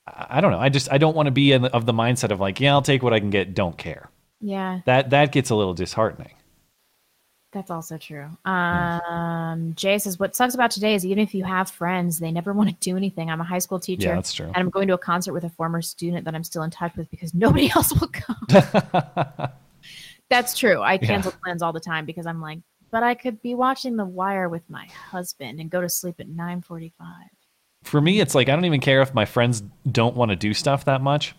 I 0.06 0.42
don't 0.42 0.52
know. 0.52 0.60
I 0.60 0.70
just 0.70 0.92
I 0.92 0.98
don't 0.98 1.16
want 1.16 1.28
to 1.28 1.32
be 1.32 1.52
in 1.54 1.62
the, 1.62 1.74
of 1.74 1.86
the 1.86 1.94
mindset 1.94 2.32
of 2.32 2.40
like, 2.40 2.60
yeah, 2.60 2.72
I'll 2.74 2.82
take 2.82 3.04
what 3.04 3.14
I 3.14 3.20
can 3.20 3.30
get, 3.30 3.54
don't 3.54 3.78
care. 3.78 4.10
Yeah, 4.42 4.82
That 4.86 5.12
that 5.12 5.32
gets 5.32 5.50
a 5.52 5.56
little 5.56 5.74
disheartening. 5.74 6.34
that's 7.54 7.72
also 7.72 7.98
true. 7.98 8.28
Um, 8.46 9.74
Jay 9.76 9.98
says, 10.00 10.20
"What 10.20 10.36
sucks 10.36 10.56
about 10.56 10.72
today 10.72 10.96
is 10.96 11.06
even 11.06 11.20
if 11.20 11.34
you 11.34 11.46
have 11.46 11.70
friends, 11.72 12.20
they 12.20 12.32
never 12.32 12.52
want 12.60 12.70
to 12.70 12.76
do 12.82 12.98
anything. 12.98 13.30
I'm 13.30 13.40
a 13.40 13.46
high 13.46 13.60
school 13.60 13.80
teacher, 13.80 14.10
Yeah, 14.10 14.16
that's 14.16 14.34
true. 14.34 14.48
and 14.48 14.58
I'm 14.58 14.70
going 14.70 14.88
to 14.90 14.96
a 14.96 14.98
concert 14.98 15.32
with 15.34 15.46
a 15.46 15.50
former 15.52 15.82
student 15.82 16.26
that 16.26 16.36
I'm 16.36 16.44
still 16.44 16.64
in 16.64 16.72
touch 16.72 16.96
with 16.98 17.10
because 17.10 17.34
nobody 17.46 17.72
else 17.72 17.94
will 17.98 18.10
come. 18.10 18.48
that's 20.30 20.58
true. 20.58 20.82
I 20.82 20.94
Yeah. 20.94 21.08
cancel 21.08 21.32
plans 21.44 21.62
all 21.62 21.72
the 21.74 21.80
time 21.80 22.06
because 22.06 22.26
I'm 22.26 22.42
like, 22.42 22.60
but 22.92 23.04
I 23.04 23.16
could 23.16 23.42
be 23.42 23.56
watching 23.56 23.96
The 23.96 24.06
Wire 24.06 24.50
with 24.50 24.70
my 24.70 24.86
husband 24.88 25.60
and 25.62 25.70
go 25.70 25.80
to 25.82 25.88
sleep 25.90 26.16
at 26.20 26.28
9:45. 26.28 26.92
For 27.84 28.00
me, 28.02 28.20
it's 28.20 28.36
like 28.36 28.50
I 28.50 28.56
don't 28.56 28.66
even 28.66 28.80
care 28.82 29.02
if 29.02 29.14
my 29.14 29.26
friends 29.26 29.62
don't 29.90 30.16
want 30.16 30.30
to 30.30 30.36
do 30.36 30.54
stuff 30.54 30.86
that 30.86 31.02
much. 31.02 31.36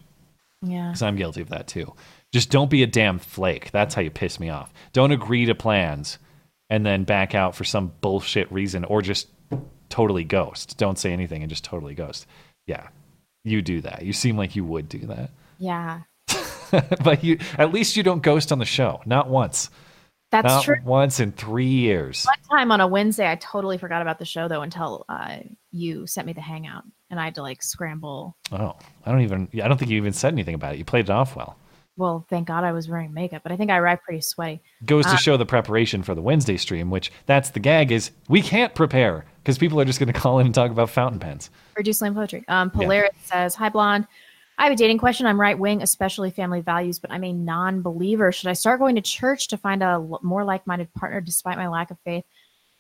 Yeah. 0.63 0.89
because 0.89 1.03
I'm 1.03 1.17
guilty 1.17 1.43
of 1.43 1.51
that 1.51 1.67
too. 1.67 1.95
Just 2.33 2.51
don't 2.51 2.71
be 2.71 2.83
a 2.83 2.87
damn 2.87 3.19
flake. 3.19 3.71
That's 3.71 3.95
how 3.95 4.03
you 4.03 4.11
piss 4.11 4.41
me 4.41 4.49
off. 4.51 4.73
Don't 4.93 5.13
agree 5.13 5.45
to 5.47 5.55
plans 5.55 6.19
and 6.71 6.85
then 6.85 7.05
back 7.05 7.35
out 7.35 7.55
for 7.55 7.65
some 7.65 7.93
bullshit 8.01 8.51
reason 8.51 8.85
or 8.85 9.03
just 9.03 9.29
totally 9.89 10.25
ghost. 10.25 10.79
Don't 10.79 10.99
say 10.99 11.13
anything 11.13 11.43
and 11.43 11.51
just 11.51 11.65
totally 11.65 11.95
ghost. 11.95 12.27
Yeah, 12.67 12.89
you 13.45 13.63
do 13.63 13.83
that. 13.83 14.05
You 14.05 14.13
seem 14.13 14.37
like 14.37 14.57
you 14.57 14.65
would 14.65 14.89
do 14.89 15.01
that. 15.01 15.31
Yeah, 15.59 16.01
but 17.05 17.23
you 17.23 17.39
at 17.59 17.73
least 17.73 17.97
you 17.97 18.03
don't 18.03 18.23
ghost 18.23 18.51
on 18.51 18.59
the 18.59 18.65
show. 18.65 19.03
Not 19.07 19.29
once. 19.29 19.71
That's 20.43 20.55
Not 20.55 20.65
true. 20.65 20.77
once 20.85 21.21
in 21.21 21.33
three 21.33 21.67
years. 21.67 22.25
One 22.25 22.59
time 22.59 22.73
on 22.73 22.81
a 22.81 22.87
Wednesday, 22.87 23.31
I 23.31 23.37
totally 23.37 23.79
forgot 23.79 24.03
about 24.03 24.19
the 24.19 24.25
show 24.25 24.49
though 24.49 24.63
until 24.63 25.05
uh, 25.09 25.39
you 25.73 26.07
sent 26.07 26.27
me 26.27 26.33
the 26.33 26.41
hangout, 26.41 26.85
and 27.11 27.19
I 27.21 27.25
had 27.25 27.35
to 27.37 27.43
like 27.43 27.63
scramble. 27.63 28.37
Oh, 28.53 28.75
I 29.07 29.11
don't 29.13 29.23
even. 29.23 29.49
I 29.63 29.69
don't 29.69 29.79
think 29.79 29.91
you 29.91 29.97
even 29.97 30.13
said 30.13 30.33
anything 30.33 30.55
about 30.55 30.75
it. 30.75 30.79
You 30.79 30.85
played 30.85 31.07
it 31.07 31.11
off 31.11 31.37
well. 31.37 31.57
Well, 31.97 32.27
thank 32.29 32.49
God 32.49 32.65
I 32.65 32.73
was 32.73 32.89
wearing 32.89 33.15
makeup, 33.15 33.43
but 33.45 33.53
I 33.53 33.57
think 33.57 33.71
I 33.71 33.77
arrived 33.77 34.03
pretty 34.03 34.21
sweaty. 34.21 34.61
Goes 34.85 35.05
to 35.07 35.13
Uh, 35.13 35.17
show 35.17 35.37
the 35.37 35.47
preparation 35.47 36.03
for 36.03 36.17
the 36.17 36.23
Wednesday 36.23 36.57
stream, 36.57 36.91
which 36.91 37.13
that's 37.27 37.51
the 37.51 37.61
gag 37.61 37.93
is 37.93 38.11
we 38.29 38.43
can't 38.43 38.75
prepare 38.75 39.25
because 39.45 39.59
people 39.59 39.81
are 39.81 39.85
just 39.85 40.01
going 40.01 40.13
to 40.13 40.19
call 40.19 40.41
in 40.41 40.47
and 40.47 40.55
talk 40.55 40.73
about 40.73 40.91
fountain 40.91 41.21
pens. 41.21 41.51
or 41.77 41.83
do 41.85 41.93
slam 41.93 42.15
poetry. 42.15 42.45
Um, 42.49 42.71
Polaris 42.71 43.13
says, 43.23 43.55
"Hi, 43.55 43.69
blonde. 43.69 44.09
I 44.57 44.65
have 44.65 44.73
a 44.73 44.77
dating 44.77 44.99
question. 44.99 45.27
I'm 45.27 45.41
right 45.41 45.59
wing, 45.59 45.83
especially 45.83 46.31
family 46.31 46.61
values, 46.61 46.99
but 46.99 47.11
I'm 47.11 47.25
a 47.25 47.33
non-believer. 47.33 48.33
Should 48.33 48.49
I 48.49 48.53
start 48.53 48.81
going 48.81 48.95
to 48.95 49.03
church 49.03 49.49
to 49.49 49.57
find 49.57 49.83
a 49.83 49.99
more 50.23 50.45
like-minded 50.45 50.95
partner, 50.95 51.21
despite 51.21 51.57
my 51.57 51.69
lack 51.69 51.91
of 51.91 51.99
faith?" 52.05 52.25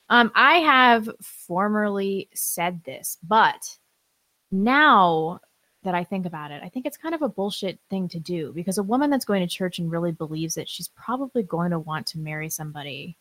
Um, 0.08 0.30
I 0.34 0.56
have 0.58 1.08
formerly 1.20 2.28
said 2.34 2.84
this, 2.84 3.18
but 3.22 3.78
now 4.50 5.40
that 5.82 5.94
I 5.94 6.04
think 6.04 6.26
about 6.26 6.50
it, 6.50 6.62
I 6.62 6.68
think 6.68 6.86
it's 6.86 6.96
kind 6.96 7.14
of 7.14 7.22
a 7.22 7.28
bullshit 7.28 7.78
thing 7.90 8.08
to 8.08 8.20
do 8.20 8.52
because 8.52 8.78
a 8.78 8.82
woman 8.82 9.10
that's 9.10 9.24
going 9.24 9.46
to 9.46 9.54
church 9.54 9.78
and 9.78 9.90
really 9.90 10.12
believes 10.12 10.56
it, 10.56 10.68
she's 10.68 10.88
probably 10.88 11.42
going 11.42 11.70
to 11.70 11.78
want 11.78 12.06
to 12.08 12.18
marry 12.18 12.48
somebody 12.48 13.16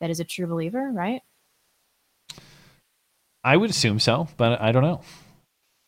that 0.00 0.10
is 0.10 0.20
a 0.20 0.24
true 0.24 0.46
believer, 0.46 0.90
right? 0.90 1.22
I 3.42 3.56
would 3.56 3.70
assume 3.70 4.00
so, 4.00 4.28
but 4.36 4.60
I 4.60 4.72
don't 4.72 4.82
know. 4.82 5.02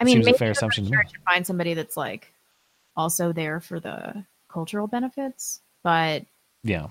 I 0.03 0.05
mean, 0.05 0.15
Seems 0.17 0.27
a 0.27 0.29
maybe 0.31 0.39
fair 0.39 0.53
go 0.55 0.69
to 0.69 0.75
to 0.77 0.83
me. 0.83 0.91
church 0.91 1.11
and 1.15 1.23
find 1.25 1.47
somebody 1.47 1.75
that's 1.75 1.97
like 1.97 2.33
also 2.97 3.33
there 3.33 3.61
for 3.61 3.81
the 3.81 4.25
cultural 4.49 4.87
benefits, 4.87 5.61
but 5.83 6.25
Yeah. 6.63 6.89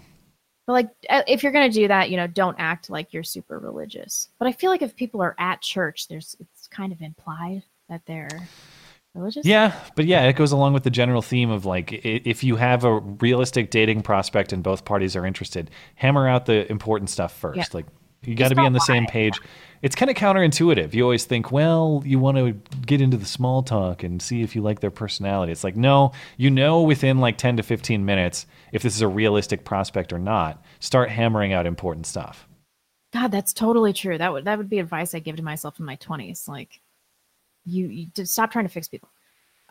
but 0.66 0.74
like 0.74 0.90
uh, 1.10 1.22
if 1.28 1.44
you're 1.44 1.52
gonna 1.52 1.70
do 1.70 1.88
that, 1.88 2.10
you 2.10 2.18
know, 2.18 2.28
don't 2.28 2.56
act 2.60 2.90
like 2.90 3.14
you're 3.14 3.24
super 3.24 3.60
religious. 3.60 4.30
But 4.40 4.48
I 4.48 4.52
feel 4.54 4.72
like 4.72 4.82
if 4.82 4.96
people 4.96 5.22
are 5.22 5.36
at 5.38 5.62
church, 5.62 6.08
there's 6.08 6.36
it's 6.40 6.68
kind 6.68 6.92
of 6.92 7.02
implied 7.02 7.64
that 7.90 8.02
they're 8.06 8.48
religious. 9.14 9.46
Yeah, 9.46 9.78
but 9.96 10.06
yeah, 10.06 10.24
it 10.24 10.34
goes 10.38 10.52
along 10.54 10.74
with 10.74 10.84
the 10.84 10.90
general 10.90 11.22
theme 11.22 11.50
of 11.52 11.66
like 11.66 11.92
if 12.06 12.44
you 12.44 12.56
have 12.56 12.84
a 12.86 13.00
realistic 13.00 13.70
dating 13.70 14.02
prospect 14.04 14.54
and 14.54 14.64
both 14.64 14.86
parties 14.86 15.16
are 15.16 15.26
interested, 15.26 15.70
hammer 15.96 16.28
out 16.28 16.46
the 16.46 16.70
important 16.72 17.10
stuff 17.10 17.34
first. 17.38 17.58
Yeah. 17.58 17.66
Like 17.74 17.86
you 18.24 18.36
got 18.36 18.50
to 18.50 18.56
be 18.56 18.62
on 18.62 18.74
the 18.74 18.80
same 18.80 19.06
page. 19.08 19.40
It's 19.82 19.96
kind 19.96 20.12
of 20.12 20.16
counterintuitive. 20.16 20.94
You 20.94 21.04
always 21.04 21.26
think, 21.26 21.52
well, 21.52 22.04
you 22.06 22.20
want 22.20 22.38
to 22.38 22.52
get 22.86 23.02
into 23.02 23.18
the 23.18 23.26
small 23.26 23.64
talk 23.64 24.04
and 24.04 24.22
see 24.22 24.44
if 24.44 24.56
you 24.56 24.62
like 24.62 24.80
their 24.80 24.92
personality. 24.92 25.52
It's 25.52 25.64
like, 25.64 25.76
no, 25.76 26.12
you 26.38 26.52
know 26.52 26.84
within 26.84 27.18
like 27.18 27.38
10 27.38 27.58
to 27.58 27.64
15 27.64 28.06
minutes 28.06 28.46
if 28.72 28.84
this 28.84 28.96
is 28.96 29.02
a 29.02 29.08
realistic 29.08 29.66
prospect 29.66 30.14
or 30.14 30.20
not. 30.20 30.64
Start 30.80 31.10
hammering 31.10 31.52
out 31.52 31.66
important 31.66 32.06
stuff. 32.06 32.48
God, 33.12 33.32
that's 33.32 33.54
totally 33.54 33.92
true. 33.92 34.18
That 34.18 34.32
would 34.32 34.46
that 34.46 34.58
would 34.58 34.70
be 34.70 34.80
advice 34.80 35.14
I 35.14 35.20
give 35.20 35.36
to 35.36 35.44
myself 35.44 35.80
in 35.80 35.86
my 35.86 35.96
twenties. 35.96 36.48
Like, 36.48 36.80
you, 37.66 37.88
you 37.88 38.08
to 38.16 38.26
stop 38.26 38.52
trying 38.52 38.66
to 38.66 38.72
fix 38.72 38.88
people. 38.88 39.11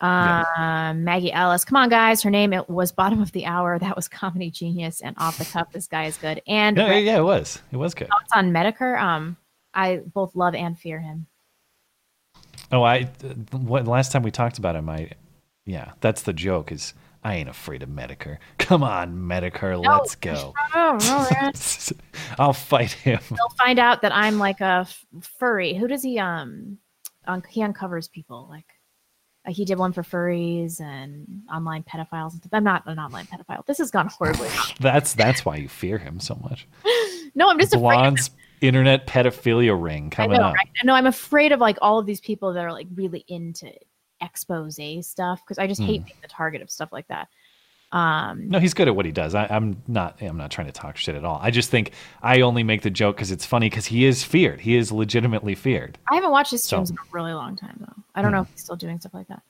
Um, 0.00 1.04
Maggie 1.04 1.32
Ellis, 1.32 1.64
come 1.64 1.76
on, 1.76 1.88
guys. 1.88 2.22
Her 2.22 2.30
name 2.30 2.52
it 2.52 2.68
was 2.70 2.90
bottom 2.92 3.20
of 3.20 3.32
the 3.32 3.44
hour. 3.46 3.78
That 3.78 3.96
was 3.96 4.08
comedy 4.22 4.50
genius 4.50 5.00
and 5.00 5.14
off 5.18 5.38
the 5.38 5.44
cuff. 5.44 5.70
This 5.72 5.86
guy 5.86 6.04
is 6.06 6.16
good. 6.16 6.40
And 6.46 6.76
No, 6.76 6.88
Ray- 6.88 7.04
yeah, 7.04 7.18
it 7.18 7.22
was. 7.24 7.60
It 7.72 7.76
was 7.76 7.94
good. 7.94 8.08
thoughts 8.08 8.32
on 8.34 8.50
Metokur. 8.52 9.00
Um, 9.00 9.36
I 9.74 9.98
both 9.98 10.34
love 10.34 10.54
and 10.54 10.78
fear 10.78 11.00
him. 11.00 11.26
Oh, 12.72 12.82
I 12.82 13.04
what 13.52 13.86
last 13.86 14.12
time 14.12 14.22
we 14.22 14.30
talked 14.30 14.58
about 14.58 14.76
him, 14.76 14.88
I 14.88 15.10
yeah, 15.66 15.92
that's 16.00 16.22
the 16.22 16.32
joke 16.32 16.70
is 16.72 16.94
I 17.22 17.34
ain't 17.34 17.48
afraid 17.48 17.82
of 17.82 17.88
Metokur. 17.88 18.38
Come 18.58 18.82
on, 18.82 19.14
Metokur, 19.14 19.84
let's 19.84 20.14
go. 20.14 20.54
Oh, 20.74 20.96
no. 21.00 21.50
I'll 22.38 22.52
fight 22.52 22.92
him. 22.92 23.20
They'll 23.28 23.56
find 23.58 23.78
out 23.78 24.02
that 24.02 24.14
I'm 24.14 24.38
like 24.38 24.60
a 24.60 24.86
f- 24.88 25.04
furry. 25.38 25.74
Who 25.74 25.86
does 25.88 26.02
he 26.02 26.18
um? 26.18 26.78
Un- 27.26 27.42
he 27.48 27.62
uncovers 27.62 28.08
people 28.08 28.46
like. 28.48 28.64
Uh, 29.46 29.52
he 29.52 29.64
did 29.64 29.78
one 29.78 29.92
for 29.92 30.02
furries 30.02 30.80
and 30.80 31.42
online 31.52 31.82
pedophiles. 31.82 32.32
and 32.32 32.40
stuff. 32.42 32.50
I'm 32.52 32.64
not 32.64 32.86
an 32.86 32.98
online 32.98 33.26
pedophile. 33.26 33.64
This 33.66 33.78
has 33.78 33.90
gone 33.90 34.08
horribly. 34.08 34.48
That's 34.80 35.14
that's 35.14 35.44
why 35.44 35.56
you 35.56 35.68
fear 35.68 35.98
him 35.98 36.20
so 36.20 36.38
much. 36.42 36.66
No, 37.32 37.48
I'm 37.48 37.60
just 37.60 37.72
afraid. 37.72 37.82
Blonde's 37.94 38.30
internet 38.60 39.06
pedophilia 39.06 39.80
ring 39.80 40.06
I 40.06 40.14
coming 40.16 40.38
know, 40.38 40.46
up. 40.46 40.54
right? 40.56 40.68
No, 40.82 40.94
I'm 40.94 41.06
afraid 41.06 41.52
of 41.52 41.60
like 41.60 41.78
all 41.80 42.00
of 42.00 42.04
these 42.06 42.20
people 42.20 42.52
that 42.54 42.64
are 42.64 42.72
like 42.72 42.88
really 42.96 43.24
into 43.28 43.70
expose 44.20 44.80
stuff 45.02 45.40
because 45.44 45.56
I 45.58 45.68
just 45.68 45.80
hate 45.80 46.00
Hmm. 46.00 46.06
being 46.06 46.18
the 46.22 46.28
target 46.28 46.60
of 46.60 46.70
stuff 46.70 46.92
like 46.92 47.06
that. 47.06 47.28
Um, 47.92 48.48
No, 48.48 48.58
he's 48.60 48.72
good 48.74 48.86
at 48.86 48.94
what 48.94 49.04
he 49.04 49.10
does. 49.12 49.34
I, 49.34 49.46
I'm 49.50 49.82
not. 49.88 50.22
I'm 50.22 50.36
not 50.36 50.50
trying 50.52 50.68
to 50.68 50.72
talk 50.72 50.96
shit 50.96 51.16
at 51.16 51.24
all. 51.24 51.40
I 51.42 51.50
just 51.50 51.70
think 51.70 51.90
I 52.22 52.40
only 52.42 52.62
make 52.62 52.82
the 52.82 52.90
joke 52.90 53.16
because 53.16 53.30
it's 53.32 53.44
funny 53.44 53.68
because 53.68 53.86
he 53.86 54.04
is 54.04 54.22
feared. 54.22 54.60
He 54.60 54.76
is 54.76 54.92
legitimately 54.92 55.56
feared. 55.56 55.98
I 56.10 56.14
haven't 56.14 56.30
watched 56.30 56.52
his 56.52 56.62
So- 56.62 56.76
streams 56.84 56.90
in 56.90 56.96
a 56.98 57.00
really 57.12 57.32
long 57.32 57.56
time 57.56 57.76
though. 57.80 58.02
I 58.14 58.22
don't 58.22 58.30
know 58.32 58.38
Hmm. 58.38 58.42
if 58.48 58.50
he's 58.52 58.62
still 58.62 58.76
doing 58.76 59.00
stuff 59.00 59.14
like 59.14 59.26
that. 59.28 59.42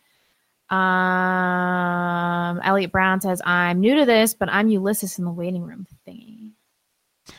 Um, 1.31 2.61
Elliot 2.63 2.93
Brown 2.93 3.21
says, 3.21 3.41
"I'm 3.45 3.81
new 3.81 3.95
to 3.97 4.05
this, 4.05 4.35
but 4.35 4.49
I'm 4.49 4.69
Ulysses 4.69 5.19
in 5.19 5.25
the 5.25 5.31
waiting 5.31 5.63
room 5.63 5.87
thingy." 6.07 6.53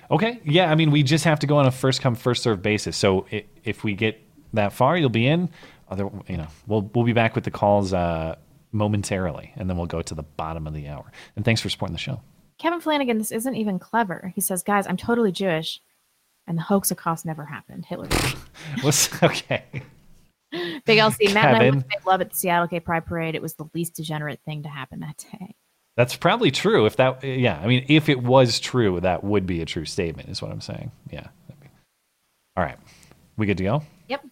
Okay. 0.10 0.40
Yeah. 0.46 0.72
I 0.72 0.76
mean, 0.76 0.92
we 0.92 1.04
just 1.04 1.26
have 1.26 1.40
to 1.40 1.48
go 1.48 1.58
on 1.58 1.66
a 1.66 1.72
first 1.72 2.02
come 2.02 2.16
first 2.16 2.44
serve 2.44 2.62
basis. 2.62 2.96
So 2.98 3.26
i 3.32 3.44
if 3.64 3.84
we 3.84 3.94
get 3.94 4.22
that 4.54 4.74
far, 4.74 4.98
you'll 4.98 5.10
be 5.10 5.28
in. 5.28 5.50
Other, 5.90 6.10
you 6.28 6.38
know, 6.38 6.48
we'll 6.68 6.90
we'll 6.94 7.06
be 7.06 7.14
back 7.14 7.36
with 7.36 7.44
the 7.44 7.52
calls 7.52 7.94
uh, 7.94 8.36
momentarily, 8.72 9.54
and 9.56 9.70
then 9.70 9.78
we'll 9.78 9.86
go 9.86 10.02
to 10.02 10.16
the 10.16 10.24
bottom 10.24 10.68
of 10.68 10.74
the 10.74 10.88
hour. 10.88 11.12
And 11.36 11.46
thanks 11.46 11.62
for 11.62 11.70
supporting 11.70 11.94
the 11.94 12.00
show. 12.00 12.22
Kevin 12.58 12.82
Flanagan, 12.82 13.18
this 13.18 13.32
isn't 13.32 13.56
even 13.56 13.80
clever. 13.80 14.32
He 14.36 14.42
says, 14.42 14.64
"Guys, 14.64 14.88
I'm 14.88 14.98
totally 14.98 15.32
Jewish, 15.32 15.82
and 16.48 16.58
the 16.58 16.62
hoax 16.62 16.90
Holocaust 16.90 17.26
never 17.26 17.46
happened. 17.46 17.86
Hitler." 17.86 18.08
did." 18.08 18.20
What's 18.82 19.22
okay? 19.24 19.64
Big 20.52 21.00
LC, 21.00 21.34
Matt 21.34 21.62
and 21.62 21.86
I 21.90 21.96
would 21.96 22.06
love 22.06 22.22
at 22.22 22.32
the 22.32 22.36
Seattle 22.36 22.68
Gay 22.68 22.82
Pride 22.82 23.06
Parade. 23.06 23.36
It 23.36 23.42
was 23.42 23.54
the 23.54 23.70
least 23.74 23.96
degenerate 23.96 24.42
thing 24.44 24.64
to 24.64 24.70
happen 24.70 25.00
that 25.00 25.24
day. 25.32 25.56
That's 25.96 26.16
probably 26.16 26.52
true. 26.52 26.86
If 26.86 26.98
that, 26.98 27.24
yeah, 27.24 27.60
I 27.60 27.68
mean, 27.68 27.86
if 27.88 28.10
it 28.10 28.22
was 28.22 28.60
true, 28.60 29.00
that 29.00 29.24
would 29.24 29.46
be 29.46 29.62
a 29.62 29.66
true 29.66 29.86
statement, 29.86 30.30
is 30.30 30.42
what 30.42 30.52
I'm 30.52 30.62
saying. 30.62 30.92
Yeah. 31.10 31.28
All 32.58 32.64
right, 32.66 32.78
we 33.38 33.46
good 33.46 33.58
to 33.58 33.64
go? 33.64 33.84
Yep. 34.10 34.26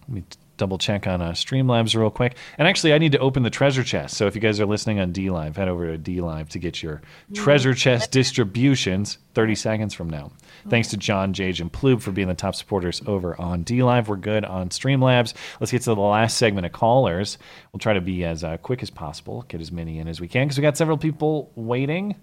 Let 0.00 0.08
me 0.08 0.24
double 0.58 0.76
check 0.76 1.06
on 1.06 1.22
uh, 1.22 1.30
Streamlabs 1.30 1.96
real 1.96 2.10
quick. 2.10 2.36
And 2.58 2.68
actually, 2.68 2.92
I 2.92 2.98
need 2.98 3.12
to 3.12 3.18
open 3.18 3.42
the 3.42 3.50
treasure 3.50 3.82
chest. 3.82 4.16
So 4.16 4.26
if 4.26 4.34
you 4.34 4.40
guys 4.40 4.60
are 4.60 4.66
listening 4.66 5.00
on 5.00 5.12
DLive, 5.12 5.56
head 5.56 5.68
over 5.68 5.96
to 5.96 5.98
DLive 5.98 6.48
to 6.50 6.58
get 6.58 6.82
your 6.82 7.00
treasure 7.32 7.72
chest 7.74 8.10
distributions 8.10 9.18
30 9.38 9.54
seconds 9.54 9.94
from 9.94 10.10
now. 10.10 10.32
Thanks 10.68 10.88
to 10.88 10.96
John, 10.96 11.32
Jage, 11.32 11.60
and 11.60 11.72
Ploob 11.72 12.02
for 12.02 12.10
being 12.10 12.26
the 12.26 12.34
top 12.34 12.56
supporters 12.56 13.00
over 13.06 13.40
on 13.40 13.64
DLive. 13.64 14.08
We're 14.08 14.16
good 14.16 14.44
on 14.44 14.70
Streamlabs. 14.70 15.32
Let's 15.60 15.70
get 15.70 15.82
to 15.82 15.94
the 15.94 16.00
last 16.00 16.36
segment 16.36 16.66
of 16.66 16.72
callers. 16.72 17.38
We'll 17.72 17.78
try 17.78 17.92
to 17.92 18.00
be 18.00 18.24
as 18.24 18.42
uh, 18.42 18.56
quick 18.56 18.82
as 18.82 18.90
possible, 18.90 19.44
get 19.46 19.60
as 19.60 19.70
many 19.70 20.00
in 20.00 20.08
as 20.08 20.20
we 20.20 20.26
can, 20.26 20.48
because 20.48 20.58
we 20.58 20.62
got 20.62 20.76
several 20.76 20.98
people 20.98 21.52
waiting. 21.54 22.16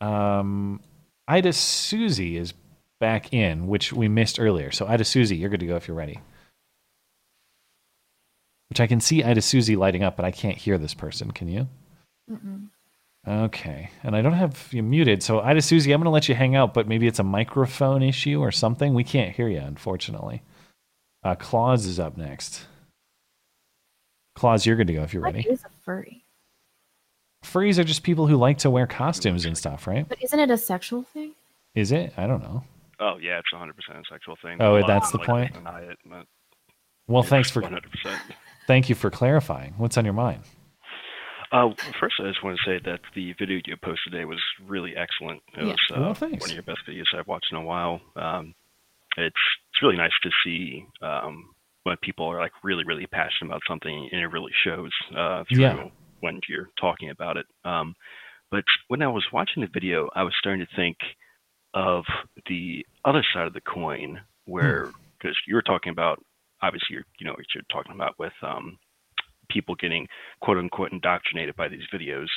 Um, 0.00 0.80
Ida 1.26 1.52
Susie 1.52 2.36
is 2.36 2.54
back 3.00 3.32
in, 3.32 3.66
which 3.66 3.92
we 3.92 4.08
missed 4.08 4.38
earlier. 4.40 4.70
So 4.70 4.86
Ida 4.86 5.04
Susie, 5.04 5.36
you're 5.36 5.50
good 5.50 5.60
to 5.60 5.66
go 5.66 5.76
if 5.76 5.86
you're 5.88 5.96
ready. 5.96 6.20
Which 8.70 8.80
I 8.80 8.86
can 8.86 9.00
see 9.00 9.22
Ida 9.24 9.40
Susie 9.40 9.76
lighting 9.76 10.02
up, 10.02 10.16
but 10.16 10.24
I 10.24 10.30
can't 10.30 10.56
hear 10.58 10.76
this 10.78 10.94
person. 10.94 11.30
Can 11.30 11.48
you? 11.48 11.68
Mm-mm. 12.30 12.68
Okay. 13.26 13.90
And 14.02 14.14
I 14.14 14.22
don't 14.22 14.32
have 14.34 14.68
you 14.72 14.82
muted. 14.82 15.22
So 15.22 15.40
Ida 15.40 15.62
Susie, 15.62 15.92
I'm 15.92 16.00
going 16.00 16.04
to 16.06 16.10
let 16.10 16.28
you 16.28 16.34
hang 16.34 16.54
out, 16.56 16.74
but 16.74 16.86
maybe 16.88 17.06
it's 17.06 17.18
a 17.18 17.24
microphone 17.24 18.02
issue 18.02 18.40
or 18.40 18.52
something. 18.52 18.94
We 18.94 19.04
can't 19.04 19.34
hear 19.34 19.48
you, 19.48 19.58
unfortunately. 19.60 20.42
Uh, 21.24 21.34
Claus 21.34 21.86
is 21.86 21.98
up 21.98 22.16
next. 22.16 22.66
Claus, 24.36 24.64
you're 24.66 24.76
good 24.76 24.86
to 24.86 24.92
go 24.94 25.02
if 25.02 25.12
you're 25.12 25.22
What 25.22 25.34
ready. 25.34 25.48
is 25.48 25.64
a 25.64 25.68
furry? 25.84 26.22
Furries 27.44 27.78
are 27.78 27.84
just 27.84 28.02
people 28.02 28.26
who 28.26 28.36
like 28.36 28.58
to 28.58 28.70
wear 28.70 28.86
costumes 28.86 29.44
and 29.44 29.56
stuff, 29.56 29.86
right? 29.86 30.08
But 30.08 30.22
isn't 30.22 30.38
it 30.38 30.50
a 30.50 30.58
sexual 30.58 31.02
thing? 31.02 31.32
Is 31.74 31.90
it? 31.92 32.12
I 32.16 32.26
don't 32.26 32.42
know. 32.42 32.62
Oh 33.00 33.18
yeah, 33.20 33.38
it's 33.38 33.52
100 33.52 33.74
percent 33.76 33.98
a 33.98 34.02
sexual 34.12 34.36
thing. 34.42 34.58
Oh, 34.60 34.72
A 34.72 34.74
lot 34.74 34.80
of 34.82 34.86
that's 34.88 35.12
the 35.12 35.18
like 35.18 35.26
point? 35.26 35.52
Deny 35.54 35.80
it, 35.82 35.98
but 36.04 36.26
Well, 37.06 37.22
thanks 37.22 37.50
for 37.50 37.62
100%. 37.62 37.80
thank 38.66 38.88
you 38.88 38.94
for 38.94 39.10
clarifying. 39.10 39.74
What's 39.76 39.96
on 39.96 40.04
your 40.04 40.14
mind? 40.14 40.42
Uh, 41.50 41.70
first, 41.98 42.16
I 42.22 42.28
just 42.28 42.44
want 42.44 42.58
to 42.58 42.62
say 42.70 42.78
that 42.84 43.00
the 43.14 43.32
video 43.38 43.58
you 43.64 43.76
posted 43.82 44.12
today 44.12 44.24
was 44.26 44.42
really 44.66 44.94
excellent. 44.96 45.40
It 45.56 45.60
Yeah. 45.64 45.64
was 45.72 45.76
uh, 45.94 46.00
Well, 46.00 46.14
thanks. 46.14 46.40
one 46.42 46.50
of 46.50 46.54
your 46.54 46.62
best 46.62 46.80
videos 46.86 47.04
I've 47.18 47.26
watched 47.26 47.48
in 47.50 47.56
a 47.56 47.62
while. 47.62 48.00
Um, 48.16 48.54
it's 49.16 49.34
it's 49.72 49.82
really 49.82 49.96
nice 49.96 50.12
to 50.22 50.30
see 50.44 50.84
um, 51.00 51.48
when 51.84 51.96
people 52.02 52.26
are 52.26 52.40
like 52.40 52.52
really 52.62 52.84
really 52.84 53.06
passionate 53.06 53.48
about 53.50 53.62
something, 53.66 54.08
and 54.12 54.20
it 54.20 54.26
really 54.26 54.52
shows 54.64 54.90
uh, 55.16 55.44
through 55.48 55.62
Yeah. 55.62 55.88
when 56.20 56.40
you're 56.48 56.68
talking 56.80 57.10
about 57.10 57.36
it. 57.38 57.46
Um, 57.64 57.94
but 58.50 58.64
when 58.88 59.00
I 59.02 59.06
was 59.08 59.24
watching 59.32 59.62
the 59.62 59.68
video, 59.72 60.10
I 60.14 60.24
was 60.24 60.34
starting 60.38 60.66
to 60.66 60.76
think 60.76 60.96
of 61.74 62.04
the 62.48 62.84
other 63.04 63.24
side 63.32 63.46
of 63.46 63.52
the 63.52 63.60
coin, 63.60 64.20
where 64.46 64.86
Hmm. 64.86 64.90
because 65.20 65.36
you 65.46 65.54
were 65.54 65.62
talking 65.62 65.90
about 65.90 66.22
obviously 66.62 66.94
you're 66.94 67.04
you 67.18 67.26
know 67.26 67.32
what 67.32 67.46
you're 67.54 67.64
talking 67.70 67.92
about 67.92 68.18
with 68.18 68.32
um, 68.42 68.78
people 69.50 69.74
getting 69.74 70.06
quote 70.40 70.58
unquote 70.58 70.92
indoctrinated 70.92 71.56
by 71.56 71.68
these 71.68 71.86
videos. 71.92 72.28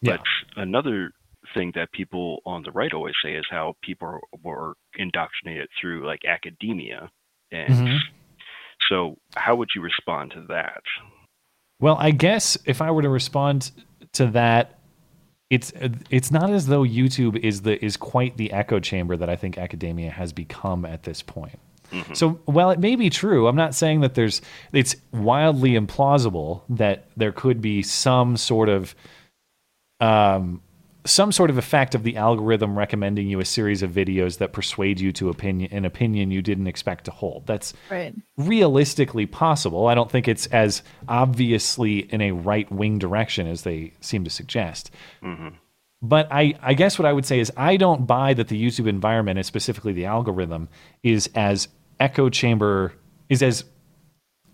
Yeah. 0.00 0.16
But 0.16 0.62
another 0.62 1.12
thing 1.54 1.72
that 1.74 1.90
people 1.92 2.40
on 2.46 2.62
the 2.62 2.70
right 2.70 2.92
always 2.92 3.14
say 3.24 3.34
is 3.34 3.44
how 3.50 3.74
people 3.82 4.20
were 4.42 4.74
indoctrinated 4.96 5.68
through 5.80 6.06
like 6.06 6.20
academia. 6.24 7.10
And 7.50 7.88
Mhm. 7.88 7.98
so, 8.88 9.16
how 9.36 9.56
would 9.56 9.68
you 9.74 9.82
respond 9.82 10.32
to 10.32 10.42
that? 10.48 10.82
Well, 11.80 11.96
I 11.98 12.12
guess 12.12 12.56
if 12.64 12.80
I 12.80 12.90
were 12.90 13.02
to 13.02 13.08
respond 13.08 13.72
to 14.12 14.26
that, 14.28 14.78
it's 15.52 15.70
it's 16.08 16.30
not 16.30 16.48
as 16.48 16.66
though 16.66 16.80
YouTube 16.80 17.36
is 17.36 17.60
the 17.60 17.84
is 17.84 17.98
quite 17.98 18.38
the 18.38 18.50
echo 18.52 18.80
chamber 18.80 19.18
that 19.18 19.28
I 19.28 19.36
think 19.36 19.58
academia 19.58 20.10
has 20.10 20.32
become 20.32 20.86
at 20.86 21.02
this 21.02 21.20
point. 21.20 21.58
So 22.14 22.40
while 22.46 22.70
it 22.70 22.78
may 22.78 22.96
be 22.96 23.10
true, 23.10 23.46
I'm 23.46 23.56
not 23.56 23.74
saying 23.74 24.00
that 24.00 24.14
there's 24.14 24.40
it's 24.72 24.96
wildly 25.12 25.72
implausible 25.72 26.62
that 26.70 27.06
there 27.18 27.32
could 27.32 27.60
be 27.60 27.82
some 27.82 28.38
sort 28.38 28.70
of 28.70 28.94
um 30.00 30.62
some 31.04 31.32
sort 31.32 31.50
of 31.50 31.58
effect 31.58 31.94
of 31.94 32.04
the 32.04 32.16
algorithm 32.16 32.78
recommending 32.78 33.26
you 33.26 33.40
a 33.40 33.44
series 33.44 33.82
of 33.82 33.90
videos 33.90 34.38
that 34.38 34.52
persuade 34.52 35.00
you 35.00 35.10
to 35.12 35.28
opinion 35.28 35.72
an 35.72 35.84
opinion 35.84 36.30
you 36.30 36.42
didn't 36.42 36.68
expect 36.68 37.04
to 37.06 37.10
hold. 37.10 37.46
That's 37.46 37.74
Right. 37.90 38.14
realistically 38.36 39.26
possible. 39.26 39.88
I 39.88 39.94
don't 39.94 40.10
think 40.10 40.28
it's 40.28 40.46
as 40.46 40.82
obviously 41.08 41.98
in 42.12 42.20
a 42.20 42.30
right 42.32 42.70
wing 42.70 42.98
direction 42.98 43.46
as 43.46 43.62
they 43.62 43.92
seem 44.00 44.22
to 44.24 44.30
suggest. 44.30 44.92
Mm-hmm. 45.22 45.48
But 46.04 46.28
I, 46.30 46.54
I 46.60 46.74
guess 46.74 46.98
what 46.98 47.06
I 47.06 47.12
would 47.12 47.26
say 47.26 47.38
is 47.40 47.52
I 47.56 47.76
don't 47.76 48.06
buy 48.06 48.34
that 48.34 48.48
the 48.48 48.60
YouTube 48.60 48.88
environment, 48.88 49.38
and 49.38 49.46
specifically 49.46 49.92
the 49.92 50.06
algorithm, 50.06 50.68
is 51.02 51.30
as 51.34 51.68
echo 52.00 52.28
chamber 52.28 52.92
is 53.28 53.42
as 53.42 53.64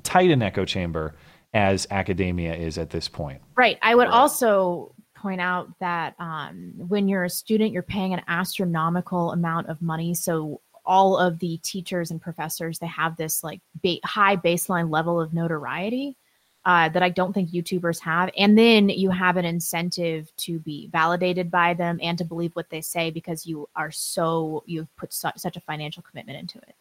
tight 0.03 0.31
an 0.31 0.43
echo 0.43 0.65
chamber 0.65 1.15
as 1.55 1.87
academia 1.91 2.55
is 2.55 2.77
at 2.79 2.91
this 2.91 3.09
point. 3.09 3.41
Right. 3.57 3.79
I 3.83 3.95
would 3.95 4.09
also 4.09 4.95
point 5.19 5.41
out 5.41 5.69
that 5.81 6.15
um, 6.19 6.73
when 6.77 7.09
you're 7.09 7.25
a 7.25 7.31
student, 7.31 7.73
you're 7.73 7.83
paying 7.83 8.15
an 8.15 8.23
astronomical 8.29 9.33
amount 9.33 9.69
of 9.69 9.83
money. 9.83 10.15
So 10.15 10.61
all 10.85 11.19
of 11.19 11.39
the 11.39 11.59
teachers 11.59 12.11
and 12.11 12.21
professors, 12.21 12.79
they 12.79 12.87
have 12.87 13.17
this 13.17 13.45
like 13.45 13.61
ba- 13.83 14.01
high 14.05 14.37
baseline 14.37 14.91
level 14.91 15.21
of 15.21 15.35
notoriety 15.35 16.17
uh, 16.65 16.89
that 16.91 17.03
I 17.03 17.09
don't 17.09 17.33
think 17.33 17.51
YouTubers 17.51 18.01
have. 18.01 18.31
And 18.37 18.57
then 18.57 18.89
you 18.89 19.11
have 19.11 19.37
an 19.37 19.45
incentive 19.45 20.35
to 20.39 20.59
be 20.59 20.89
validated 20.89 21.51
by 21.51 21.75
them 21.75 21.99
and 22.03 22.17
to 22.19 22.25
believe 22.25 22.55
what 22.55 22.71
they 22.71 22.81
say 22.81 23.11
because 23.11 23.47
you 23.47 23.69
are 23.77 23.91
so 23.91 24.65
you've 24.67 24.95
put 24.97 25.13
su- 25.13 25.31
such 25.37 25.57
a 25.57 25.61
financial 25.61 26.03
commitment 26.03 26.39
into 26.39 26.59
it. 26.59 26.75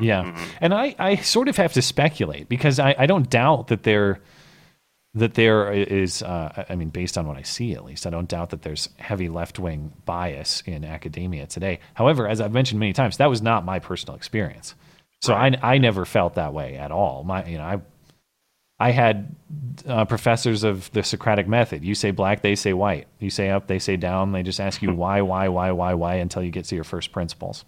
Yeah. 0.00 0.36
And 0.60 0.72
I, 0.72 0.94
I 0.98 1.16
sort 1.16 1.48
of 1.48 1.56
have 1.56 1.72
to 1.72 1.82
speculate 1.82 2.48
because 2.48 2.78
I, 2.78 2.94
I 2.98 3.06
don't 3.06 3.28
doubt 3.28 3.68
that 3.68 3.82
there 3.82 4.20
that 5.16 5.34
there 5.34 5.72
is 5.72 6.22
uh, 6.22 6.64
I 6.68 6.76
mean 6.76 6.90
based 6.90 7.18
on 7.18 7.26
what 7.26 7.36
I 7.36 7.42
see 7.42 7.72
at 7.72 7.84
least 7.84 8.06
I 8.06 8.10
don't 8.10 8.28
doubt 8.28 8.50
that 8.50 8.62
there's 8.62 8.90
heavy 8.98 9.28
left 9.28 9.58
wing 9.58 9.92
bias 10.04 10.62
in 10.66 10.84
academia 10.84 11.46
today. 11.46 11.80
However, 11.94 12.28
as 12.28 12.40
I've 12.40 12.52
mentioned 12.52 12.78
many 12.78 12.92
times, 12.92 13.16
that 13.16 13.30
was 13.30 13.42
not 13.42 13.64
my 13.64 13.78
personal 13.78 14.14
experience. 14.14 14.74
So 15.22 15.34
I 15.34 15.56
I 15.62 15.78
never 15.78 16.04
felt 16.04 16.34
that 16.34 16.52
way 16.52 16.76
at 16.76 16.92
all. 16.92 17.24
My 17.24 17.44
you 17.46 17.58
know 17.58 17.64
I 17.64 17.80
I 18.78 18.90
had 18.90 19.34
uh, 19.88 20.04
professors 20.04 20.62
of 20.62 20.90
the 20.92 21.02
Socratic 21.02 21.48
method. 21.48 21.82
You 21.82 21.94
say 21.94 22.10
black, 22.10 22.42
they 22.42 22.54
say 22.54 22.74
white. 22.74 23.06
You 23.18 23.30
say 23.30 23.48
up, 23.48 23.66
they 23.68 23.78
say 23.78 23.96
down. 23.96 24.32
They 24.32 24.42
just 24.42 24.60
ask 24.60 24.82
you 24.82 24.92
why, 24.94 25.22
why, 25.22 25.48
why, 25.48 25.70
why, 25.72 25.94
why 25.94 26.14
until 26.16 26.42
you 26.42 26.50
get 26.50 26.66
to 26.66 26.74
your 26.74 26.84
first 26.84 27.10
principles. 27.10 27.64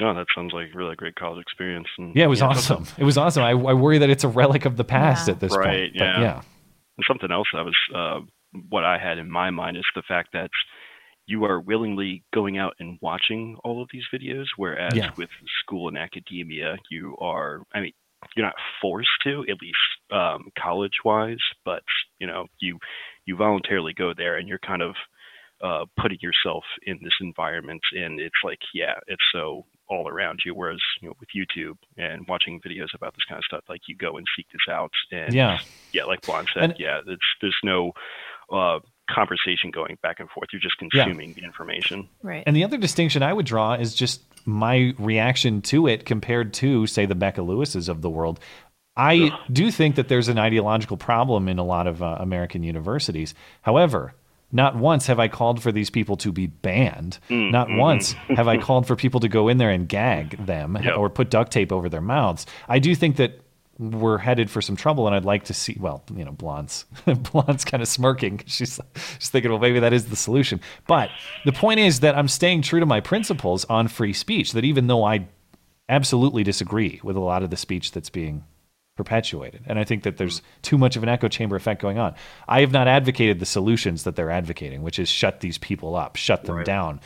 No, 0.00 0.14
that 0.14 0.26
sounds 0.34 0.52
like 0.52 0.68
a 0.72 0.76
really 0.76 0.94
great 0.96 1.16
college 1.16 1.40
experience. 1.40 1.88
And 1.98 2.14
Yeah, 2.14 2.24
it 2.24 2.28
was 2.28 2.40
yeah, 2.40 2.48
awesome. 2.48 2.86
It 2.96 3.04
was 3.04 3.18
awesome. 3.18 3.42
I, 3.42 3.50
I 3.50 3.74
worry 3.74 3.98
that 3.98 4.10
it's 4.10 4.24
a 4.24 4.28
relic 4.28 4.64
of 4.64 4.76
the 4.76 4.84
past 4.84 5.28
at 5.28 5.40
this 5.40 5.56
right, 5.56 5.66
point. 5.66 5.92
But 5.94 6.04
yeah. 6.04 6.20
yeah. 6.20 6.42
And 6.96 7.04
something 7.06 7.30
else 7.30 7.48
that 7.52 7.64
was 7.64 7.76
uh, 7.94 8.20
what 8.68 8.84
I 8.84 8.98
had 8.98 9.18
in 9.18 9.30
my 9.30 9.50
mind 9.50 9.76
is 9.76 9.84
the 9.94 10.02
fact 10.02 10.30
that 10.32 10.50
you 11.26 11.44
are 11.44 11.60
willingly 11.60 12.24
going 12.32 12.58
out 12.58 12.74
and 12.80 12.98
watching 13.02 13.56
all 13.62 13.82
of 13.82 13.88
these 13.92 14.04
videos, 14.12 14.46
whereas 14.56 14.94
Yeah. 14.94 15.10
with 15.16 15.30
school 15.60 15.88
and 15.88 15.98
academia, 15.98 16.76
you 16.90 17.16
are. 17.20 17.62
I 17.74 17.80
mean, 17.80 17.92
you're 18.34 18.46
not 18.46 18.56
forced 18.80 19.10
to, 19.24 19.44
at 19.48 19.60
least 19.60 19.76
um, 20.10 20.50
college-wise, 20.58 21.38
but 21.64 21.82
you 22.18 22.26
know, 22.26 22.46
you 22.60 22.78
you 23.26 23.36
voluntarily 23.36 23.92
go 23.92 24.14
there, 24.16 24.36
and 24.36 24.48
you're 24.48 24.58
kind 24.58 24.80
of 24.82 24.94
uh, 25.62 25.84
putting 26.00 26.18
yourself 26.22 26.64
in 26.86 26.98
this 27.02 27.14
environment, 27.20 27.82
and 27.92 28.20
it's 28.20 28.40
like, 28.42 28.60
yeah, 28.72 28.94
it's 29.06 29.22
so 29.32 29.66
all 29.88 30.08
around 30.08 30.40
you. 30.44 30.54
Whereas, 30.54 30.80
you 31.00 31.08
know, 31.08 31.14
with 31.20 31.28
YouTube 31.36 31.76
and 31.96 32.26
watching 32.28 32.60
videos 32.60 32.88
about 32.94 33.14
this 33.14 33.24
kind 33.28 33.38
of 33.38 33.44
stuff, 33.44 33.64
like 33.68 33.82
you 33.88 33.96
go 33.96 34.16
and 34.16 34.26
seek 34.36 34.46
this 34.52 34.72
out, 34.72 34.90
and 35.10 35.32
Yeah. 35.34 35.58
yeah, 35.92 36.04
like 36.04 36.22
Blonde 36.22 36.48
said, 36.54 36.62
And- 36.64 36.74
yeah, 36.78 37.00
it's 37.06 37.22
there's 37.40 37.56
no 37.62 37.92
uh, 38.50 38.78
conversation 39.10 39.70
going 39.70 39.98
back 40.02 40.20
and 40.20 40.30
forth. 40.30 40.48
You're 40.52 40.60
just 40.60 40.76
Yeah. 40.94 41.04
consuming 41.04 41.34
the 41.34 41.42
information. 41.44 42.08
Right. 42.22 42.42
And 42.46 42.56
the 42.56 42.64
other 42.64 42.78
distinction 42.78 43.22
I 43.22 43.32
would 43.32 43.44
draw 43.46 43.74
is 43.74 43.94
just 43.94 44.22
my 44.46 44.94
reaction 44.98 45.60
to 45.62 45.86
it 45.86 46.06
compared 46.06 46.54
to, 46.54 46.86
say, 46.86 47.04
the 47.04 47.14
Becca 47.14 47.42
Lewises 47.42 47.88
of 47.90 48.00
the 48.00 48.08
world. 48.08 48.40
I 48.96 49.30
do 49.52 49.70
think 49.70 49.96
that 49.96 50.08
there's 50.08 50.28
an 50.28 50.38
ideological 50.38 50.96
problem 50.96 51.46
in 51.48 51.58
a 51.58 51.64
lot 51.64 51.86
of 51.86 52.02
uh, 52.02 52.16
American 52.20 52.62
universities. 52.62 53.34
However, 53.62 54.14
not 54.50 54.76
once 54.76 55.06
have 55.06 55.18
I 55.18 55.28
called 55.28 55.62
for 55.62 55.70
these 55.72 55.90
people 55.90 56.16
to 56.18 56.32
be 56.32 56.46
banned. 56.46 57.18
Mm, 57.28 57.50
Not 57.52 57.68
mhm. 57.68 57.78
once 57.78 58.12
have 58.36 58.48
I 58.48 58.56
called 58.66 58.86
for 58.86 58.96
people 58.96 59.20
to 59.20 59.28
go 59.28 59.48
in 59.48 59.58
there 59.58 59.70
and 59.70 59.88
gag 59.88 60.44
them 60.44 60.78
Yep. 60.82 60.96
or 60.96 61.10
put 61.10 61.28
duct 61.30 61.52
tape 61.52 61.70
over 61.72 61.88
their 61.88 62.00
mouths. 62.00 62.46
I 62.68 62.78
do 62.78 62.94
think 62.94 63.16
that 63.16 63.40
we're 63.78 64.18
headed 64.18 64.50
for 64.50 64.60
some 64.60 64.74
trouble, 64.74 65.06
and 65.06 65.14
I'd 65.14 65.24
like 65.24 65.44
to 65.44 65.54
see. 65.54 65.76
Well, 65.78 66.02
you 66.16 66.24
know, 66.24 66.32
Blonde's 66.32 66.84
Blonde's 67.06 67.64
kind 67.64 67.80
of 67.82 67.88
smirking. 67.88 68.40
She's 68.46 68.80
she's 69.18 69.28
thinking, 69.30 69.50
well, 69.52 69.60
maybe 69.60 69.78
that 69.80 69.92
is 69.92 70.06
the 70.06 70.16
solution. 70.16 70.60
But 70.88 71.10
the 71.44 71.52
point 71.52 71.78
is 71.78 72.00
that 72.00 72.16
I'm 72.18 72.26
staying 72.26 72.62
true 72.62 72.80
to 72.80 72.86
my 72.86 72.98
principles 73.00 73.64
on 73.66 73.86
free 73.86 74.12
speech. 74.12 74.52
That 74.52 74.64
even 74.64 74.88
though 74.88 75.04
I 75.04 75.28
absolutely 75.88 76.42
disagree 76.42 77.00
with 77.04 77.16
a 77.16 77.20
lot 77.20 77.42
of 77.42 77.50
the 77.50 77.56
speech 77.56 77.92
that's 77.92 78.10
being 78.10 78.44
perpetuated, 78.98 79.62
and 79.66 79.78
I 79.78 79.84
think 79.84 80.02
that 80.02 80.18
there's 80.18 80.42
too 80.60 80.76
much 80.76 80.96
of 80.96 81.02
an 81.02 81.08
echo 81.08 81.28
chamber 81.28 81.56
effect 81.56 81.80
going 81.80 81.98
on. 81.98 82.14
I 82.46 82.60
have 82.60 82.72
not 82.72 82.86
advocated 82.88 83.38
the 83.38 83.46
solutions 83.46 84.02
that 84.04 84.14
they're 84.16 84.30
advocating, 84.30 84.82
which 84.82 84.98
is 84.98 85.08
shut 85.08 85.40
these 85.40 85.56
people 85.56 85.96
up, 85.96 86.16
shut 86.16 86.44
them 86.44 86.56
Right. 86.56 86.66
down, 86.66 87.00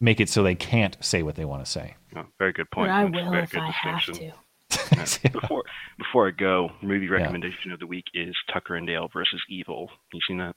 make 0.00 0.20
it 0.20 0.28
so 0.28 0.42
they 0.42 0.54
can't 0.56 0.96
say 1.00 1.22
what 1.22 1.36
they 1.36 1.44
want 1.46 1.64
to 1.64 1.70
say. 1.70 1.96
Oh, 2.14 2.26
very 2.38 2.52
good 2.52 2.70
point. 2.70 2.88
But 2.88 2.94
I 2.94 3.04
That's 3.04 3.14
will 3.24 3.30
very 3.30 3.42
if 3.44 3.50
good 3.50 3.60
I 3.62 3.70
have 3.70 3.98
distinction. 4.04 4.32
to. 4.32 4.36
before 5.32 5.62
before 5.96 6.28
I 6.28 6.32
go, 6.32 6.70
movie 6.82 7.08
recommendation 7.08 7.70
of 7.72 7.78
the 7.78 7.86
week 7.86 8.04
is 8.12 8.34
Tucker 8.52 8.74
and 8.74 8.86
Dale 8.86 9.08
versus 9.12 9.40
Evil. 9.48 9.88
You 10.12 10.20
seen 10.28 10.38
that? 10.38 10.56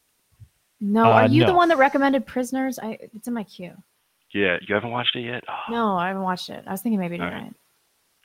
No, 0.81 1.05
Uh, 1.05 1.09
are 1.13 1.27
you 1.27 1.45
the 1.45 1.53
one 1.53 1.69
that 1.69 1.77
recommended 1.77 2.25
Prisoners? 2.25 2.79
I 2.79 2.97
it's 3.13 3.27
in 3.27 3.33
my 3.35 3.43
queue. 3.43 3.73
Yeah, 4.33 4.57
you 4.67 4.73
haven't 4.75 4.91
watched 4.91 5.15
it 5.15 5.21
yet. 5.21 5.43
Oh, 5.47 5.71
No, 5.71 5.95
I 5.95 6.07
haven't 6.07 6.23
watched 6.23 6.49
it. 6.49 6.63
I 6.67 6.71
was 6.71 6.81
thinking 6.81 6.99
maybe 6.99 7.19
All 7.19 7.29
tonight. 7.29 7.53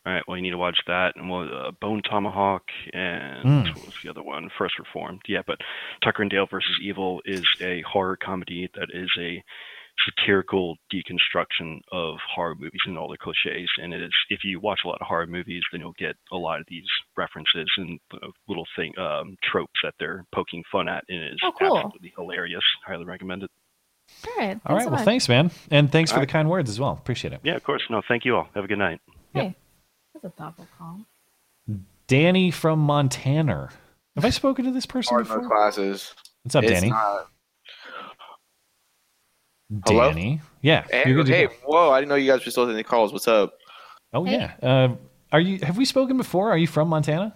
Right. 0.05 0.11
all 0.11 0.15
right, 0.15 0.23
well 0.29 0.37
you 0.37 0.43
need 0.43 0.51
to 0.51 0.59
watch 0.59 0.79
that 0.87 1.17
and 1.17 1.29
well, 1.31 1.49
uh, 1.67 1.71
Bone 1.81 2.03
Tomahawk 2.03 2.63
and 2.93 3.45
Mm. 3.45 3.75
what 3.77 3.87
was 3.87 3.95
the 4.03 4.11
other 4.11 4.23
one? 4.23 4.51
First 4.59 4.79
Reformed. 4.79 5.23
Yeah, 5.29 5.43
but 5.47 5.59
Tucker 6.03 6.23
and 6.23 6.31
Dale 6.31 6.47
versus 6.51 6.79
Evil 6.83 7.21
is 7.25 7.45
a 7.61 7.83
horror 7.83 8.17
comedy 8.17 8.69
that 8.75 8.89
is 8.93 9.11
a 9.19 9.43
satirical 10.09 10.77
deconstruction 10.93 11.79
of 11.93 12.17
horror 12.35 12.57
movies 12.59 12.81
and 12.87 12.99
all 12.99 13.09
the 13.09 13.17
cliches. 13.17 13.71
And 13.81 13.95
it 13.95 14.03
is, 14.03 14.11
if 14.29 14.41
you 14.43 14.59
watch 14.61 14.81
a 14.85 14.89
lot 14.89 14.99
of 15.01 15.07
horror 15.07 15.27
movies, 15.27 15.63
then 15.71 15.81
you'll 15.81 15.95
get 15.99 16.17
a 16.33 16.37
lot 16.37 16.59
of 16.61 16.67
these 16.69 16.85
references 17.17 17.71
and 17.77 18.01
uh, 18.13 18.27
little 18.49 18.67
thing 18.77 18.93
um, 18.99 19.37
tropes 19.43 19.73
that 19.85 19.95
they're 20.01 20.25
poking 20.35 20.65
fun 20.73 20.89
at, 20.89 21.05
and 21.09 21.23
it 21.23 21.33
is 21.35 21.39
Oh, 21.45 21.53
cool. 21.59 21.79
absolutely 21.79 22.13
hilarious. 22.17 22.65
Highly 22.85 23.05
recommend 23.05 23.45
it. 23.45 23.51
All 24.27 24.33
right. 24.37 24.61
All 24.67 24.75
right. 24.77 24.83
so 24.85 24.91
Well, 24.91 24.99
much. 24.99 25.05
thanks, 25.05 25.29
man, 25.29 25.51
and 25.71 25.91
thanks 25.91 26.11
for 26.11 26.17
All 26.19 26.23
the 26.23 26.27
kind 26.27 26.51
words 26.51 26.69
as 26.69 26.79
well. 26.81 26.93
Appreciate 26.93 27.33
it. 27.33 27.41
Yeah, 27.45 27.55
of 27.55 27.63
course. 27.65 27.83
No, 27.89 28.03
thank 28.07 28.25
you 28.25 28.37
all. 28.37 28.49
Have 28.55 28.65
a 28.65 28.69
good 28.69 28.79
night. 28.79 29.01
Hey, 29.33 29.55
that's 30.25 30.35
a 30.35 30.37
thoughtful 30.43 30.67
call. 30.79 31.01
Danny 32.07 32.51
from 32.51 32.79
Montana. 32.81 33.69
Have 34.17 34.25
I 34.25 34.31
spoken 34.31 34.65
to 34.65 34.71
this 34.71 34.87
person 34.87 35.15
Hard 35.15 35.25
before? 35.27 35.43
mode 35.43 35.51
classes. 35.51 36.15
What's 36.43 36.55
up, 36.55 36.65
It's 36.65 36.73
Danny? 36.73 36.91
not- 36.91 37.29
Hello? 39.87 40.09
Danny. 40.11 40.41
Yeah. 40.63 40.85
Hey, 40.91 41.05
you're 41.11 41.25
hey, 41.25 41.47
whoa! 41.65 41.91
I 41.91 41.99
didn't 42.01 42.11
know 42.11 42.15
you 42.17 42.31
guys 42.31 42.45
were 42.45 42.51
still 42.51 42.67
taking 42.67 42.85
calls. 42.85 43.13
What's 43.13 43.27
up? 43.27 43.55
Oh 44.13 44.25
yeah. 44.25 44.53
Uh, 44.63 44.95
are 45.33 45.41
you? 45.41 45.59
Have 45.65 45.77
we 45.79 45.85
spoken 45.85 46.17
before? 46.17 46.51
Are 46.51 46.59
you 46.59 46.67
from 46.67 46.89
Montana? 46.89 47.35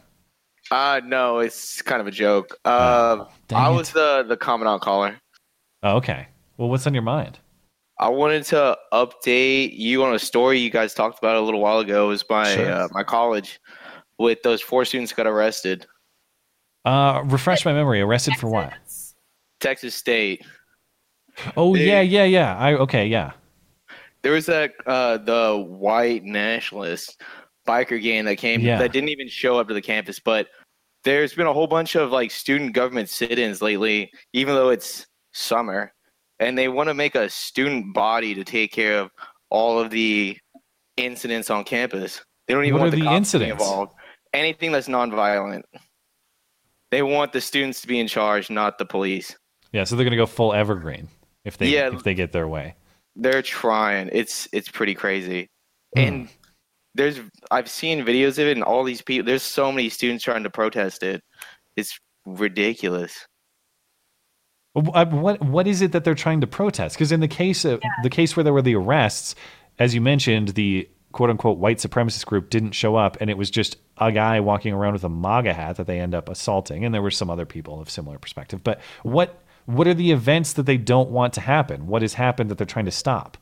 Uh 0.70 1.00
no, 1.04 1.38
it's 1.38 1.80
kind 1.82 2.00
of 2.02 2.06
a 2.06 2.10
joke. 2.10 2.56
Uh, 2.64 3.24
dang 3.48 3.58
I 3.58 3.72
it. 3.72 3.74
was 3.76 3.90
the 3.90 4.24
the 4.28 4.36
commandant 4.36 4.82
caller. 4.82 5.18
Oh, 5.82 5.96
okay. 5.96 6.28
Well, 6.58 6.68
what's 6.68 6.86
on 6.86 6.92
your 6.94 7.02
mind? 7.02 7.38
I 8.00 8.08
wanted 8.08 8.44
to 8.44 8.76
update 8.92 9.76
you 9.76 10.04
on 10.04 10.14
a 10.14 10.18
story 10.18 10.58
you 10.58 10.70
guys 10.70 10.94
talked 10.94 11.18
about 11.18 11.36
a 11.36 11.40
little 11.40 11.60
while 11.60 11.78
ago. 11.80 12.06
It 12.06 12.08
was 12.08 12.24
my 12.30 12.54
Sure. 12.54 12.70
uh, 12.72 12.88
my 12.92 13.02
college 13.02 13.58
with 14.18 14.42
those 14.42 14.60
four 14.60 14.84
students 14.84 15.12
got 15.12 15.26
arrested. 15.26 15.86
Uh, 16.84 17.22
refresh 17.26 17.64
my 17.64 17.72
memory. 17.72 18.00
Arrested 18.00 18.34
for 18.36 18.48
what? 18.48 18.72
Texas 19.60 19.94
State. 19.94 20.44
Oh 21.56 21.74
They- 21.76 21.86
yeah, 21.86 22.00
yeah, 22.00 22.24
yeah. 22.24 22.56
I 22.56 22.74
okay, 22.74 23.06
yeah. 23.06 23.32
There 24.22 24.32
was 24.32 24.46
that 24.46 24.72
uh, 24.86 25.18
the 25.18 25.64
white 25.68 26.24
nationalist 26.24 27.20
biker 27.66 28.00
gang 28.02 28.24
that 28.24 28.36
came 28.36 28.60
Yeah. 28.60 28.78
that 28.78 28.92
didn't 28.92 29.10
even 29.10 29.28
show 29.28 29.58
up 29.58 29.68
to 29.68 29.74
the 29.74 29.82
campus, 29.82 30.18
but 30.18 30.48
there's 31.04 31.34
been 31.34 31.46
a 31.46 31.52
whole 31.52 31.66
bunch 31.68 31.94
of 31.94 32.10
like 32.10 32.30
student 32.30 32.72
government 32.72 33.08
sit-ins 33.08 33.62
lately, 33.62 34.10
even 34.32 34.54
though 34.54 34.70
it's 34.70 35.06
summer, 35.32 35.92
and 36.40 36.56
they 36.56 36.68
want 36.68 36.88
to 36.88 36.94
make 36.94 37.14
a 37.14 37.28
student 37.28 37.92
body 37.94 38.34
to 38.34 38.44
take 38.44 38.72
care 38.72 38.98
of 39.00 39.10
all 39.50 39.78
of 39.78 39.90
the 39.90 40.36
incidents 40.96 41.50
on 41.50 41.64
campus. 41.64 42.22
They 42.46 42.54
don't 42.54 42.64
even 42.64 42.74
What 42.80 42.80
want 42.86 42.90
the, 42.92 43.00
the 43.00 43.04
cops 43.04 43.30
to 43.32 43.38
be 43.38 43.44
incidents? 43.44 43.62
involved. 43.64 43.92
Anything 44.32 44.72
that's 44.72 44.88
nonviolent. 44.88 45.62
They 46.90 47.02
want 47.02 47.32
the 47.32 47.40
students 47.40 47.80
to 47.82 47.86
be 47.86 47.98
in 48.00 48.06
charge, 48.08 48.50
not 48.50 48.78
the 48.78 48.86
police. 48.86 49.36
Yeah, 49.72 49.84
so 49.84 49.96
they're 49.96 50.04
gonna 50.04 50.16
go 50.16 50.26
full 50.26 50.54
evergreen 50.54 51.08
if 51.44 51.58
they 51.58 51.68
Yeah. 51.68 51.94
if 51.94 52.02
they 52.02 52.14
get 52.14 52.32
their 52.32 52.48
way. 52.48 52.74
They're 53.16 53.42
trying. 53.42 54.08
It's 54.12 54.48
it's 54.52 54.68
pretty 54.70 54.94
crazy. 54.94 55.48
Hmm. 55.94 56.00
And 56.00 56.28
there's 56.94 57.20
I've 57.50 57.68
seen 57.68 58.04
videos 58.04 58.38
of 58.38 58.46
it 58.46 58.56
and 58.56 58.64
all 58.64 58.84
these 58.84 59.02
people 59.02 59.26
there's 59.26 59.42
so 59.42 59.70
many 59.70 59.88
students 59.90 60.24
trying 60.24 60.42
to 60.44 60.50
protest 60.50 61.02
it. 61.02 61.22
It's 61.76 61.98
ridiculous. 62.26 63.26
Well, 64.82 64.92
uh, 64.96 65.06
What 65.06 65.40
what 65.42 65.66
is 65.66 65.82
it 65.82 65.92
that 65.92 66.04
they're 66.04 66.14
trying 66.14 66.40
to 66.40 66.46
protest? 66.46 66.96
Because 66.96 67.12
in 67.12 67.20
the 67.20 67.28
case 67.28 67.64
of 67.64 67.80
the 68.02 68.10
case 68.10 68.36
where 68.36 68.44
there 68.44 68.52
were 68.52 68.62
the 68.62 68.74
arrests, 68.74 69.34
as 69.78 69.94
you 69.94 70.00
mentioned, 70.00 70.48
the 70.50 70.88
quote 71.12 71.30
unquote 71.30 71.58
white 71.58 71.78
supremacist 71.78 72.26
group 72.26 72.50
didn't 72.50 72.72
show 72.72 72.96
up, 72.96 73.16
and 73.20 73.30
it 73.30 73.38
was 73.38 73.50
just 73.50 73.76
a 73.98 74.12
guy 74.12 74.40
walking 74.40 74.72
around 74.74 74.92
with 74.92 75.04
a 75.04 75.08
MAGA 75.08 75.54
hat 75.54 75.76
that 75.76 75.86
they 75.86 75.98
end 76.00 76.14
up 76.14 76.28
assaulting, 76.28 76.84
and 76.84 76.94
there 76.94 77.02
were 77.02 77.10
some 77.10 77.30
other 77.30 77.46
people 77.46 77.80
of 77.80 77.88
similar 77.90 78.18
perspective. 78.18 78.62
But 78.62 78.80
what 79.02 79.42
what 79.66 79.86
are 79.86 79.94
the 79.94 80.12
events 80.12 80.54
that 80.54 80.64
they 80.64 80.76
don't 80.78 81.10
want 81.10 81.32
to 81.34 81.40
happen? 81.40 81.86
What 81.86 82.02
has 82.02 82.14
happened 82.14 82.50
that 82.50 82.58
they're 82.58 82.66
trying 82.66 82.86
to 82.86 82.90
stop? 82.90 83.36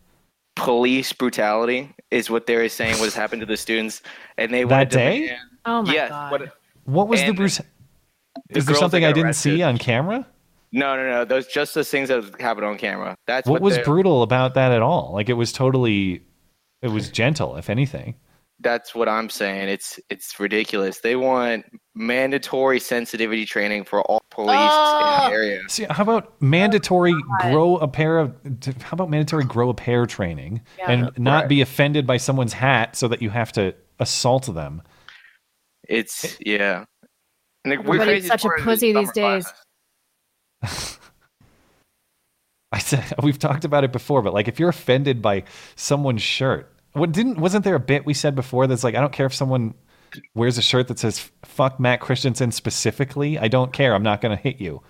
Police 0.57 1.13
brutality 1.13 1.95
is 2.11 2.31
what 2.31 2.47
they're 2.47 2.69
saying 2.69 2.99
was 3.01 3.15
happened 3.15 3.41
to 3.41 3.47
the 3.47 3.57
students 3.59 4.01
and 4.39 4.53
they 4.53 4.65
That 4.65 4.91
to 4.91 4.97
day? 4.97 5.27
ban- 5.29 5.39
Oh 5.67 5.83
my 5.83 5.93
yes, 5.93 6.09
god. 6.09 6.31
what- 6.33 6.57
What 6.85 7.09
was 7.09 7.21
the 7.21 7.27
And 7.27 7.37
Bruce? 7.37 7.59
the 7.59 8.59
Is 8.59 8.65
there 8.67 8.75
something 8.77 9.05
I 9.05 9.09
didn't 9.13 9.27
arrested- 9.27 9.57
see 9.57 9.63
on 9.63 9.77
camera? 9.77 10.27
No, 10.72 10.97
no, 10.97 11.09
no. 11.09 11.24
Those 11.24 11.47
just 11.47 11.74
those 11.74 11.90
things 11.90 12.09
that 12.09 12.40
happened 12.40 12.66
on 12.66 12.76
camera. 12.78 13.16
That's 13.26 13.47
what 13.47 13.55
what, 13.55 13.62
was 13.62 13.74
they're- 13.76 13.84
brutal 13.84 14.22
about 14.22 14.55
that 14.55 14.72
at 14.72 14.82
all? 14.82 15.12
Like 15.14 15.28
it 15.28 15.34
was 15.34 15.52
totally, 15.52 16.22
it 16.82 16.88
was 16.90 17.09
gentle, 17.10 17.56
if 17.56 17.70
anything. 17.70 18.16
That's 18.60 18.94
what 18.94 19.06
I'm 19.06 19.28
saying. 19.28 19.68
It's 19.68 20.01
it's 20.09 20.40
ridiculous. 20.40 21.01
They 21.01 21.14
want 21.14 21.66
mandatory 21.94 22.80
sensitivity 22.80 23.44
training 23.44 23.84
for 23.84 24.01
all 24.02 24.22
police 24.30 24.51
in 24.51 24.56
the 24.56 25.26
oh. 25.26 25.28
area. 25.30 25.60
See, 25.68 25.84
how 25.90 26.02
about 26.02 26.40
mandatory 26.40 27.12
Oh, 27.12 27.51
grow 27.51 27.76
a 27.76 27.86
pair 27.86 28.18
of? 28.18 28.34
How 28.80 28.94
about 28.94 29.10
mandatory 29.10 29.44
grow 29.44 29.68
a 29.68 29.74
pair 29.74 30.06
training 30.06 30.62
Yeah. 30.78 30.90
and 30.90 31.18
not 31.18 31.40
Right. 31.43 31.48
be 31.51 31.60
offended 31.60 32.06
by 32.06 32.16
someone's 32.16 32.55
hat 32.55 32.97
so 32.97 33.09
that 33.09 33.20
you 33.20 33.28
have 33.28 33.52
to 33.52 33.74
assault 34.01 34.47
them? 34.47 34.80
It's 35.86 36.38
yeah. 36.40 36.84
And 37.64 37.72
the 37.72 37.76
weird 37.82 38.01
Everybody's 38.02 38.28
crazy 38.28 38.28
such 38.28 38.44
a 38.47 38.62
pussy 38.62 38.93
summer 38.93 39.01
these 39.02 39.12
days. 39.12 39.44
classes. 39.44 39.65
I 42.72 42.78
said 42.78 43.05
we've 43.22 43.38
talked 43.38 43.64
about 43.64 43.84
it 43.84 43.93
before, 43.93 44.22
but 44.22 44.34
like 44.34 44.48
if 44.48 44.59
you're 44.59 44.68
offended 44.68 45.22
by 45.22 45.44
someone's 45.76 46.22
shirt, 46.22 46.72
what 46.93 47.12
didn't 47.12 47.38
wasn't 47.38 47.64
there 47.64 47.74
a 47.74 47.80
bit 47.80 48.05
we 48.05 48.14
said 48.14 48.34
before 48.34 48.66
that's 48.66 48.84
like 48.84 48.94
I 48.94 49.01
don't 49.01 49.12
care 49.12 49.26
if 49.26 49.34
someone 49.34 49.74
wears 50.34 50.59
a 50.59 50.62
shirt 50.62 50.88
that 50.88 50.98
says 50.98 51.30
"fuck 51.44 51.78
Matt 51.80 52.01
Christiansen" 52.01 52.51
specifically. 52.52 53.38
I 53.38 53.48
don't 53.48 53.72
care. 53.72 53.94
I'm 53.94 54.02
not 54.02 54.20
going 54.20 54.36
to 54.36 54.43
hit 54.43 54.60
you. 54.60 54.82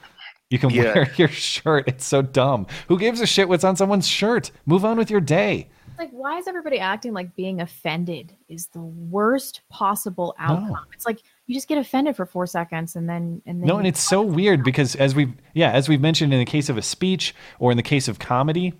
You 0.50 0.58
can 0.58 0.70
Yeah. 0.70 0.94
wear 0.94 1.12
your 1.16 1.28
shirt. 1.28 1.88
It's 1.88 2.06
so 2.06 2.22
dumb. 2.22 2.66
Who 2.88 2.98
gives 2.98 3.20
a 3.20 3.26
shit 3.26 3.48
what's 3.48 3.64
on 3.64 3.76
someone's 3.76 4.08
shirt? 4.08 4.50
Move 4.64 4.84
on 4.84 4.96
with 4.96 5.10
your 5.10 5.20
day. 5.20 5.68
Like, 5.98 6.10
why 6.10 6.38
is 6.38 6.46
everybody 6.46 6.78
acting 6.78 7.12
like 7.14 7.34
being 7.36 7.60
offended 7.60 8.34
is 8.48 8.66
the 8.68 8.82
worst 8.82 9.62
possible 9.70 10.34
outcome? 10.38 10.84
It's 10.92 11.06
like 11.06 11.20
you 11.46 11.54
just 11.54 11.68
get 11.68 11.78
offended 11.78 12.16
for 12.16 12.26
four 12.26 12.46
seconds 12.46 12.96
and 12.96 13.08
then 13.08 13.40
and 13.46 13.60
then 13.60 13.68
No, 13.68 13.78
and 13.78 13.86
it's 13.86 14.00
so 14.00 14.22
weird 14.22 14.64
because 14.64 14.96
as 14.96 15.14
we've 15.14 15.32
yeah, 15.54 15.70
as 15.72 15.88
we've 15.88 16.00
mentioned 16.00 16.32
in 16.32 16.38
the 16.38 16.44
case 16.44 16.68
of 16.68 16.76
a 16.76 16.82
speech 16.82 17.34
or 17.58 17.70
in 17.70 17.76
the 17.76 17.82
case 17.82 18.08
of 18.08 18.18
comedy, 18.18 18.74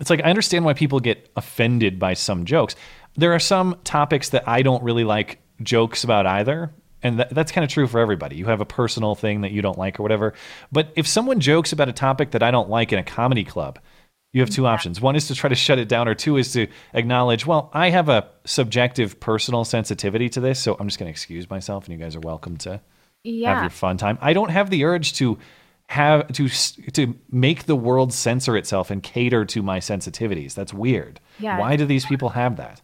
it's 0.00 0.10
like 0.10 0.20
I 0.24 0.30
understand 0.30 0.64
why 0.64 0.74
people 0.74 1.00
get 1.00 1.30
offended 1.36 1.98
by 1.98 2.14
some 2.14 2.44
jokes. 2.44 2.76
There 3.16 3.32
are 3.32 3.40
some 3.40 3.78
topics 3.84 4.30
that 4.30 4.48
I 4.48 4.62
don't 4.62 4.82
really 4.82 5.04
like 5.04 5.40
jokes 5.62 6.04
about 6.04 6.26
either. 6.26 6.72
And 7.04 7.18
that, 7.18 7.30
that's 7.30 7.50
kind 7.50 7.64
of 7.64 7.70
true 7.70 7.88
for 7.88 7.98
everybody. 7.98 8.36
You 8.36 8.46
have 8.46 8.60
a 8.60 8.64
personal 8.64 9.16
thing 9.16 9.40
that 9.40 9.50
you 9.50 9.60
don't 9.60 9.76
like 9.76 9.98
or 9.98 10.04
whatever. 10.04 10.34
But 10.70 10.92
if 10.94 11.08
someone 11.08 11.40
jokes 11.40 11.72
about 11.72 11.88
a 11.88 11.92
topic 11.92 12.30
that 12.30 12.44
I 12.44 12.52
don't 12.52 12.70
like 12.70 12.92
in 12.92 12.98
a 13.00 13.02
comedy 13.02 13.42
club, 13.42 13.80
you 14.32 14.40
have 14.40 14.50
two 14.50 14.66
options. 14.66 15.00
One 15.00 15.16
is 15.16 15.28
to 15.28 15.34
try 15.34 15.48
to 15.48 15.54
shut 15.54 15.78
it 15.78 15.88
down, 15.88 16.08
or 16.08 16.14
two 16.14 16.36
is 16.36 16.52
to 16.52 16.66
acknowledge, 16.94 17.46
well, 17.46 17.70
I 17.72 17.90
have 17.90 18.08
a 18.08 18.28
subjective 18.44 19.20
personal 19.20 19.64
sensitivity 19.64 20.28
to 20.30 20.40
this, 20.40 20.62
so 20.62 20.76
I'm 20.78 20.88
just 20.88 20.98
going 20.98 21.06
to 21.08 21.10
excuse 21.10 21.50
myself, 21.50 21.84
and 21.84 21.92
you 21.92 22.02
guys 22.02 22.16
are 22.16 22.20
welcome 22.20 22.56
to 22.58 22.80
have 23.24 23.62
your 23.62 23.70
fun 23.70 23.98
time. 23.98 24.18
I 24.20 24.32
don't 24.32 24.50
have 24.50 24.70
the 24.70 24.84
urge 24.84 25.14
to 25.14 25.38
have 25.88 26.32
to 26.32 26.48
to 26.92 27.14
make 27.30 27.64
the 27.64 27.76
world 27.76 28.12
censor 28.14 28.56
itself 28.56 28.90
and 28.90 29.02
cater 29.02 29.44
to 29.44 29.62
my 29.62 29.78
sensitivities. 29.78 30.54
That's 30.54 30.72
weird. 30.72 31.20
Yeah. 31.38 31.58
Why 31.58 31.76
do 31.76 31.84
these 31.84 32.06
people 32.06 32.30
have 32.30 32.56
that? 32.56 32.80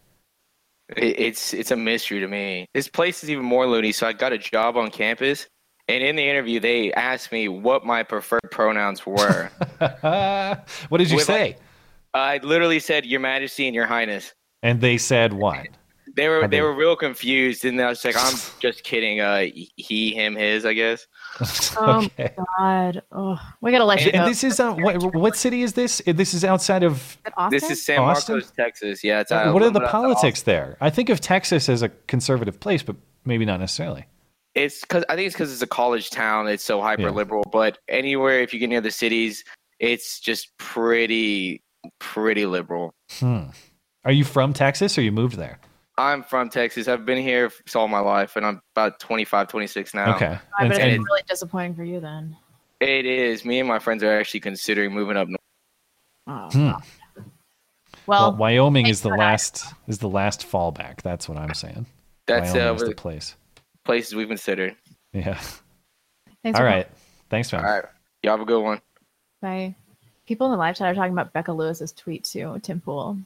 It's 0.97 1.55
it's 1.55 1.70
a 1.70 1.77
mystery 1.77 2.20
to 2.20 2.29
me. 2.29 2.66
This 2.75 2.89
place 2.89 3.25
is 3.25 3.31
even 3.31 3.45
more 3.45 3.66
loony. 3.66 3.93
So 3.93 4.07
I 4.07 4.12
got 4.12 4.33
a 4.33 4.39
job 4.39 4.77
on 4.77 4.91
campus, 4.91 5.47
and 5.89 6.02
in 6.05 6.16
the 6.16 6.28
interview, 6.28 6.60
they 6.60 6.93
asked 6.93 7.32
me 7.32 7.48
what 7.48 7.85
my 7.85 8.02
preferred 8.02 8.51
pronouns 8.51 9.05
were. 9.06 9.51
what 10.89 10.98
did 10.98 11.10
you 11.10 11.16
With, 11.16 11.24
say? 11.27 11.56
I 12.15 12.39
literally 12.43 12.81
said 12.81 13.06
"Your 13.06 13.20
Majesty" 13.20 13.66
and 13.66 13.74
"Your 13.74 13.86
Highness." 13.86 14.35
and 14.62 14.81
they 14.81 14.98
said 14.98 15.32
what? 15.32 15.69
They 16.16 16.27
were 16.28 16.39
Are 16.39 16.48
they 16.48 16.56
they- 16.56 16.62
were 16.62 16.74
real 16.74 16.97
confused, 16.97 17.65
and 17.65 17.81
I 17.81 17.89
was 17.90 18.05
like, 18.05 18.16
"I'm 18.19 18.35
just 18.60 18.82
kidding." 18.82 19.20
Uh, 19.20 19.47
he, 19.77 20.12
him, 20.15 20.35
his, 20.35 20.65
I 20.65 20.73
guess. 20.74 21.06
Oh 21.77 21.98
Okay. 22.05 22.35
my 22.36 22.55
god. 22.59 23.02
Oh, 23.12 23.39
we 23.60 23.70
gotta 23.70 23.85
let 23.85 24.01
you 24.01 24.06
And, 24.06 24.12
go. 24.15 24.19
and 24.23 24.31
this 24.31 24.43
is 24.43 24.59
uh, 24.59 24.73
what, 24.73 25.15
what 25.15 25.36
city 25.36 25.62
is 25.62 25.74
this? 25.74 26.02
This 26.05 26.35
is 26.35 26.44
outside 26.44 26.82
of. 26.82 27.16
This 27.51 27.70
is 27.70 27.85
San 27.85 28.01
Austin? 28.01 28.36
Marcos, 28.36 28.51
Texas. 28.51 29.05
Yeah, 29.05 29.20
it's 29.20 29.31
Uh, 29.31 29.36
uh, 29.36 29.52
what 29.52 29.62
are 29.62 29.66
the 29.66 29.78
little 29.78 29.81
bit 29.81 29.82
outside 29.85 29.93
politics 29.93 30.43
there? 30.43 30.77
I 30.81 30.90
think 30.90 31.10
of 31.10 31.20
Texas 31.20 31.69
as 31.69 31.82
a 31.82 31.90
conservative 32.09 32.59
place, 32.59 32.82
but 32.82 32.97
maybe 33.24 33.44
not 33.44 33.60
necessarily. 33.60 34.06
It's 34.59 34.80
because 34.80 35.05
I 35.09 35.14
think 35.14 35.26
it's 35.26 35.35
because 35.36 35.52
it's 35.52 35.62
a 35.62 35.66
college 35.68 36.10
town. 36.10 36.48
It's 36.48 36.64
so 36.64 36.80
hyper 36.80 37.12
liberal. 37.12 37.44
But 37.52 37.78
anywhere, 37.89 38.40
if 38.40 38.52
you 38.52 38.59
get 38.59 38.68
near 38.68 38.80
the 38.80 38.90
cities, 38.90 39.44
it's 39.78 40.18
just 40.18 40.56
pretty, 40.59 41.62
pretty 42.01 42.44
liberal. 42.44 42.93
Hmm. 43.12 43.44
Are 44.05 44.10
you 44.10 44.24
from 44.24 44.52
Texas 44.52 44.98
or 44.98 45.02
you 45.02 45.12
moved 45.12 45.36
there? 45.36 45.60
I'm 45.97 46.22
from 46.24 46.48
Texas. 46.48 46.89
I've 46.89 47.05
been 47.05 47.22
here 47.22 47.51
all 47.74 47.89
my 47.89 48.01
life, 48.01 48.36
and 48.36 48.47
I'm 48.47 48.60
about 48.74 48.98
25, 49.01 49.48
26 49.48 49.94
now. 49.94 50.16
Okay. 50.16 50.39
I 50.59 50.68
bet 50.68 50.80
And 50.80 50.93
it's 50.93 51.05
really 51.05 51.22
disappointing 51.28 51.74
for 51.74 51.85
you 51.85 52.01
then. 52.01 52.36
it 52.80 53.06
is. 53.06 53.44
Me 53.44 53.60
and 53.60 53.68
my 53.68 53.78
friends 53.78 54.02
are 54.02 54.18
actually 54.18 54.40
considering 54.40 54.93
moving 54.93 55.16
up 55.16 55.28
north. 55.28 55.40
Oh. 56.26 56.51
Hmm. 56.51 56.70
Well, 58.06 58.30
Well, 58.30 58.36
Wyoming 58.36 58.86
is 58.86 59.02
the 59.02 59.10
last 59.10 59.64
is 59.86 59.98
the 59.98 60.09
last 60.09 60.51
fallback. 60.51 61.02
That's 61.02 61.28
what 61.28 61.39
I'm 61.39 61.55
saying. 61.55 61.86
That's 62.26 62.55
uh, 62.55 62.74
the 62.74 62.86
the 62.86 62.94
place. 62.94 63.36
Places 63.89 64.15
we've 64.15 64.28
considered. 64.28 64.77
Yeah. 65.15 65.40
Thanks 66.43 66.59
All 66.59 66.66
for. 66.66 66.85
Thanks, 67.31 67.51
man. 67.51 67.65
All 67.65 67.70
right. 67.70 67.85
Y'all 68.23 68.32
have 68.35 68.43
a 68.43 68.44
good 68.44 68.62
one. 68.62 68.82
Bye. 69.40 69.74
People 70.27 70.47
in 70.48 70.52
the 70.52 70.59
live 70.59 70.77
chat 70.77 70.89
are 70.89 70.94
talking 70.94 71.15
about 71.15 71.32
Becca 71.32 71.52
Lewis's 71.55 71.93
tweet 71.93 72.24
too, 72.24 72.60
Tim 72.62 72.82
Pool. 72.82 73.16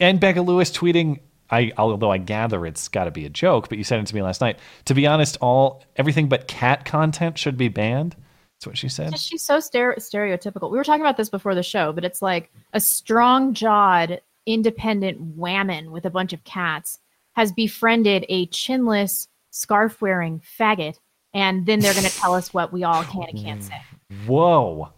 And 0.00 0.18
Becca 0.18 0.42
Lewis 0.42 0.72
tweeting. 0.72 1.20
I 1.48 1.70
although 1.78 2.10
I 2.10 2.18
gather 2.18 2.66
it's 2.66 2.88
got 2.88 3.04
to 3.04 3.12
be 3.12 3.24
a 3.24 3.28
joke, 3.28 3.68
but 3.68 3.78
you 3.78 3.84
sent 3.84 4.02
it 4.02 4.10
to 4.10 4.14
me 4.16 4.22
last 4.22 4.40
night. 4.40 4.58
To 4.86 4.94
be 4.94 5.06
honest, 5.06 5.36
all 5.40 5.84
everything 5.94 6.28
but 6.28 6.48
cat 6.48 6.84
content 6.84 7.38
should 7.38 7.56
be 7.56 7.68
banned. 7.68 8.16
That's 8.56 8.66
what 8.66 8.78
she 8.78 8.88
said. 8.88 9.16
She's 9.16 9.42
so 9.42 9.58
stere- 9.58 9.96
stereotypical. 9.98 10.72
We 10.72 10.78
were 10.78 10.84
talking 10.84 11.02
about 11.02 11.16
this 11.16 11.28
before 11.28 11.54
the 11.54 11.62
show, 11.62 11.92
but 11.92 12.04
it's 12.04 12.20
like 12.20 12.50
a 12.72 12.80
strong 12.80 13.54
jawed, 13.54 14.20
independent 14.46 15.36
whammon 15.36 15.90
with 15.90 16.04
a 16.04 16.10
bunch 16.10 16.32
of 16.32 16.42
cats 16.42 16.98
has 17.34 17.52
befriended 17.52 18.24
a 18.28 18.46
chinless, 18.48 19.28
scarf 19.52 20.02
wearing 20.02 20.42
faggot, 20.58 20.96
and 21.32 21.64
then 21.64 21.78
they're 21.78 21.94
going 21.94 22.06
to 22.06 22.16
tell 22.16 22.34
us 22.34 22.52
what 22.52 22.72
we 22.72 22.82
all 22.82 23.04
can 23.04 23.22
and 23.28 23.38
can't 23.38 23.62
say. 23.62 23.80
Whoa. 24.26 24.90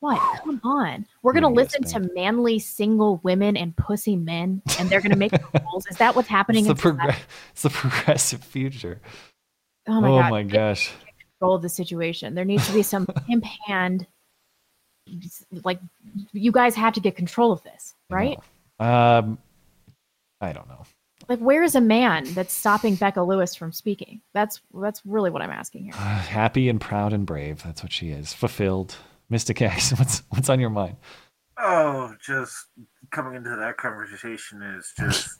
What? 0.00 0.18
Come 0.42 0.60
on. 0.64 1.06
We're 1.22 1.32
going 1.32 1.44
to 1.44 1.48
listen 1.48 1.84
to 1.84 2.00
manly 2.12 2.58
single 2.58 3.20
women 3.22 3.56
and 3.56 3.76
pussy 3.76 4.16
men, 4.16 4.60
and 4.80 4.90
they're 4.90 5.00
going 5.00 5.12
to 5.12 5.16
make 5.16 5.30
rules. 5.30 5.86
Is 5.86 5.96
that 5.98 6.16
what's 6.16 6.26
happening 6.26 6.66
It's 6.66 6.82
the, 6.82 6.88
in 6.88 6.96
progr- 6.96 7.16
it's 7.52 7.62
the 7.62 7.70
progressive 7.70 8.42
future. 8.42 9.00
Oh 9.86 10.00
my 10.00 10.08
god. 10.08 10.26
Oh 10.26 10.30
my 10.30 10.42
gosh. 10.42 10.92
control 11.38 11.54
of 11.54 11.62
the 11.62 11.68
situation. 11.68 12.34
There 12.34 12.44
needs 12.44 12.66
to 12.66 12.72
be 12.72 12.82
some 12.82 13.06
pimp 13.28 13.44
hand. 13.44 14.08
Like, 15.64 15.78
you 16.32 16.50
guys 16.50 16.74
have 16.74 16.94
to 16.94 17.00
get 17.00 17.14
control 17.14 17.52
of 17.52 17.62
this, 17.62 17.94
right? 18.10 18.38
Um, 18.80 19.38
I 20.40 20.52
don't 20.52 20.68
know. 20.68 20.82
Like, 21.32 21.40
where 21.40 21.62
is 21.62 21.74
a 21.74 21.80
man 21.80 22.24
that's 22.34 22.52
stopping 22.52 22.94
Becca 22.94 23.22
Lewis 23.22 23.54
from 23.54 23.72
speaking? 23.72 24.20
That's 24.34 24.60
that's 24.74 25.00
really 25.06 25.30
what 25.30 25.40
I'm 25.40 25.48
asking 25.48 25.84
here. 25.84 25.94
Happy 25.94 26.68
and 26.68 26.78
proud 26.78 27.14
and 27.14 27.24
brave. 27.24 27.62
That's 27.62 27.82
what 27.82 27.90
she 27.90 28.10
is. 28.10 28.34
Fulfilled. 28.34 28.96
Mystic 29.30 29.62
X. 29.62 29.92
What's 29.98 30.22
what's 30.28 30.50
on 30.50 30.60
your 30.60 30.68
mind? 30.68 30.96
Oh, 31.56 32.14
just 32.20 32.66
coming 33.12 33.34
into 33.34 33.48
that 33.48 33.78
conversation 33.78 34.60
is 34.60 34.92
just. 34.98 35.38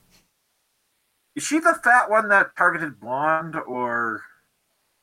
is 1.36 1.42
she 1.42 1.58
the 1.58 1.78
fat 1.84 2.08
one 2.08 2.28
that 2.28 2.56
targeted 2.56 2.98
blonde, 2.98 3.56
or 3.56 4.22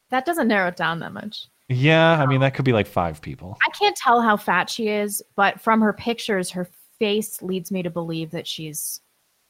That 0.09 0.25
doesn't 0.25 0.47
narrow 0.47 0.69
it 0.69 0.75
down 0.75 1.01
that 1.01 1.13
much. 1.13 1.45
Yeah, 1.67 2.19
I 2.19 2.25
mean 2.25 2.41
that 2.41 2.55
could 2.55 2.65
be 2.65 2.73
like 2.73 2.87
five 2.87 3.21
people. 3.21 3.59
I 3.63 3.69
can't 3.77 3.95
tell 3.95 4.23
how 4.23 4.37
fat 4.37 4.71
she 4.71 4.87
is, 4.87 5.21
but 5.35 5.61
from 5.61 5.81
her 5.81 5.93
pictures, 5.93 6.49
her 6.49 6.67
face 6.97 7.43
leads 7.43 7.71
me 7.71 7.83
to 7.83 7.91
believe 7.91 8.31
that 8.31 8.47
she's 8.47 9.01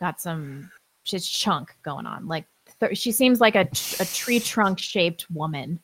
got 0.01 0.19
some 0.19 0.69
she's 1.09 1.27
chunk 1.27 1.75
going 1.83 2.05
on. 2.05 2.27
Like 2.27 2.45
th- 2.79 2.97
she 2.97 3.11
seems 3.11 3.41
like 3.41 3.55
a, 3.55 3.67
a 3.99 4.05
tree 4.05 4.39
trunk 4.39 4.79
shaped 4.79 5.25
woman. 5.31 5.79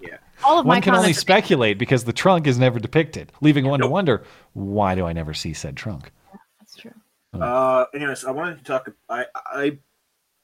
yeah. 0.00 0.18
All 0.44 0.58
of 0.58 0.66
my 0.66 0.80
can 0.80 0.94
only 0.94 1.04
comments. 1.04 1.18
speculate 1.18 1.78
because 1.78 2.04
the 2.04 2.12
trunk 2.12 2.46
is 2.46 2.58
never 2.58 2.78
depicted, 2.78 3.32
leaving 3.40 3.66
one 3.66 3.80
to 3.80 3.86
wonder 3.86 4.22
why 4.52 4.94
do 4.94 5.06
I 5.06 5.12
never 5.12 5.32
see 5.32 5.54
said 5.54 5.76
trunk? 5.76 6.12
That's 6.60 6.76
true. 6.76 6.92
Uh, 7.32 7.86
anyways, 7.94 8.24
I 8.24 8.30
wanted 8.30 8.58
to 8.58 8.64
talk. 8.64 8.90
I 9.08 9.26
I 9.34 9.78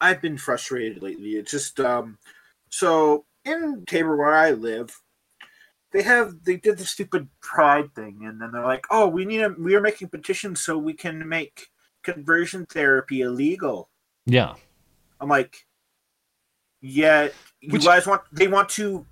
I've 0.00 0.20
been 0.20 0.38
frustrated 0.38 1.02
lately. 1.02 1.32
It's 1.32 1.50
just 1.50 1.78
um, 1.78 2.18
so 2.70 3.26
in 3.44 3.84
Tabor 3.86 4.16
where 4.16 4.34
I 4.34 4.52
live, 4.52 4.98
they 5.92 6.02
have 6.02 6.42
they 6.44 6.56
did 6.56 6.78
the 6.78 6.84
stupid 6.84 7.28
pride 7.40 7.94
thing, 7.94 8.20
and 8.24 8.40
then 8.40 8.50
they're 8.52 8.64
like, 8.64 8.86
oh, 8.90 9.06
we 9.06 9.24
need 9.24 9.42
a 9.42 9.50
we 9.58 9.74
are 9.74 9.80
making 9.80 10.08
petitions 10.08 10.62
so 10.62 10.76
we 10.78 10.94
can 10.94 11.28
make 11.28 11.68
conversion 12.02 12.66
therapy 12.66 13.20
illegal. 13.20 13.90
Yeah. 14.26 14.54
I'm 15.20 15.28
like, 15.28 15.66
yeah, 16.80 17.28
you 17.60 17.78
guys 17.78 18.06
want 18.06 18.22
they 18.32 18.48
want 18.48 18.68
to 18.70 19.06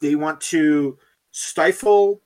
they 0.00 0.14
want 0.14 0.40
to 0.40 0.98
stifle 1.30 2.22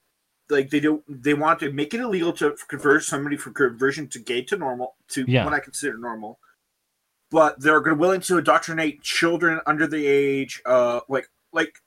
like 0.48 0.70
they 0.70 0.80
don't 0.80 1.02
they 1.08 1.34
want 1.34 1.58
to 1.60 1.72
make 1.72 1.92
it 1.92 2.00
illegal 2.00 2.32
to 2.34 2.56
convert 2.68 3.02
somebody 3.02 3.36
from 3.36 3.52
conversion 3.54 4.06
to 4.08 4.18
gay 4.20 4.42
to 4.42 4.56
normal 4.56 4.94
to 5.08 5.24
Yeah. 5.26 5.44
what 5.44 5.54
I 5.54 5.60
consider 5.60 5.98
normal. 5.98 6.38
But 7.30 7.60
they're 7.60 7.80
willing 7.94 8.20
to 8.22 8.38
indoctrinate 8.38 9.02
children 9.02 9.60
under 9.66 9.86
the 9.88 10.06
age 10.06 10.62
uh 10.66 11.00
like 11.08 11.28
like 11.52 11.78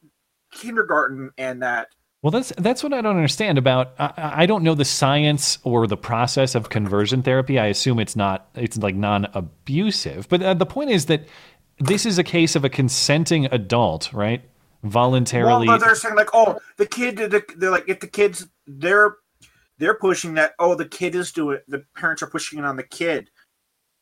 kindergarten 0.52 1.32
and 1.38 1.61
that 1.61 1.90
Well, 2.22 2.32
that's 2.32 2.52
that's 2.58 2.84
what 2.84 2.91
I 2.91 3.02
don't 3.02 3.16
understand 3.16 3.58
about. 3.58 3.94
I, 3.98 4.44
I 4.44 4.46
don't 4.46 4.64
know 4.64 4.76
the 4.76 4.84
science 4.84 5.58
or 5.64 5.88
the 5.88 5.96
process 5.96 6.54
of 6.54 6.70
conversion 6.70 7.24
therapy. 7.24 7.58
I 7.58 7.68
assume 7.68 8.00
it's 8.00 8.16
not 8.16 8.50
it's 8.56 8.78
like 8.78 8.96
non-abusive. 8.96 10.28
But 10.28 10.44
uh, 10.44 10.54
the 10.54 10.66
point 10.66 10.90
is 10.90 11.06
that 11.06 11.28
this 11.80 12.06
is 12.06 12.18
a 12.18 12.24
case 12.24 12.58
of 12.58 12.66
a 12.66 12.70
consenting 12.70 13.46
adult, 13.46 14.12
right? 14.12 14.41
Voluntarily. 14.84 15.68
Well, 15.68 15.78
they're 15.78 15.96
saying 15.96 16.16
like, 16.16 16.30
oh, 16.34 16.60
the 16.76 16.86
kid. 16.86 17.18
The, 17.18 17.44
they're 17.56 17.72
like, 17.72 17.88
if 17.88 18.02
the 18.02 18.08
kids, 18.08 18.48
they're 18.68 19.16
they're 19.78 19.96
pushing 19.96 20.34
that. 20.34 20.54
Oh, 20.60 20.76
the 20.76 20.86
kid 20.86 21.16
is 21.16 21.32
doing. 21.32 21.60
The 21.70 21.86
parents 21.96 22.22
are 22.22 22.28
pushing 22.28 22.60
it 22.60 22.66
on 22.66 22.76
the 22.76 22.84
kid, 22.84 23.30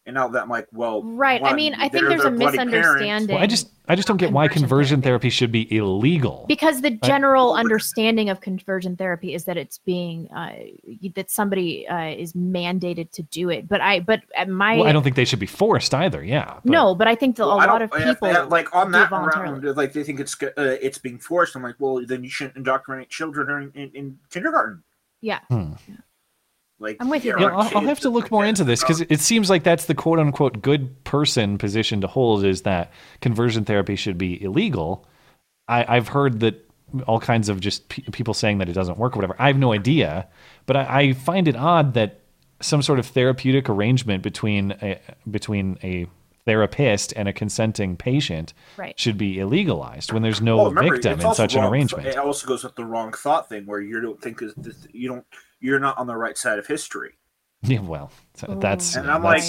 and 0.07 0.13
now 0.15 0.27
that 0.29 0.41
I'm 0.43 0.49
like, 0.49 0.67
well, 0.71 1.03
Right. 1.03 1.43
I 1.43 1.53
mean, 1.53 1.73
I 1.75 1.89
think 1.89 1.91
they're 1.91 2.09
there's 2.09 2.21
a 2.21 2.29
their 2.29 2.31
bloody 2.31 2.57
parents. 2.57 2.71
misunderstanding. 2.73 3.35
Well, 3.35 3.43
I 3.43 3.47
just 3.47 3.69
I 3.89 3.95
just 3.95 4.07
don't 4.07 4.17
get 4.17 4.31
why 4.31 4.47
conversion 4.47 5.01
therapy 5.01 5.29
should 5.29 5.51
be 5.51 5.71
illegal. 5.75 6.45
because 6.47 6.81
the 6.81 6.91
general 6.91 7.53
understanding 7.53 8.29
of 8.29 8.41
conversion 8.41 8.95
therapy 8.97 9.33
is 9.33 9.45
that 9.45 9.57
it's 9.57 9.77
being 9.79 10.27
uh, 10.31 10.53
that 11.15 11.29
somebody 11.29 11.87
uh, 11.87 12.07
is 12.09 12.33
mandated 12.33 13.11
to 13.11 13.23
do 13.23 13.49
it. 13.49 13.67
But 13.67 13.81
I, 13.81 13.99
but 13.99 14.21
uh, 14.37 14.45
my 14.45 14.77
Well, 14.77 14.87
I 14.87 14.91
don't 14.91 15.03
think 15.03 15.15
they 15.15 15.25
should 15.25 15.39
be 15.39 15.45
forced 15.45 15.93
either. 15.93 16.23
Yeah. 16.23 16.55
but- 16.63 16.71
no, 16.71 16.95
but 16.95 17.07
I 17.07 17.15
think 17.15 17.35
that 17.35 17.45
Well, 17.45 17.59
a 17.59 17.63
I 17.63 17.65
lot 17.67 17.81
of 17.81 17.91
people 17.91 18.27
they- 18.27 18.41
like 18.43 18.73
on 18.73 18.91
do 18.91 18.97
it 18.97 19.09
that 19.09 19.11
round, 19.11 19.63
like 19.77 19.93
they 19.93 20.03
think 20.03 20.19
it's 20.19 20.35
uh, 20.41 20.51
it's 20.57 20.97
being 20.97 21.19
forced. 21.19 21.55
I'm 21.55 21.63
like, 21.63 21.75
well, 21.79 22.03
then 22.05 22.23
you 22.23 22.29
shouldn't 22.29 22.55
indoctrinate 22.57 23.09
children 23.09 23.71
in, 23.75 23.81
in, 23.83 23.91
in 23.95 24.19
kindergarten. 24.31 24.83
Yeah. 25.21 25.39
Hmm. 25.49 25.73
Like 26.79 26.97
I'm 26.99 27.09
with 27.09 27.25
you. 27.25 27.35
Yeah, 27.39 27.47
I'll, 27.47 27.77
I'll 27.77 27.87
have 27.87 27.99
to 28.01 28.09
look 28.09 28.29
more 28.29 28.45
into 28.45 28.63
this 28.63 28.81
because 28.81 29.01
it 29.01 29.19
seems 29.19 29.49
like 29.49 29.63
that's 29.63 29.85
the 29.85 29.95
quote 29.95 30.19
unquote 30.19 30.61
good 30.61 31.03
person 31.03 31.57
position 31.57 32.01
to 32.01 32.07
hold 32.07 32.45
is 32.45 32.61
that 32.63 32.91
conversion 33.21 33.65
therapy 33.65 33.95
should 33.95 34.17
be 34.17 34.41
illegal. 34.43 35.07
I, 35.67 35.97
I've 35.97 36.07
heard 36.09 36.39
that 36.41 36.63
all 37.07 37.19
kinds 37.19 37.49
of 37.49 37.59
just 37.59 37.89
pe- 37.89 38.03
people 38.11 38.33
saying 38.33 38.59
that 38.59 38.69
it 38.69 38.73
doesn't 38.73 38.97
work 38.97 39.15
or 39.15 39.19
whatever. 39.19 39.35
I 39.39 39.47
have 39.47 39.57
no 39.57 39.73
idea, 39.73 40.27
but 40.67 40.77
I, 40.77 40.99
I 41.01 41.13
find 41.13 41.47
it 41.47 41.55
odd 41.55 41.95
that 41.95 42.19
some 42.61 42.81
sort 42.81 42.99
of 42.99 43.05
therapeutic 43.07 43.69
arrangement 43.69 44.23
between 44.23 44.71
a, 44.81 44.99
between 45.29 45.77
a 45.83 46.07
therapist 46.45 47.11
and 47.17 47.27
a 47.27 47.33
consenting 47.33 47.97
patient 47.97 48.53
Right. 48.77 48.97
should 48.99 49.17
be 49.17 49.35
illegalized 49.35 50.13
when 50.13 50.21
there's 50.21 50.41
no 50.41 50.55
Well, 50.57 50.69
remember, 50.69 50.93
victim 50.95 51.19
in 51.19 51.25
also 51.25 51.43
such 51.43 51.55
an 51.55 51.61
wrong- 51.61 51.71
arrangement. 51.73 52.07
It 52.07 52.17
also 52.17 52.47
goes 52.47 52.63
with 52.63 52.75
the 52.75 52.85
wrong 52.85 53.11
thought 53.13 53.49
thing, 53.49 53.65
where 53.65 53.81
you 53.81 53.99
don't 53.99 54.21
think 54.21 54.41
is 54.41 54.53
you 54.93 55.09
don't 55.09 55.25
you're 55.59 55.79
not 55.79 55.97
on 55.97 56.07
the 56.07 56.15
right 56.15 56.37
side 56.37 56.59
of 56.59 56.67
history. 56.67 57.17
Yeah, 57.63 57.79
well, 57.79 58.11
so 58.35 58.55
that's 58.61 58.95
and 58.95 59.09
I'm 59.09 59.23
like, 59.23 59.41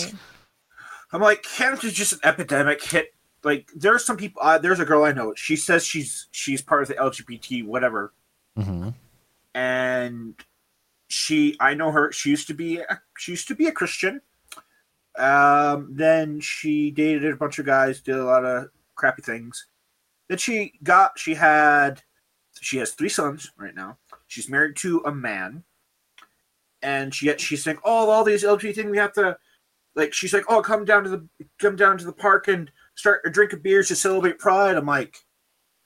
I'm 1.13 1.21
like, 1.21 1.43
can't 1.43 1.79
just 1.79 2.15
an 2.15 2.21
epidemic 2.25 2.83
hit? 2.83 3.15
Like, 3.45 3.69
there's 3.77 4.05
some 4.05 4.17
people. 4.17 4.41
Uh, 4.43 4.57
there's 4.57 4.81
a 4.81 4.87
girl 4.87 5.05
I 5.05 5.13
know. 5.13 5.35
She 5.37 5.57
says 5.57 5.85
she's 5.85 6.27
she's 6.31 6.63
part 6.63 6.81
of 6.83 6.89
the 6.89 6.95
LGBT 6.95 7.67
whatever, 7.67 8.15
Mhm. 8.59 8.95
and 9.55 10.35
she 11.09 11.55
I 11.61 11.75
know 11.75 11.91
her. 11.93 12.11
She 12.11 12.31
used 12.31 12.47
to 12.49 12.55
be 12.55 12.79
a, 12.79 13.01
she 13.19 13.33
used 13.33 13.47
to 13.49 13.55
be 13.55 13.67
a 13.67 13.73
Christian. 13.73 14.23
Um, 15.19 15.89
then 15.95 16.41
she 16.41 16.91
dated 16.91 17.31
a 17.33 17.37
bunch 17.37 17.59
of 17.59 17.67
guys, 17.67 18.01
did 18.01 18.17
a 18.17 18.25
lot 18.25 18.45
of 18.47 18.69
crappy 18.95 19.23
things. 19.23 19.67
Then 20.29 20.39
she 20.39 20.73
got 20.83 21.19
she 21.19 21.35
had 21.35 22.03
she 22.61 22.79
has 22.79 22.93
three 22.93 23.09
sons 23.11 23.53
right 23.59 23.75
now. 23.75 23.99
She's 24.27 24.49
married 24.49 24.77
to 24.77 25.03
a 25.05 25.13
man, 25.15 25.65
and 26.83 27.15
she 27.15 27.27
yet 27.27 27.41
she's 27.41 27.63
saying, 27.63 27.79
"Oh, 27.85 28.11
all 28.11 28.25
these 28.25 28.45
LGBT 28.45 28.75
things 28.75 28.91
we 28.91 28.99
have 28.99 29.13
to." 29.15 29.37
Like 29.95 30.13
she's 30.13 30.33
like, 30.33 30.45
"Oh, 30.49 30.63
come 30.63 30.85
down 30.85 31.05
to 31.05 31.11
the 31.11 31.29
come 31.59 31.77
down 31.77 31.99
to 31.99 32.05
the 32.05 32.13
park 32.13 32.49
and 32.49 32.71
start 32.95 33.23
a 33.25 33.31
drink 33.31 33.53
of 33.53 33.63
beers 33.63 33.89
to 33.89 33.97
celebrate 33.97 34.39
Pride." 34.39 34.77
I'm 34.77 34.87
like, 34.87 35.19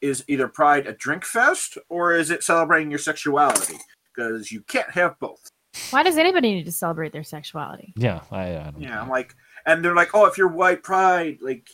is 0.01 0.25
either 0.29 0.49
Pride 0.49 0.87
a 0.87 0.93
drink 0.93 1.25
fest 1.25 1.79
or 1.89 2.15
is 2.15 2.31
it 2.31 2.43
celebrating 2.43 2.91
your 2.91 2.99
sexuality? 2.99 3.79
Because 4.15 4.53
you 4.53 4.61
can't 4.63 4.91
have 4.91 5.19
both. 5.19 5.49
Why 5.91 6.03
does 6.03 6.19
anybody 6.19 6.53
need 6.53 6.67
to 6.67 6.73
celebrate 6.73 7.13
their 7.13 7.25
sexuality? 7.25 7.95
yeah, 7.97 8.21
I, 8.31 8.59
I 8.59 8.71
don't 8.71 8.83
Yeah, 8.83 9.01
I'm 9.01 9.09
like, 9.09 9.35
and 9.65 9.83
they're 9.83 9.95
like, 9.95 10.11
"Oh, 10.15 10.27
if 10.27 10.37
you're 10.39 10.49
white 10.49 10.83
pride, 10.83 11.39
like." 11.41 11.69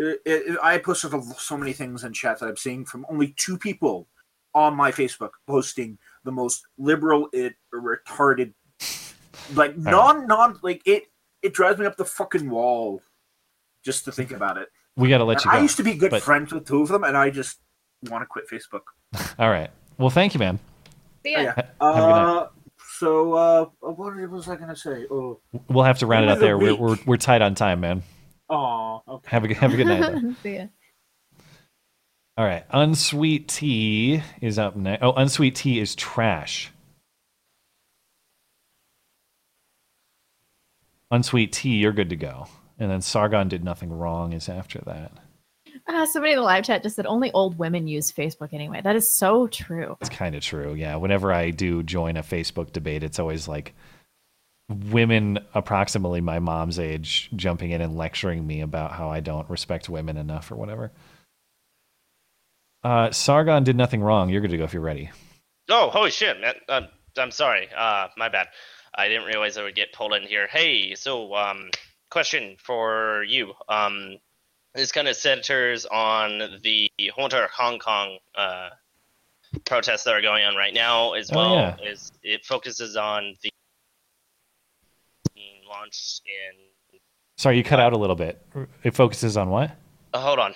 It, 0.00 0.22
it, 0.24 0.58
I 0.62 0.78
posted 0.78 1.12
so 1.38 1.56
many 1.56 1.72
things 1.72 2.04
in 2.04 2.12
chat 2.12 2.38
that 2.38 2.46
I'm 2.46 2.56
seeing 2.56 2.84
from 2.84 3.04
only 3.10 3.34
two 3.36 3.58
people 3.58 4.06
on 4.54 4.76
my 4.76 4.90
Facebook 4.90 5.30
posting 5.46 5.98
the 6.24 6.32
most 6.32 6.66
liberal, 6.78 7.28
it 7.32 7.54
retarded, 7.74 8.52
like 9.54 9.76
non 9.76 10.26
non 10.26 10.58
like 10.62 10.82
it. 10.86 11.04
It 11.42 11.54
drives 11.54 11.78
me 11.78 11.86
up 11.86 11.96
the 11.96 12.04
fucking 12.04 12.50
wall. 12.50 13.00
just 13.84 14.04
to 14.06 14.12
think 14.12 14.32
about 14.32 14.56
it. 14.58 14.68
We 14.96 15.08
got 15.08 15.18
to 15.18 15.24
let 15.24 15.36
And 15.38 15.44
you 15.44 15.50
go. 15.52 15.56
I 15.56 15.60
used 15.62 15.76
to 15.76 15.84
be 15.84 15.94
good 15.94 16.10
but- 16.10 16.22
friends 16.22 16.52
with 16.52 16.66
two 16.66 16.82
of 16.82 16.88
them, 16.88 17.04
and 17.04 17.16
I 17.16 17.30
just 17.30 17.58
want 18.10 18.22
to 18.22 18.26
quit 18.26 18.44
Facebook. 18.50 18.82
All 19.38 19.48
right. 19.50 19.70
Well, 19.98 20.10
thank 20.10 20.34
you, 20.34 20.40
man. 20.40 20.58
See 21.24 21.34
Oh, 21.36 21.40
ya. 21.40 21.52
yeah. 21.56 21.62
Ha- 21.80 21.94
have 21.94 22.04
a 22.04 22.06
good 22.06 22.10
night. 22.10 22.36
Uh, 22.42 22.48
so, 22.98 23.32
uh, 23.34 23.64
what 23.80 24.30
was 24.30 24.48
I 24.48 24.56
going 24.56 24.68
to 24.70 24.76
say? 24.76 25.06
Oh, 25.10 25.40
We'll 25.68 25.84
have 25.84 25.98
to 26.00 26.06
round 26.06 26.24
it 26.24 26.28
End 26.28 26.32
out 26.32 26.38
the 26.40 26.44
there. 26.46 26.58
We're, 26.58 26.74
we're 26.74 26.96
we're 27.06 27.16
tight 27.16 27.40
on 27.42 27.54
time, 27.54 27.78
man. 27.80 28.02
oh, 28.50 29.02
okay. 29.08 29.28
Have 29.30 29.44
a 29.44 29.54
have 29.54 29.72
a 29.72 29.76
good 29.76 29.86
night. 29.86 30.34
See 30.42 30.56
ya. 30.56 30.66
All 32.36 32.44
right. 32.44 32.64
Unsweet 32.70 33.48
tea 33.48 34.22
is 34.40 34.58
up 34.58 34.76
next. 34.76 35.02
Oh, 35.02 35.12
unsweet 35.12 35.54
tea 35.54 35.78
is 35.80 35.94
trash. 35.94 36.72
Unsweet 41.10 41.52
tea, 41.52 41.76
you're 41.76 41.92
good 41.92 42.10
to 42.10 42.16
go. 42.16 42.46
And 42.78 42.90
then 42.90 43.00
Sargon 43.00 43.48
did 43.48 43.64
nothing 43.64 43.90
wrong 43.90 44.32
is 44.32 44.48
after 44.48 44.80
that. 44.86 45.12
Ah, 45.88 46.04
somebody 46.04 46.32
in 46.32 46.38
the 46.38 46.44
live 46.44 46.64
chat 46.64 46.82
just 46.82 46.96
said 46.96 47.06
only 47.06 47.32
old 47.32 47.58
women 47.58 47.88
use 47.88 48.12
Facebook 48.12 48.52
anyway. 48.52 48.80
That 48.82 48.96
is 48.96 49.10
so 49.10 49.46
true. 49.46 49.96
It's 50.00 50.10
kind 50.10 50.34
of 50.34 50.42
true. 50.42 50.74
Yeah. 50.74 50.96
Whenever 50.96 51.32
I 51.32 51.50
do 51.50 51.82
join 51.82 52.16
a 52.16 52.22
Facebook 52.22 52.72
debate, 52.72 53.02
it's 53.02 53.18
always 53.18 53.48
like 53.48 53.74
women 54.68 55.38
approximately 55.54 56.20
my 56.20 56.38
mom's 56.38 56.78
age 56.78 57.30
jumping 57.34 57.70
in 57.70 57.80
and 57.80 57.96
lecturing 57.96 58.46
me 58.46 58.60
about 58.60 58.92
how 58.92 59.10
I 59.10 59.20
don't 59.20 59.48
respect 59.48 59.88
women 59.88 60.18
enough 60.18 60.50
or 60.52 60.56
whatever. 60.56 60.92
Uh, 62.84 63.10
Sargon 63.10 63.64
did 63.64 63.76
nothing 63.76 64.02
wrong. 64.02 64.28
You're 64.28 64.42
good 64.42 64.50
to 64.50 64.58
go 64.58 64.64
if 64.64 64.74
you're 64.74 64.82
ready. 64.82 65.10
Oh, 65.70 65.90
holy 65.90 66.10
shit, 66.10 66.40
man. 66.40 66.54
Uh, 66.68 66.82
I'm 67.16 67.30
sorry. 67.30 67.68
Uh, 67.76 68.08
my 68.16 68.28
bad. 68.28 68.48
I 68.98 69.08
didn't 69.08 69.26
realize 69.26 69.56
I 69.56 69.62
would 69.62 69.76
get 69.76 69.92
pulled 69.92 70.12
in 70.12 70.24
here. 70.24 70.48
Hey, 70.48 70.96
so, 70.96 71.32
um, 71.36 71.70
question 72.10 72.56
for 72.58 73.22
you. 73.28 73.52
Um, 73.68 74.16
this 74.74 74.90
kind 74.90 75.06
of 75.06 75.14
centers 75.14 75.86
on 75.86 76.58
the 76.62 76.90
Hunter 77.16 77.48
Hong 77.56 77.78
Kong 77.78 78.18
uh, 78.34 78.70
protests 79.64 80.02
that 80.02 80.14
are 80.14 80.20
going 80.20 80.44
on 80.44 80.56
right 80.56 80.74
now, 80.74 81.12
as 81.12 81.30
Oh, 81.32 81.36
well 81.36 81.54
yeah. 81.54 81.76
as 81.88 82.10
it 82.24 82.44
focuses 82.44 82.96
on 82.96 83.36
the 83.42 83.50
being 85.34 85.62
launched 85.68 86.22
in. 86.26 86.98
Sorry, 87.36 87.56
you 87.56 87.62
cut 87.62 87.78
out 87.78 87.92
a 87.92 87.96
little 87.98 88.16
bit. 88.16 88.44
It 88.82 88.96
focuses 88.96 89.36
on 89.36 89.48
what? 89.48 89.70
Uh, 90.12 90.20
hold 90.20 90.40
on. 90.40 90.54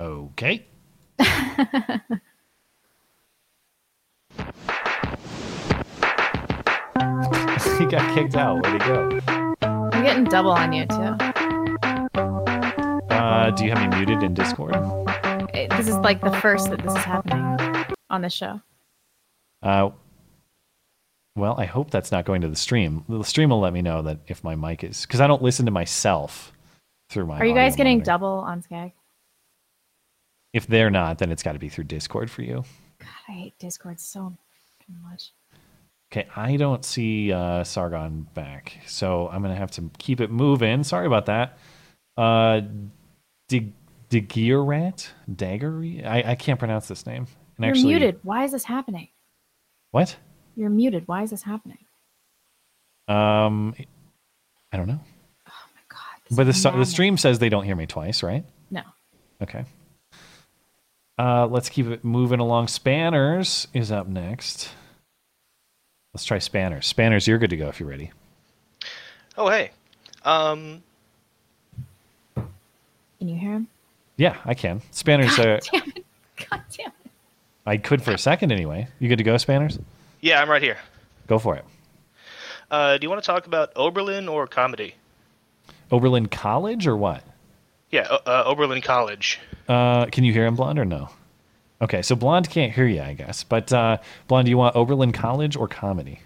Okay. 0.00 0.64
he 7.78 7.86
got 7.86 8.14
kicked 8.14 8.36
out. 8.36 8.62
Where'd 8.62 8.82
he 8.82 8.88
go? 8.88 9.20
I'm 9.62 10.02
getting 10.02 10.24
double 10.24 10.50
on 10.50 10.72
you 10.72 10.86
too. 10.86 11.16
Uh, 13.10 13.50
do 13.50 13.64
you 13.64 13.70
have 13.70 13.90
me 13.90 13.96
muted 13.96 14.22
in 14.22 14.34
Discord? 14.34 14.74
It- 15.54 15.70
this 15.70 15.88
is 15.88 15.96
like 15.98 16.20
the 16.20 16.32
first 16.40 16.70
that 16.70 16.82
this 16.82 16.92
is 16.92 17.04
happening 17.04 17.56
on 18.10 18.22
the 18.22 18.30
show. 18.30 18.60
Uh, 19.62 19.90
well, 21.36 21.54
I 21.58 21.64
hope 21.64 21.90
that's 21.90 22.12
not 22.12 22.24
going 22.24 22.40
to 22.42 22.48
the 22.48 22.56
stream. 22.56 23.04
The 23.08 23.22
stream 23.22 23.50
will 23.50 23.60
let 23.60 23.72
me 23.72 23.80
know 23.80 24.02
that 24.02 24.18
if 24.26 24.44
my 24.44 24.54
mic 24.54 24.84
is 24.84 25.02
because 25.02 25.20
I 25.20 25.26
don't 25.26 25.42
listen 25.42 25.64
to 25.66 25.72
myself 25.72 26.52
through 27.08 27.26
my. 27.26 27.34
Mic. 27.34 27.42
Are 27.42 27.46
you 27.46 27.54
guys 27.54 27.76
getting 27.76 27.98
monitor. 27.98 28.10
double 28.10 28.28
on 28.28 28.62
Skag? 28.62 28.92
If 30.52 30.66
they're 30.66 30.90
not, 30.90 31.18
then 31.18 31.32
it's 31.32 31.42
got 31.42 31.52
to 31.52 31.58
be 31.58 31.70
through 31.70 31.84
Discord 31.84 32.30
for 32.30 32.42
you. 32.42 32.64
God, 33.02 33.08
I 33.28 33.32
hate 33.32 33.58
Discord 33.58 34.00
so 34.00 34.36
much. 35.02 35.32
Okay, 36.12 36.28
I 36.36 36.56
don't 36.56 36.84
see 36.84 37.32
uh, 37.32 37.64
Sargon 37.64 38.26
back, 38.34 38.78
so 38.86 39.28
I'm 39.28 39.42
gonna 39.42 39.56
have 39.56 39.70
to 39.72 39.90
keep 39.98 40.20
it 40.20 40.30
moving. 40.30 40.84
Sorry 40.84 41.06
about 41.06 41.26
that. 41.26 41.58
Uh, 42.16 42.60
Dig 43.48 43.72
Digirat 44.10 45.08
Dagger. 45.34 45.82
I, 46.04 46.22
I 46.32 46.34
can't 46.34 46.58
pronounce 46.58 46.86
this 46.86 47.06
name. 47.06 47.26
And 47.56 47.64
You're 47.64 47.70
actually, 47.70 47.92
muted. 47.94 48.20
Why 48.22 48.44
is 48.44 48.52
this 48.52 48.64
happening? 48.64 49.08
What? 49.90 50.16
You're 50.54 50.70
muted. 50.70 51.08
Why 51.08 51.22
is 51.22 51.30
this 51.30 51.42
happening? 51.42 51.78
Um, 53.08 53.74
I 54.70 54.76
don't 54.76 54.88
know. 54.88 55.00
Oh 55.48 55.64
my 55.74 55.80
god! 55.88 56.36
But 56.36 56.44
the 56.44 56.76
the 56.76 56.84
stream 56.84 57.16
says 57.16 57.38
they 57.38 57.48
don't 57.48 57.64
hear 57.64 57.76
me 57.76 57.86
twice, 57.86 58.22
right? 58.22 58.44
No. 58.70 58.82
Okay. 59.42 59.64
Uh, 61.18 61.46
let's 61.46 61.68
keep 61.68 61.86
it 61.86 62.04
moving 62.04 62.40
along. 62.40 62.68
Spanners 62.68 63.68
is 63.74 63.92
up 63.92 64.06
next. 64.06 64.70
Let's 66.14 66.24
try 66.24 66.38
Spanners. 66.38 66.86
Spanners, 66.86 67.26
you're 67.26 67.38
good 67.38 67.50
to 67.50 67.56
go 67.56 67.68
if 67.68 67.80
you're 67.80 67.88
ready. 67.88 68.10
Oh 69.36 69.48
hey, 69.48 69.70
um, 70.24 70.82
Can 72.34 73.28
you 73.28 73.36
hear 73.36 73.52
him? 73.52 73.68
Yeah, 74.16 74.36
I 74.44 74.54
can. 74.54 74.82
Spanners, 74.90 75.38
uh, 75.38 75.60
Damn 75.72 75.82
it. 75.96 76.04
God 76.50 76.62
damn 76.76 76.88
it. 76.88 77.10
I 77.64 77.76
could 77.78 78.02
for 78.02 78.12
a 78.12 78.18
second 78.18 78.52
anyway. 78.52 78.88
You 78.98 79.08
good 79.08 79.18
to 79.18 79.24
go, 79.24 79.36
Spanners? 79.36 79.78
yeah, 80.20 80.40
I'm 80.42 80.50
right 80.50 80.62
here. 80.62 80.76
Go 81.28 81.38
for 81.38 81.56
it. 81.56 81.64
Uh, 82.70 82.98
do 82.98 83.04
you 83.04 83.10
want 83.10 83.22
to 83.22 83.26
talk 83.26 83.46
about 83.46 83.72
Oberlin 83.76 84.28
or 84.28 84.46
comedy? 84.46 84.94
Oberlin 85.90 86.26
College 86.26 86.86
or 86.86 86.96
what? 86.96 87.22
Yeah, 87.90 88.02
uh, 88.10 88.18
uh, 88.26 88.42
Oberlin 88.46 88.80
College. 88.82 89.38
Uh, 89.68 90.06
can 90.06 90.24
you 90.24 90.32
hear 90.32 90.44
him, 90.46 90.56
Blonde, 90.56 90.78
or 90.78 90.84
no? 90.84 91.08
Okay, 91.80 92.02
so 92.02 92.14
Blonde 92.14 92.48
can't 92.48 92.72
hear 92.72 92.86
you, 92.86 93.02
I 93.02 93.12
guess. 93.14 93.42
But 93.44 93.72
uh, 93.72 93.98
Blonde, 94.28 94.46
do 94.46 94.50
you 94.50 94.58
want 94.58 94.76
Oberlin 94.76 95.12
College 95.12 95.56
or 95.56 95.66
comedy? 95.68 96.20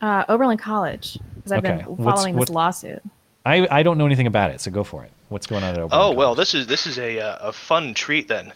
Uh, 0.00 0.24
Oberlin 0.28 0.58
College, 0.58 1.18
because 1.36 1.52
I've 1.52 1.64
Okay, 1.64 1.76
been 1.78 1.96
what's- 1.96 2.18
following 2.20 2.34
what- 2.36 2.48
this 2.48 2.54
lawsuit. 2.54 3.02
I, 3.46 3.66
I 3.70 3.82
don't 3.84 3.96
know 3.96 4.06
anything 4.06 4.26
about 4.26 4.50
it, 4.50 4.60
so 4.60 4.72
go 4.72 4.82
for 4.82 5.04
it. 5.04 5.12
What's 5.28 5.46
going 5.46 5.62
on 5.62 5.70
at 5.74 5.78
Oberlin? 5.80 5.90
Oh 5.92 6.10
well, 6.12 6.34
this 6.34 6.52
is 6.52 6.66
this 6.66 6.84
is 6.86 6.98
a 6.98 7.20
uh, 7.20 7.48
a 7.48 7.52
fun 7.52 7.94
treat 7.94 8.26
then. 8.26 8.52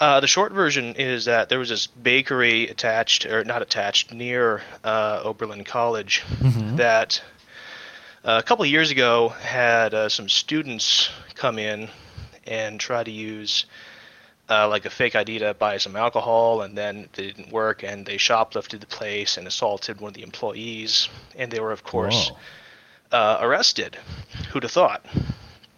Uh, 0.00 0.18
the 0.18 0.26
short 0.26 0.50
version 0.50 0.94
is 0.96 1.24
that 1.26 1.48
there 1.48 1.60
was 1.60 1.68
this 1.68 1.86
bakery 1.86 2.66
attached 2.68 3.26
or 3.26 3.44
not 3.44 3.62
attached 3.62 4.12
near 4.12 4.60
uh, 4.82 5.20
Oberlin 5.24 5.62
College 5.64 6.22
Mhm. 6.40 6.76
that 6.78 7.22
uh, 8.24 8.40
a 8.40 8.42
couple 8.42 8.64
of 8.64 8.70
years 8.70 8.90
ago 8.90 9.28
had 9.28 9.94
uh, 9.94 10.08
some 10.08 10.28
students 10.28 11.10
come 11.36 11.56
in 11.60 11.88
and 12.46 12.78
try 12.78 13.02
to 13.02 13.10
use 13.10 13.66
uh, 14.48 14.68
like 14.68 14.84
a 14.84 14.90
fake 14.90 15.16
ID 15.16 15.38
to 15.38 15.54
buy 15.54 15.78
some 15.78 15.96
alcohol, 15.96 16.62
and 16.62 16.76
then 16.76 16.98
it 16.98 17.12
didn't 17.12 17.50
work, 17.50 17.82
and 17.82 18.04
they 18.04 18.16
shoplifted 18.16 18.80
the 18.80 18.86
place 18.86 19.38
and 19.38 19.46
assaulted 19.46 20.00
one 20.00 20.08
of 20.08 20.14
the 20.14 20.22
employees, 20.22 21.08
and 21.36 21.50
they 21.50 21.60
were 21.60 21.72
of 21.72 21.82
course 21.82 22.30
uh, 23.12 23.38
arrested. 23.40 23.96
Who'd 24.50 24.64
have 24.64 24.72
thought? 24.72 25.06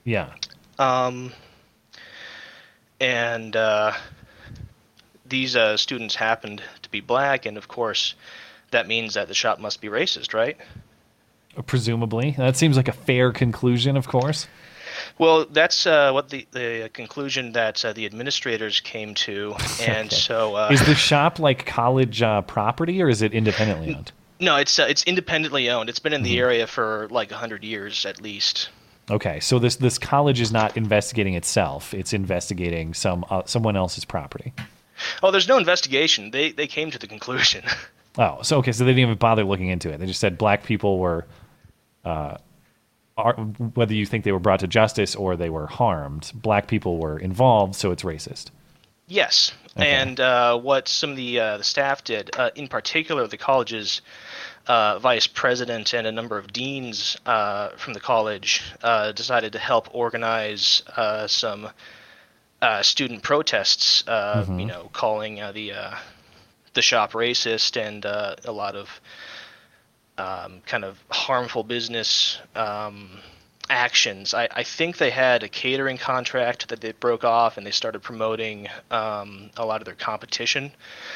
Yeah. 0.04 0.32
Um, 0.78 1.32
and 3.00 3.54
uh, 3.54 3.92
these 5.28 5.56
uh, 5.56 5.76
students 5.76 6.14
happened 6.14 6.62
to 6.82 6.90
be 6.90 7.00
black, 7.00 7.46
and 7.46 7.56
of 7.56 7.68
course, 7.68 8.14
that 8.70 8.86
means 8.86 9.14
that 9.14 9.28
the 9.28 9.34
shop 9.34 9.60
must 9.60 9.80
be 9.80 9.88
racist, 9.88 10.34
right? 10.34 10.56
Presumably. 11.66 12.34
That 12.36 12.56
seems 12.56 12.76
like 12.76 12.88
a 12.88 12.92
fair 12.92 13.32
conclusion, 13.32 13.96
of 13.96 14.08
course. 14.08 14.46
Well, 15.18 15.46
that's 15.46 15.86
uh, 15.86 16.12
what 16.12 16.28
the, 16.28 16.46
the 16.50 16.90
conclusion 16.92 17.52
that 17.52 17.84
uh, 17.84 17.92
the 17.94 18.04
administrators 18.06 18.80
came 18.80 19.14
to, 19.14 19.54
and 19.80 20.08
Okay. 20.08 20.16
so 20.16 20.54
uh, 20.56 20.68
is 20.72 20.84
the 20.84 20.94
shop 20.94 21.38
like 21.38 21.64
college 21.66 22.20
uh, 22.22 22.42
property 22.42 23.00
or 23.02 23.08
is 23.08 23.22
it 23.22 23.32
independently 23.32 23.94
owned? 23.94 24.12
no, 24.40 24.56
it's 24.56 24.78
uh, 24.78 24.86
it's 24.88 25.02
independently 25.04 25.70
owned. 25.70 25.88
It's 25.88 25.98
been 25.98 26.12
in 26.12 26.20
Mm-hmm. 26.20 26.24
the 26.32 26.38
area 26.38 26.66
for 26.66 27.08
like 27.10 27.30
hundred 27.30 27.64
years 27.64 28.04
at 28.04 28.20
least. 28.20 28.68
Okay, 29.10 29.40
so 29.40 29.58
this 29.58 29.76
this 29.76 29.98
college 29.98 30.40
is 30.40 30.52
not 30.52 30.76
investigating 30.76 31.34
itself; 31.34 31.94
it's 31.94 32.12
investigating 32.12 32.92
some 32.92 33.24
uh, 33.30 33.42
someone 33.46 33.76
else's 33.76 34.04
property. 34.04 34.52
Oh, 35.22 35.30
there's 35.30 35.46
no 35.48 35.56
investigation. 35.58 36.30
They 36.32 36.50
they 36.52 36.66
came 36.66 36.90
to 36.90 36.98
the 36.98 37.06
conclusion. 37.06 37.64
Oh, 38.18 38.40
so 38.40 38.56
okay, 38.60 38.72
so 38.72 38.82
they 38.84 38.92
didn't 38.92 39.00
even 39.10 39.18
bother 39.18 39.44
looking 39.44 39.68
into 39.68 39.92
it. 39.92 39.98
They 39.98 40.06
just 40.06 40.20
said 40.20 40.38
black 40.38 40.64
people 40.64 40.98
were, 40.98 41.26
uh, 42.02 42.38
are, 43.16 43.34
whether 43.34 43.94
you 43.94 44.06
think 44.06 44.24
they 44.24 44.32
were 44.32 44.38
brought 44.38 44.60
to 44.60 44.66
justice 44.66 45.14
or 45.14 45.36
they 45.36 45.50
were 45.50 45.66
harmed, 45.66 46.32
black 46.34 46.66
people 46.68 46.98
were 46.98 47.18
involved, 47.18 47.74
so 47.74 47.90
it's 47.90 48.02
racist. 48.02 48.50
Yes, 49.08 49.52
Okay. 49.78 49.88
and 49.88 50.18
uh, 50.20 50.58
what 50.58 50.88
some 50.88 51.10
of 51.10 51.16
the 51.16 51.38
uh, 51.38 51.58
the 51.58 51.64
staff 51.64 52.02
did, 52.02 52.30
uh, 52.36 52.50
in 52.56 52.66
particular, 52.66 53.26
the 53.28 53.36
college's 53.36 54.00
uh, 54.66 54.98
vice 54.98 55.28
president 55.28 55.92
and 55.94 56.06
a 56.08 56.12
number 56.12 56.38
of 56.38 56.52
deans 56.52 57.16
uh, 57.24 57.68
from 57.76 57.92
the 57.94 58.00
college 58.00 58.62
uh, 58.82 59.12
decided 59.12 59.52
to 59.52 59.58
help 59.60 59.94
organize 59.94 60.82
uh, 60.96 61.26
some 61.28 61.68
uh, 62.62 62.82
student 62.82 63.22
protests. 63.22 64.02
Uh, 64.08 64.44
Mhm. 64.48 64.60
You 64.60 64.66
know, 64.66 64.90
calling 64.92 65.40
uh, 65.40 65.52
the 65.52 65.72
uh, 65.72 65.94
the 66.74 66.82
shop 66.82 67.12
racist 67.12 67.76
and 67.80 68.04
uh, 68.04 68.34
a 68.44 68.52
lot 68.52 68.74
of 68.74 68.88
um, 70.18 70.60
kind 70.66 70.84
of 70.84 70.98
harmful 71.10 71.62
business 71.62 72.38
um, 72.54 73.10
actions. 73.68 74.34
I, 74.34 74.48
I 74.50 74.62
think 74.62 74.98
they 74.98 75.10
had 75.10 75.42
a 75.42 75.48
catering 75.48 75.98
contract 75.98 76.68
that 76.68 76.80
they 76.80 76.92
broke 76.92 77.24
off 77.24 77.56
and 77.56 77.66
they 77.66 77.70
started 77.70 78.02
promoting 78.02 78.68
um, 78.90 79.50
a 79.56 79.64
lot 79.64 79.80
of 79.80 79.84
their 79.84 79.94
competition. 79.94 80.72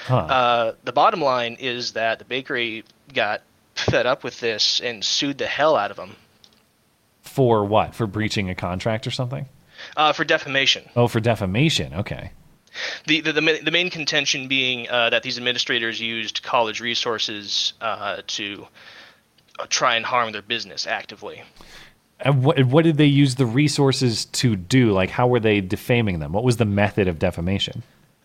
Huh. 0.06 0.16
Uh, 0.16 0.74
the 0.84 0.92
bottom 0.92 1.20
line 1.20 1.56
is 1.60 1.92
that 1.92 2.18
the 2.18 2.24
bakery 2.24 2.84
got 3.12 3.42
fed 3.74 4.06
up 4.06 4.24
with 4.24 4.40
this 4.40 4.80
and 4.80 5.04
sued 5.04 5.38
the 5.38 5.46
hell 5.46 5.76
out 5.76 5.90
of 5.90 5.96
them. 5.96 6.16
For 7.22 7.64
what? 7.64 7.94
For 7.94 8.06
breaching 8.06 8.50
a 8.50 8.54
contract 8.54 9.06
or 9.06 9.10
something? 9.10 9.46
uh, 9.96 10.12
for 10.12 10.24
defamation. 10.24 10.88
Oh, 10.96 11.08
for 11.08 11.20
defamation. 11.20 11.94
Okay. 11.94 12.32
The 13.06 13.20
the, 13.20 13.32
the, 13.32 13.60
the 13.64 13.70
main 13.70 13.90
contention 13.90 14.48
being 14.48 14.88
uh, 14.88 15.10
that 15.10 15.22
these 15.22 15.36
administrators 15.36 16.00
used 16.00 16.42
college 16.42 16.80
resources 16.80 17.72
uh, 17.80 18.22
to 18.26 18.66
uh, 19.58 19.66
try 19.68 19.96
and 19.96 20.04
harm 20.04 20.32
their 20.32 20.42
business 20.42 20.86
actively. 20.86 21.42
And 22.20 22.44
what 22.44 22.62
what 22.64 22.84
did 22.84 22.96
they 22.96 23.06
use 23.06 23.36
the 23.36 23.46
resources 23.46 24.26
to 24.26 24.56
do? 24.56 24.92
Like, 24.92 25.10
how 25.10 25.26
were 25.26 25.40
they 25.40 25.60
defaming 25.60 26.18
them? 26.18 26.32
What 26.32 26.44
was 26.44 26.58
the 26.58 26.64
method 26.64 27.08
of 27.08 27.18
defamation? 27.18 27.82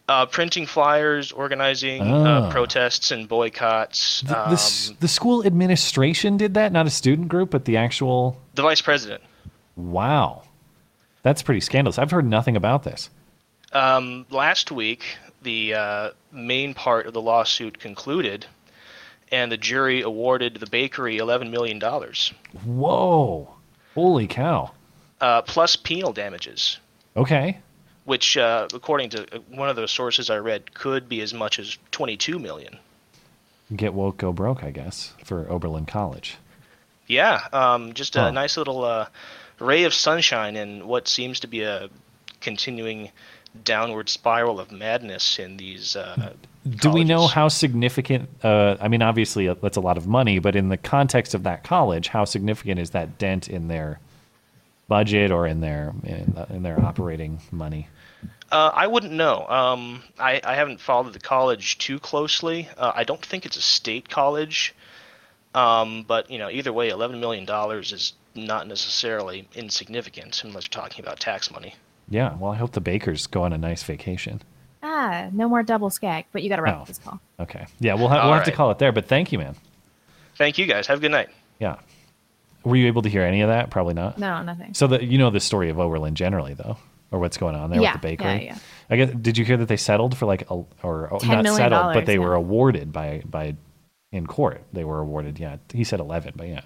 Uh, 0.08 0.26
printing 0.28 0.68
flyers, 0.68 1.32
organizing 1.32 2.04
uh, 2.04 2.52
protests 2.52 3.10
and 3.10 3.28
boycotts. 3.28 4.22
The, 4.22 4.50
um, 4.50 4.98
the 5.00 5.08
school 5.08 5.44
administration 5.44 6.38
did 6.38 6.54
that, 6.54 6.72
not 6.72 6.86
a 6.86 6.92
student 6.92 7.28
group, 7.28 7.50
but 7.50 7.66
the 7.66 7.78
actual. 7.78 8.40
the 8.54 8.62
vice 8.62 8.82
president. 8.82 9.24
Wow, 9.76 10.44
that's 11.24 11.42
pretty 11.42 11.62
scandalous. 11.62 11.98
I've 11.98 12.12
heard 12.12 12.28
nothing 12.28 12.56
about 12.56 12.84
this. 12.84 13.10
Um, 13.76 14.26
last 14.30 14.72
week, 14.72 15.18
the 15.42 15.74
uh, 15.74 16.10
main 16.32 16.74
part 16.74 17.08
of 17.08 17.14
the 17.14 17.22
lawsuit 17.22 17.78
concluded, 17.80 18.46
and 19.32 19.52
the 19.52 19.58
jury 19.58 20.02
awarded 20.02 20.56
the 20.56 20.66
bakery 20.68 21.18
$11 21.18 21.50
million, 21.52 21.82
Whoa, 22.64 23.50
holy 23.94 24.28
cow! 24.28 24.72
uh, 25.22 25.42
plus 25.42 25.76
penal 25.76 26.14
damages, 26.14 26.80
Okay, 27.18 27.58
which, 28.06 28.38
uh, 28.38 28.68
according 28.74 29.10
to 29.10 29.26
one 29.50 29.68
of 29.70 29.76
the 29.76 29.88
sources 29.88 30.30
I 30.30 30.38
read, 30.38 30.74
could 30.74 31.10
be 31.10 31.20
as 31.22 31.34
much 31.34 31.60
as 31.60 31.78
22 31.92 32.40
million. 32.40 32.78
get 33.76 33.94
woke, 33.94 34.18
go 34.18 34.32
broke, 34.32 34.64
I 34.64 34.72
guess, 34.72 35.14
for 35.26 35.50
Oberlin 35.52 35.86
College. 35.86 36.38
Yeah, 37.08 37.42
um, 37.52 37.94
just 37.94 38.16
a 38.16 38.22
Huh. 38.22 38.32
nice 38.32 38.56
little 38.58 38.84
uh, 38.86 39.08
ray 39.60 39.84
of 39.84 39.94
sunshine 39.94 40.56
in 40.56 40.88
what 40.88 41.08
seems 41.10 41.42
to 41.42 41.48
be 41.48 41.62
a 41.64 41.90
continuing 42.42 43.12
downward 43.64 44.10
spiral 44.10 44.60
of 44.60 44.72
madness 44.72 45.40
in 45.40 45.58
these. 45.58 45.96
Uh, 45.96 46.34
Do 46.78 46.90
we 46.90 47.04
know 47.04 47.28
how 47.28 47.48
significant? 47.48 48.30
Uh, 48.44 48.76
I 48.80 48.88
mean, 48.88 49.02
obviously, 49.02 49.48
uh, 49.48 49.56
that's 49.62 49.78
a 49.78 49.82
lot 49.82 49.98
of 49.98 50.08
money, 50.08 50.40
but 50.40 50.56
in 50.56 50.70
the 50.70 50.78
context 50.78 51.34
of 51.34 51.44
that 51.44 51.64
college, 51.64 52.08
how 52.08 52.26
significant 52.26 52.80
is 52.80 52.92
that 52.92 53.18
dent 53.18 53.48
in 53.48 53.68
their 53.68 54.00
budget 54.88 55.32
or 55.32 55.48
in 55.48 55.62
their 55.62 55.94
in, 56.04 56.38
in 56.50 56.64
their 56.64 56.80
operating 56.84 57.40
money? 57.52 57.88
Uh, 58.52 58.72
I 58.74 58.88
wouldn't 58.88 59.14
know. 59.14 59.46
Um, 59.48 60.04
I, 60.20 60.40
I 60.44 60.56
haven't 60.56 60.80
followed 60.80 61.14
the 61.14 61.20
college 61.20 61.78
too 61.78 62.00
closely. 62.00 62.70
Uh, 62.78 62.92
I 62.96 63.04
don't 63.04 63.24
think 63.26 63.46
it's 63.46 63.58
a 63.58 63.62
state 63.62 64.10
college. 64.10 64.76
Um, 65.56 66.04
but 66.08 66.30
you 66.30 66.38
know, 66.38 66.50
either 66.50 66.74
way, 66.74 66.90
eleven 66.90 67.20
million 67.20 67.46
dollars 67.46 67.94
is 67.94 68.14
not 68.36 68.68
necessarily 68.68 69.48
insignificant 69.56 70.44
unless 70.44 70.66
you're 70.66 70.82
talking 70.82 71.04
about 71.04 71.20
tax 71.20 71.50
money. 71.50 71.76
Yeah. 72.10 72.36
Well, 72.38 72.52
I 72.52 72.56
hope 72.56 72.72
the 72.72 72.82
bakers 72.82 73.28
go 73.28 73.44
on 73.44 73.54
a 73.54 73.58
nice 73.58 73.84
vacation. 73.84 74.42
Ah, 74.84 75.30
no 75.32 75.50
more 75.50 75.64
double 75.64 75.90
skag, 75.90 76.26
but 76.32 76.44
you 76.44 76.50
got 76.50 76.58
to 76.58 76.62
wrap 76.62 76.78
Oh. 76.78 76.82
up 76.82 76.88
this 76.88 77.00
call. 77.00 77.20
Okay. 77.40 77.66
Yeah, 77.80 77.96
we'll 77.96 78.08
ha- 78.08 78.16
we'll 78.24 78.26
All 78.30 78.34
have 78.34 78.44
to 78.46 78.52
call 78.52 78.70
it 78.72 78.78
there. 78.80 78.92
But 78.92 79.08
thank 79.08 79.32
you, 79.32 79.40
man. 79.40 79.56
Thank 80.38 80.58
you 80.58 80.66
guys. 80.68 80.86
Have 80.88 81.00
a 81.00 81.02
good 81.02 81.12
night. 81.12 81.30
Yeah. 81.60 81.78
Were 82.64 82.76
you 82.76 82.88
able 82.88 83.02
to 83.04 83.10
hear 83.10 83.22
any 83.24 83.42
of 83.42 83.50
that? 83.50 83.70
Probably 83.70 83.94
not. 83.94 84.18
No, 84.20 84.42
nothing. 84.44 84.74
So 84.74 84.88
the 84.88 85.04
you 85.04 85.18
know 85.18 85.30
the 85.30 85.40
story 85.40 85.70
of 85.70 85.80
Oberlin 85.80 86.16
generally 86.16 86.54
though, 86.54 86.78
or 87.12 87.20
what's 87.20 87.38
going 87.38 87.56
on 87.56 87.70
there 87.70 87.82
Yeah, 87.82 87.94
with 87.94 88.02
the 88.02 88.08
bakery. 88.08 88.28
yeah, 88.28 88.40
yeah. 88.42 88.58
I 88.90 88.96
guess 88.98 89.10
did 89.22 89.38
you 89.38 89.46
hear 89.46 89.58
that 89.58 89.68
they 89.68 89.78
settled 89.78 90.18
for 90.18 90.26
like 90.26 90.50
a, 90.50 90.54
or 90.84 91.10
oh, 91.14 91.18
$10 91.18 91.28
not 91.28 91.44
million 91.44 91.56
settled, 91.56 91.94
but 91.94 92.06
they 92.06 92.14
yeah. 92.14 92.20
were 92.20 92.34
awarded 92.36 92.92
by 92.92 93.22
by 93.26 93.56
in 94.12 94.28
court. 94.28 94.64
They 94.74 94.84
were 94.84 95.00
awarded. 95.00 95.40
Yeah, 95.40 95.58
he 95.74 95.84
said 95.84 96.00
eleven, 96.00 96.34
but 96.36 96.48
yeah. 96.48 96.62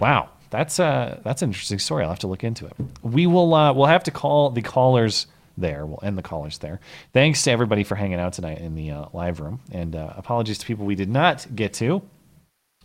Wow, 0.00 0.30
that's 0.52 0.78
uh 0.78 1.18
that's 1.24 1.42
an 1.42 1.48
interesting 1.48 1.80
story. 1.80 2.04
I'll 2.04 2.10
have 2.10 2.20
to 2.20 2.28
look 2.28 2.44
into 2.44 2.66
it. 2.66 2.74
We 3.02 3.26
will 3.26 3.52
uh 3.54 3.72
we'll 3.72 3.86
have 3.86 4.04
to 4.04 4.12
call 4.12 4.50
the 4.50 4.62
callers 4.62 5.26
there. 5.56 5.84
We'll 5.86 5.98
end 6.02 6.16
the 6.16 6.22
callers 6.22 6.58
there. 6.58 6.78
Thanks 7.12 7.42
to 7.44 7.50
everybody 7.50 7.84
for 7.84 7.96
hanging 7.96 8.20
out 8.20 8.34
tonight 8.34 8.58
in 8.58 8.74
the 8.74 8.90
uh, 8.90 9.06
live 9.12 9.40
room, 9.40 9.60
and 9.72 9.96
uh, 9.96 10.12
apologies 10.16 10.58
to 10.58 10.66
people 10.66 10.86
we 10.86 10.94
did 10.94 11.10
not 11.10 11.46
get 11.54 11.72
to. 11.74 12.02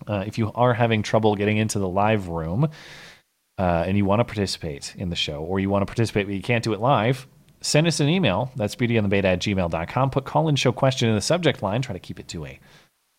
Uh, 0.08 0.24
if 0.26 0.38
you 0.38 0.52
are 0.54 0.74
having 0.74 1.04
trouble 1.04 1.36
getting 1.36 1.58
into 1.58 1.80
the 1.80 1.88
live 1.88 2.28
room 2.30 2.70
and 3.58 3.98
you 3.98 4.06
want 4.06 4.20
to 4.20 4.24
participate 4.24 4.94
in 4.98 5.10
the 5.10 5.16
show 5.16 5.40
or 5.40 5.60
you 5.60 5.70
want 5.70 5.82
to 5.82 5.88
participate 5.88 6.28
but 6.28 6.36
you 6.36 6.42
can't 6.42 6.64
do 6.64 6.72
it 6.72 6.80
live, 6.80 7.28
send 7.62 7.88
us 7.88 8.00
an 8.00 8.08
email. 8.08 8.52
That's 8.56 8.76
beautyonthebeta 8.76 9.24
at 9.24 9.40
gmail.com. 9.40 10.10
Put 10.12 10.26
call 10.26 10.48
in 10.50 10.56
show 10.56 10.72
question 10.72 11.10
in 11.10 11.16
the 11.16 11.22
subject 11.22 11.64
line. 11.64 11.82
Try 11.82 11.94
to 11.94 12.00
keep 12.00 12.20
it 12.20 12.28
to 12.30 12.46
a 12.46 12.60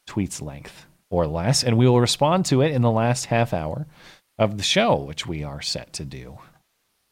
tweet's 0.07 0.41
length 0.41 0.87
or 1.11 1.27
less, 1.27 1.65
and 1.65 1.77
we 1.77 1.89
will 1.89 2.01
respond 2.01 2.47
to 2.47 2.63
it 2.63 2.71
in 2.71 2.83
the 2.83 2.91
last 2.91 3.27
half 3.27 3.53
hour 3.53 3.87
of 4.39 4.57
the 4.57 4.63
show, 4.63 4.95
which 4.97 5.27
we 5.27 5.43
are 5.45 5.61
set 5.61 5.93
to 5.95 6.05
do. 6.05 6.39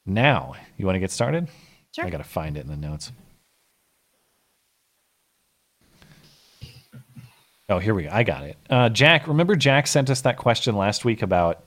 Now, 0.04 0.54
you 0.76 0.86
want 0.86 0.96
to 0.96 1.00
get 1.00 1.10
started? 1.10 1.48
Sure. 1.94 2.04
I 2.04 2.10
got 2.10 2.18
to 2.18 2.24
find 2.24 2.56
it 2.56 2.60
in 2.60 2.68
the 2.68 2.76
notes. 2.76 3.10
Oh, 7.68 7.78
here 7.80 7.94
we 7.94 8.04
go. 8.04 8.10
I 8.12 8.22
got 8.22 8.44
it. 8.44 8.56
Uh, 8.70 8.88
Jack, 8.88 9.26
remember 9.26 9.56
Jack 9.56 9.88
sent 9.88 10.08
us 10.08 10.20
that 10.20 10.36
question 10.36 10.76
last 10.76 11.04
week 11.04 11.22
about 11.22 11.64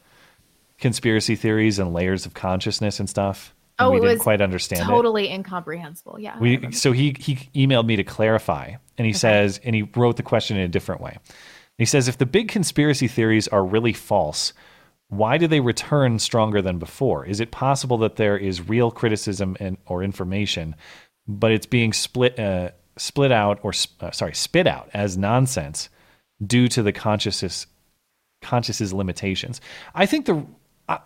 conspiracy 0.78 1.36
theories 1.36 1.78
and 1.78 1.94
layers 1.94 2.26
of 2.26 2.34
consciousness 2.34 3.02
and 3.02 3.10
stuff? 3.10 3.54
And 3.78 3.88
Oh, 3.88 3.92
we 3.92 3.98
it 3.98 4.02
didn't 4.02 4.14
was 4.16 4.22
quite 4.22 4.40
understand 4.42 4.82
it. 4.82 4.86
totally 4.86 5.30
incomprehensible. 5.30 6.18
Yeah. 6.20 6.40
We 6.40 6.72
so 6.72 6.94
he 6.94 7.16
he 7.20 7.36
emailed 7.54 7.86
me 7.86 7.98
to 7.98 8.04
clarify, 8.06 8.76
and 8.98 9.06
he 9.08 9.12
says, 9.14 9.60
and 9.64 9.76
he 9.76 9.82
wrote 9.84 10.16
the 10.16 10.24
question 10.24 10.56
in 10.56 10.64
a 10.64 10.68
different 10.70 11.02
way. 11.02 11.18
He 11.78 11.86
says, 11.86 12.08
if 12.08 12.18
the 12.18 12.26
big 12.26 12.48
conspiracy 12.50 13.08
theories 13.08 13.48
are 13.50 13.64
really 13.66 13.94
false, 13.94 14.54
why 15.10 15.40
do 15.40 15.48
they 15.48 15.60
return 15.60 16.20
stronger 16.20 16.62
than 16.62 16.78
before? 16.78 17.26
Is 17.26 17.40
it 17.40 17.52
possible 17.52 17.98
that 18.00 18.16
there 18.16 18.38
is 18.38 18.70
real 18.70 18.92
criticism 18.92 19.58
and 19.60 19.78
or 19.88 20.04
information, 20.04 20.76
but 21.28 21.52
it's 21.52 21.66
being 21.66 21.94
split 21.94 22.40
uh, 22.40 22.72
split 22.96 23.32
out 23.32 23.60
or 23.64 23.74
uh, 24.00 24.12
sorry 24.12 24.36
spit 24.36 24.68
out 24.68 24.90
as 24.94 25.18
nonsense 25.18 25.90
due 26.46 26.68
to 26.70 26.84
the 26.84 26.92
consciousness 26.92 27.66
conscious's 28.42 28.94
limitations? 28.94 29.62
I 29.96 30.06
think 30.06 30.28
the 30.28 30.46
I, 30.88 31.00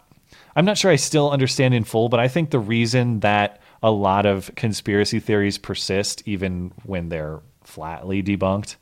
I'm 0.55 0.65
not 0.65 0.77
sure 0.77 0.91
I 0.91 0.97
still 0.97 1.31
understand 1.31 1.73
in 1.73 1.85
full, 1.85 2.09
but 2.09 2.19
I 2.19 2.27
think 2.27 2.49
the 2.49 2.59
reason 2.59 3.21
that 3.21 3.61
a 3.81 3.91
lot 3.91 4.25
of 4.25 4.51
conspiracy 4.55 5.21
theories 5.21 5.57
persist, 5.57 6.23
even 6.25 6.73
when 6.83 7.07
they're 7.07 7.39
flatly 7.63 8.21
debunked, 8.21 8.75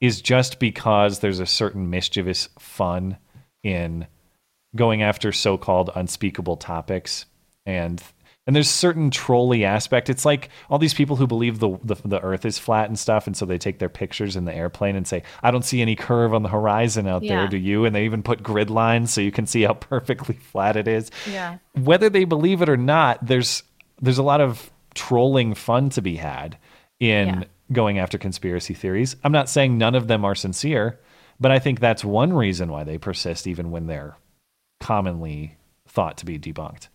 is 0.00 0.22
just 0.22 0.60
because 0.60 1.18
there's 1.18 1.40
a 1.40 1.46
certain 1.46 1.90
mischievous 1.90 2.48
fun 2.60 3.16
in 3.64 4.06
going 4.74 5.02
after 5.02 5.32
so-called 5.32 5.90
unspeakable 5.94 6.56
topics 6.56 7.26
and 7.66 8.02
and 8.44 8.56
there's 8.56 8.68
certain 8.70 9.10
trolly 9.10 9.64
aspect 9.64 10.10
it's 10.10 10.24
like 10.24 10.48
all 10.68 10.78
these 10.78 10.94
people 10.94 11.14
who 11.16 11.26
believe 11.26 11.58
the, 11.60 11.78
the 11.84 11.94
the 12.04 12.20
earth 12.22 12.44
is 12.44 12.58
flat 12.58 12.88
and 12.88 12.98
stuff 12.98 13.26
and 13.26 13.36
so 13.36 13.46
they 13.46 13.58
take 13.58 13.78
their 13.78 13.88
pictures 13.88 14.34
in 14.34 14.44
the 14.46 14.54
airplane 14.54 14.96
and 14.96 15.06
say 15.06 15.22
i 15.42 15.50
don't 15.50 15.64
see 15.64 15.80
any 15.80 15.94
curve 15.94 16.34
on 16.34 16.42
the 16.42 16.48
horizon 16.48 17.06
out 17.06 17.22
there 17.22 17.46
do 17.46 17.56
you 17.56 17.84
and 17.84 17.94
they 17.94 18.04
even 18.04 18.22
put 18.22 18.42
grid 18.42 18.68
lines 18.70 19.12
so 19.12 19.20
you 19.20 19.30
can 19.30 19.46
see 19.46 19.62
how 19.62 19.72
perfectly 19.90 20.34
flat 20.34 20.76
it 20.76 20.88
is 20.88 21.10
Yeah. 21.30 21.58
whether 21.74 22.10
they 22.10 22.24
believe 22.24 22.62
it 22.62 22.68
or 22.68 22.76
not, 22.76 23.24
there's 23.24 23.62
there's 24.00 24.18
a 24.18 24.22
lot 24.24 24.40
of 24.40 24.70
trolling 24.94 25.54
fun 25.54 25.90
to 25.90 26.02
be 26.02 26.16
had 26.16 26.56
in 26.98 27.28
Yeah. 27.28 27.44
going 27.70 27.98
after 28.00 28.18
conspiracy 28.18 28.74
theories. 28.74 29.14
I'm 29.22 29.32
not 29.32 29.48
saying 29.48 29.78
none 29.78 29.94
of 29.94 30.08
them 30.08 30.24
are 30.24 30.34
sincere, 30.34 30.98
but 31.38 31.52
I 31.52 31.58
think 31.60 31.78
that's 31.78 32.04
one 32.04 32.32
reason 32.32 32.70
why 32.72 32.82
they 32.84 32.98
persist 32.98 33.46
even 33.46 33.70
when 33.70 33.86
they're 33.86 34.16
commonly 34.82 35.56
thought 35.88 36.16
to 36.18 36.26
be 36.26 36.38
debunked. 36.38 36.88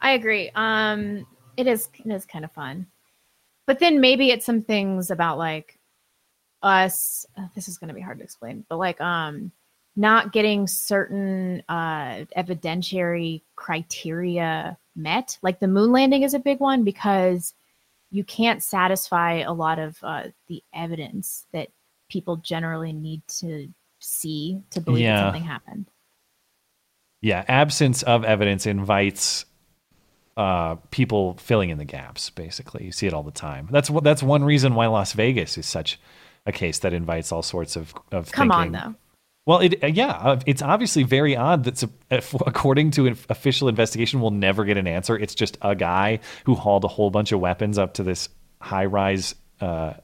I 0.00 0.12
agree. 0.12 0.50
Um, 0.54 1.26
it 1.56 1.66
is 1.66 1.88
it 2.04 2.10
is 2.12 2.26
kind 2.26 2.44
of 2.44 2.52
fun, 2.52 2.86
but 3.66 3.78
then 3.78 4.00
maybe 4.00 4.30
it's 4.30 4.44
some 4.46 4.62
things 4.62 5.10
about 5.10 5.38
like 5.38 5.78
us. 6.62 7.24
uh, 7.36 7.48
This 7.54 7.68
is 7.68 7.78
going 7.78 7.88
to 7.88 7.94
be 7.94 8.00
hard 8.00 8.18
to 8.18 8.24
explain, 8.24 8.64
but 8.68 8.76
like 8.78 9.00
um, 9.00 9.50
not 9.96 10.32
getting 10.32 10.66
certain 10.66 11.62
uh 11.68 12.24
evidentiary 12.36 13.42
criteria 13.56 14.76
met. 14.94 15.38
Like 15.42 15.58
the 15.60 15.68
moon 15.68 15.92
landing 15.92 16.22
is 16.22 16.34
a 16.34 16.38
big 16.38 16.60
one 16.60 16.84
because 16.84 17.54
you 18.10 18.22
can't 18.24 18.62
satisfy 18.62 19.40
a 19.40 19.52
lot 19.52 19.78
of 19.78 19.98
uh, 20.02 20.24
the 20.48 20.62
evidence 20.74 21.46
that 21.52 21.68
people 22.08 22.36
generally 22.36 22.92
need 22.92 23.22
to 23.26 23.68
see 23.98 24.60
to 24.70 24.80
believe 24.80 25.02
Yeah. 25.04 25.16
that 25.16 25.24
something 25.26 25.42
happened. 25.42 25.90
Yeah, 27.22 27.44
absence 27.48 28.02
of 28.02 28.24
evidence 28.24 28.66
invites 28.66 29.46
uh, 30.36 30.76
people 30.90 31.34
filling 31.34 31.70
in 31.70 31.78
the 31.78 31.84
gaps. 31.84 32.30
Basically, 32.30 32.84
you 32.84 32.92
see 32.92 33.06
it 33.06 33.14
all 33.14 33.22
the 33.22 33.30
time. 33.30 33.68
That's 33.70 33.88
what 33.88 34.04
that's 34.04 34.22
one 34.22 34.44
reason 34.44 34.74
why 34.74 34.86
Las 34.86 35.12
Vegas 35.12 35.56
is 35.56 35.66
such 35.66 35.98
a 36.44 36.52
case 36.52 36.80
that 36.80 36.92
invites 36.92 37.32
all 37.32 37.42
sorts 37.42 37.76
of 37.76 37.94
of 38.12 38.30
Come 38.32 38.52
on, 38.52 38.72
though. 38.72 38.94
Well, 39.46 39.60
it 39.60 39.82
uh, 39.82 39.86
yeah, 39.86 40.10
uh, 40.10 40.40
it's 40.44 40.60
obviously 40.60 41.04
very 41.04 41.36
odd 41.36 41.64
that 41.64 41.82
according 42.46 42.90
to 42.92 43.06
an 43.06 43.16
official 43.30 43.68
investigation, 43.68 44.20
we'll 44.20 44.32
never 44.32 44.64
get 44.64 44.76
an 44.76 44.86
answer. 44.86 45.16
It's 45.16 45.34
just 45.34 45.56
a 45.62 45.74
guy 45.74 46.20
who 46.44 46.54
hauled 46.54 46.84
a 46.84 46.88
whole 46.88 47.10
bunch 47.10 47.32
of 47.32 47.40
weapons 47.40 47.78
up 47.78 47.94
to 47.94 48.02
this 48.02 48.28
high 48.60 48.86
rise 48.86 49.34
uh, 49.60 49.94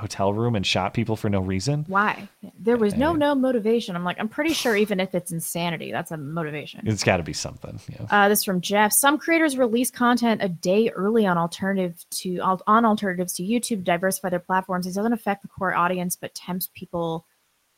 hotel 0.00 0.32
room 0.32 0.56
and 0.56 0.66
shot 0.66 0.94
people 0.94 1.16
for 1.16 1.28
no 1.28 1.40
reason. 1.40 1.84
Why? 1.88 2.28
There 2.58 2.76
was 2.76 2.96
no 2.96 3.12
no 3.12 3.34
motivation. 3.34 3.96
I'm 3.96 4.04
like, 4.04 4.18
I'm 4.18 4.28
pretty 4.28 4.52
sure 4.52 4.76
even 4.76 5.00
if 5.00 5.14
it's 5.14 5.30
insanity, 5.30 5.92
that's 5.92 6.10
a 6.10 6.16
motivation. 6.16 6.86
It's 6.86 7.04
got 7.04 7.18
to 7.18 7.22
be 7.22 7.32
something. 7.32 7.78
Yeah. 7.88 8.06
Uh, 8.10 8.28
this 8.28 8.40
is 8.40 8.44
from 8.44 8.60
Jeff. 8.60 8.92
Some 8.92 9.18
creators 9.18 9.56
release 9.56 9.90
content 9.90 10.42
a 10.42 10.48
day 10.48 10.88
early 10.90 11.26
on 11.26 11.38
alternative 11.38 12.04
to 12.10 12.38
on 12.40 12.84
alternatives 12.84 13.32
to 13.34 13.42
YouTube 13.42 13.62
to 13.62 13.76
diversify 13.76 14.30
their 14.30 14.40
platforms. 14.40 14.86
It 14.86 14.94
doesn't 14.94 15.12
affect 15.12 15.42
the 15.42 15.48
core 15.48 15.74
audience, 15.74 16.16
but 16.16 16.34
tempts 16.34 16.70
people 16.74 17.26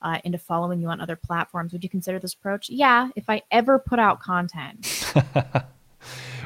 uh, 0.00 0.18
into 0.24 0.38
following 0.38 0.80
you 0.80 0.88
on 0.88 1.00
other 1.00 1.16
platforms. 1.16 1.72
Would 1.72 1.84
you 1.84 1.90
consider 1.90 2.18
this 2.18 2.34
approach? 2.34 2.70
Yeah, 2.70 3.08
if 3.16 3.28
I 3.28 3.42
ever 3.50 3.78
put 3.78 3.98
out 3.98 4.20
content. 4.20 5.12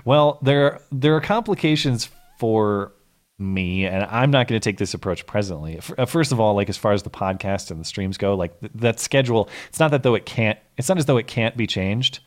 Well, 0.07 0.39
there 0.41 0.81
there 0.93 1.17
are 1.17 1.21
complications 1.21 2.09
for 2.39 2.93
me, 3.39 3.87
and 3.87 4.05
I'm 4.05 4.31
not 4.31 4.49
going 4.49 4.59
to 4.61 4.65
take 4.65 4.79
this 4.79 4.95
approach 4.95 5.27
presently. 5.27 5.81
Uh, 5.99 6.07
First 6.07 6.33
of 6.33 6.41
all, 6.41 6.55
like 6.55 6.69
as 6.69 6.77
far 6.77 6.93
as 6.93 7.03
the 7.03 7.11
podcast 7.11 7.71
and 7.71 7.81
the 7.81 7.85
streams 7.85 8.17
go, 8.17 8.35
like 8.35 8.59
th- 8.61 8.73
that 8.77 9.01
schedule, 9.01 9.49
it's 9.69 9.79
not 9.79 9.91
that 9.91 10.03
though 10.03 10.15
it 10.15 10.27
can't. 10.27 10.59
It's 10.77 10.89
not 10.89 10.99
as 10.99 11.05
though 11.05 11.19
it 11.19 11.27
can't 11.27 11.57
be 11.57 11.67
changed. 11.67 12.21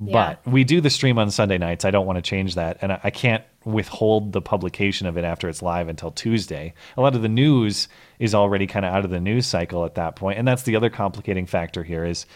But 0.00 0.44
we 0.46 0.64
do 0.64 0.80
the 0.80 0.90
stream 0.90 1.18
on 1.18 1.30
Sunday 1.30 1.56
nights. 1.56 1.84
I 1.84 1.90
don't 1.90 2.06
want 2.06 2.16
to 2.16 2.22
change 2.22 2.56
that, 2.56 2.78
and 2.82 2.92
I, 2.92 3.00
I 3.04 3.10
can't 3.10 3.44
withhold 3.64 4.32
the 4.32 4.42
publication 4.42 5.06
of 5.06 5.16
it 5.16 5.24
after 5.24 5.48
it's 5.48 5.62
live 5.62 5.88
until 5.88 6.10
Tuesday. 6.10 6.74
A 6.96 7.00
lot 7.00 7.14
of 7.14 7.22
the 7.22 7.28
news 7.28 7.88
is 8.18 8.34
already 8.34 8.66
kind 8.66 8.84
of 8.84 8.92
out 8.92 9.04
of 9.04 9.10
the 9.10 9.20
news 9.20 9.46
cycle 9.46 9.84
at 9.84 9.94
that 9.94 10.16
point, 10.16 10.38
and 10.38 10.46
that's 10.46 10.64
the 10.64 10.76
other 10.76 10.90
complicating 10.90 11.46
factor 11.46 11.84
here. 11.84 12.04
Is 12.04 12.26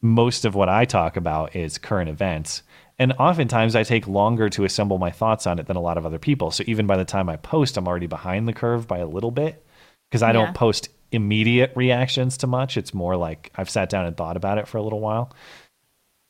most 0.00 0.44
of 0.44 0.54
what 0.54 0.68
I 0.68 0.84
talk 0.84 1.16
about 1.16 1.54
is 1.54 1.78
current 1.78 2.10
events. 2.10 2.62
And 3.02 3.12
oftentimes 3.14 3.74
I 3.74 3.82
take 3.82 4.06
longer 4.06 4.48
to 4.50 4.62
assemble 4.62 4.96
my 4.96 5.10
thoughts 5.10 5.44
on 5.48 5.58
it 5.58 5.66
than 5.66 5.76
a 5.76 5.80
lot 5.80 5.98
of 5.98 6.06
other 6.06 6.20
people. 6.20 6.52
So 6.52 6.62
even 6.68 6.86
by 6.86 6.96
the 6.96 7.04
time 7.04 7.28
I 7.28 7.34
post, 7.34 7.76
I'm 7.76 7.88
already 7.88 8.06
behind 8.06 8.46
the 8.46 8.52
curve 8.52 8.86
by 8.86 8.98
a 8.98 9.06
little 9.08 9.32
bit 9.32 9.66
because 10.08 10.22
I 10.22 10.28
Yeah. 10.28 10.34
don't 10.34 10.54
post 10.54 10.88
immediate 11.10 11.72
reactions 11.74 12.36
to 12.38 12.46
much. 12.46 12.76
It's 12.76 12.94
more 12.94 13.16
like 13.16 13.50
I've 13.56 13.68
sat 13.68 13.90
down 13.90 14.06
and 14.06 14.16
thought 14.16 14.36
about 14.36 14.58
it 14.58 14.68
for 14.68 14.78
a 14.78 14.82
little 14.82 15.00
while. 15.00 15.32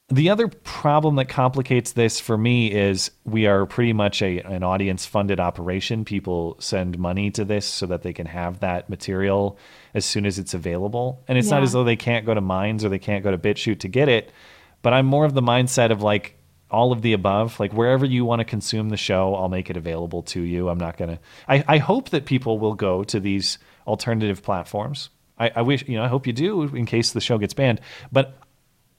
The 0.08 0.30
other 0.30 0.48
problem 0.48 1.16
that 1.16 1.26
complicates 1.26 1.92
this 1.92 2.18
for 2.18 2.38
me 2.38 2.72
is 2.72 3.10
we 3.26 3.44
are 3.44 3.66
pretty 3.66 3.92
much 3.92 4.22
a, 4.22 4.40
an 4.40 4.62
audience 4.62 5.04
funded 5.04 5.40
operation. 5.40 6.06
People 6.06 6.56
send 6.58 6.98
money 6.98 7.30
to 7.32 7.44
this 7.44 7.66
so 7.66 7.84
that 7.84 8.00
they 8.00 8.14
can 8.14 8.26
have 8.26 8.60
that 8.60 8.88
material 8.88 9.58
as 9.92 10.06
soon 10.06 10.24
as 10.24 10.38
it's 10.38 10.54
available. 10.54 11.22
And 11.28 11.36
it's 11.36 11.50
not 11.50 11.62
as 11.62 11.72
though 11.72 11.84
they 11.84 11.96
can't 11.96 12.24
go 12.24 12.32
to 12.32 12.40
Minds 12.40 12.82
or 12.82 12.88
they 12.88 12.98
can't 12.98 13.22
go 13.22 13.30
to 13.30 13.36
BitChute 13.36 13.80
to 13.80 13.88
get 13.88 14.08
it. 14.08 14.32
But 14.80 14.94
I'm 14.94 15.04
more 15.04 15.26
of 15.26 15.34
the 15.34 15.42
mindset 15.42 15.90
of 15.90 16.00
like 16.00 16.38
all 16.72 16.92
of 16.92 17.02
the 17.02 17.12
above. 17.12 17.60
Like 17.60 17.72
wherever 17.72 18.04
you 18.04 18.24
want 18.24 18.40
to 18.40 18.44
consume 18.44 18.88
the 18.88 18.96
show, 18.96 19.34
I'll 19.34 19.48
make 19.48 19.70
it 19.70 19.76
available 19.76 20.22
to 20.24 20.40
you. 20.40 20.68
I'm 20.68 20.78
not 20.78 20.96
going 20.96 21.16
to. 21.16 21.22
I, 21.48 21.64
I 21.68 21.78
hope 21.78 22.10
that 22.10 22.24
people 22.24 22.58
will 22.58 22.74
go 22.74 23.04
to 23.04 23.20
these 23.20 23.58
alternative 23.86 24.42
platforms. 24.42 25.10
I, 25.38 25.50
I 25.56 25.62
wish, 25.62 25.86
you 25.88 25.96
know, 25.96 26.04
I 26.04 26.08
hope 26.08 26.26
you 26.26 26.32
do 26.32 26.62
in 26.62 26.86
case 26.86 27.12
the 27.12 27.20
show 27.20 27.38
gets 27.38 27.54
banned. 27.54 27.80
But 28.10 28.34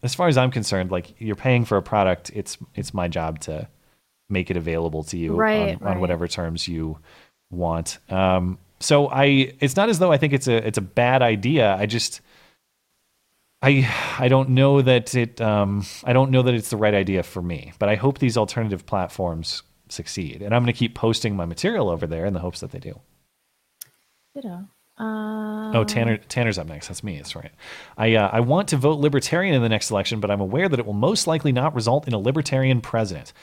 as 0.02 0.14
far 0.14 0.28
as 0.28 0.38
I'm 0.38 0.52
concerned, 0.52 0.92
like 0.92 1.20
you're 1.20 1.36
paying 1.36 1.66
for 1.66 1.78
a 1.78 1.82
product, 1.82 2.32
it's 2.34 2.58
it's 2.76 2.94
my 2.94 3.08
job 3.08 3.40
to 3.42 3.68
make 4.30 4.52
it 4.52 4.58
available 4.58 5.04
to 5.04 5.18
you 5.18 5.36
Right, 5.36 5.82
on, 5.82 5.88
on 5.88 6.00
whatever 6.00 6.28
terms 6.28 6.68
you 6.68 7.00
want. 7.52 8.00
Um, 8.10 8.58
so 8.80 9.08
I, 9.08 9.54
it's 9.60 9.76
not 9.76 9.90
as 9.90 10.00
though 10.00 10.12
I 10.12 10.18
think 10.18 10.34
it's 10.34 10.48
a 10.48 10.56
it's 10.68 10.78
a 10.78 10.82
bad 10.82 11.22
idea. 11.22 11.74
I 11.76 11.86
just 11.86 12.22
I 13.64 13.90
I 14.20 14.28
don't 14.28 14.50
know 14.50 14.82
that 14.82 15.16
it 15.16 15.40
um, 15.42 15.86
I 16.04 16.14
don't 16.14 16.32
know 16.32 16.42
that 16.42 16.54
it's 16.54 16.70
the 16.70 16.78
right 16.78 16.94
idea 16.94 17.24
for 17.24 17.42
me. 17.42 17.72
But 17.80 17.90
I 17.90 17.96
hope 17.96 18.20
these 18.20 18.38
alternative 18.38 18.86
platforms 18.86 19.64
succeed, 19.90 20.42
and 20.42 20.54
I'm 20.54 20.64
going 20.64 20.74
to 20.74 20.78
keep 20.78 20.96
posting 20.96 21.36
my 21.36 21.46
material 21.46 21.90
over 21.90 22.06
there 22.06 22.26
in 22.26 22.34
the 22.34 22.40
hopes 22.40 22.60
that 22.60 22.72
they 22.72 22.80
do. 22.80 23.00
Ditto. 24.36 24.68
Uh, 24.98 25.54
Oh, 25.76 25.84
Tanner 25.84 26.18
Tanner's 26.18 26.60
up 26.60 26.68
next. 26.68 26.88
That's 26.88 27.04
me. 27.04 27.18
That's 27.18 27.36
right. 27.36 27.52
I 27.98 28.16
uh, 28.16 28.30
I 28.32 28.42
want 28.42 28.68
to 28.70 28.78
vote 28.78 29.00
libertarian 29.00 29.56
in 29.56 29.62
the 29.64 29.70
next 29.70 29.90
election, 29.90 30.20
but 30.20 30.30
I'm 30.30 30.42
aware 30.42 30.70
that 30.70 30.80
it 30.80 30.86
will 30.86 30.94
most 30.94 31.26
likely 31.26 31.52
not 31.52 31.74
result 31.74 32.08
in 32.08 32.14
a 32.14 32.20
libertarian 32.20 32.80
president. 32.82 33.34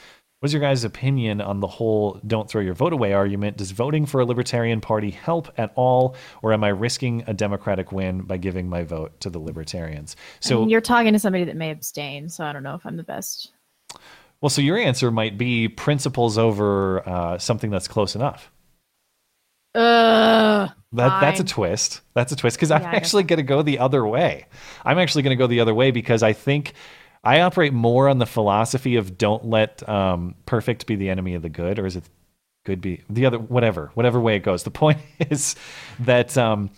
What's 0.41 0.53
your 0.53 0.61
guys' 0.61 0.83
opinion 0.83 1.39
on 1.39 1.59
the 1.59 1.67
whole 1.67 2.19
"don't 2.25 2.49
throw 2.49 2.61
your 2.61 2.73
vote 2.73 2.93
away" 2.93 3.13
argument? 3.13 3.57
Does 3.57 3.69
voting 3.69 4.07
for 4.07 4.21
a 4.21 4.25
libertarian 4.25 4.81
party 4.81 5.11
help 5.11 5.53
at 5.59 5.71
all, 5.75 6.15
or 6.41 6.51
am 6.51 6.63
I 6.63 6.69
risking 6.69 7.23
a 7.27 7.33
Democratic 7.33 7.91
win 7.91 8.23
by 8.23 8.37
giving 8.37 8.67
my 8.67 8.81
vote 8.83 9.19
to 9.19 9.29
the 9.29 9.37
libertarians? 9.37 10.15
I 10.17 10.37
So 10.39 10.59
mean, 10.61 10.69
you're 10.69 10.81
talking 10.81 11.13
to 11.13 11.19
somebody 11.19 11.43
that 11.43 11.55
may 11.55 11.69
abstain, 11.69 12.27
so 12.27 12.43
I 12.43 12.53
don't 12.53 12.63
know 12.63 12.73
if 12.73 12.87
I'm 12.87 12.97
the 12.97 13.03
best. 13.03 13.51
Well, 14.41 14.49
so 14.49 14.61
your 14.63 14.79
answer 14.79 15.11
might 15.11 15.37
be 15.37 15.67
principles 15.67 16.39
over 16.39 17.07
uh, 17.07 17.37
something 17.37 17.69
that's 17.69 17.87
close 17.87 18.15
enough. 18.15 18.51
Uh, 19.75 20.69
That 20.93 21.21
that's 21.21 21.39
a 21.39 21.43
twist. 21.43 22.01
That's 22.15 22.31
a 22.31 22.35
twist 22.35 22.57
because 22.57 22.71
I'm 22.71 22.81
Yeah, 22.81 22.89
I 22.89 22.97
guess 22.97 22.97
actually 22.97 23.23
going 23.23 23.37
to 23.37 23.43
go 23.43 23.61
the 23.61 23.79
other 23.79 24.05
way. 24.05 24.47
I'm 24.83 24.99
actually 24.99 25.21
going 25.23 25.37
to 25.37 25.41
go 25.41 25.47
the 25.47 25.59
other 25.61 25.73
way 25.73 25.91
because 25.91 26.23
I 26.23 26.33
think 26.33 26.73
I 27.23 27.41
operate 27.41 27.73
more 27.73 28.09
on 28.09 28.17
the 28.17 28.25
philosophy 28.25 28.95
of 28.95 29.17
don't 29.17 29.45
let 29.45 29.87
um, 29.87 30.35
perfect 30.45 30.87
be 30.87 30.95
the 30.95 31.09
enemy 31.09 31.35
of 31.35 31.41
the 31.41 31.49
good, 31.49 31.77
or 31.77 31.85
is 31.85 31.95
it 31.95 32.03
good 32.65 32.81
be 32.81 33.03
the 33.09 33.25
other? 33.25 33.37
Whatever, 33.37 33.91
whatever 33.93 34.19
way 34.19 34.35
it 34.35 34.43
goes. 34.43 34.63
The 34.63 34.71
point 34.71 34.99
is 35.19 35.55
that 35.99 36.37
um, 36.37 36.71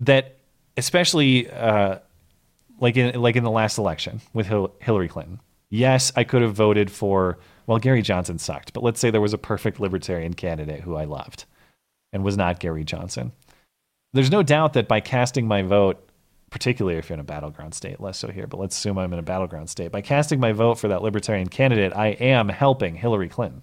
that 0.00 0.36
especially 0.76 1.50
uh, 1.50 1.98
like 2.80 2.96
in 2.96 3.20
like 3.20 3.36
in 3.36 3.44
the 3.44 3.50
last 3.50 3.78
election 3.78 4.20
with 4.32 4.46
Hil- 4.46 4.74
Hillary 4.80 5.08
Clinton. 5.08 5.40
Yes, 5.70 6.12
I 6.16 6.24
could 6.24 6.42
have 6.42 6.54
voted 6.54 6.90
for 6.90 7.38
well 7.66 7.78
Gary 7.78 8.02
Johnson 8.02 8.38
sucked, 8.38 8.72
but 8.72 8.82
let's 8.82 8.98
say 8.98 9.10
there 9.10 9.20
was 9.20 9.34
a 9.34 9.38
perfect 9.38 9.80
libertarian 9.80 10.34
candidate 10.34 10.80
who 10.80 10.96
I 10.96 11.04
loved 11.04 11.44
and 12.12 12.24
was 12.24 12.36
not 12.36 12.58
Gary 12.58 12.84
Johnson. 12.84 13.32
There's 14.14 14.30
no 14.30 14.42
doubt 14.42 14.72
that 14.72 14.88
by 14.88 15.00
casting 15.00 15.46
my 15.46 15.62
vote, 15.62 16.07
particularly 16.50 16.98
if 16.98 17.08
you're 17.08 17.14
in 17.14 17.20
a 17.20 17.24
battleground 17.24 17.74
state, 17.74 18.00
less 18.00 18.18
so 18.18 18.28
here, 18.28 18.46
but 18.46 18.60
let's 18.60 18.76
assume 18.76 18.98
I'm 18.98 19.12
in 19.12 19.18
a 19.18 19.22
battleground 19.22 19.70
state, 19.70 19.92
by 19.92 20.00
casting 20.00 20.40
my 20.40 20.52
vote 20.52 20.78
for 20.78 20.88
that 20.88 21.02
libertarian 21.02 21.48
candidate, 21.48 21.92
I 21.94 22.08
am 22.08 22.48
helping 22.48 22.94
Hillary 22.94 23.28
Clinton. 23.28 23.62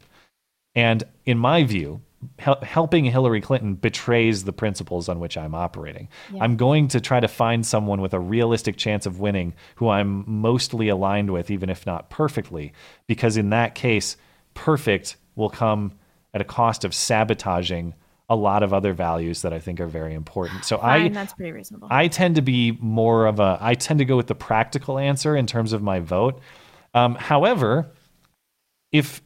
And 0.75 1.03
in 1.25 1.37
my 1.37 1.63
view, 1.63 2.01
hel- 2.37 2.61
helping 2.61 3.05
Hillary 3.05 3.41
Clinton 3.41 3.75
betrays 3.75 4.43
the 4.43 4.53
principles 4.53 5.09
on 5.09 5.19
which 5.19 5.37
I'm 5.37 5.55
operating. 5.55 6.09
Yeah. 6.31 6.43
I'm 6.43 6.57
going 6.57 6.87
to 6.89 6.99
try 6.99 7.19
to 7.19 7.27
find 7.27 7.65
someone 7.65 8.01
with 8.01 8.13
a 8.13 8.19
realistic 8.19 8.77
chance 8.77 9.05
of 9.05 9.19
winning 9.19 9.53
who 9.75 9.89
I'm 9.89 10.23
mostly 10.27 10.89
aligned 10.89 11.31
with, 11.31 11.49
even 11.49 11.69
if 11.69 11.85
not 11.85 12.09
perfectly, 12.09 12.73
because 13.07 13.37
in 13.37 13.49
that 13.51 13.75
case, 13.75 14.17
perfect 14.53 15.15
will 15.35 15.49
come 15.49 15.93
at 16.33 16.41
a 16.41 16.45
cost 16.45 16.83
of 16.83 16.93
sabotaging 16.93 17.93
a 18.27 18.35
lot 18.35 18.63
of 18.63 18.73
other 18.73 18.93
values 18.93 19.43
that 19.43 19.53
I 19.53 19.59
think 19.59 19.79
are 19.79 19.87
very 19.87 20.13
important. 20.13 20.65
So 20.65 20.77
I 20.77 20.99
Fine, 20.99 21.13
that's 21.13 21.33
pretty 21.33 21.51
reasonable. 21.51 21.87
I 21.91 22.07
tend 22.07 22.35
to 22.35 22.41
be 22.41 22.77
more 22.79 23.27
of 23.27 23.39
a 23.39 23.57
I 23.61 23.75
tend 23.75 23.99
to 23.99 24.05
go 24.05 24.17
with 24.17 24.27
the 24.27 24.35
practical 24.35 24.97
answer 24.97 25.35
in 25.35 25.45
terms 25.45 25.73
of 25.73 25.83
my 25.83 25.99
vote. 25.99 26.41
Um, 26.93 27.15
however, 27.15 27.91
if 28.91 29.21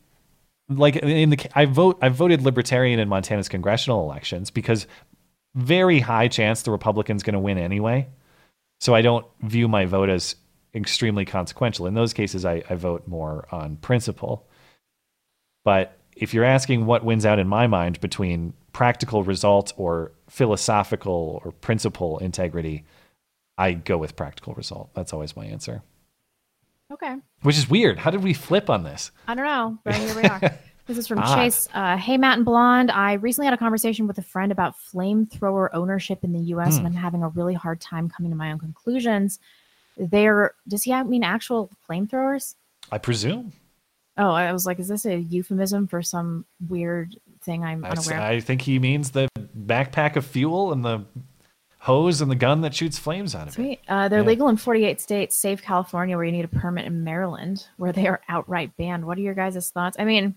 like 0.68 0.98
in 0.98 1.30
the 1.30 1.50
I 1.56 1.66
vote 1.66 1.98
I 2.02 2.10
voted 2.10 2.42
libertarian 2.42 3.00
in 3.00 3.08
Montana's 3.08 3.50
congressional 3.50 4.04
elections 4.04 4.52
because 4.52 4.86
very 5.56 6.00
high 6.00 6.28
chance 6.28 6.62
the 6.62 6.72
Republican's 6.72 7.24
going 7.24 7.34
to 7.34 7.40
win 7.40 7.58
anyway. 7.58 8.08
So 8.82 8.96
I 8.96 9.02
don't 9.02 9.26
view 9.42 9.68
my 9.68 9.86
vote 9.86 10.10
as 10.10 10.36
extremely 10.74 11.26
consequential. 11.26 11.88
In 11.88 11.94
those 11.94 12.14
cases, 12.14 12.46
I, 12.46 12.64
I 12.70 12.76
vote 12.76 13.08
more 13.08 13.48
on 13.52 13.78
principle. 13.78 14.48
But 15.66 15.99
if 16.20 16.34
you're 16.34 16.44
asking 16.44 16.86
what 16.86 17.04
wins 17.04 17.26
out 17.26 17.40
in 17.40 17.48
my 17.48 17.66
mind 17.68 18.00
between 18.02 18.54
practical 18.74 19.24
result 19.24 19.74
or 19.78 20.12
philosophical 20.30 21.42
or 21.44 21.52
principle 21.52 22.18
integrity, 22.20 22.84
I 23.58 23.74
go 23.74 23.98
with 23.98 24.16
practical 24.16 24.54
result. 24.54 24.90
That's 24.94 25.14
always 25.14 25.36
my 25.36 25.46
answer. 25.46 25.82
Okay. 26.92 27.16
Which 27.44 27.58
is 27.58 27.70
weird. 27.70 28.00
How 28.00 28.12
did 28.12 28.24
we 28.24 28.34
flip 28.34 28.70
on 28.70 28.84
this? 28.84 29.12
I 29.28 29.36
don't 29.36 29.46
know, 29.46 29.78
but 29.84 29.96
here 29.96 30.16
we 30.16 30.24
are. 30.24 30.42
This 30.88 30.98
is 30.98 31.06
from 31.08 31.20
Odd. 31.20 31.36
Chase. 31.36 31.70
Uh, 31.72 31.98
hey, 31.98 32.18
Matt 32.18 32.38
and 32.38 32.46
Blonde. 32.46 32.90
I 32.90 33.14
recently 33.14 33.46
had 33.46 33.54
a 33.54 33.58
conversation 33.58 34.08
with 34.08 34.18
a 34.18 34.24
friend 34.24 34.52
about 34.52 34.74
flamethrower 34.92 35.70
ownership 35.72 36.24
in 36.24 36.34
the 36.34 36.40
U.S., 36.46 36.80
Hmm. 36.80 36.86
and 36.86 36.88
I'm 36.88 37.00
having 37.00 37.22
a 37.22 37.28
really 37.30 37.54
hard 37.54 37.80
time 37.80 38.10
coming 38.10 38.32
to 38.32 38.36
my 38.36 38.52
own 38.52 38.58
conclusions. 38.58 39.38
There, 39.98 40.56
does 40.68 40.82
he 40.82 41.04
mean 41.04 41.24
actual 41.24 41.70
flamethrowers? 41.88 42.56
I 42.92 42.98
presume. 42.98 43.54
Oh, 44.20 44.32
I 44.32 44.52
was 44.54 44.66
like, 44.66 44.80
is 44.80 44.88
this 44.90 45.06
a 45.06 45.18
euphemism 45.18 45.88
for 45.88 46.02
some 46.02 46.46
weird 46.68 47.16
thing 47.42 47.64
I'm 47.64 47.84
I, 47.86 47.92
unaware 47.92 48.18
of? 48.18 48.24
I 48.24 48.40
think 48.42 48.62
he 48.62 48.78
means 48.78 49.12
the 49.12 49.28
backpack 49.58 50.16
of 50.18 50.26
fuel 50.26 50.72
and 50.74 50.84
the 50.84 51.06
hose 51.80 52.20
and 52.20 52.30
the 52.30 52.36
gun 52.36 52.60
that 52.62 52.76
shoots 52.76 53.00
flames 53.00 53.34
out 53.34 53.44
of 53.44 53.50
it. 53.50 53.54
Sweet. 53.54 53.80
Uh, 53.88 54.10
they're 54.10 54.20
Yeah. 54.22 54.28
legal 54.28 54.50
in 54.50 54.58
48 54.58 55.00
states, 55.00 55.36
save 55.38 55.62
California, 55.62 56.18
where 56.18 56.26
you 56.26 56.34
need 56.34 56.44
a 56.44 56.50
permit 56.50 56.86
in 56.86 57.04
Maryland, 57.06 57.66
where 57.78 57.94
they 57.94 58.08
are 58.08 58.20
outright 58.28 58.76
banned. 58.78 59.06
What 59.06 59.18
are 59.18 59.22
your 59.22 59.34
guys' 59.34 59.70
thoughts? 59.70 59.96
I 59.98 60.04
mean, 60.04 60.36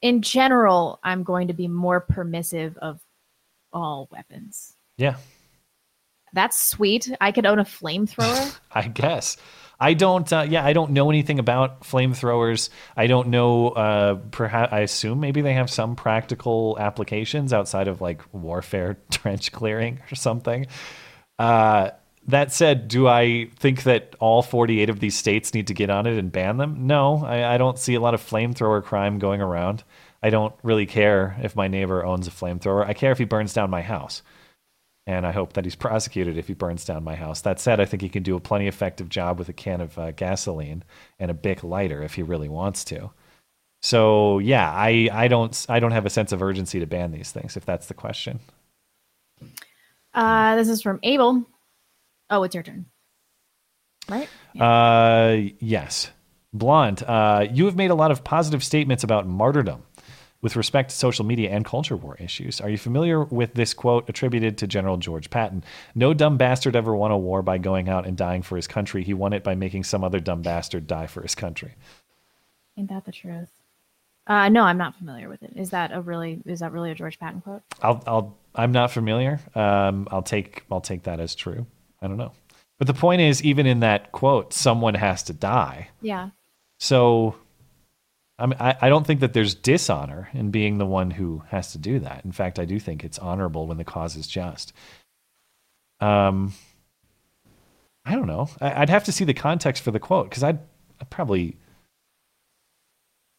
in 0.00 0.20
general, 0.22 0.98
I'm 1.04 1.22
going 1.22 1.46
to 1.48 1.54
be 1.54 1.68
more 1.68 2.00
permissive 2.00 2.76
of 2.78 3.00
all 3.72 4.08
weapons. 4.10 4.74
Yeah, 4.98 5.16
That's 6.34 6.60
sweet. 6.60 7.10
I 7.20 7.30
could 7.30 7.46
own 7.46 7.58
a 7.58 7.64
flamethrower. 7.64 8.58
I 8.72 8.88
guess. 8.88 9.36
I 9.82 9.94
don't. 9.94 10.32
Uh, 10.32 10.46
yeah, 10.48 10.64
I 10.64 10.74
don't 10.74 10.92
know 10.92 11.10
anything 11.10 11.40
about 11.40 11.80
flamethrowers. 11.80 12.70
I 12.96 13.08
don't 13.08 13.28
know. 13.28 13.70
Uh, 13.70 14.14
perhaps 14.30 14.72
I 14.72 14.80
assume 14.80 15.18
maybe 15.18 15.40
they 15.40 15.54
have 15.54 15.68
some 15.68 15.96
practical 15.96 16.76
applications 16.78 17.52
outside 17.52 17.88
of 17.88 18.00
like 18.00 18.22
warfare, 18.32 18.98
trench 19.10 19.50
clearing, 19.50 19.98
or 20.12 20.14
something. 20.14 20.68
Uh, 21.36 21.90
that 22.28 22.52
said, 22.52 22.86
do 22.86 23.08
I 23.08 23.50
think 23.58 23.82
that 23.82 24.14
all 24.20 24.42
48 24.42 24.88
of 24.88 25.00
these 25.00 25.16
states 25.16 25.52
need 25.52 25.66
to 25.66 25.74
get 25.74 25.90
on 25.90 26.06
it 26.06 26.16
and 26.16 26.30
ban 26.30 26.58
them? 26.58 26.86
No, 26.86 27.24
I, 27.24 27.54
I 27.54 27.58
don't 27.58 27.76
see 27.76 27.94
a 27.96 28.00
lot 28.00 28.14
of 28.14 28.22
flamethrower 28.22 28.84
crime 28.84 29.18
going 29.18 29.40
around. 29.40 29.82
I 30.22 30.30
don't 30.30 30.54
really 30.62 30.86
care 30.86 31.36
if 31.42 31.56
my 31.56 31.66
neighbor 31.66 32.04
owns 32.06 32.28
a 32.28 32.30
flamethrower. 32.30 32.86
I 32.86 32.94
care 32.94 33.10
if 33.10 33.18
he 33.18 33.24
burns 33.24 33.52
down 33.52 33.70
my 33.70 33.82
house. 33.82 34.22
And 35.06 35.26
I 35.26 35.32
hope 35.32 35.54
that 35.54 35.64
he's 35.64 35.74
prosecuted 35.86 36.38
if 36.38 36.48
he 36.48 36.54
burns 36.54 36.84
down 36.84 37.04
my 37.04 37.14
house. 37.14 37.40
That 37.40 37.60
said, 37.60 37.80
I 37.80 37.84
think 37.84 38.02
he 38.02 38.08
can 38.08 38.22
do 38.22 38.36
a 38.36 38.40
plenty 38.40 38.68
effective 38.68 39.08
job 39.08 39.38
with 39.38 39.48
a 39.48 39.52
can 39.52 39.80
of 39.80 39.98
uh, 39.98 40.10
gasoline 40.12 40.84
and 41.18 41.30
a 41.30 41.34
Bic 41.34 41.64
lighter 41.64 42.02
if 42.02 42.14
he 42.14 42.22
really 42.22 42.48
wants 42.48 42.84
to. 42.84 43.10
So 43.82 44.38
yeah, 44.38 44.70
I, 44.70 45.08
I 45.12 45.28
don't 45.28 45.66
I 45.68 45.80
don't 45.80 45.90
have 45.90 46.06
a 46.06 46.10
sense 46.10 46.30
of 46.30 46.40
urgency 46.40 46.78
to 46.78 46.86
ban 46.86 47.10
these 47.10 47.32
things 47.32 47.56
if 47.56 47.64
that's 47.64 47.86
the 47.86 47.94
question. 47.94 48.38
Uh, 50.14 50.56
this 50.56 50.68
is 50.68 50.82
from 50.82 51.00
Abel. 51.02 51.44
Oh, 52.30 52.44
it's 52.44 52.54
your 52.54 52.62
turn. 52.62 52.86
Right? 54.08 54.28
Uh, 54.58 55.52
yes. 55.58 56.10
Blonde, 56.52 57.02
uh, 57.02 57.46
you 57.50 57.64
have 57.64 57.76
made 57.76 57.90
a 57.90 57.94
lot 57.94 58.10
of 58.10 58.22
positive 58.22 58.62
statements 58.62 59.04
about 59.04 59.26
martyrdom 59.26 59.82
with 60.42 60.56
respect 60.56 60.90
to 60.90 60.96
social 60.96 61.24
media 61.24 61.50
and 61.50 61.64
culture 61.64 61.96
war 61.96 62.16
issues. 62.18 62.60
Are 62.60 62.68
you 62.68 62.76
familiar 62.76 63.22
with 63.24 63.54
this 63.54 63.72
quote 63.72 64.08
attributed 64.08 64.58
to 64.58 64.66
General 64.66 64.96
George 64.96 65.30
Patton? 65.30 65.64
No 65.94 66.12
dumb 66.12 66.36
bastard 66.36 66.76
ever 66.76 66.94
won 66.94 67.12
a 67.12 67.16
war 67.18 67.42
by 67.42 67.58
going 67.58 67.88
out 67.88 68.06
and 68.06 68.16
dying 68.16 68.42
for 68.42 68.56
his 68.56 68.66
country. 68.66 69.04
He 69.04 69.14
won 69.14 69.32
it 69.32 69.44
by 69.44 69.54
making 69.54 69.84
some 69.84 70.04
other 70.04 70.20
dumb 70.20 70.42
bastard 70.42 70.86
die 70.86 71.06
for 71.06 71.22
his 71.22 71.34
country. 71.34 71.74
Ain't 72.76 72.90
that 72.90 73.04
the 73.04 73.12
truth? 73.12 73.50
Uh, 74.26 74.48
no, 74.48 74.62
I'm 74.62 74.78
not 74.78 74.96
familiar 74.96 75.28
with 75.28 75.42
it. 75.42 75.52
Is 75.56 75.70
that 75.70 75.92
a 75.92 76.00
really 76.00 76.40
is 76.44 76.60
that 76.60 76.72
really 76.72 76.90
a 76.90 76.94
George 76.94 77.18
Patton 77.18 77.40
quote? 77.40 77.62
I'll, 77.80 78.02
I'll, 78.06 78.36
I'm 78.54 78.72
not 78.72 78.90
familiar. 78.90 79.40
Um, 79.54 80.06
I'll 80.10 80.22
take, 80.22 80.64
I'll 80.70 80.80
take 80.80 81.04
that 81.04 81.18
as 81.20 81.34
true. 81.34 81.66
I 82.00 82.08
don't 82.08 82.16
know. 82.16 82.32
But 82.78 82.86
the 82.88 82.94
point 82.94 83.20
is, 83.20 83.42
even 83.44 83.66
in 83.66 83.80
that 83.80 84.10
quote, 84.10 84.52
someone 84.52 84.94
has 84.94 85.22
to 85.24 85.32
die. 85.32 85.88
Yeah. 86.00 86.30
So, 86.78 87.36
I 88.42 88.46
mean, 88.46 88.56
I, 88.58 88.76
I 88.80 88.88
don't 88.88 89.06
think 89.06 89.20
that 89.20 89.34
there's 89.34 89.54
dishonor 89.54 90.28
in 90.32 90.50
being 90.50 90.78
the 90.78 90.86
one 90.86 91.12
who 91.12 91.44
has 91.48 91.70
to 91.72 91.78
do 91.78 92.00
that. 92.00 92.24
In 92.24 92.32
fact, 92.32 92.58
I 92.58 92.64
do 92.64 92.80
think 92.80 93.04
it's 93.04 93.20
honorable 93.20 93.68
when 93.68 93.76
the 93.76 93.84
cause 93.84 94.16
is 94.16 94.26
just. 94.26 94.72
Um, 96.00 96.52
I 98.04 98.16
don't 98.16 98.26
know. 98.26 98.48
I, 98.60 98.82
I'd 98.82 98.90
have 98.90 99.04
to 99.04 99.12
see 99.12 99.24
the 99.24 99.32
context 99.32 99.84
for 99.84 99.92
the 99.92 100.00
quote 100.00 100.28
because 100.28 100.42
I'd, 100.42 100.58
I'd 101.00 101.08
probably. 101.08 101.56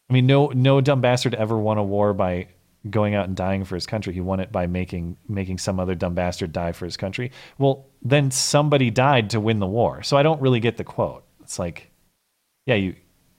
I 0.09 0.13
mean, 0.13 0.25
no, 0.25 0.47
no 0.47 0.79
dumb 0.79 1.01
bastard 1.01 1.35
ever 1.35 1.57
won 1.57 1.77
a 1.77 1.83
war 1.83 2.13
by 2.13 2.47
going 2.89 3.13
out 3.13 3.27
and 3.27 3.35
dying 3.35 3.65
for 3.65 3.75
his 3.75 3.85
country. 3.85 4.13
He 4.13 4.21
won 4.21 4.39
it 4.39 4.53
by 4.53 4.67
making 4.67 5.17
making 5.27 5.57
some 5.57 5.81
other 5.81 5.95
dumb 5.95 6.13
bastard 6.13 6.53
die 6.53 6.71
for 6.71 6.85
his 6.85 6.95
country. 6.95 7.31
Well, 7.57 7.87
then 8.01 8.31
somebody 8.31 8.89
died 8.89 9.31
to 9.31 9.41
win 9.41 9.59
the 9.59 9.67
war. 9.67 10.01
So 10.01 10.15
I 10.15 10.23
don't 10.23 10.41
really 10.41 10.61
get 10.61 10.77
the 10.77 10.85
quote. 10.85 11.25
It's 11.41 11.59
like, 11.59 11.91
yeah, 12.65 12.75
you 12.75 12.95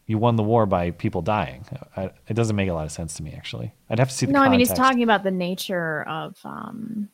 you 0.06 0.18
won 0.18 0.36
the 0.36 0.42
war 0.42 0.66
by 0.66 0.90
people 0.90 1.22
dying. 1.22 1.64
I, 1.96 2.10
it 2.28 2.34
doesn't 2.34 2.56
make 2.56 2.68
a 2.68 2.74
lot 2.74 2.84
of 2.84 2.92
sense 2.92 3.14
to 3.14 3.22
me, 3.22 3.32
actually. 3.36 3.72
I'd 3.88 3.98
have 3.98 4.08
to 4.10 4.14
see 4.14 4.26
the 4.26 4.32
no, 4.32 4.40
I 4.42 4.48
mean 4.48 4.60
he's 4.60 4.72
talking 4.72 5.02
about 5.02 5.22
the 5.24 5.30
nature 5.30 6.02
of 6.02 6.36
um, 6.44 7.08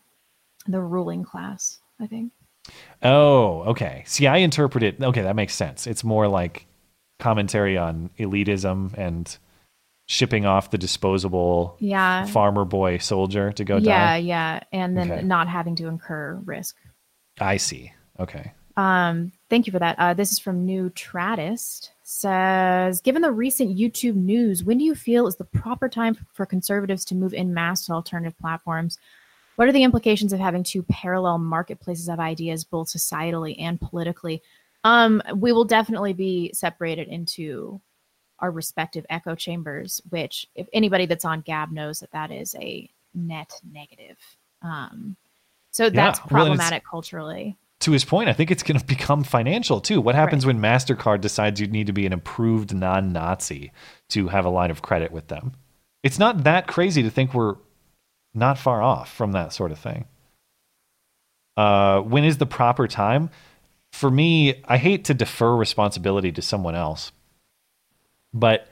the 0.66 0.80
ruling 0.80 1.24
class. 1.24 1.78
I 2.00 2.06
think. 2.06 2.32
Oh, 3.02 3.62
okay. 3.62 4.04
See, 4.06 4.26
I 4.26 4.38
interpret 4.38 4.82
it. 4.82 5.02
Okay, 5.02 5.22
that 5.22 5.36
makes 5.36 5.54
sense. 5.54 5.86
It's 5.86 6.02
more 6.04 6.28
like 6.28 6.66
commentary 7.18 7.76
on 7.76 8.10
elitism 8.18 8.96
and 8.96 9.36
shipping 10.06 10.44
off 10.46 10.70
the 10.70 10.78
disposable 10.78 11.76
Yeah. 11.78 12.24
farmer 12.26 12.64
boy 12.64 12.98
soldier 12.98 13.52
to 13.52 13.64
go 13.64 13.76
yeah, 13.76 13.82
die. 14.12 14.16
Yeah, 14.18 14.54
yeah, 14.54 14.60
and 14.72 14.96
then 14.96 15.12
Okay. 15.12 15.22
not 15.22 15.46
having 15.48 15.76
to 15.76 15.86
incur 15.86 16.40
risk. 16.44 16.76
I 17.38 17.58
see. 17.58 17.92
Okay. 18.18 18.52
Um, 18.76 19.32
thank 19.50 19.66
you 19.66 19.72
for 19.72 19.78
that. 19.80 19.96
Uh, 19.98 20.14
this 20.14 20.32
is 20.32 20.38
from 20.38 20.64
New 20.64 20.90
Tradist. 20.90 21.90
Says, 22.02 23.00
given 23.00 23.22
the 23.22 23.30
recent 23.30 23.76
YouTube 23.76 24.16
news, 24.16 24.64
when 24.64 24.78
do 24.78 24.84
you 24.84 24.94
feel 24.94 25.26
is 25.26 25.36
the 25.36 25.44
proper 25.44 25.88
time 25.88 26.16
for 26.32 26.46
conservatives 26.46 27.04
to 27.06 27.14
move 27.14 27.34
in 27.34 27.52
mass 27.52 27.86
to 27.86 27.92
alternative 27.92 28.38
platforms? 28.38 28.98
What 29.56 29.68
are 29.68 29.72
the 29.72 29.82
implications 29.82 30.32
of 30.32 30.40
having 30.40 30.62
two 30.62 30.82
parallel 30.84 31.38
marketplaces 31.38 32.08
of 32.08 32.18
ideas, 32.18 32.64
both 32.64 32.88
societally 32.88 33.54
and 33.60 33.80
politically? 33.80 34.42
Um, 34.84 35.22
we 35.36 35.52
will 35.52 35.66
definitely 35.66 36.14
be 36.14 36.50
separated 36.54 37.08
into 37.08 37.80
our 38.38 38.50
respective 38.50 39.04
echo 39.10 39.34
chambers, 39.34 40.00
which, 40.08 40.46
if 40.54 40.66
anybody 40.72 41.06
that's 41.06 41.26
on 41.26 41.42
Gab 41.42 41.70
knows 41.70 42.00
that 42.00 42.10
that 42.12 42.30
is 42.30 42.54
a 42.58 42.88
net 43.14 43.52
negative. 43.70 44.16
Um, 44.62 45.16
so 45.70 45.90
that's 45.90 46.18
Yeah, 46.18 46.24
well, 46.24 46.46
problematic 46.46 46.82
culturally. 46.84 47.56
To 47.80 47.92
his 47.92 48.04
point, 48.04 48.28
I 48.28 48.32
think 48.32 48.50
it's 48.50 48.62
going 48.62 48.78
to 48.78 48.84
become 48.84 49.24
financial 49.24 49.80
too. 49.80 50.00
What 50.00 50.14
happens 50.14 50.46
when 50.46 50.60
MasterCard 50.60 51.20
decides 51.20 51.60
you 51.60 51.66
need 51.66 51.86
to 51.86 51.92
be 51.92 52.06
an 52.06 52.12
approved 52.12 52.74
non 52.74 53.12
Nazi 53.12 53.72
to 54.10 54.28
have 54.28 54.44
a 54.44 54.50
line 54.50 54.70
of 54.70 54.82
credit 54.82 55.10
with 55.10 55.28
them? 55.28 55.52
It's 56.02 56.18
not 56.18 56.44
that 56.44 56.66
crazy 56.66 57.02
to 57.02 57.10
think 57.10 57.34
we're 57.34 57.56
not 58.34 58.58
far 58.58 58.82
off 58.82 59.12
from 59.12 59.32
that 59.32 59.52
sort 59.52 59.72
of 59.72 59.78
thing. 59.78 60.06
Uh, 61.56 62.00
when 62.00 62.24
is 62.24 62.38
the 62.38 62.46
proper 62.46 62.86
time? 62.86 63.30
For 63.92 64.10
me, 64.10 64.62
I 64.66 64.76
hate 64.76 65.06
to 65.06 65.14
defer 65.14 65.54
responsibility 65.54 66.30
to 66.32 66.42
someone 66.42 66.74
else, 66.74 67.12
but 68.32 68.68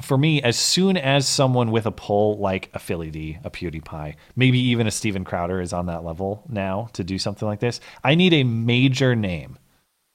for 0.00 0.18
me, 0.18 0.42
as 0.42 0.58
soon 0.58 0.96
as 0.96 1.26
someone 1.26 1.70
with 1.70 1.86
a 1.86 1.90
pull 1.90 2.38
like 2.38 2.70
a 2.74 2.78
Philly 2.78 3.10
D, 3.10 3.38
a 3.44 3.50
PewDiePie, 3.50 4.14
maybe 4.34 4.58
even 4.58 4.86
a 4.86 4.90
Steven 4.90 5.24
Crowder 5.24 5.60
is 5.60 5.72
on 5.72 5.86
that 5.86 6.04
level 6.04 6.44
now 6.48 6.88
to 6.92 7.02
do 7.02 7.18
something 7.18 7.48
like 7.48 7.60
this, 7.60 7.80
I 8.04 8.14
need 8.14 8.34
a 8.34 8.44
major 8.44 9.16
name 9.16 9.58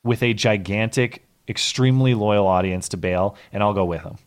with 0.03 0.21
a 0.23 0.33
gigantic, 0.33 1.25
extremely 1.47 2.13
loyal 2.13 2.47
audience 2.47 2.89
to 2.89 2.97
bail, 2.97 3.35
and 3.51 3.63
I'll 3.63 3.73
go 3.73 3.85
with 3.85 4.03
them. 4.03 4.17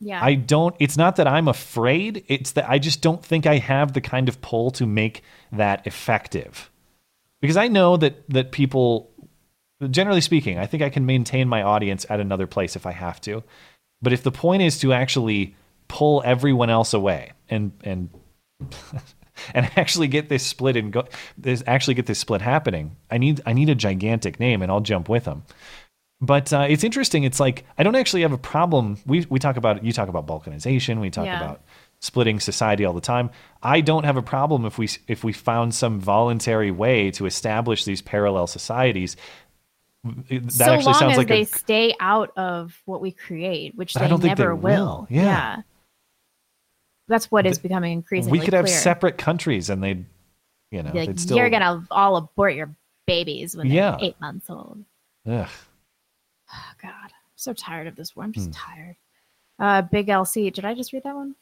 Yeah. 0.00 0.22
I 0.22 0.34
don't, 0.34 0.74
it's 0.78 0.96
not 0.96 1.16
that 1.16 1.26
I'm 1.26 1.48
afraid, 1.48 2.24
it's 2.28 2.52
that 2.52 2.68
I 2.68 2.78
just 2.78 3.02
don't 3.02 3.24
think 3.24 3.46
I 3.46 3.58
have 3.58 3.92
the 3.92 4.00
kind 4.00 4.28
of 4.28 4.40
pull 4.40 4.70
to 4.72 4.86
make 4.86 5.22
that 5.52 5.86
effective. 5.86 6.70
Because 7.40 7.56
I 7.56 7.68
know 7.68 7.96
that 7.96 8.28
that 8.28 8.52
people 8.52 9.10
generally 9.88 10.20
speaking, 10.20 10.58
I 10.58 10.66
think 10.66 10.82
I 10.82 10.90
can 10.90 11.06
maintain 11.06 11.48
my 11.48 11.62
audience 11.62 12.04
at 12.10 12.20
another 12.20 12.46
place 12.46 12.76
if 12.76 12.84
I 12.84 12.92
have 12.92 13.20
to. 13.22 13.42
But 14.02 14.12
if 14.12 14.22
the 14.22 14.32
point 14.32 14.62
is 14.62 14.78
to 14.80 14.92
actually 14.92 15.54
pull 15.88 16.22
everyone 16.24 16.70
else 16.70 16.94
away 16.94 17.32
and 17.48 17.72
and 17.84 18.08
and 19.54 19.70
actually 19.76 20.08
get 20.08 20.28
this 20.28 20.46
split 20.46 20.76
and 20.76 20.92
go 20.92 21.06
this 21.36 21.62
actually 21.66 21.94
get 21.94 22.06
this 22.06 22.18
split 22.18 22.40
happening, 22.42 22.96
I 23.10 23.18
need 23.18 23.40
I 23.46 23.52
need 23.52 23.68
a 23.68 23.74
gigantic 23.74 24.40
name 24.40 24.62
and 24.62 24.70
I'll 24.70 24.80
jump 24.80 25.08
with 25.08 25.24
them. 25.24 25.42
But 26.22 26.52
uh, 26.52 26.66
it's 26.68 26.84
interesting. 26.84 27.24
It's 27.24 27.40
like 27.40 27.64
I 27.78 27.82
don't 27.82 27.96
actually 27.96 28.22
have 28.22 28.32
a 28.32 28.38
problem. 28.38 28.98
We 29.06 29.26
we 29.30 29.38
talk 29.38 29.56
about 29.56 29.82
you 29.84 29.92
talk 29.92 30.08
about 30.08 30.26
balkanization. 30.26 31.00
We 31.00 31.10
talk 31.10 31.26
Yeah. 31.26 31.38
about 31.38 31.62
splitting 32.00 32.40
society 32.40 32.84
all 32.84 32.94
the 32.94 33.00
time. 33.00 33.30
I 33.62 33.80
don't 33.80 34.04
have 34.04 34.16
a 34.16 34.22
problem 34.22 34.64
if 34.66 34.78
we 34.78 34.88
if 35.08 35.24
we 35.24 35.32
found 35.32 35.74
some 35.74 35.98
voluntary 36.00 36.70
way 36.70 37.10
to 37.12 37.26
establish 37.26 37.84
these 37.84 38.02
parallel 38.02 38.46
societies. 38.46 39.16
That 40.02 40.52
so 40.52 40.64
actually 40.64 40.84
long 40.86 40.94
sounds 40.94 41.12
as 41.12 41.18
like 41.18 41.28
they 41.28 41.42
a 41.42 41.46
stay 41.46 41.94
out 42.00 42.30
of 42.36 42.80
what 42.86 43.00
we 43.02 43.12
create, 43.12 43.74
which 43.76 43.92
they 43.94 44.04
I 44.04 44.08
don't 44.08 44.20
think 44.20 44.38
never 44.38 44.54
they 44.54 44.60
will. 44.60 44.60
will. 44.62 45.06
Yeah. 45.10 45.62
That's 47.08 47.30
what 47.30 47.44
is 47.46 47.58
becoming 47.58 47.92
increasingly 47.92 48.38
we 48.38 48.44
could 48.44 48.54
have 48.54 48.68
separate 48.68 49.18
countries 49.18 49.68
and 49.68 49.82
they'd 49.82 50.04
you 50.70 50.82
know 50.82 50.92
like, 50.94 51.18
still 51.18 51.36
you're 51.36 51.50
gonna 51.50 51.84
all 51.90 52.16
abort 52.16 52.54
your 52.54 52.74
babies 53.06 53.56
when 53.56 53.68
they're 53.68 53.76
Yeah. 53.76 53.98
eight 54.00 54.18
months 54.20 54.48
old. 54.48 54.84
Ugh. 55.28 55.48
Oh 56.52 56.70
God, 56.80 56.92
I'm 56.92 57.10
so 57.36 57.52
tired 57.52 57.86
of 57.88 57.96
this 57.96 58.14
war. 58.16 58.24
I'm 58.24 58.32
just 58.32 58.46
Hmm. 58.46 58.52
tired. 58.52 58.96
Uh, 59.58 59.82
Big 59.82 60.06
LC. 60.08 60.50
Did 60.52 60.64
I 60.64 60.74
just 60.74 60.92
read 60.92 61.02
that 61.02 61.14
one? 61.14 61.34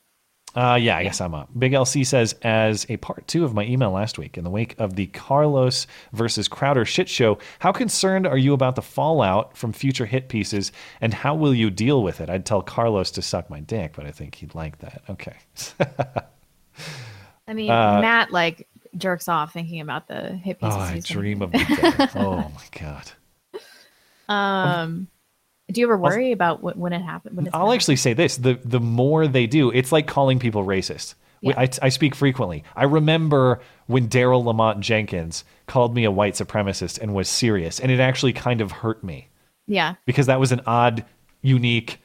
Uh, 0.59 0.75
yeah, 0.75 0.97
I 0.97 1.05
guess 1.05 1.21
I'm 1.21 1.35
up. 1.37 1.49
Big 1.57 1.71
LC 1.71 2.05
says, 2.05 2.35
as 2.43 2.85
a 2.89 2.97
part 2.97 3.29
two 3.29 3.45
of 3.45 3.55
my 3.55 3.65
email 3.65 3.93
last 3.93 4.19
week, 4.19 4.37
in 4.37 4.43
the 4.43 4.51
wake 4.51 4.75
of 4.79 4.97
the 4.97 5.07
Carlos 5.07 5.87
versus 6.13 6.49
Crowder 6.49 6.85
shit 6.85 7.09
show, 7.09 7.39
how 7.61 7.71
concerned 7.71 8.27
are 8.27 8.37
you 8.37 8.55
about 8.55 8.75
the 8.75 8.83
fallout 8.83 9.57
from 9.57 9.73
future 9.73 10.05
hit 10.07 10.29
pieces, 10.29 10.73
and 11.01 11.15
how 11.15 11.37
will 11.37 11.55
you 11.55 11.71
deal 11.71 12.03
with 12.03 12.21
it? 12.21 12.29
I'd 12.29 12.45
tell 12.45 12.61
Carlos 12.61 13.13
to 13.13 13.23
suck 13.23 13.49
my 13.49 13.61
dick, 13.61 13.93
but 13.95 14.05
I 14.05 14.11
think 14.11 14.35
he'd 14.35 14.57
like 14.57 14.79
that. 14.81 15.03
Okay. 15.09 15.37
I 17.47 17.55
mean, 17.55 17.71
Uh, 17.71 18.01
Matt 18.01 18.33
like 18.33 18.67
jerks 18.97 19.29
off 19.29 19.53
thinking 19.53 19.81
about 19.81 20.09
the 20.09 20.33
hit 20.39 20.59
pieces. 20.59 20.77
Oh, 20.77 20.81
I 20.81 21.01
dream 21.05 21.41
of. 21.43 21.53
Oh 22.17 22.51
my 22.53 22.81
god. 22.81 23.13
Um, 24.29 25.07
do 25.71 25.81
you 25.81 25.87
ever 25.87 25.97
worry 25.97 26.33
about 26.33 26.61
wh- 26.61 26.77
when 26.79 26.93
it 26.93 27.03
happened? 27.03 27.39
It's 27.47 27.55
I'll 27.55 27.73
actually 27.73 27.97
say 27.97 28.13
this: 28.15 28.37
the 28.37 28.59
the 28.65 28.81
more 28.81 29.27
they 29.29 29.47
do, 29.47 29.71
it's 29.71 29.93
like 29.93 30.07
calling 30.07 30.39
people 30.39 30.65
racist. 30.65 31.15
We- 31.43 31.55
I, 31.55 31.69
I 31.83 31.89
speak 31.91 32.15
frequently. 32.15 32.65
I 32.75 32.85
remember 32.85 33.61
when 33.87 34.09
Daryl 34.09 34.45
Lamont 34.45 34.81
Jenkins 34.81 35.45
called 35.67 35.95
me 35.95 36.05
a 36.05 36.11
white 36.11 36.35
supremacist 36.35 36.99
and 37.01 37.15
was 37.15 37.29
serious, 37.29 37.79
and 37.79 37.93
it 37.93 38.01
actually 38.01 38.33
kind 38.33 38.61
of 38.61 38.73
hurt 38.73 39.05
me 39.05 39.29
yeah, 39.67 39.95
because 40.05 40.27
that 40.27 40.41
was 40.41 40.51
an 40.53 40.63
odd, 40.67 41.05
unique 41.43 42.01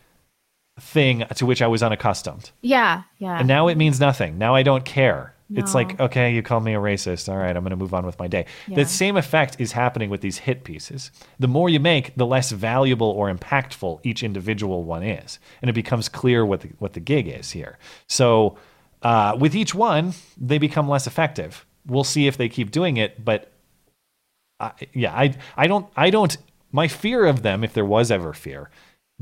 thing 0.80 1.24
to 1.36 1.46
which 1.46 1.62
I 1.62 1.68
was 1.68 1.82
unaccustomed. 1.84 2.52
yeah, 2.62 3.04
yeah. 3.18 3.40
And 3.40 3.48
now 3.48 3.68
it 3.70 3.78
means 3.78 4.00
nothing. 4.00 4.38
Now 4.38 4.56
I 4.56 4.64
don't 4.64 4.86
care. 4.86 5.33
It's 5.58 5.76
like, 5.76 6.00
okay, 6.00 6.34
you 6.34 6.42
call 6.42 6.60
me 6.60 6.74
a 6.74 6.80
racist. 6.80 7.30
All 7.30 7.38
right, 7.38 7.56
I'm 7.56 7.64
going 7.64 7.72
to 7.72 7.76
move 7.76 7.94
on 7.94 8.06
with 8.06 8.18
my 8.20 8.28
day. 8.28 8.46
Yeah. 8.68 8.76
The 8.76 8.86
same 8.86 9.18
effect 9.18 9.58
is 9.60 9.72
happening 9.72 10.10
with 10.10 10.22
these 10.22 10.38
hit 10.38 10.64
pieces. 10.64 11.12
The 11.40 11.48
more 11.48 11.70
you 11.70 11.80
make, 11.80 12.16
the 12.16 12.26
less 12.26 12.52
valuable 12.52 13.10
or 13.10 13.34
impactful 13.34 14.00
each 14.04 14.24
individual 14.24 14.84
one 14.84 15.04
is. 15.04 15.40
And 15.62 15.70
it 15.70 15.74
becomes 15.74 16.10
clear 16.10 16.46
what 16.46 16.62
the, 16.62 16.70
what 16.80 16.94
the 16.94 17.00
gig 17.00 17.28
is 17.28 17.52
here. 17.52 17.78
So 18.08 18.58
uh, 19.02 19.38
with 19.40 19.56
each 19.56 19.76
one, 19.76 20.14
they 20.38 20.58
become 20.58 20.88
less 20.88 21.08
effective. 21.08 21.66
We'll 21.86 22.04
see 22.04 22.28
if 22.28 22.38
they 22.38 22.50
keep 22.50 22.72
doing 22.72 22.98
it, 22.98 23.24
but 23.24 23.52
I, 24.60 24.72
yeah, 24.94 25.14
I 25.14 25.36
I 25.58 25.68
don't 25.68 25.88
I 25.96 26.10
don't 26.10 26.38
my 26.72 26.88
fear 26.88 27.26
of 27.26 27.44
them, 27.44 27.64
if 27.64 27.74
there 27.74 27.86
was 27.86 28.10
ever 28.12 28.34
fear, 28.34 28.70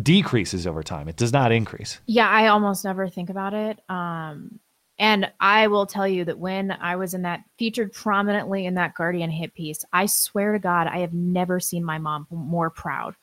decreases 0.02 0.66
over 0.66 0.84
time. 0.84 1.08
It 1.08 1.18
does 1.18 1.34
not 1.34 1.52
increase. 1.52 2.00
Yeah, 2.06 2.30
I 2.30 2.48
almost 2.48 2.86
never 2.86 3.10
think 3.10 3.30
about 3.30 3.54
it. 3.54 3.80
Um, 3.90 4.60
and 5.02 5.32
I 5.40 5.66
will 5.66 5.88
tell 5.88 6.08
you 6.08 6.26
that 6.26 6.38
when 6.38 6.72
I 6.72 6.96
was 6.96 7.16
in 7.16 7.24
that 7.24 7.44
featured 7.58 7.92
prominently 7.92 8.68
in 8.68 8.76
that 8.76 8.94
Guardian 8.94 9.32
hit 9.32 9.56
piece, 9.56 9.84
I 9.92 10.06
swear 10.06 10.54
to 10.54 10.60
God, 10.60 10.86
I 10.86 11.00
have 11.00 11.12
never 11.12 11.60
seen 11.60 11.84
my 11.84 11.98
mom 11.98 12.28
more 12.30 12.70
proud, 12.70 13.16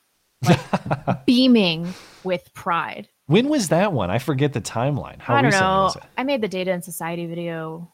like 0.43 0.59
beaming 1.25 1.93
with 2.25 2.53
pride. 2.53 3.07
When 3.27 3.47
was 3.47 3.69
that 3.69 3.93
one? 3.93 4.11
I 4.11 4.19
forget 4.19 4.51
the 4.51 4.59
timeline. 4.59 5.21
How 5.21 5.35
I 5.35 5.41
don't 5.41 5.51
know. 5.51 5.93
I 6.17 6.25
made 6.25 6.41
the 6.41 6.49
Data 6.49 6.73
and 6.73 6.83
Society 6.83 7.27
video 7.27 7.93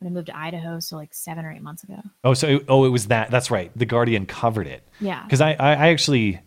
when 0.00 0.10
I 0.10 0.12
moved 0.12 0.26
to 0.26 0.36
Idaho, 0.36 0.80
so 0.80 0.96
like 0.96 1.14
seven 1.14 1.44
or 1.44 1.52
eight 1.52 1.62
months 1.62 1.84
ago. 1.84 2.02
Oh, 2.24 2.34
so 2.34 2.62
oh, 2.66 2.84
it 2.84 2.88
was 2.88 3.06
that. 3.06 3.30
That's 3.30 3.48
right. 3.48 3.70
The 3.76 3.86
Guardian 3.86 4.26
covered 4.26 4.66
it. 4.66 4.82
Yeah. 5.00 5.22
Because 5.22 5.40
I, 5.40 5.52
I 5.52 5.74
I 5.74 5.88
actually. 5.90 6.40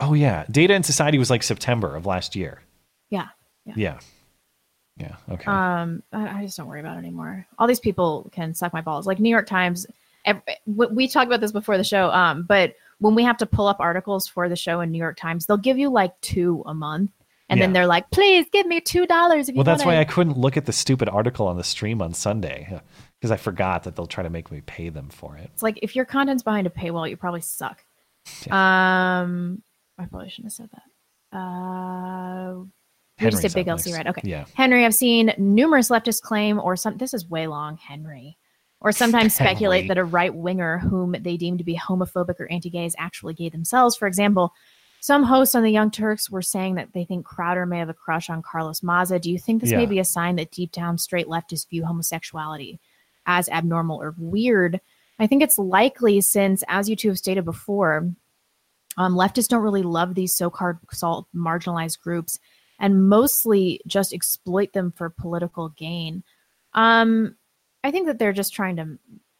Oh 0.00 0.14
yeah, 0.14 0.44
Data 0.50 0.74
and 0.74 0.84
Society 0.84 1.18
was 1.18 1.30
like 1.30 1.44
September 1.44 1.94
of 1.94 2.04
last 2.04 2.34
year. 2.34 2.62
Yeah. 3.10 3.28
Yeah. 3.64 3.74
Yeah. 3.76 3.98
Okay. 5.00 5.50
Um, 5.50 6.02
I, 6.12 6.40
I 6.40 6.42
just 6.44 6.56
don't 6.56 6.68
worry 6.68 6.80
about 6.80 6.96
it 6.96 7.00
anymore. 7.00 7.46
All 7.58 7.66
these 7.66 7.80
people 7.80 8.30
can 8.32 8.54
suck 8.54 8.72
my 8.72 8.80
balls. 8.80 9.06
Like 9.06 9.18
New 9.18 9.30
York 9.30 9.46
Times. 9.46 9.86
ev- 10.24 10.42
we 10.66 11.08
talked 11.08 11.26
about 11.26 11.40
this 11.40 11.52
before 11.52 11.76
the 11.76 11.84
show. 11.84 12.10
Um, 12.10 12.44
but 12.44 12.74
when 12.98 13.14
we 13.14 13.24
have 13.24 13.36
to 13.38 13.46
pull 13.46 13.66
up 13.66 13.80
articles 13.80 14.28
for 14.28 14.48
the 14.48 14.56
show 14.56 14.80
in 14.80 14.90
New 14.92 14.98
York 14.98 15.16
Times, 15.16 15.46
they'll 15.46 15.56
give 15.56 15.78
you 15.78 15.90
like 15.90 16.18
two 16.20 16.62
a 16.66 16.74
month, 16.74 17.10
and 17.48 17.60
then 17.60 17.72
they're 17.72 17.86
like, 17.86 18.10
"Please 18.10 18.46
give 18.52 18.66
me 18.66 18.80
two 18.80 19.06
dollars 19.06 19.48
if 19.48 19.54
you 19.54 19.58
well, 19.58 19.64
that's 19.64 19.84
want 19.84 19.96
why 19.96 20.00
I 20.00 20.04
couldn't 20.04 20.38
look 20.38 20.56
at 20.56 20.64
the 20.64 20.72
stupid 20.72 21.08
article 21.08 21.46
on 21.48 21.56
the 21.56 21.64
stream 21.64 22.00
on 22.00 22.14
Sunday 22.14 22.80
because 23.18 23.30
I 23.30 23.36
forgot 23.36 23.82
that 23.84 23.96
they'll 23.96 24.06
try 24.06 24.22
to 24.22 24.30
make 24.30 24.50
me 24.50 24.60
pay 24.60 24.88
them 24.90 25.08
for 25.08 25.36
it. 25.36 25.50
It's 25.52 25.62
like 25.62 25.78
if 25.82 25.96
your 25.96 26.04
content's 26.04 26.42
behind 26.42 26.66
a 26.66 26.70
paywall, 26.70 27.08
you 27.08 27.16
probably 27.16 27.40
suck. 27.40 27.84
Um, 28.50 29.62
I 29.98 30.06
probably 30.06 30.30
shouldn't 30.30 30.52
have 30.52 30.52
said 30.52 30.70
that. 30.72 31.38
Uh, 31.38 32.64
we 33.24 33.30
just 33.30 33.42
Henry's 33.42 33.54
did 33.54 33.64
Big 33.64 33.72
LC, 33.72 33.94
right? 33.94 34.06
Okay. 34.06 34.22
Yeah. 34.24 34.44
Henry, 34.54 34.84
I've 34.84 34.94
seen 34.94 35.32
numerous 35.38 35.90
leftists 35.90 36.20
claim, 36.20 36.58
or 36.58 36.76
some. 36.76 36.96
This 36.96 37.14
is 37.14 37.28
way 37.28 37.46
long, 37.46 37.76
Henry. 37.76 38.36
Or 38.80 38.92
sometimes 38.92 39.34
speculate 39.34 39.84
Henry. 39.84 39.88
that 39.88 39.98
a 39.98 40.04
right 40.04 40.34
winger 40.34 40.78
whom 40.78 41.16
they 41.20 41.36
deem 41.36 41.58
to 41.58 41.64
be 41.64 41.76
homophobic 41.76 42.38
or 42.38 42.50
anti-gay 42.50 42.84
is 42.84 42.94
actually 42.98 43.34
gay 43.34 43.48
themselves. 43.48 43.96
For 43.96 44.06
example, 44.06 44.52
some 45.00 45.22
hosts 45.22 45.54
on 45.54 45.62
the 45.62 45.70
Young 45.70 45.90
Turks 45.90 46.30
were 46.30 46.40
saying 46.40 46.76
that 46.76 46.94
they 46.94 47.04
think 47.04 47.26
Crowder 47.26 47.66
may 47.66 47.78
have 47.78 47.90
a 47.90 47.94
crush 47.94 48.30
on 48.30 48.42
Carlos 48.42 48.82
Maza. 48.82 49.18
Do 49.18 49.30
you 49.30 49.38
think 49.38 49.60
this 49.60 49.70
may 49.70 49.84
be 49.84 49.98
a 49.98 50.04
sign 50.04 50.36
that 50.36 50.50
deep 50.50 50.72
down 50.72 50.96
straight 50.96 51.26
leftists 51.26 51.68
view 51.68 51.84
homosexuality 51.84 52.78
as 53.26 53.48
abnormal 53.50 54.00
or 54.00 54.14
weird? 54.16 54.80
I 55.18 55.26
think 55.26 55.42
it's 55.42 55.58
likely 55.58 56.22
since, 56.22 56.64
as 56.68 56.88
you 56.88 56.96
two 56.96 57.08
have 57.08 57.18
stated 57.18 57.44
before, 57.44 58.10
um, 58.96 59.14
leftists 59.14 59.48
don't 59.48 59.62
really 59.62 59.82
love 59.82 60.14
these 60.14 60.34
so-called 60.34 60.76
salt 60.90 61.26
marginalized 61.34 62.00
groups 62.00 62.38
and 62.78 63.08
mostly 63.08 63.80
just 63.86 64.12
exploit 64.12 64.72
them 64.72 64.92
for 64.92 65.08
political 65.10 65.68
gain. 65.70 66.22
Um, 66.72 67.36
I 67.82 67.90
think 67.90 68.06
that 68.06 68.18
they're 68.18 68.32
just 68.32 68.54
trying 68.54 68.76
to 68.76 68.98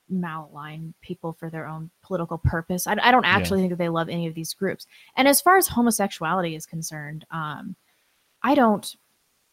malign 0.08 0.94
people 1.00 1.32
for 1.32 1.48
their 1.50 1.66
own 1.66 1.90
political 2.02 2.38
purpose. 2.38 2.86
I, 2.86 2.96
I 3.02 3.10
don't 3.10 3.24
actually 3.24 3.60
Yeah. 3.60 3.62
think 3.62 3.70
that 3.72 3.78
they 3.78 3.88
love 3.88 4.08
any 4.08 4.26
of 4.26 4.34
these 4.34 4.52
groups. 4.54 4.86
And 5.16 5.26
as 5.26 5.40
far 5.40 5.56
as 5.56 5.66
homosexuality 5.66 6.54
is 6.54 6.66
concerned, 6.66 7.26
um, 7.30 7.74
I 8.42 8.54
don't 8.54 8.94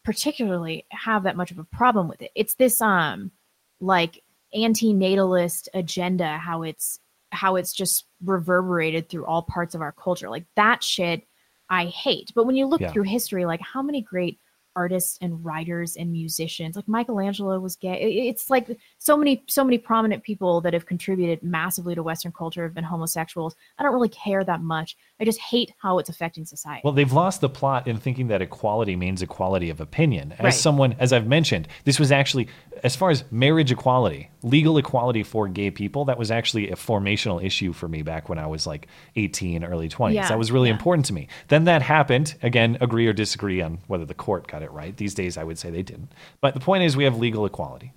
particularly 0.04 0.86
have 0.90 1.24
that 1.24 1.38
much 1.38 1.52
of 1.52 1.60
a 1.60 1.64
problem 1.64 2.08
with 2.08 2.22
it. 2.22 2.32
It's 2.36 2.56
this 2.56 2.82
um 2.82 3.32
like 3.80 4.24
anti-natalist 4.54 5.70
agenda 5.74 6.38
how 6.38 6.64
it's 6.64 7.00
how 7.32 7.56
it's 7.56 7.72
just 7.72 8.06
reverberated 8.26 9.08
through 9.08 9.26
all 9.26 9.44
parts 9.44 9.74
of 9.76 9.82
our 9.82 9.94
culture. 9.94 10.30
Like 10.30 10.46
that 10.56 10.84
shit 10.84 11.26
I 11.72 11.86
hate. 11.86 12.32
But 12.36 12.46
when 12.46 12.56
you 12.56 12.68
look 12.68 12.82
Yeah. 12.82 12.92
through 12.92 13.04
history, 13.04 13.46
like 13.46 13.62
how 13.62 13.82
many 13.82 14.02
great 14.02 14.40
artists 14.76 15.18
and 15.22 15.44
writers 15.44 15.96
and 15.96 16.12
musicians, 16.12 16.76
like 16.76 16.88
Michelangelo 16.88 17.60
was 17.60 17.76
gay. 17.76 18.28
It's 18.28 18.50
like 18.50 18.78
so 18.98 19.18
many, 19.18 19.44
so 19.48 19.64
many 19.64 19.78
prominent 19.78 20.24
people 20.24 20.62
that 20.62 20.74
have 20.74 20.86
contributed 20.86 21.44
massively 21.44 21.96
to 21.96 22.04
Western 22.04 22.32
culture 22.32 22.64
have 22.64 22.74
been 22.74 22.84
homosexuals. 22.84 23.56
I 23.78 23.84
don't 23.84 23.94
really 23.94 24.10
care 24.10 24.44
that 24.44 24.62
much. 24.62 24.96
I 25.20 25.26
just 25.26 25.40
hate 25.40 25.74
how 25.78 26.00
it's 26.00 26.10
affecting 26.10 26.46
society. 26.46 26.82
Well, 26.84 26.94
they've 26.94 27.12
lost 27.12 27.42
the 27.42 27.50
plot 27.50 27.88
in 27.88 27.98
thinking 27.98 28.28
that 28.28 28.42
equality 28.42 28.96
means 28.96 29.22
equality 29.22 29.70
of 29.70 29.82
opinion. 29.82 30.34
As 30.34 30.44
Right. 30.44 30.54
someone, 30.54 30.96
as 31.00 31.14
I've 31.14 31.28
mentioned, 31.28 31.68
this 31.84 32.00
was 32.00 32.12
actually, 32.12 32.48
as 32.84 32.96
far 32.96 33.10
as 33.10 33.24
marriage 33.32 33.72
equality, 33.72 34.30
legal 34.42 34.78
equality 34.78 35.24
for 35.24 35.48
gay 35.48 35.72
people, 35.72 36.06
that 36.06 36.18
was 36.18 36.32
actually 36.32 36.72
a 36.72 36.76
formational 36.76 37.44
issue 37.44 37.74
for 37.74 37.88
me 37.88 38.02
back 38.02 38.30
when 38.30 38.40
I 38.40 38.48
was 38.48 38.66
like 38.66 38.88
18, 39.16 39.64
early 39.64 39.90
20s. 39.90 40.16
Yeah, 40.16 40.30
that 40.30 40.40
was 40.40 40.52
really 40.52 40.70
important 40.70 41.06
to 41.08 41.14
me. 41.14 41.28
Then 41.50 41.66
that 41.66 41.82
happened. 41.82 42.36
Again, 42.42 42.78
agree 42.82 43.08
or 43.08 43.14
disagree 43.14 43.62
on 43.62 43.80
whether 43.88 44.06
the 44.06 44.14
court 44.14 44.48
got 44.48 44.61
it 44.62 44.72
right. 44.72 44.96
These 44.96 45.14
days, 45.14 45.38
I 45.38 45.44
would 45.44 45.58
say 45.60 45.70
they 45.70 45.84
didn't. 45.84 46.12
But 46.42 46.54
the 46.54 46.60
point 46.60 46.84
is, 46.84 46.96
we 46.98 47.04
have 47.06 47.18
legal 47.18 47.46
equality. 47.46 47.94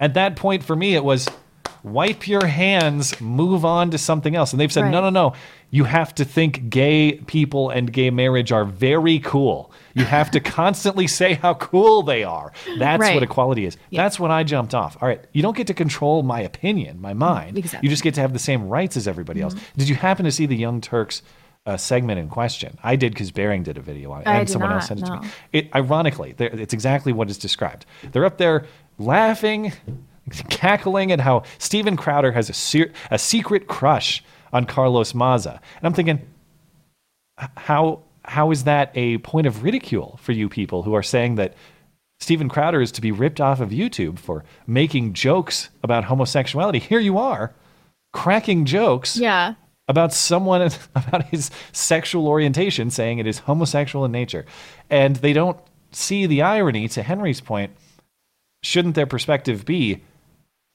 At 0.00 0.14
that 0.14 0.36
point, 0.36 0.62
for 0.64 0.74
me, 0.76 0.94
it 0.94 1.04
was 1.04 1.28
wipe 1.82 2.26
your 2.26 2.46
hands, 2.46 3.20
move 3.20 3.64
on 3.64 3.90
to 3.90 3.98
something 3.98 4.34
else. 4.34 4.52
And 4.52 4.60
they've 4.60 4.72
said, 4.72 4.90
no, 4.90 5.02
Right. 5.02 5.10
no, 5.12 5.28
no. 5.30 5.32
You 5.70 5.84
have 5.84 6.14
to 6.14 6.24
think 6.24 6.70
gay 6.70 7.12
people 7.26 7.68
and 7.68 7.92
gay 7.92 8.08
marriage 8.10 8.52
are 8.52 8.64
very 8.64 9.18
cool. 9.18 9.70
You 9.94 10.04
have 10.04 10.30
to 10.32 10.40
constantly 10.40 11.06
say 11.06 11.34
how 11.34 11.54
cool 11.54 12.02
they 12.02 12.24
are. 12.24 12.52
That's 12.78 13.00
Right. 13.00 13.14
what 13.14 13.22
equality 13.22 13.66
is. 13.66 13.76
That's 13.92 14.18
when 14.18 14.30
I 14.30 14.44
jumped 14.44 14.74
off. 14.74 14.96
All 15.02 15.08
right, 15.08 15.20
you 15.32 15.42
don't 15.42 15.56
get 15.56 15.66
to 15.66 15.74
control 15.74 16.22
my 16.22 16.40
opinion, 16.40 17.00
my 17.02 17.12
mind. 17.12 17.58
Exactly. 17.58 17.86
You 17.86 17.90
just 17.90 18.02
get 18.02 18.14
to 18.14 18.20
have 18.22 18.32
the 18.32 18.38
same 18.38 18.68
rights 18.68 18.96
as 18.96 19.06
everybody 19.06 19.40
else. 19.42 19.54
Mm-hmm. 19.54 19.78
Did 19.78 19.88
you 19.90 19.94
happen 19.96 20.24
to 20.24 20.32
see 20.32 20.46
the 20.46 20.56
Young 20.56 20.80
Turks? 20.80 21.22
Uh, 21.66 21.78
segment 21.78 22.20
in 22.20 22.28
question. 22.28 22.78
I 22.82 22.94
did 22.94 23.14
because 23.14 23.30
Bearing 23.30 23.62
did 23.62 23.78
a 23.78 23.80
video 23.80 24.12
on 24.12 24.20
it, 24.20 24.28
I 24.28 24.40
and 24.40 24.50
someone 24.50 24.70
else 24.70 24.88
sent 24.88 25.00
it 25.00 25.06
to 25.06 25.20
me. 25.20 25.28
It 25.52 25.74
ironically, 25.74 26.34
it's 26.38 26.74
exactly 26.74 27.10
what 27.10 27.30
is 27.30 27.38
described. 27.38 27.86
They're 28.12 28.26
up 28.26 28.36
there 28.36 28.66
laughing, 28.98 29.72
cackling 30.50 31.10
at 31.10 31.20
how 31.20 31.44
Steven 31.56 31.96
Crowder 31.96 32.32
has 32.32 32.50
a, 32.50 32.52
se- 32.52 32.92
a 33.10 33.18
secret 33.18 33.66
crush 33.66 34.22
on 34.52 34.66
Carlos 34.66 35.14
Maza, 35.14 35.58
and 35.78 35.86
I'm 35.86 35.94
thinking, 35.94 36.20
how 37.56 38.02
how 38.26 38.50
is 38.50 38.64
that 38.64 38.90
a 38.94 39.18
point 39.18 39.46
of 39.46 39.62
ridicule 39.62 40.18
for 40.22 40.32
you 40.32 40.48
people 40.48 40.82
who 40.82 40.94
are 40.94 41.02
saying 41.02 41.36
that 41.36 41.54
Steven 42.20 42.48
Crowder 42.48 42.80
is 42.80 42.92
to 42.92 43.00
be 43.00 43.10
ripped 43.10 43.40
off 43.40 43.60
of 43.60 43.70
YouTube 43.70 44.18
for 44.18 44.44
making 44.66 45.12
jokes 45.14 45.70
about 45.82 46.04
homosexuality? 46.04 46.78
Here 46.78 47.00
you 47.00 47.18
are, 47.18 47.54
cracking 48.12 48.64
jokes 48.64 49.16
yeah. 49.16 49.54
About 49.88 50.12
someone 50.12 50.62
about 50.94 51.24
his 51.24 51.50
sexual 51.72 52.26
orientation 52.28 52.90
saying 52.90 53.18
it 53.18 53.26
is 53.26 53.38
homosexual 53.40 54.04
in 54.04 54.12
nature 54.12 54.44
and 54.90 55.16
they 55.16 55.32
don't 55.32 55.58
see 55.92 56.26
the 56.26 56.42
irony 56.42 56.88
to 56.88 57.02
henry's 57.02 57.40
point 57.40 57.70
shouldn't 58.62 58.94
their 58.94 59.06
perspective 59.06 59.64
be 59.64 60.02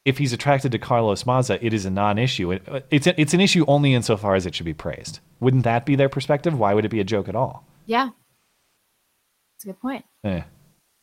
if 0.06 0.18
he's 0.18 0.32
attracted 0.34 0.72
to 0.72 0.78
carlos 0.80 1.26
maza 1.26 1.64
it 1.66 1.74
is 1.74 1.86
a 1.86 1.90
non-issue 1.90 2.52
It- 2.52 2.64
uh, 2.70 2.80
it's, 2.92 3.08
a, 3.08 3.20
it's 3.20 3.34
an 3.34 3.42
issue 3.42 3.66
only 3.68 3.94
insofar 3.94 4.36
as 4.36 4.46
it 4.46 4.54
should 4.56 4.66
be 4.66 4.74
praised 4.74 5.20
wouldn't 5.40 5.64
that 5.64 5.86
be 5.86 5.96
their 5.96 6.10
perspective 6.10 6.58
why 6.58 6.74
would 6.74 6.86
it 6.86 6.90
be 6.90 7.00
a 7.00 7.04
joke 7.04 7.28
at 7.28 7.36
all 7.36 7.66
Yeah. 7.86 8.10
That's 9.56 9.64
a 9.66 9.68
good 9.68 9.82
point. 9.82 10.06
eh. 10.24 10.42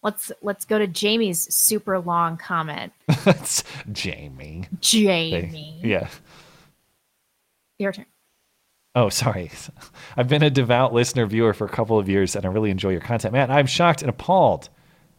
Let's 0.03 0.31
let's 0.41 0.65
go 0.65 0.79
to 0.79 0.87
Jamie's 0.87 1.53
super 1.53 1.99
long 1.99 2.37
comment. 2.37 2.93
that's 3.25 3.65
jamie 3.93 4.67
Jamie. 4.81 5.81
yeah 5.83 6.09
Your 7.79 7.93
turn. 7.93 8.07
Oh, 8.95 9.11
sorry. 9.11 9.51
I've 10.17 10.29
been 10.29 10.43
a 10.43 10.51
devout 10.51 10.95
listener 10.95 11.27
viewer 11.27 11.53
for 11.53 11.67
a 11.67 11.71
couple 11.71 11.99
of 11.99 12.09
years, 12.09 12.35
and 12.35 12.47
I 12.47 12.49
really 12.49 12.71
enjoy 12.71 12.91
your 12.91 13.03
content. 13.03 13.33
Man, 13.33 13.51
I'm 13.51 13.67
shocked 13.67 14.01
and 14.01 14.09
appalled 14.09 14.71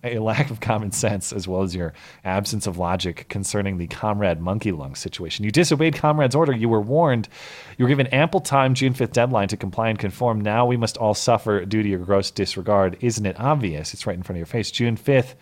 at 0.04 0.14
your 0.14 0.22
lack 0.24 0.50
of 0.50 0.60
common 0.60 0.92
sense 0.92 1.32
as 1.32 1.48
well 1.48 1.62
as 1.62 1.76
your 1.76 1.94
absence 2.26 2.66
of 2.66 2.80
logic 2.80 3.28
concerning 3.30 3.78
the 3.78 3.86
Comrade 3.86 4.40
Monkey 4.40 4.72
Lung 4.72 4.96
situation. 4.96 5.46
You 5.46 5.52
disobeyed 5.52 5.94
Comrade's 5.94 6.36
order. 6.36 6.54
You 6.56 6.70
were 6.70 6.82
warned. 6.82 7.30
You 7.78 7.86
were 7.86 7.90
given 7.90 8.08
ample 8.08 8.42
time, 8.42 8.74
June 8.74 8.96
5th 8.96 9.12
deadline, 9.12 9.48
to 9.50 9.58
comply 9.58 9.90
and 9.90 10.00
conform. 10.00 10.42
Now 10.42 10.66
we 10.66 10.78
must 10.78 10.98
all 10.98 11.14
suffer 11.14 11.64
due 11.64 11.84
to 11.84 11.90
your 11.90 12.00
gross 12.00 12.32
disregard. 12.32 12.98
Isn't 13.02 13.28
it 13.28 13.40
obvious? 13.40 13.94
It's 13.94 14.08
right 14.08 14.18
in 14.18 14.24
front 14.24 14.38
of 14.38 14.40
your 14.40 14.48
face. 14.48 14.72
June 14.72 14.98
5th. 14.98 15.36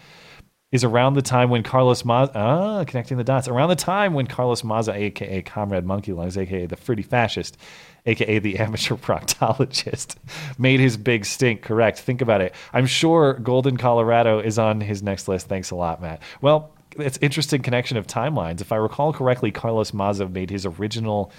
Is 0.71 0.83
around 0.83 1.13
the 1.13 1.21
time 1.21 1.49
when 1.49 1.63
Carlos 1.63 2.03
Maza, 2.03 2.31
ah, 2.35 2.83
connecting 2.85 3.17
the 3.17 3.23
dots, 3.23 3.47
around 3.47 3.69
the 3.69 3.75
time 3.75 4.13
when 4.13 4.27
Carlos 4.27 4.63
Maza, 4.63 4.93
aka 4.93 5.41
Comrade 5.41 5.85
Monkey 5.85 6.11
Lungs, 6.11 6.37
aka 6.37 6.65
the 6.65 6.75
fruity 6.75 7.03
fascist, 7.03 7.57
aka 8.05 8.39
the 8.39 8.57
amateur 8.59 8.95
proctologist, 8.95 10.15
made 10.57 10.79
his 10.79 10.97
big 10.97 11.25
stink. 11.25 11.61
Correct. 11.61 11.99
Think 11.99 12.21
about 12.21 12.41
it. 12.41 12.53
I'm 12.73 12.87
sure 12.87 13.35
Golden, 13.35 13.77
Colorado 13.77 14.39
is 14.39 14.59
on 14.59 14.81
his 14.81 15.01
next 15.01 15.27
list. 15.27 15.47
Thanks 15.47 15.71
a 15.71 15.75
lot, 15.75 16.01
Matt. 16.01 16.21
Well, 16.41 16.75
it's 16.97 17.19
interesting 17.21 17.61
connection 17.61 17.97
of 17.97 18.07
timelines. 18.07 18.61
If 18.61 18.71
I 18.71 18.77
recall 18.77 19.13
correctly, 19.13 19.51
Carlos 19.51 19.93
Maza 19.93 20.27
made 20.27 20.49
his 20.49 20.65
original 20.65 21.31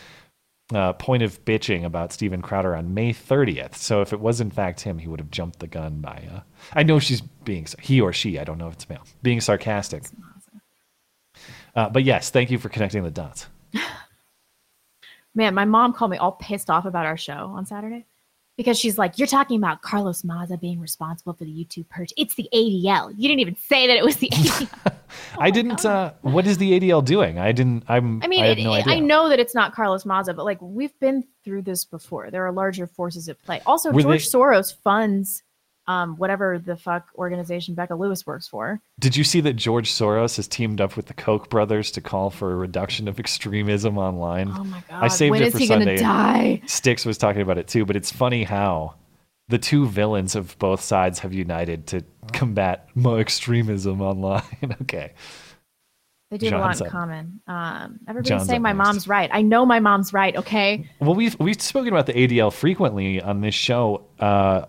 uh, 0.74 0.93
point 0.94 1.23
of 1.23 1.44
bitching 1.44 1.85
about 1.85 2.12
Steven 2.12 2.43
Crowder 2.43 2.74
on 2.74 2.94
May 2.94 3.12
30th. 3.12 3.77
So 3.77 4.03
if 4.03 4.12
it 4.12 4.20
was 4.20 4.40
in 4.40 4.51
fact 4.51 4.81
him, 4.81 4.98
he 4.98 5.09
would 5.09 5.20
have 5.20 5.31
jumped 5.31 5.61
the 5.61 5.66
gun 5.66 6.01
by. 6.01 6.24
Uh, 6.32 6.40
I 6.72 6.82
know 6.82 6.98
she's 6.98 7.20
being 7.20 7.66
he 7.80 8.01
or 8.01 8.12
she. 8.12 8.38
I 8.38 8.44
don't 8.44 8.59
know 8.59 8.68
if 8.68 8.74
it's 8.74 8.88
male. 8.88 9.05
Being 9.22 9.40
sarcastic. 9.40 10.05
Uh, 11.74 11.88
but 11.90 12.05
yes, 12.05 12.30
thank 12.30 12.51
you 12.51 12.59
for 12.59 12.68
connecting 12.68 13.02
the 13.02 13.10
dots. 13.10 13.47
Man, 15.34 15.55
my 15.55 15.66
mom 15.66 15.93
called 15.93 16.10
me 16.10 16.16
all 16.16 16.32
pissed 16.32 16.70
off 16.70 16.86
about 16.86 17.05
our 17.05 17.18
show 17.18 17.52
on 17.55 17.66
Saturday 17.66 18.06
because 18.56 18.78
she's 18.78 18.97
like, 18.97 19.18
"You're 19.18 19.26
talking 19.28 19.59
about 19.59 19.82
Carlos 19.82 20.24
Maza 20.24 20.56
being 20.56 20.80
responsible 20.80 21.34
for 21.34 21.44
the 21.44 21.51
YouTube 21.51 21.88
purge. 21.90 22.12
It's 22.16 22.34
the 22.36 22.48
ADL. 22.55 23.10
You 23.10 23.28
didn't 23.28 23.40
even 23.40 23.56
say 23.56 23.86
that 23.86 23.97
it 23.98 24.05
was 24.05 24.16
the 24.16 24.30
ADL." 24.30 24.93
I 25.38 25.51
didn't. 25.51 25.84
Uh, 25.84 26.14
what 26.22 26.47
is 26.47 26.56
the 26.56 26.80
ADL 26.80 27.05
doing? 27.05 27.38
I 27.38 27.52
didn't. 27.52 27.84
I'm. 27.86 28.22
I 28.22 28.28
mean, 28.28 28.44
I 28.44 28.48
it- 28.48 28.64
no 28.64 28.72
idea. 28.72 28.94
I 28.94 28.98
know 28.98 29.28
that 29.28 29.38
it's 29.38 29.55
not 29.55 29.74
Carlos 29.74 30.06
Maza, 30.06 30.32
but 30.32 30.47
like 30.47 30.60
we've 30.62 30.98
been 31.01 31.22
through 31.44 31.62
this 31.62 31.84
before. 31.84 32.30
There 32.30 32.47
are 32.47 32.52
larger 32.52 32.86
forces 32.86 33.28
at 33.28 33.40
play. 33.44 33.60
Also, 33.66 33.93
Were 33.93 34.01
George 34.01 34.30
they- 34.30 34.38
Soros 34.38 34.74
funds 34.74 35.43
um, 35.89 36.17
whatever 36.17 36.59
the 36.59 36.77
fuck 36.77 37.09
organization 37.17 37.75
Becca 37.75 37.95
Lewis 37.95 38.27
works 38.27 38.49
for. 38.49 38.81
Did 38.99 39.17
you 39.17 39.25
see 39.25 39.41
that 39.43 39.55
George 39.55 39.91
Soros 39.91 40.37
has 40.37 40.49
teamed 40.49 40.81
up 40.81 40.97
with 40.97 41.07
the 41.07 41.15
Koch 41.15 41.49
brothers 41.49 41.91
to 41.93 42.01
call 42.01 42.31
for 42.31 42.53
a 42.53 42.57
reduction 42.57 43.09
of 43.09 43.19
extremism 43.19 43.99
online? 43.99 44.51
Oh 44.51 44.65
my 44.65 44.83
god! 44.89 45.05
I 45.05 45.09
saved 45.09 45.31
when 45.31 45.43
it 45.43 45.49
is 45.49 45.55
for 45.55 45.61
Sunday. 45.61 45.97
die? 45.97 46.63
Styx 46.67 47.05
was 47.05 47.19
talking 47.19 47.43
about 47.43 47.59
it 47.59 47.69
too, 47.69 47.85
but 47.85 47.97
it's 47.97 48.11
funny 48.11 48.45
how 48.45 48.95
the 49.49 49.59
two 49.59 49.87
villains 49.87 50.35
of 50.35 50.59
both 50.59 50.81
sides 50.81 51.21
have 51.21 51.33
united 51.33 51.87
to 51.89 52.05
combat 52.33 52.89
extremism 52.97 54.01
online. 54.01 54.43
okay. 54.83 55.13
They 56.31 56.39
do 56.39 56.47
have 56.47 56.59
a 56.59 56.63
lot 56.63 56.81
in 56.81 56.87
up. 56.87 56.93
common. 56.93 57.41
Um, 57.47 58.01
everybody's 58.09 58.31
John's 58.31 58.49
saying 58.49 58.63
my 58.63 58.73
next. 58.73 58.85
mom's 58.85 59.09
right. 59.09 59.31
I 59.33 59.43
know 59.43 59.65
my 59.65 59.79
mom's 59.79 60.13
right. 60.13 60.35
Okay. 60.35 60.91
Well, 60.99 61.15
we've 61.15 61.39
we've 61.39 61.61
spoken 61.63 61.89
about 61.93 62.07
the 62.07 62.15
ADL 62.15 62.53
frequently 62.53 63.21
on 63.23 63.43
this 63.43 63.55
show. 63.55 64.05
Uh, 64.19 64.67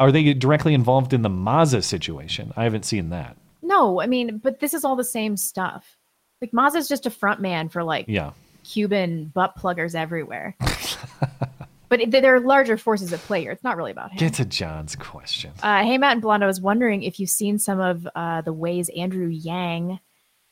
are 0.00 0.10
they 0.12 0.34
directly 0.34 0.74
involved 0.74 1.12
in 1.12 1.22
the 1.22 1.28
Maza 1.28 1.82
situation? 1.82 2.52
I 2.56 2.64
haven't 2.64 2.84
seen 2.84 3.10
that. 3.10 3.36
No, 3.62 4.00
I 4.00 4.06
mean, 4.06 4.38
but 4.38 4.60
this 4.60 4.74
is 4.74 4.84
all 4.84 4.96
the 4.96 5.04
same 5.04 5.36
stuff. 5.36 5.96
Like 6.40 6.52
Maza's 6.52 6.88
just 6.88 7.06
a 7.06 7.10
front 7.10 7.40
man 7.40 7.68
for 7.68 7.82
like 7.84 8.06
Yeah. 8.08 8.32
Cuban 8.64 9.26
butt 9.26 9.54
pluggers 9.56 9.94
everywhere. 9.94 10.56
but 11.88 12.00
it- 12.00 12.10
there 12.10 12.34
are 12.34 12.40
larger 12.40 12.76
forces 12.76 13.12
at 13.12 13.20
play 13.20 13.40
here. 13.42 13.52
It's 13.52 13.64
not 13.64 13.76
really 13.76 13.92
about 13.92 14.10
him. 14.10 14.18
Get 14.18 14.34
to 14.34 14.44
John's 14.44 14.96
question. 14.96 15.52
Uh, 15.62 15.82
hey, 15.82 15.96
Matt 15.98 16.12
and 16.12 16.22
Blonde, 16.22 16.42
I 16.44 16.46
was 16.46 16.60
wondering 16.60 17.02
if 17.02 17.18
you've 17.20 17.30
seen 17.30 17.58
some 17.58 17.80
of 17.80 18.06
uh, 18.14 18.40
the 18.42 18.52
ways 18.52 18.90
Andrew 18.96 19.28
Yang 19.28 19.98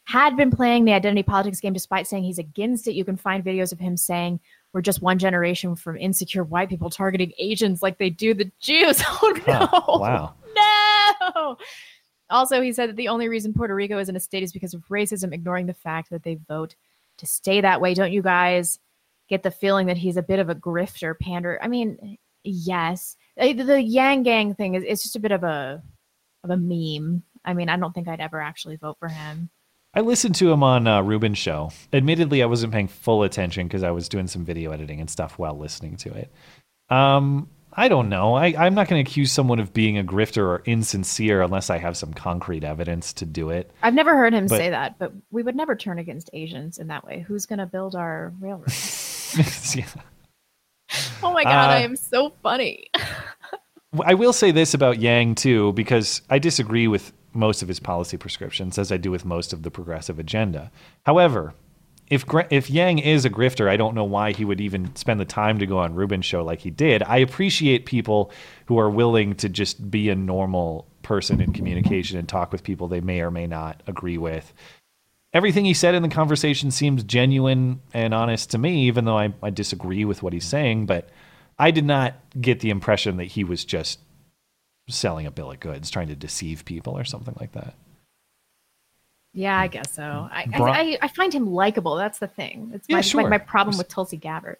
had 0.05 0.37
been 0.37 0.51
playing 0.51 0.85
the 0.85 0.93
identity 0.93 1.23
politics 1.23 1.61
game 1.61 1.73
despite 1.73 2.07
saying 2.07 2.25
he's 2.25 2.39
against 2.39 2.87
it. 2.89 2.95
You 2.95 3.05
can 3.05 3.17
find 3.17 3.45
videos 3.45 3.73
of 3.73 3.79
him 3.79 3.97
saying, 3.97 4.41
We're 4.73 4.81
just 4.81 5.03
one 5.03 5.19
generation 5.19 5.77
from 5.77 5.97
insecure 5.99 6.45
white 6.45 6.69
people 6.69 6.89
targeting 6.91 7.33
Asians 7.39 7.83
like 7.83 7.99
they 7.99 8.11
do 8.11 8.35
the 8.35 8.51
Jews. 8.61 9.03
Oh, 9.25 9.39
no. 9.47 9.67
Huh, 9.71 9.99
wow. 9.99 10.35
No. 11.35 11.57
Also, 12.31 12.63
he 12.63 12.73
said 12.73 12.89
that 12.89 12.97
the 12.97 13.09
only 13.09 13.29
reason 13.29 13.53
Puerto 13.53 13.75
Rico 13.75 13.99
is 13.99 14.09
in 14.09 14.17
a 14.17 14.21
state 14.21 14.43
is 14.43 14.53
because 14.53 14.73
of 14.73 14.83
racism, 14.89 15.33
ignoring 15.35 15.67
the 15.67 15.75
fact 15.75 16.09
that 16.11 16.23
they 16.23 16.39
vote 16.49 16.75
to 17.19 17.27
stay 17.27 17.61
that 17.61 17.81
way. 17.81 17.93
Don't 17.93 18.13
you 18.13 18.23
guys 18.23 18.79
get 19.29 19.43
the 19.43 19.51
feeling 19.51 19.87
that 19.87 19.99
he's 19.99 20.17
a 20.17 20.23
bit 20.23 20.39
of 20.39 20.49
a 20.49 20.55
grifter, 20.55 21.15
pander? 21.19 21.59
I 21.63 21.69
mean, 21.69 22.17
yes. 22.43 23.17
Uh, 23.39 23.53
The, 23.53 23.65
the 23.65 23.83
Yang 23.83 24.23
Gang 24.23 24.55
thing 24.55 24.75
is 24.75 24.83
it's 24.87 25.03
just 25.03 25.17
a 25.17 25.21
bit 25.21 25.33
of 25.33 25.45
a 25.45 25.83
of 26.43 26.51
a 26.51 26.57
meme. 26.57 27.23
I 27.45 27.53
mean, 27.55 27.69
I 27.69 27.77
don't 27.77 27.93
think 27.93 28.09
I'd 28.09 28.21
ever 28.21 28.41
actually 28.41 28.77
vote 28.77 28.97
for 28.99 29.09
him. 29.09 29.51
I 29.95 30.01
listened 30.01 30.35
to 30.37 30.51
him 30.51 30.63
on 30.63 30.87
uh, 30.87 31.03
Rubin's 31.03 31.39
show. 31.39 31.71
Admittedly, 31.93 32.43
I 32.43 32.47
wasn't 32.47 32.73
paying 32.73 32.89
full 32.89 33.23
attention 33.25 33.67
because 33.69 33.83
I 33.83 33.91
was 33.91 34.09
doing 34.09 34.27
some 34.27 34.45
video 34.45 34.71
editing 34.73 35.01
and 35.01 35.11
stuff 35.11 35.39
while 35.39 35.57
listening 35.59 35.97
to 35.99 36.15
it. 36.15 36.33
Um, 36.89 37.49
I 37.75 37.89
don't 37.89 38.09
know. 38.09 38.35
I, 38.35 38.55
I'm 38.59 38.75
not 38.75 38.89
going 38.89 39.03
to 39.05 39.11
accuse 39.11 39.33
someone 39.33 39.59
of 39.59 39.73
being 39.75 39.99
a 39.99 40.05
grifter 40.05 40.45
or 40.45 40.63
insincere 40.65 41.43
unless 41.43 41.69
I 41.71 41.79
have 41.79 41.97
some 41.97 42.13
concrete 42.15 42.65
evidence 42.65 43.13
to 43.15 43.27
do 43.27 43.51
it. 43.51 43.71
I've 43.83 43.95
never 43.95 44.15
heard 44.17 44.33
him 44.33 44.47
But- 44.47 44.57
say 44.59 44.71
that, 44.71 44.99
but 44.99 45.13
we 45.31 45.43
would 45.43 45.57
never 45.57 45.75
turn 45.77 45.99
against 45.99 46.31
Asians 46.33 46.79
in 46.79 46.87
that 46.89 47.05
way. 47.07 47.25
Who's 47.29 47.45
going 47.47 47.59
to 47.59 47.67
build 47.67 47.95
our 47.95 48.33
railroad? 48.41 48.69
Yeah. 49.75 49.87
oh 51.23 51.33
my 51.33 51.43
god, 51.45 51.71
Uh, 51.71 51.73
I 51.73 51.79
am 51.79 51.97
so 51.97 52.35
funny. 52.43 52.91
I 54.05 54.13
will 54.13 54.35
say 54.35 54.51
this 54.51 54.75
about 54.75 54.99
Yang 55.01 55.37
too, 55.37 55.73
because 55.73 56.21
I 56.29 56.39
disagree 56.39 56.87
with 56.87 57.15
most 57.35 57.63
of 57.63 57.69
his 57.69 57.81
policy 57.81 58.17
prescriptions, 58.17 58.79
as 58.79 58.93
I 58.93 58.97
do 58.97 59.11
with 59.11 59.25
most 59.25 59.53
of 59.53 59.63
the 59.63 59.71
progressive 59.71 60.19
agenda. 60.19 60.71
However, 61.05 61.55
if 62.09 62.25
if 62.51 62.69
Yang 62.69 62.99
is 62.99 63.25
a 63.25 63.31
grifter, 63.31 63.69
I 63.69 63.77
don't 63.77 63.95
know 63.95 64.05
why 64.05 64.33
he 64.33 64.45
would 64.45 64.61
even 64.61 64.95
spend 64.97 65.19
the 65.19 65.25
time 65.25 65.59
to 65.59 65.67
go 65.67 65.79
on 65.79 65.95
Rubin's 65.95 66.27
show 66.27 66.45
like 66.45 66.61
he 66.61 66.71
did. 66.71 67.03
I 67.05 67.19
appreciate 67.19 67.87
people 67.87 68.31
who 68.67 68.79
are 68.79 68.91
willing 68.91 69.35
to 69.37 69.49
just 69.49 69.91
be 69.91 70.11
a 70.11 70.15
normal 70.15 70.87
person 71.03 71.41
in 71.41 71.53
communication 71.53 72.19
and 72.19 72.29
talk 72.29 72.53
with 72.53 72.63
people 72.63 72.87
they 72.87 73.01
may 73.01 73.23
or 73.23 73.31
may 73.31 73.47
not 73.47 73.83
agree 73.87 74.19
with. 74.19 74.53
Everything 75.33 75.65
he 75.65 75.73
said 75.73 75.95
in 75.95 76.03
the 76.03 76.09
conversation 76.11 76.71
seems 76.71 77.03
genuine 77.03 77.81
and 77.95 78.13
honest 78.13 78.51
to 78.51 78.59
me, 78.59 78.87
even 78.87 79.07
though 79.07 79.17
I, 79.17 79.33
I 79.43 79.49
disagree 79.49 80.05
with 80.05 80.23
what 80.23 80.35
he's 80.35 80.45
saying. 80.45 80.85
But 80.85 81.09
I 81.59 81.71
did 81.71 81.87
not 81.87 82.15
get 82.39 82.61
the 82.61 82.69
impression 82.69 83.17
that 83.17 83.25
he 83.25 83.43
was 83.43 83.65
just 83.65 83.99
selling 84.89 85.27
a 85.27 85.31
bill 85.31 85.51
of 85.51 85.61
goods, 85.61 85.91
trying 85.91 86.09
to 86.09 86.17
deceive 86.17 86.65
people 86.65 86.97
or 86.99 87.05
something 87.05 87.37
like 87.41 87.53
that. 87.53 87.75
yeah, 89.33 89.59
I 89.59 89.67
guess 89.69 89.93
so. 89.93 90.03
I, 90.03 90.47
I, 90.53 90.99
I, 91.03 91.09
find 91.09 91.35
him 91.35 91.47
likable. 91.47 91.97
That's 91.97 92.19
the 92.19 92.27
thing. 92.27 92.73
It's 92.75 92.87
Yeah, 92.89 92.97
my, 92.97 93.01
sure. 93.01 93.23
like 93.23 93.31
my 93.31 93.39
problem 93.39 93.79
with 93.79 93.89
Tulsi 93.89 94.17
Gabbard. 94.17 94.59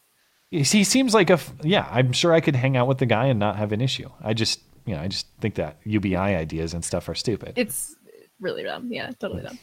He 0.51 0.85
seems 0.85 1.15
like 1.15 1.31
a 1.31 1.41
yeah. 1.63 1.89
I'm 1.91 2.13
sure 2.13 2.35
I 2.35 2.41
could 2.41 2.57
hang 2.57 2.77
out 2.77 2.87
with 2.87 2.99
the 2.99 3.07
guy 3.07 3.27
and 3.27 3.39
not 3.39 3.57
have 3.57 3.73
an 3.73 3.81
issue. 3.81 4.11
I 4.21 4.35
just 4.35 4.61
you 4.85 4.95
know 4.95 5.01
I 5.01 5.09
just 5.09 5.27
think 5.41 5.55
that 5.55 5.79
UBI 5.85 6.15
ideas 6.15 6.75
and 6.75 6.85
stuff 6.85 7.09
are 7.09 7.15
stupid. 7.15 7.55
It's 7.57 7.97
really 8.39 8.63
dumb. 8.63 8.93
Yeah, 8.93 9.11
totally 9.19 9.45
dumb. 9.45 9.59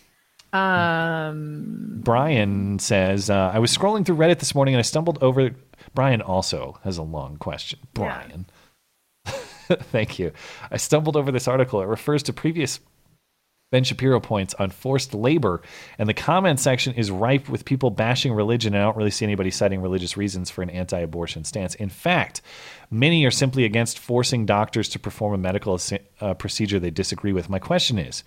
Um, 0.52 2.00
Brian 2.04 2.80
says 2.80 3.30
uh, 3.30 3.52
I 3.54 3.60
was 3.60 3.76
scrolling 3.76 4.04
through 4.04 4.16
Reddit 4.16 4.40
this 4.40 4.56
morning 4.56 4.74
and 4.74 4.80
I 4.80 4.82
stumbled 4.82 5.20
over. 5.22 5.52
Brian 5.94 6.24
also 6.24 6.80
has 6.84 6.98
a 6.98 7.04
long 7.04 7.38
question. 7.38 7.80
Brian, 7.94 8.48
thank 9.92 10.20
you. 10.20 10.32
I 10.72 10.78
stumbled 10.78 11.16
over 11.16 11.32
this 11.32 11.48
article. 11.48 11.82
It 11.82 11.86
refers 11.86 12.24
to 12.24 12.34
previous 12.34 12.80
Ben 13.72 13.84
Shapiro 13.84 14.20
points 14.20 14.56
on 14.56 14.72
forced 14.72 15.14
labor, 15.14 15.62
and 16.00 16.10
the 16.10 16.14
comment 16.14 16.60
section 16.60 16.96
is 16.96 17.12
ripe 17.12 17.48
with 17.50 17.66
people 17.66 17.92
bashing 17.92 18.34
religion. 18.34 18.74
And 18.74 18.82
I 18.82 18.86
don't 18.88 18.98
really 18.98 19.12
see 19.12 19.26
anybody 19.26 19.52
citing 19.52 19.82
religious 19.82 20.18
reasons 20.18 20.50
for 20.50 20.64
an 20.64 20.72
anti 20.72 21.00
abortion 21.00 21.44
stance. 21.44 21.76
In 21.76 21.90
fact, 21.90 22.42
many 22.90 23.24
are 23.26 23.32
simply 23.32 23.66
against 23.66 24.00
forcing 24.00 24.48
doctors 24.48 24.90
to 24.90 25.00
perform 25.00 25.36
a 25.36 25.38
medical 25.38 25.80
uh, 26.20 26.34
procedure 26.34 26.80
they 26.80 26.90
disagree 26.90 27.34
with. 27.34 27.50
My 27.50 27.60
question 27.60 28.00
is 28.00 28.24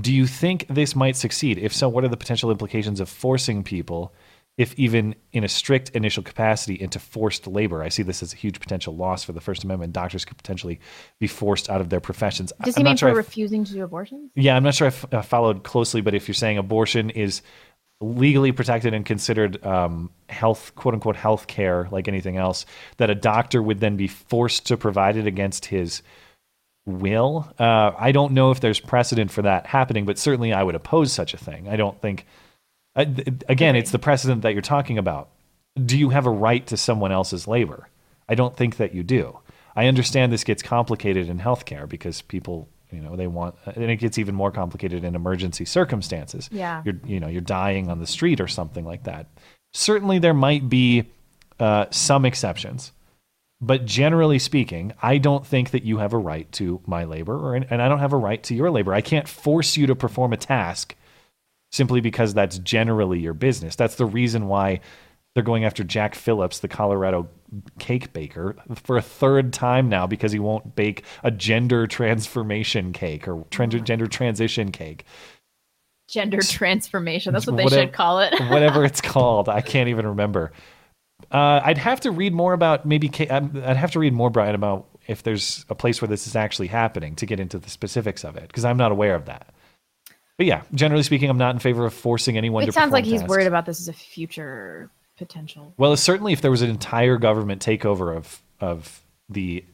do 0.00 0.12
you 0.12 0.26
think 0.26 0.66
this 0.68 0.96
might 0.96 1.16
succeed? 1.16 1.58
If 1.58 1.72
so, 1.72 1.88
what 1.88 2.04
are 2.04 2.08
the 2.08 2.16
potential 2.16 2.50
implications 2.50 3.00
of 3.00 3.08
forcing 3.08 3.62
people, 3.62 4.12
if 4.56 4.78
even 4.78 5.14
in 5.32 5.42
a 5.42 5.48
strict 5.48 5.90
initial 5.90 6.22
capacity, 6.22 6.80
into 6.80 6.98
forced 6.98 7.46
labor? 7.46 7.82
I 7.82 7.88
see 7.88 8.02
this 8.02 8.22
as 8.22 8.32
a 8.32 8.36
huge 8.36 8.60
potential 8.60 8.94
loss 8.94 9.24
for 9.24 9.32
the 9.32 9.40
First 9.40 9.64
Amendment. 9.64 9.92
Doctors 9.92 10.24
could 10.24 10.36
potentially 10.36 10.80
be 11.18 11.26
forced 11.26 11.68
out 11.68 11.80
of 11.80 11.90
their 11.90 12.00
professions. 12.00 12.52
does 12.62 12.76
I'm 12.76 12.82
he 12.82 12.84
mean 12.84 12.96
sure 12.96 13.10
for 13.10 13.16
refusing 13.16 13.64
to 13.64 13.72
do 13.72 13.84
abortions? 13.84 14.30
yeah, 14.34 14.56
I'm 14.56 14.62
not 14.62 14.74
sure 14.74 14.86
I've 14.88 15.06
uh, 15.12 15.22
followed 15.22 15.64
closely, 15.64 16.00
but 16.00 16.14
if 16.14 16.28
you're 16.28 16.34
saying 16.34 16.58
abortion 16.58 17.10
is 17.10 17.42
legally 18.00 18.52
protected 18.52 18.92
and 18.94 19.04
considered 19.06 19.64
um, 19.64 20.10
health, 20.28 20.74
quote 20.74 20.94
unquote, 20.94 21.16
health 21.16 21.46
care, 21.46 21.88
like 21.90 22.08
anything 22.08 22.36
else, 22.36 22.66
that 22.98 23.10
a 23.10 23.14
doctor 23.14 23.62
would 23.62 23.80
then 23.80 23.96
be 23.96 24.08
forced 24.08 24.66
to 24.66 24.76
provide 24.76 25.16
it 25.16 25.26
against 25.26 25.66
his 25.66 26.02
will. 26.86 27.52
Uh, 27.58 27.92
I 27.98 28.12
don't 28.12 28.32
know 28.32 28.50
if 28.50 28.60
there's 28.60 28.80
precedent 28.80 29.30
for 29.30 29.42
that 29.42 29.66
happening, 29.66 30.04
but 30.04 30.18
certainly 30.18 30.52
I 30.52 30.62
would 30.62 30.74
oppose 30.74 31.12
such 31.12 31.34
a 31.34 31.38
thing. 31.38 31.68
I 31.68 31.76
don't 31.76 32.00
think, 32.00 32.26
Th- 32.96 33.28
again, 33.48 33.76
it's 33.76 33.90
the 33.90 33.98
precedent 33.98 34.42
that 34.42 34.52
you're 34.52 34.62
talking 34.62 34.98
about. 34.98 35.30
Do 35.82 35.98
you 35.98 36.10
have 36.10 36.26
a 36.26 36.30
right 36.30 36.66
to 36.68 36.76
someone 36.76 37.12
else's 37.12 37.48
labor? 37.48 37.88
I 38.28 38.34
don't 38.34 38.56
think 38.56 38.76
that 38.76 38.94
you 38.94 39.02
do. 39.02 39.38
I 39.76 39.86
understand 39.86 40.32
this 40.32 40.44
gets 40.44 40.62
complicated 40.62 41.28
in 41.28 41.40
healthcare 41.40 41.88
because 41.88 42.22
people, 42.22 42.68
you 42.92 43.00
know, 43.00 43.16
they 43.16 43.26
want, 43.26 43.56
and 43.66 43.90
it 43.90 43.96
gets 43.96 44.18
even 44.18 44.34
more 44.34 44.52
complicated 44.52 45.02
in 45.02 45.16
emergency 45.16 45.64
circumstances. 45.64 46.48
Yeah. 46.52 46.82
You're, 46.84 47.00
you 47.04 47.18
know, 47.18 47.26
you're 47.26 47.40
dying 47.40 47.90
on 47.90 47.98
the 47.98 48.06
street 48.06 48.40
or 48.40 48.46
something 48.46 48.84
like 48.84 49.04
that. 49.04 49.26
Certainly 49.72 50.20
there 50.20 50.34
might 50.34 50.68
be 50.68 51.06
uh, 51.58 51.86
some 51.90 52.24
exceptions, 52.24 52.92
but 53.60 53.84
generally 53.84 54.38
speaking, 54.38 54.92
I 55.02 55.18
don't 55.18 55.44
think 55.44 55.70
that 55.72 55.82
you 55.82 55.98
have 55.98 56.12
a 56.12 56.18
right 56.18 56.50
to 56.52 56.80
my 56.86 57.04
labor, 57.04 57.34
or 57.34 57.54
and 57.56 57.82
I 57.82 57.88
don't 57.88 57.98
have 57.98 58.12
a 58.12 58.16
right 58.16 58.42
to 58.44 58.54
your 58.54 58.70
labor. 58.70 58.94
I 58.94 59.00
can't 59.00 59.28
force 59.28 59.76
you 59.76 59.86
to 59.88 59.96
perform 59.96 60.32
a 60.32 60.36
task 60.36 60.94
simply 61.74 62.00
because 62.00 62.34
that's 62.34 62.58
generally 62.60 63.18
your 63.18 63.34
business. 63.34 63.74
That's 63.74 63.96
the 63.96 64.06
reason 64.06 64.46
why 64.46 64.80
they're 65.34 65.42
going 65.42 65.64
after 65.64 65.82
Jack 65.82 66.14
Phillips, 66.14 66.60
the 66.60 66.68
Colorado 66.68 67.28
cake 67.80 68.12
baker, 68.12 68.54
for 68.84 68.96
a 68.96 69.02
third 69.02 69.52
time 69.52 69.88
now 69.88 70.06
because 70.06 70.30
he 70.30 70.38
won't 70.38 70.76
bake 70.76 71.02
a 71.24 71.32
gender 71.32 71.88
transformation 71.88 72.92
cake 72.92 73.26
or 73.26 73.44
trend- 73.50 73.84
gender 73.84 74.06
transition 74.06 74.70
cake. 74.70 75.04
Gender 76.08 76.40
transformation. 76.42 77.32
That's 77.32 77.46
what 77.46 77.56
they 77.56 77.64
Whatever- 77.64 77.82
should 77.82 77.92
call 77.92 78.20
it. 78.20 78.32
whatever 78.50 78.84
it's 78.84 79.00
called. 79.00 79.48
I 79.48 79.60
can't 79.60 79.88
even 79.88 80.06
remember. 80.06 80.52
Uh, 81.32 81.60
I'd 81.64 81.78
have 81.78 82.00
to 82.00 82.12
read 82.12 82.34
more 82.34 82.52
about 82.52 82.86
maybe. 82.86 83.10
Um, 83.28 83.60
I'd 83.64 83.76
have 83.76 83.92
to 83.92 83.98
read 83.98 84.12
more, 84.12 84.30
Brian, 84.30 84.54
about 84.54 84.86
if 85.08 85.22
there's 85.24 85.64
a 85.68 85.74
place 85.74 86.00
where 86.00 86.08
this 86.08 86.26
is 86.26 86.36
actually 86.36 86.68
happening 86.68 87.16
to 87.16 87.26
get 87.26 87.40
into 87.40 87.58
the 87.58 87.70
specifics 87.70 88.24
of 88.24 88.36
it 88.36 88.46
because 88.46 88.64
I'm 88.64 88.76
not 88.76 88.92
aware 88.92 89.14
of 89.14 89.24
that. 89.24 89.53
But 90.36 90.46
yeah, 90.46 90.62
generally 90.74 91.02
speaking, 91.04 91.30
I'm 91.30 91.38
not 91.38 91.54
in 91.54 91.60
favor 91.60 91.84
of 91.86 91.94
forcing 91.94 92.36
anyone 92.36 92.62
to. 92.62 92.68
It 92.68 92.74
sounds 92.74 92.92
like 92.92 93.04
he's 93.04 93.20
tasks. 93.20 93.30
worried 93.30 93.46
about 93.46 93.66
this 93.66 93.80
as 93.80 93.88
a 93.88 93.92
future 93.92 94.90
potential. 95.16 95.72
Well, 95.76 95.96
certainly, 95.96 96.32
if 96.32 96.40
there 96.40 96.50
was 96.50 96.62
an 96.62 96.70
entire 96.70 97.16
government 97.18 97.64
takeover 97.64 98.16
of 98.16 98.42
of 98.60 99.02
the 99.28 99.64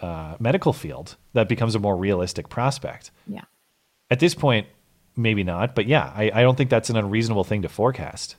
uh, 0.00 0.36
medical 0.40 0.72
field, 0.72 1.16
that 1.34 1.48
becomes 1.48 1.74
a 1.74 1.78
more 1.78 1.96
realistic 1.96 2.48
prospect. 2.48 3.10
Yeah. 3.26 3.44
At 4.10 4.20
this 4.20 4.34
point, 4.34 4.66
maybe 5.16 5.44
not, 5.44 5.74
but 5.74 5.86
yeah, 5.86 6.12
I, 6.14 6.30
I 6.34 6.42
don't 6.42 6.56
think 6.56 6.70
that's 6.70 6.90
an 6.90 6.96
unreasonable 6.96 7.44
thing 7.44 7.62
to 7.62 7.68
forecast. 7.68 8.36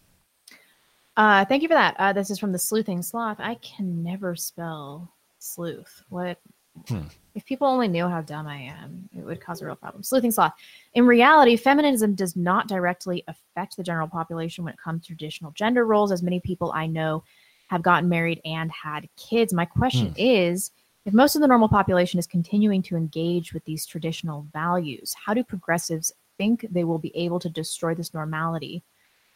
Uh, 1.15 1.45
thank 1.45 1.61
you 1.61 1.68
for 1.68 1.76
that. 1.76 1.95
Uh, 1.99 2.14
this 2.14 2.30
is 2.30 2.39
from 2.39 2.51
the 2.51 2.60
Sleuthing 2.60 3.01
Sloth. 3.01 3.39
I 3.39 3.56
can 3.56 4.03
never 4.03 4.35
spell 4.35 5.14
sleuth. 5.38 6.03
What? 6.10 6.39
Hmm. 6.88 7.01
If 7.39 7.45
people 7.45 7.67
only 7.67 7.87
knew 7.87 8.05
how 8.05 8.19
dumb 8.19 8.47
I 8.47 8.57
am, 8.57 9.07
it 9.17 9.23
would 9.23 9.39
cause 9.39 9.61
a 9.61 9.65
real 9.65 9.77
problem. 9.77 10.03
Sleuthing 10.03 10.29
Sloth. 10.29 10.51
In 10.95 11.07
reality, 11.07 11.55
feminism 11.55 12.13
does 12.13 12.35
not 12.35 12.67
directly 12.67 13.23
affect 13.29 13.77
the 13.77 13.83
general 13.83 14.09
population 14.09 14.65
when 14.65 14.73
it 14.73 14.79
comes 14.81 15.03
to 15.03 15.07
traditional 15.15 15.51
gender 15.51 15.85
roles, 15.85 16.11
as 16.11 16.21
many 16.21 16.41
people 16.41 16.73
I 16.75 16.85
know 16.85 17.23
have 17.67 17.81
gotten 17.81 18.09
married 18.09 18.41
and 18.43 18.69
had 18.73 19.07
kids. 19.15 19.53
My 19.53 19.63
question 19.63 20.07
Hmm. 20.07 20.13
is 20.17 20.71
if 21.05 21.13
most 21.13 21.35
of 21.35 21.41
the 21.41 21.47
normal 21.47 21.69
population 21.69 22.19
is 22.19 22.27
continuing 22.27 22.81
to 22.81 22.97
engage 22.97 23.53
with 23.53 23.63
these 23.63 23.85
traditional 23.85 24.45
values, 24.51 25.13
how 25.13 25.33
do 25.33 25.41
progressives 25.41 26.11
think 26.37 26.67
they 26.69 26.83
will 26.83 26.99
be 26.99 27.15
able 27.15 27.39
to 27.39 27.47
destroy 27.49 27.95
this 27.95 28.13
normality 28.13 28.83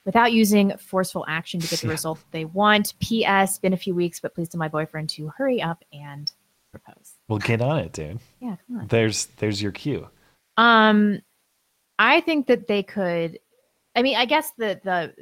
without 0.03 0.33
using 0.33 0.75
forceful 0.77 1.23
action 1.29 1.61
to 1.61 1.67
get 1.69 1.79
the 1.79 1.87
Yeah. 1.87 1.91
result 1.91 2.19
they 2.31 2.43
want? 2.43 2.95
P.S. 2.99 3.59
Been 3.59 3.71
a 3.71 3.77
few 3.77 3.95
weeks, 3.95 4.19
but 4.19 4.35
please 4.35 4.49
tell 4.49 4.59
my 4.59 4.67
boyfriend 4.67 5.09
to 5.11 5.29
hurry 5.29 5.61
up 5.61 5.85
and 5.93 6.29
propose. 6.69 7.12
Well, 7.27 7.39
get 7.39 7.61
on 7.61 7.79
it, 7.79 7.93
dude. 7.93 8.19
Yeah, 8.39 8.55
come 8.67 8.79
on. 8.81 8.87
There's 8.87 9.27
there's 9.37 9.61
your 9.61 9.71
cue. 9.71 10.07
Um, 10.57 11.21
I 11.99 12.21
think 12.21 12.47
that 12.47 12.67
they 12.67 12.83
could. 12.83 13.39
I 13.95 14.01
mean, 14.01 14.17
I 14.17 14.25
guess 14.25 14.51
the 14.57 14.79
the 14.83 15.13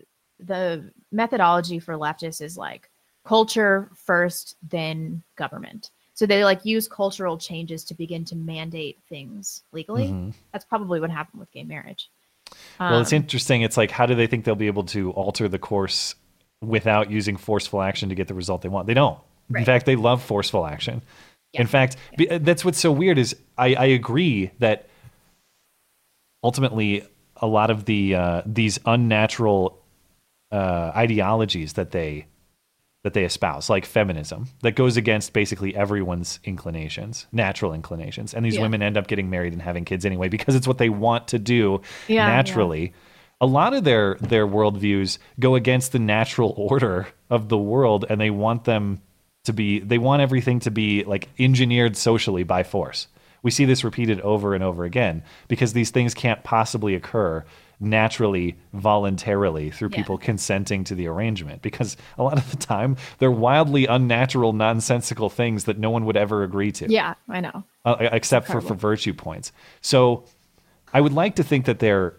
the 0.44 0.91
methodology 1.11 1.80
for 1.80 1.94
leftists 1.95 2.41
is 2.41 2.57
like 2.57 2.90
culture 3.26 3.90
first, 3.95 4.56
then 4.68 5.22
government. 5.36 5.91
So 6.14 6.26
they 6.26 6.44
like 6.44 6.65
use 6.65 6.88
cultural 6.88 7.38
changes 7.38 7.84
to 7.86 7.94
begin 7.94 8.26
to 8.26 8.36
mandate 8.36 8.98
things 9.10 9.64
legally. 9.72 10.07
Mhm. 10.07 10.34
That's 10.52 10.65
probably 10.65 10.99
what 10.99 11.10
happened 11.11 11.40
with 11.40 11.52
gay 11.52 11.64
marriage. 11.64 12.10
well, 12.80 12.99
it's 12.99 13.14
Um, 13.14 13.18
interesting. 13.18 13.61
It's 13.61 13.78
like, 13.78 13.91
how 13.91 14.06
do 14.06 14.14
they 14.15 14.28
think 14.28 14.44
they'll 14.44 14.56
be 14.56 14.68
able 14.68 14.84
to 14.86 15.11
alter 15.11 15.48
the 15.48 15.57
course 15.60 16.15
without 16.61 17.10
using 17.10 17.38
forceful 17.38 17.82
action 17.82 18.10
to 18.10 18.15
get 18.15 18.28
the 18.28 18.34
result 18.34 18.61
they 18.61 18.69
want? 18.69 18.88
They 18.88 18.94
don't. 18.94 19.18
In 19.56 19.64
fact, 19.65 19.86
they 19.86 19.95
love 19.95 20.22
forceful 20.22 20.65
action. 20.65 21.02
In 21.53 21.68
fact, 21.68 21.98
be- 22.18 22.26
that's 22.28 22.64
what's 22.64 22.80
so 22.80 22.91
weird 22.91 23.18
is 23.18 23.36
I, 23.57 23.73
I 23.76 23.86
agree 23.86 24.52
that 24.60 24.88
ultimately 26.44 27.03
a 27.38 27.48
lot 27.48 27.69
of 27.69 27.86
the 27.86 28.15
uh, 28.15 28.41
these 28.45 28.80
unnatural 28.86 29.80
uh, 30.52 30.91
ideologies 30.95 31.73
that 31.73 31.91
they 31.91 32.28
that 33.03 33.14
they 33.14 33.23
espouse, 33.26 33.68
like 33.69 33.84
feminism, 33.86 34.48
that 34.61 34.73
goes 34.73 34.95
against 34.95 35.34
basically 35.34 35.76
everyone's 35.76 36.40
inclinations, 36.44 37.26
natural 37.32 37.73
inclinations, 37.73 38.34
and 38.36 38.45
these 38.45 38.56
Yeah. 38.57 38.61
women 38.61 38.84
end 38.84 38.95
up 38.95 39.07
getting 39.07 39.30
married 39.30 39.53
and 39.53 39.61
having 39.61 39.86
kids 39.86 40.06
anyway 40.06 40.30
because 40.30 40.53
it's 40.56 40.68
what 40.68 40.78
they 40.78 40.90
want 40.90 41.28
to 41.30 41.40
do 41.40 41.82
Yeah, 42.07 42.15
yeah. 42.15 42.28
naturally. 42.28 42.94
A 43.40 43.45
lot 43.48 43.73
of 43.73 43.84
their 43.84 44.15
their 44.22 44.45
worldviews 44.45 45.18
go 45.40 45.56
against 45.56 45.94
the 45.94 45.99
natural 45.99 46.53
order 46.57 47.07
of 47.30 47.49
the 47.49 47.57
world, 47.57 48.06
and 48.07 48.22
they 48.22 48.30
want 48.30 48.65
them 48.65 49.02
to 49.45 49.53
be 49.53 49.80
they 49.80 49.97
want 49.97 50.22
everything 50.22 50.59
to 50.61 50.72
be 50.72 51.03
like 51.03 51.30
engineered 51.39 51.97
socially 51.97 52.43
by 52.43 52.63
force. 52.63 53.07
We 53.43 53.49
see 53.51 53.65
this 53.65 53.84
repeated 53.84 54.22
over 54.22 54.53
and 54.53 54.63
over 54.63 54.84
again 54.84 55.23
because 55.47 55.73
these 55.73 55.89
things 55.89 56.13
can't 56.13 56.43
possibly 56.43 56.93
occur 56.93 57.43
naturally, 57.80 58.55
voluntarily 58.73 59.72
through 59.72 59.89
Yeah. 59.91 59.97
people 59.97 60.19
consenting 60.19 60.84
to 60.84 60.93
the 60.93 61.07
arrangement 61.07 61.63
because 61.63 61.97
a 62.19 62.23
lot 62.23 62.38
of 62.38 62.51
the 62.51 62.57
time 62.57 62.97
they're 63.18 63.31
wildly 63.31 63.88
unnatural, 63.88 64.53
nonsensical 64.53 65.31
things 65.31 65.63
that 65.63 65.80
no 65.80 65.89
one 65.89 66.05
would 66.05 66.15
ever 66.18 66.43
agree 66.43 66.72
to 66.73 66.88
Yeah, 66.91 67.15
I 67.27 67.39
know. 67.39 67.63
uh, 67.84 67.95
except 68.11 68.45
for 68.47 68.61
for 68.61 68.76
virtue 68.76 69.13
points. 69.13 69.51
So 69.81 70.26
I 70.93 71.01
would 71.01 71.13
like 71.13 71.38
to 71.38 71.43
think 71.43 71.65
that 71.65 71.80
they're 71.80 72.13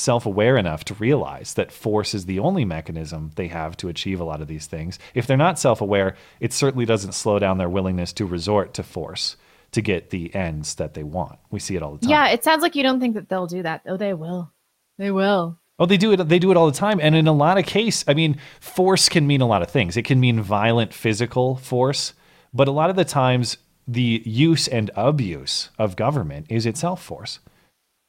self-aware 0.00 0.56
enough 0.56 0.84
to 0.86 0.94
realize 0.94 1.54
that 1.54 1.70
force 1.70 2.14
is 2.14 2.26
the 2.26 2.38
only 2.38 2.64
mechanism 2.64 3.30
they 3.36 3.48
have 3.48 3.76
to 3.76 3.88
achieve 3.88 4.20
a 4.20 4.24
lot 4.24 4.40
of 4.40 4.48
these 4.48 4.66
things. 4.66 4.98
If 5.14 5.26
they're 5.26 5.36
not 5.36 5.58
self-aware, 5.58 6.16
it 6.40 6.52
certainly 6.52 6.86
doesn't 6.86 7.12
slow 7.12 7.38
down 7.38 7.58
their 7.58 7.68
willingness 7.68 8.12
to 8.14 8.24
resort 8.24 8.74
to 8.74 8.82
force 8.82 9.36
to 9.72 9.80
get 9.80 10.10
the 10.10 10.34
ends 10.34 10.74
that 10.76 10.94
they 10.94 11.04
want. 11.04 11.38
We 11.50 11.60
see 11.60 11.76
it 11.76 11.82
all 11.82 11.92
the 11.92 12.00
time. 12.00 12.10
Yeah, 12.10 12.28
it 12.28 12.42
sounds 12.42 12.62
like 12.62 12.74
you 12.74 12.82
don't 12.82 12.98
think 12.98 13.14
that 13.14 13.28
they'll 13.28 13.46
do 13.46 13.62
that. 13.62 13.82
Oh, 13.86 13.96
they 13.96 14.14
will. 14.14 14.52
They 14.98 15.10
will. 15.10 15.58
Oh, 15.78 15.86
they 15.86 15.96
do 15.96 16.12
it. 16.12 16.28
They 16.28 16.38
do 16.38 16.50
it 16.50 16.56
all 16.56 16.66
the 16.66 16.76
time, 16.76 17.00
and 17.00 17.14
in 17.14 17.26
a 17.26 17.32
lot 17.32 17.56
of 17.56 17.64
case, 17.64 18.04
I 18.06 18.12
mean, 18.12 18.38
force 18.60 19.08
can 19.08 19.26
mean 19.26 19.40
a 19.40 19.46
lot 19.46 19.62
of 19.62 19.70
things. 19.70 19.96
It 19.96 20.04
can 20.04 20.20
mean 20.20 20.42
violent 20.42 20.92
physical 20.92 21.56
force, 21.56 22.12
but 22.52 22.68
a 22.68 22.72
lot 22.72 22.90
of 22.90 22.96
the 22.96 23.04
times, 23.04 23.56
the 23.88 24.22
use 24.26 24.68
and 24.68 24.90
abuse 24.94 25.70
of 25.78 25.96
government 25.96 26.46
is 26.50 26.66
itself 26.66 27.02
force. 27.02 27.38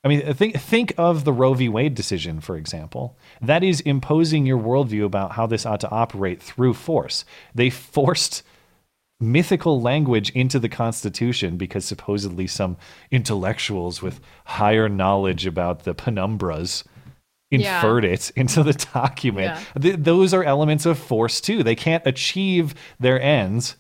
I 0.04 0.08
mean, 0.08 0.28
uh, 0.28 0.34
think 0.34 0.56
think 0.60 0.94
of 0.98 1.26
the 1.26 1.34
Roe 1.34 1.54
v. 1.54 1.70
Wade 1.70 1.94
decision, 1.96 2.40
for 2.42 2.58
example. 2.58 3.18
That 3.42 3.64
is 3.64 3.82
imposing 3.82 4.46
your 4.46 4.58
worldview 4.58 5.06
about 5.06 5.34
how 5.34 5.46
this 5.46 5.66
ought 5.66 5.80
to 5.82 5.90
operate 5.92 6.42
through 6.42 6.74
force. 6.74 7.24
They 7.54 7.70
forced 7.70 8.42
mythical 9.20 9.80
language 9.80 10.32
into 10.32 10.58
the 10.58 10.70
Constitution 10.70 11.56
because 11.56 11.86
supposedly 11.86 12.48
some 12.48 12.78
intellectuals 13.12 14.02
with 14.02 14.20
higher 14.46 14.90
knowledge 14.90 15.46
about 15.46 15.84
the 15.84 15.94
penumbras 15.94 16.84
Yeah. 17.52 17.76
inferred 17.76 18.04
it 18.04 18.32
into 18.36 18.64
the 18.64 18.74
document. 18.74 19.60
Yeah. 19.76 19.82
Th- 19.82 19.96
those 20.00 20.34
are 20.34 20.44
elements 20.44 20.88
of 20.88 20.98
force 20.98 21.40
too. 21.40 21.62
They 21.62 21.76
can't 21.76 22.06
achieve 22.08 22.74
their 23.00 23.22
ends 23.22 23.76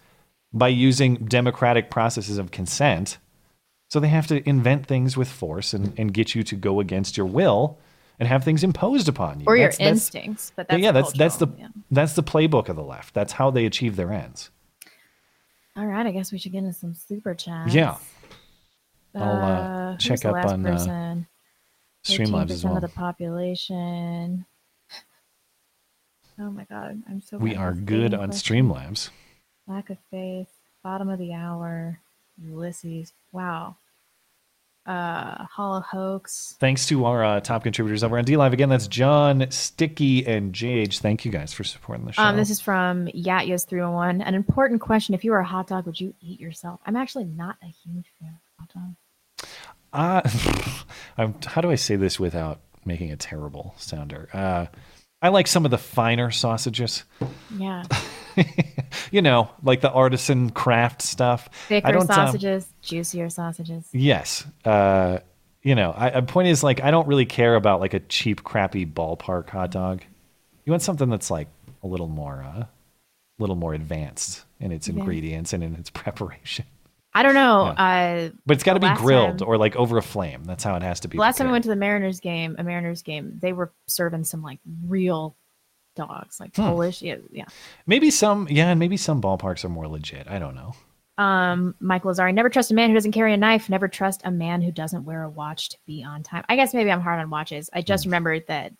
by 0.53 0.67
using 0.67 1.15
democratic 1.15 1.89
processes 1.89 2.37
of 2.37 2.51
consent. 2.51 3.17
So 3.91 3.99
they 3.99 4.07
have 4.07 4.25
to 4.27 4.47
invent 4.47 4.85
things 4.85 5.17
with 5.17 5.27
force 5.27 5.73
and, 5.73 5.93
and 5.99 6.13
get 6.13 6.33
you 6.33 6.43
to 6.43 6.55
go 6.55 6.79
against 6.79 7.17
your 7.17 7.25
will 7.25 7.77
and 8.19 8.29
have 8.29 8.41
things 8.41 8.63
imposed 8.63 9.09
upon 9.09 9.41
you. 9.41 9.45
Or 9.45 9.57
your 9.57 9.65
That's- 9.67 9.79
that's- 9.79 9.91
instincts, 9.91 10.53
but 10.55 10.69
that's 10.69 10.81
yeah, 10.81 10.93
that's 10.93 11.11
that's 11.11 11.35
the 11.35 11.47
yeah. 11.57 11.67
that's 11.91 12.13
the 12.13 12.23
playbook 12.23 12.69
of 12.69 12.77
the 12.77 12.83
left. 12.83 13.13
That's 13.13 13.33
how 13.33 13.51
they 13.51 13.65
achieve 13.65 13.97
their 13.97 14.13
ends. 14.13 14.49
All 15.75 15.85
right, 15.85 16.05
I 16.05 16.11
guess 16.11 16.31
we 16.31 16.37
should 16.37 16.53
get 16.53 16.59
into 16.59 16.71
some 16.71 16.93
super 16.93 17.35
chats. 17.35 17.73
Yeah. 17.73 17.97
I'll, 19.13 19.91
uh, 19.93 19.97
check 19.97 20.23
up 20.23 20.45
on, 20.45 20.65
uh. 20.65 21.23
Streamlabs 22.05 22.49
as 22.49 22.61
13% 22.61 22.63
well. 22.63 22.75
of 22.77 22.81
the 22.81 22.87
population. 22.87 24.45
Oh 26.39 26.49
my 26.49 26.63
god, 26.63 27.03
I'm 27.09 27.19
so. 27.19 27.37
We 27.39 27.57
are 27.57 27.73
good 27.73 28.13
on. 28.13 28.29
Streamlabs. 28.29 29.09
Lack 29.67 29.89
of 29.89 29.97
faith. 30.09 30.47
Bottom 30.81 31.09
of 31.09 31.19
the 31.19 31.33
hour. 31.33 31.99
Ulysses. 32.43 33.13
Wow. 33.31 33.77
Uh, 34.85 35.45
Hollow 35.45 35.81
Hoax. 35.81 36.55
Thanks 36.59 36.87
to 36.87 37.05
our 37.05 37.23
uh, 37.23 37.39
top 37.39 37.63
contributors 37.63 38.03
over 38.03 38.17
on 38.17 38.25
DLive. 38.25 38.51
Again, 38.51 38.69
that's 38.69 38.87
John, 38.87 39.45
Sticky, 39.51 40.25
and 40.25 40.53
JH. 40.53 40.99
Thank 40.99 41.23
you 41.23 41.31
guys 41.31 41.53
for 41.53 41.63
supporting 41.63 42.05
the 42.05 42.13
show. 42.13 42.23
Um, 42.23 42.35
this 42.35 42.49
is 42.49 42.59
from 42.59 43.05
Yatyas 43.07 43.67
three 43.67 43.81
one 43.81 43.93
one. 43.93 44.21
An 44.21 44.33
important 44.33 44.81
question: 44.81 45.13
If 45.13 45.23
you 45.23 45.31
were 45.31 45.39
a 45.39 45.45
hot 45.45 45.67
dog, 45.67 45.85
would 45.85 45.99
you 46.01 46.15
eat 46.19 46.39
yourself? 46.39 46.79
I'm 46.85 46.95
actually 46.95 47.25
not 47.25 47.57
a 47.61 47.67
huge 47.67 48.07
fan 48.19 48.33
of 48.33 48.67
hot 48.67 48.73
dogs. 48.73 49.51
Uh, 49.93 50.21
I'm, 51.17 51.35
how 51.45 51.61
do 51.61 51.69
I 51.69 51.75
say 51.75 51.95
this 51.95 52.19
without 52.19 52.61
making 52.83 53.11
a 53.11 53.17
terrible 53.17 53.75
sounder? 53.77 54.29
Uh, 54.33 54.65
I 55.21 55.29
like 55.29 55.45
some 55.45 55.65
of 55.65 55.71
the 55.71 55.77
finer 55.77 56.31
sausages. 56.31 57.03
Yeah, 57.55 57.83
You 59.11 59.21
know, 59.21 59.49
like 59.63 59.81
the 59.81 59.91
artisan 59.91 60.49
craft 60.51 61.01
stuff. 61.01 61.49
Thicker 61.67 61.97
um, 61.97 62.07
sausages, 62.07 62.67
juicier 62.81 63.29
sausages. 63.29 63.85
yes. 63.93 64.45
Uh, 64.65 65.19
you 65.63 65.75
know, 65.75 65.93
I, 65.95 66.19
point 66.21 66.47
is 66.47 66.63
like 66.63 66.81
I 66.81 66.91
don't 66.91 67.07
really 67.07 67.25
care 67.25 67.55
about 67.55 67.79
like 67.81 67.93
a 67.93 67.99
cheap, 67.99 68.43
crappy 68.43 68.85
ballpark 68.85 69.49
hot 69.49 69.71
dog. 69.71 70.01
You 70.65 70.71
want 70.71 70.81
something 70.81 71.09
that's 71.09 71.29
like 71.31 71.47
a 71.83 71.87
little 71.87 72.07
more, 72.07 72.41
uh, 72.43 72.61
a 72.63 72.67
little 73.39 73.55
more 73.55 73.73
advanced 73.73 74.43
in 74.59 74.71
its 74.71 74.87
Yeah. 74.87 74.95
ingredients 74.95 75.53
and 75.53 75.63
in 75.63 75.75
its 75.75 75.89
preparation. 76.01 76.65
I 77.13 77.23
don't 77.23 77.33
know. 77.33 77.65
Uh, 77.67 78.29
But 78.45 78.55
it's 78.55 78.63
got 78.63 78.73
to 78.75 78.79
be 78.79 78.93
grilled 78.95 79.39
time- 79.39 79.47
or 79.47 79.57
like 79.57 79.75
over 79.75 79.97
a 79.97 80.01
flame. 80.01 80.43
That's 80.45 80.63
how 80.63 80.75
it 80.75 80.83
has 80.83 81.01
to 81.01 81.07
be. 81.09 81.17
Last 81.17 81.37
time 81.37 81.47
I 81.47 81.51
went 81.51 81.63
to 81.65 81.69
the 81.69 81.75
Mariners 81.75 82.19
game, 82.21 82.55
a 82.57 82.63
Mariners 82.63 83.01
game, 83.01 83.37
they 83.41 83.51
were 83.53 83.73
serving 83.87 84.23
some 84.23 84.41
like 84.41 84.59
real 84.85 85.35
dogs, 85.95 86.39
like 86.39 86.55
Hmm. 86.55 86.61
Polish. 86.63 87.01
Yeah, 87.01 87.17
yeah. 87.31 87.45
Maybe 87.87 88.09
some, 88.11 88.47
yeah, 88.49 88.69
and 88.69 88.79
maybe 88.79 88.97
some 88.97 89.21
ballparks 89.21 89.63
are 89.65 89.69
more 89.69 89.87
legit. 89.87 90.27
I 90.29 90.39
don't 90.39 90.55
know. 90.55 90.73
Um, 91.17 91.75
Michael 91.79 92.11
Lazari, 92.11 92.33
never 92.33 92.49
trust 92.49 92.71
a 92.71 92.73
man 92.73 92.89
who 92.89 92.95
doesn't 92.95 93.11
carry 93.11 93.33
a 93.33 93.37
knife. 93.37 93.69
Never 93.69 93.87
trust 93.87 94.21
a 94.23 94.31
man 94.31 94.61
who 94.61 94.71
doesn't 94.71 95.03
wear 95.05 95.23
a 95.23 95.29
watch 95.29 95.69
to 95.69 95.77
be 95.85 96.03
on 96.03 96.23
time. 96.23 96.43
I 96.49 96.55
guess 96.55 96.73
maybe 96.73 96.91
I'm 96.91 97.01
hard 97.01 97.19
on 97.19 97.29
watches. 97.29 97.69
I 97.73 97.79
Hmm. 97.81 97.85
just 97.85 98.05
remembered 98.05 98.45
that 98.47 98.73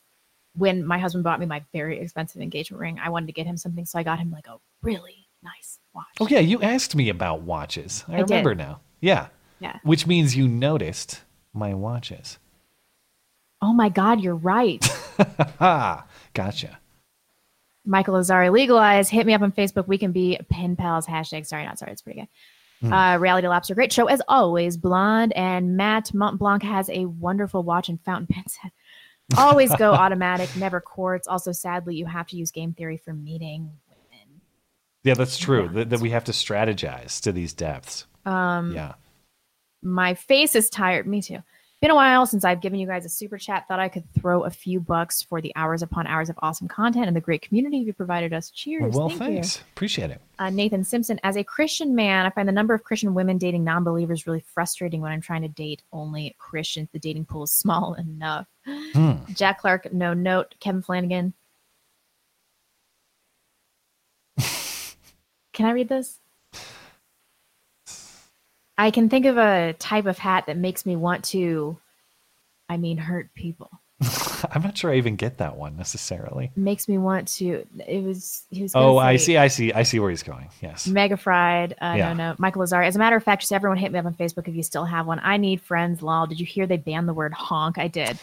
when 0.56 0.86
my 0.86 0.98
husband 0.98 1.24
bought 1.24 1.40
me 1.40 1.46
my 1.46 1.64
very 1.74 2.00
expensive 2.00 2.42
engagement 2.42 2.80
ring, 2.82 3.00
I 3.02 3.10
wanted 3.10 3.28
to 3.28 3.34
get 3.34 3.46
him 3.46 3.58
something, 3.58 3.86
so 3.86 4.00
I 4.00 4.04
got 4.04 4.20
him 4.20 4.32
like 4.32 4.48
a 4.48 4.58
really 4.82 5.28
nice 5.44 5.80
watch. 5.94 6.06
Oh 6.20 6.28
yeah, 6.28 6.40
you 6.40 6.62
asked 6.62 6.96
me 6.96 7.10
about 7.10 7.42
watches. 7.44 8.04
I, 8.08 8.14
I 8.14 8.18
did. 8.18 8.30
remember 8.32 8.56
now. 8.56 8.82
Yeah. 9.02 9.28
Yeah. 9.60 9.78
Which 9.84 10.08
means 10.08 10.36
you 10.36 10.48
noticed 10.48 11.22
my 11.54 11.74
watches. 11.74 12.38
Oh 13.62 13.74
my 13.74 13.90
God, 13.90 14.20
you're 14.22 14.36
right. 14.36 14.84
Ha! 15.60 16.06
Gotcha. 16.34 16.80
Michael 17.86 18.16
Lazari 18.16 18.52
legalize. 18.52 19.10
Hit 19.10 19.26
me 19.26 19.34
up 19.34 19.42
on 19.42 19.52
Facebook. 19.52 19.88
We 19.88 19.98
can 19.98 20.12
be 20.12 20.40
pen 20.50 20.76
pals. 20.76 21.08
Hashtag 21.08 21.46
sorry, 21.46 21.66
not 21.66 21.80
sorry. 21.80 21.92
It's 21.92 22.02
pretty 22.02 22.22
good. 22.22 22.88
Hmm. 22.88 22.94
Uh, 22.94 23.18
Reality 23.18 23.48
Lobster, 23.48 23.76
great 23.76 23.94
show 23.94 24.08
as 24.08 24.22
always. 24.28 24.78
Blonde 24.78 25.34
and 25.36 25.78
Matt 25.78 26.12
Montblanc 26.14 26.64
has 26.64 26.90
a 26.90 27.06
wonderful 27.06 27.64
watch 27.64 27.90
and 27.90 28.00
fountain 28.04 28.28
pen 28.28 28.44
set. 28.48 28.72
Always 29.38 29.74
go 29.76 29.94
automatic, 29.94 30.50
never 30.58 30.82
quartz. 30.82 31.28
Also, 31.28 31.52
sadly, 31.54 31.96
you 31.96 32.06
have 32.06 32.28
to 32.28 32.36
use 32.36 32.52
game 32.52 32.74
theory 32.74 32.98
for 32.98 33.14
meeting. 33.14 33.72
Yeah, 35.04 35.14
that's 35.16 35.38
true. 35.38 35.70
That, 35.70 35.90
that 35.90 36.00
we 36.00 36.10
have 36.12 36.26
to 36.26 36.32
strategize 36.32 37.22
to 37.22 37.32
these 37.32 37.54
depths. 37.54 38.06
Um, 38.26 38.74
Yeah. 38.74 38.94
My 39.82 40.14
face 40.14 40.54
is 40.56 40.70
tired. 40.70 41.08
Me 41.08 41.22
too. 41.22 41.40
Been 41.82 41.90
a 41.90 41.96
while 41.96 42.28
since 42.28 42.46
I've 42.46 42.62
given 42.62 42.78
you 42.78 42.86
guys 42.86 43.06
a 43.06 43.10
super 43.10 43.40
chat. 43.40 43.68
Thought 43.68 43.80
I 43.80 43.90
could 43.90 44.04
throw 44.14 44.44
a 44.44 44.52
few 44.52 44.80
bucks 44.80 45.24
for 45.24 45.42
the 45.42 45.52
hours 45.56 45.82
upon 45.82 46.06
hours 46.06 46.30
of 46.30 46.38
awesome 46.44 46.68
content 46.68 47.08
and 47.08 47.16
the 47.16 47.22
great 47.22 47.42
community 47.42 47.78
you 47.78 47.92
provided 47.92 48.34
us. 48.34 48.52
Cheers. 48.52 48.94
well, 48.96 49.10
Thank 49.10 49.22
you. 49.22 49.28
thanks. 49.38 49.64
Appreciate 49.74 50.12
it. 50.12 50.22
Uh, 50.38 50.52
Nathan 50.52 50.84
Simpson, 50.84 51.20
as 51.24 51.38
a 51.38 51.44
Christian 51.44 51.96
man, 51.96 52.28
I 52.28 52.30
find 52.30 52.48
the 52.48 52.52
number 52.54 52.76
of 52.76 52.84
Christian 52.84 53.16
women 53.16 53.40
dating 53.40 53.64
non 53.64 53.84
believers 53.84 54.28
really 54.28 54.44
frustrating 54.54 55.02
when 55.02 55.12
I'm 55.12 55.22
trying 55.22 55.42
to 55.42 55.48
date 55.48 55.82
only 55.92 56.36
Christians. 56.38 56.88
The 56.94 57.00
dating 57.00 57.26
pool 57.26 57.46
is 57.46 57.52
small 57.62 57.96
enough. 57.96 58.46
Hmm. 58.94 59.14
Jack 59.34 59.60
Clark, 59.62 59.92
no 59.92 60.14
note. 60.14 60.54
Kevin 60.60 60.84
Flanagan. 60.84 61.34
Can 65.54 65.66
I 65.66 65.72
read 65.72 65.90
this? 65.90 66.21
I 68.82 68.90
can 68.90 69.10
think 69.10 69.28
of 69.28 69.38
a 69.38 69.74
type 69.78 70.08
of 70.08 70.18
hat 70.18 70.48
that 70.48 70.58
makes 70.58 70.88
me 70.88 70.96
want 70.96 71.24
to, 71.26 71.78
I 72.68 72.78
mean, 72.78 72.98
hurt 72.98 73.32
people. 73.36 73.70
I'm 74.52 74.64
not 74.64 74.76
sure 74.76 74.92
I 74.92 74.96
even 74.96 75.16
get 75.18 75.38
that 75.38 75.56
one 75.56 75.78
necessarily. 75.78 76.50
Makes 76.56 76.88
me 76.88 76.98
want 76.98 77.28
to. 77.38 77.64
It 77.88 78.04
was. 78.04 78.48
He 78.50 78.64
was. 78.64 78.72
Oh, 78.74 78.98
I 78.98 79.18
see. 79.18 79.38
I 79.38 79.50
see. 79.50 79.72
I 79.72 79.84
see 79.84 80.00
where 80.00 80.10
he's 80.10 80.24
going. 80.24 80.50
Yes. 80.64 80.88
Mega 80.88 81.16
Fried. 81.16 81.74
Uh, 81.74 81.94
Yeah. 81.96 82.14
No, 82.14 82.32
no. 82.32 82.36
Michael 82.40 82.62
Lazar. 82.62 82.82
As 82.82 82.96
a 82.96 83.00
matter 83.00 83.16
of 83.16 83.24
fact, 83.24 83.44
just 83.44 83.54
everyone 83.54 83.78
hit 83.78 83.92
me 83.92 84.00
up 84.00 84.06
on 84.06 84.16
Facebook 84.16 84.48
if 84.48 84.56
you 84.56 84.64
still 84.64 84.86
have 84.86 85.06
one. 85.06 85.20
I 85.22 85.38
need 85.38 85.62
friends. 85.62 86.02
Lol. 86.02 86.26
Did 86.26 86.40
you 86.40 86.48
hear 86.48 86.66
they 86.66 86.78
banned 86.78 87.08
the 87.08 87.14
word 87.14 87.34
honk? 87.34 87.78
I 87.78 87.88
did. 87.88 88.18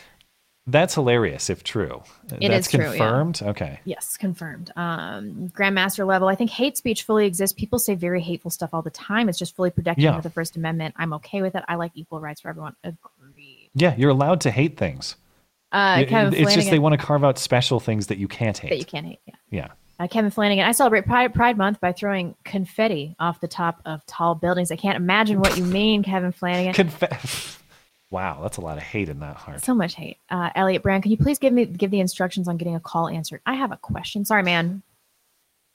That's 0.71 0.95
hilarious 0.95 1.49
if 1.49 1.65
true. 1.65 2.03
It 2.41 2.49
That's 2.51 2.67
is 2.67 2.73
true, 2.73 2.85
yeah. 2.85 2.91
confirmed. 2.91 3.41
Okay. 3.43 3.81
Yes, 3.85 4.19
confirmed. 4.19 4.71
Um, 4.77 5.51
Grandmaster 5.57 6.07
level. 6.07 6.29
I 6.29 6.35
think 6.35 6.51
hate 6.51 6.77
speech 6.77 7.05
fully 7.05 7.25
exists. 7.27 7.59
People 7.59 7.79
say 7.79 7.95
very 7.95 8.21
hateful 8.21 8.51
stuff 8.51 8.71
all 8.75 8.83
the 8.83 8.91
time. 8.91 9.29
It's 9.31 9.39
just 9.39 9.57
fully 9.57 9.71
protected 9.71 10.05
Yeah. 10.05 10.11
under 10.11 10.23
the 10.23 10.31
First 10.31 10.57
Amendment. 10.57 10.95
I'm 10.99 11.15
okay 11.15 11.41
with 11.41 11.55
it. 11.55 11.65
I 11.69 11.77
like 11.77 11.93
equal 11.95 12.21
rights 12.21 12.43
for 12.43 12.49
everyone. 12.51 12.75
Agree. 12.85 13.71
Yeah, 13.75 13.95
you're 13.97 14.11
allowed 14.11 14.43
to 14.43 14.51
hate 14.51 14.77
things. 14.77 15.17
Uh, 15.73 15.99
It- 16.03 16.09
Kevin 16.09 16.35
it's 16.35 16.55
just 16.55 16.71
they 16.71 16.79
want 16.79 16.99
to 16.99 17.05
carve 17.05 17.25
out 17.25 17.39
special 17.39 17.81
things 17.81 18.09
that 18.09 18.19
you 18.19 18.29
can't 18.29 18.57
hate. 18.59 18.69
that 18.69 18.79
you 18.79 18.85
can't 18.85 19.07
hate. 19.07 19.21
Yeah. 19.27 19.35
Yeah. 19.51 19.69
Uh, 20.01 20.07
Kevin 20.07 20.31
Flanagan. 20.31 20.65
I 20.65 20.73
celebrate 20.73 21.07
Pride, 21.07 21.35
Pride 21.35 21.57
Month 21.59 21.81
by 21.81 21.93
throwing 21.93 22.35
confetti 22.45 23.17
off 23.19 23.41
the 23.41 23.49
top 23.49 23.81
of 23.85 24.05
tall 24.07 24.35
buildings. 24.37 24.71
I 24.71 24.77
can't 24.77 24.97
imagine 24.97 25.41
what 25.41 25.57
you 25.57 25.65
mean, 25.65 26.03
Kevin 26.05 26.31
Flanagan. 26.31 26.73
Confe- 26.75 27.59
wow, 28.11 28.41
that's 28.43 28.57
a 28.57 28.61
lot 28.61 28.77
of 28.77 28.83
hate 28.83 29.09
in 29.09 29.21
that 29.21 29.37
heart. 29.37 29.65
So 29.65 29.75
much 29.75 29.95
hate. 29.95 30.19
Uh, 30.31 30.51
Elliot 30.55 30.83
Brand, 30.83 31.03
can 31.03 31.13
you 31.13 31.19
please 31.19 31.39
give 31.39 31.53
me 31.53 31.65
give 31.67 31.91
the 31.91 32.01
instructions 32.01 32.49
on 32.49 32.57
getting 32.57 32.75
a 32.75 32.81
call 32.81 33.09
answered? 33.09 33.41
I 33.47 33.55
have 33.55 33.73
a 33.73 33.77
question. 33.77 34.25
Sorry, 34.25 34.43
man. 34.43 34.83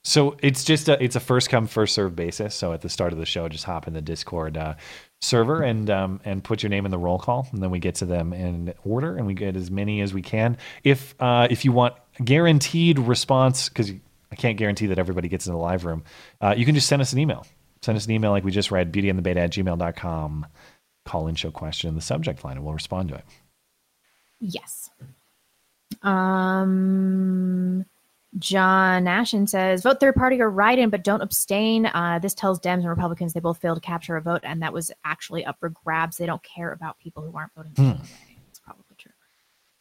So 0.05 0.35
it's 0.41 0.65
just 0.65 0.89
a 0.89 1.01
it's 1.01 1.15
a 1.15 1.21
first 1.21 1.49
come 1.49 1.65
first 1.65 1.95
serve 1.95 2.15
basis. 2.15 2.55
So 2.55 2.73
at 2.73 2.81
the 2.81 2.89
start 2.89 3.13
of 3.13 3.19
the 3.19 3.25
show, 3.25 3.47
just 3.47 3.63
hop 3.63 3.87
in 3.87 3.93
the 3.93 4.01
Discord 4.01 4.57
uh, 4.57 4.75
server 5.21 5.61
and 5.61 5.89
um, 5.89 6.19
and 6.25 6.43
put 6.43 6.61
your 6.61 6.69
name 6.69 6.85
in 6.85 6.91
the 6.91 6.97
roll 6.97 7.19
call, 7.19 7.47
and 7.53 7.63
then 7.63 7.71
we 7.71 7.79
get 7.79 7.95
to 7.95 8.05
them 8.05 8.33
in 8.33 8.73
order, 8.83 9.15
and 9.15 9.25
we 9.25 9.33
get 9.33 9.55
as 9.55 9.71
many 9.71 10.01
as 10.01 10.13
we 10.13 10.21
can. 10.21 10.57
If 10.83 11.15
uh, 11.21 11.47
if 11.49 11.63
you 11.63 11.71
want 11.71 11.95
guaranteed 12.23 12.99
response, 12.99 13.69
because 13.69 13.91
I 14.31 14.35
can't 14.35 14.57
guarantee 14.57 14.87
that 14.87 14.99
everybody 14.99 15.29
gets 15.29 15.47
in 15.47 15.53
the 15.53 15.59
live 15.59 15.85
room, 15.85 16.03
uh, 16.41 16.53
you 16.57 16.65
can 16.65 16.75
just 16.75 16.87
send 16.87 17.01
us 17.01 17.13
an 17.13 17.19
email. 17.19 17.45
Send 17.81 17.97
us 17.97 18.05
an 18.05 18.11
email 18.11 18.31
like 18.31 18.43
we 18.43 18.51
just 18.51 18.71
read, 18.71 18.93
beautyandthebeta 18.93 19.37
at 19.37 19.51
gmail.com. 19.51 20.45
Call 21.05 21.27
in 21.27 21.35
show 21.35 21.51
question 21.51 21.89
in 21.89 21.95
the 21.95 22.01
subject 22.01 22.43
line, 22.43 22.57
and 22.57 22.65
we'll 22.65 22.73
respond 22.73 23.09
to 23.09 23.15
it. 23.15 23.25
Yes. 24.39 24.89
Um, 26.01 27.85
John 28.39 29.07
Ashen 29.07 29.47
says, 29.47 29.83
vote 29.83 29.99
third 29.99 30.15
party 30.15 30.41
or 30.41 30.49
write 30.49 30.79
in, 30.79 30.89
but 30.89 31.03
don't 31.03 31.21
abstain. 31.21 31.85
Uh, 31.87 32.19
this 32.19 32.33
tells 32.33 32.59
Dems 32.59 32.79
and 32.79 32.89
Republicans 32.89 33.33
they 33.33 33.39
both 33.39 33.59
failed 33.59 33.81
to 33.81 33.85
capture 33.85 34.17
a 34.17 34.21
vote, 34.21 34.41
and 34.43 34.61
that 34.61 34.73
was 34.73 34.91
actually 35.05 35.45
up 35.45 35.59
for 35.59 35.69
grabs. 35.69 36.17
They 36.17 36.25
don't 36.25 36.43
care 36.43 36.71
about 36.71 36.99
people 36.99 37.23
who 37.23 37.37
aren't 37.37 37.53
voting. 37.53 37.73
Hmm. 37.75 38.03
It's 38.49 38.59
probably 38.59 38.83
true. 38.97 39.11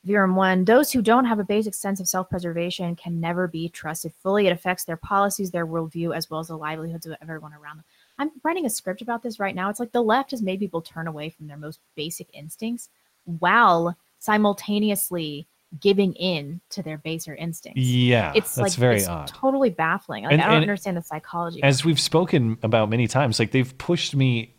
Virum 0.07 0.35
one, 0.35 0.65
those 0.65 0.93
who 0.93 1.01
don't 1.01 1.24
have 1.24 1.39
a 1.39 1.44
basic 1.44 1.74
sense 1.74 2.01
of 2.01 2.09
self 2.09 2.28
preservation 2.28 2.94
can 2.97 3.20
never 3.20 3.49
be 3.49 3.69
trusted 3.69 4.12
fully. 4.23 4.47
It 4.47 4.53
affects 4.53 4.85
their 4.85 4.97
policies, 4.97 5.51
their 5.51 5.66
worldview, 5.66 6.15
as 6.15 6.28
well 6.28 6.40
as 6.40 6.49
the 6.49 6.57
livelihoods 6.57 7.07
of 7.07 7.16
everyone 7.23 7.55
around 7.55 7.78
them. 7.78 7.85
I'm 8.23 8.31
writing 8.44 8.66
a 8.66 8.70
script 8.70 9.03
about 9.03 9.23
this 9.23 9.40
right 9.40 9.55
now. 9.55 9.69
It's 9.69 9.81
like 9.81 9.93
the 9.93 10.03
left 10.03 10.31
has 10.31 10.43
made 10.43 10.61
people 10.61 10.81
turn 10.81 11.09
away 11.09 11.28
from 11.31 11.49
their 11.49 11.57
most 11.57 11.81
basic 11.97 12.28
instincts 12.32 12.89
while 13.24 13.97
simultaneously 14.19 15.49
giving 15.81 16.12
in 16.15 16.61
to 16.70 16.82
their 16.82 16.99
baser 16.99 17.35
instincts. 17.35 17.81
Yeah, 17.81 18.32
it's 18.36 18.55
that's 18.55 18.59
like 18.59 18.73
very 18.73 18.97
it's 18.99 19.09
odd. 19.09 19.27
totally 19.28 19.70
baffling. 19.70 20.24
Like 20.24 20.35
And- 20.35 20.43
I 20.43 20.49
don't 20.49 20.61
understand 20.62 20.97
the 20.97 21.03
psychology. 21.03 21.62
as 21.62 21.85
we've 21.85 21.99
spoken 22.01 22.59
about 22.62 22.90
many 22.90 23.09
times 23.09 23.39
like 23.39 23.51
they've 23.53 23.77
pushed 23.78 24.15
me 24.15 24.55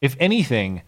if 0.00 0.16
anything 0.20 0.82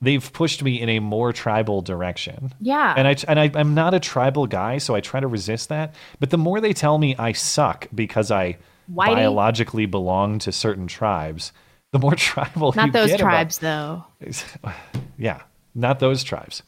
they've 0.00 0.32
pushed 0.32 0.62
me 0.62 0.80
in 0.80 0.88
a 0.88 1.00
more 1.00 1.32
tribal 1.32 1.82
direction 1.82 2.52
Yeah. 2.60 2.94
and 2.96 3.06
i 3.08 3.16
and 3.26 3.38
I, 3.40 3.50
i'm 3.54 3.74
not 3.74 3.94
a 3.94 4.00
tribal 4.00 4.46
guy 4.46 4.78
so 4.78 4.94
i 4.94 5.00
try 5.00 5.18
to 5.20 5.26
resist 5.26 5.68
that 5.70 5.94
but 6.20 6.30
the 6.30 6.38
more 6.38 6.60
they 6.60 6.72
tell 6.72 6.98
me 6.98 7.16
i 7.18 7.32
suck 7.32 7.88
because 7.94 8.30
i 8.30 8.56
Whitey? 8.92 9.14
biologically 9.16 9.86
belong 9.86 10.38
to 10.40 10.52
certain 10.52 10.86
tribes 10.86 11.52
the 11.92 11.98
more 11.98 12.14
tribal 12.14 12.72
Not 12.74 12.86
you 12.86 12.92
those 12.92 13.08
get 13.10 13.20
about- 13.20 13.30
tribes 13.30 13.58
though. 13.58 14.04
yeah 15.18 15.42
not 15.74 16.00
those 16.00 16.24
tribes. 16.24 16.62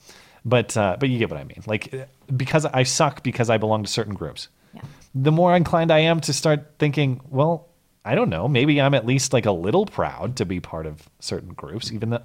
But 0.45 0.77
uh, 0.77 0.97
but 0.99 1.09
you 1.09 1.19
get 1.19 1.31
what 1.31 1.39
i 1.41 1.45
mean. 1.45 1.63
Like 1.67 2.09
because 2.37 2.65
i 2.67 2.83
suck 2.85 3.23
because 3.23 3.51
i 3.51 3.59
belong 3.59 3.83
to 3.83 3.91
certain 3.91 4.15
groups. 4.15 4.49
Yeah. 4.75 4.83
the 5.15 5.33
more 5.33 5.57
inclined 5.57 5.91
i 5.91 5.99
am 5.99 6.21
to 6.21 6.33
start 6.33 6.75
thinking 6.79 7.21
well 7.29 7.67
i 8.05 8.15
don't 8.15 8.29
know 8.31 8.47
maybe 8.47 8.81
i'm 8.81 8.95
at 8.95 9.05
least 9.05 9.33
like 9.33 9.45
a 9.47 9.51
little 9.51 9.85
proud 9.85 10.37
to 10.37 10.45
be 10.47 10.61
part 10.61 10.87
of 10.87 11.09
certain 11.19 11.53
groups 11.55 11.91
even 11.93 12.11
though 12.11 12.23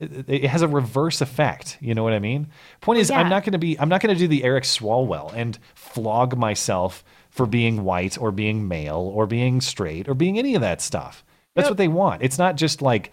it, 0.00 0.24
it 0.28 0.44
has 0.46 0.60
a 0.62 0.66
reverse 0.66 1.20
effect. 1.20 1.78
You 1.80 1.94
know 1.94 2.02
what 2.02 2.12
i 2.12 2.18
mean? 2.18 2.48
Point 2.80 2.98
is 2.98 3.10
i'm 3.12 3.28
not 3.28 3.44
going 3.44 3.52
to 3.52 3.58
be 3.58 3.78
i'm 3.78 3.88
not 3.88 4.00
going 4.02 4.12
to 4.14 4.18
do 4.18 4.26
the 4.28 4.42
eric 4.44 4.64
swalwell 4.64 5.32
and 5.34 5.56
flog 5.76 6.36
myself 6.36 7.04
for 7.30 7.46
being 7.46 7.84
white 7.84 8.18
or 8.18 8.32
being 8.32 8.66
male 8.68 9.10
or 9.14 9.26
being 9.26 9.60
straight 9.60 10.08
or 10.08 10.14
being 10.14 10.36
any 10.38 10.54
of 10.56 10.60
that 10.60 10.80
stuff 10.82 11.24
that's 11.54 11.68
what 11.68 11.78
they 11.78 11.88
want 11.88 12.22
it's 12.22 12.38
not 12.38 12.56
just 12.56 12.82
like 12.82 13.10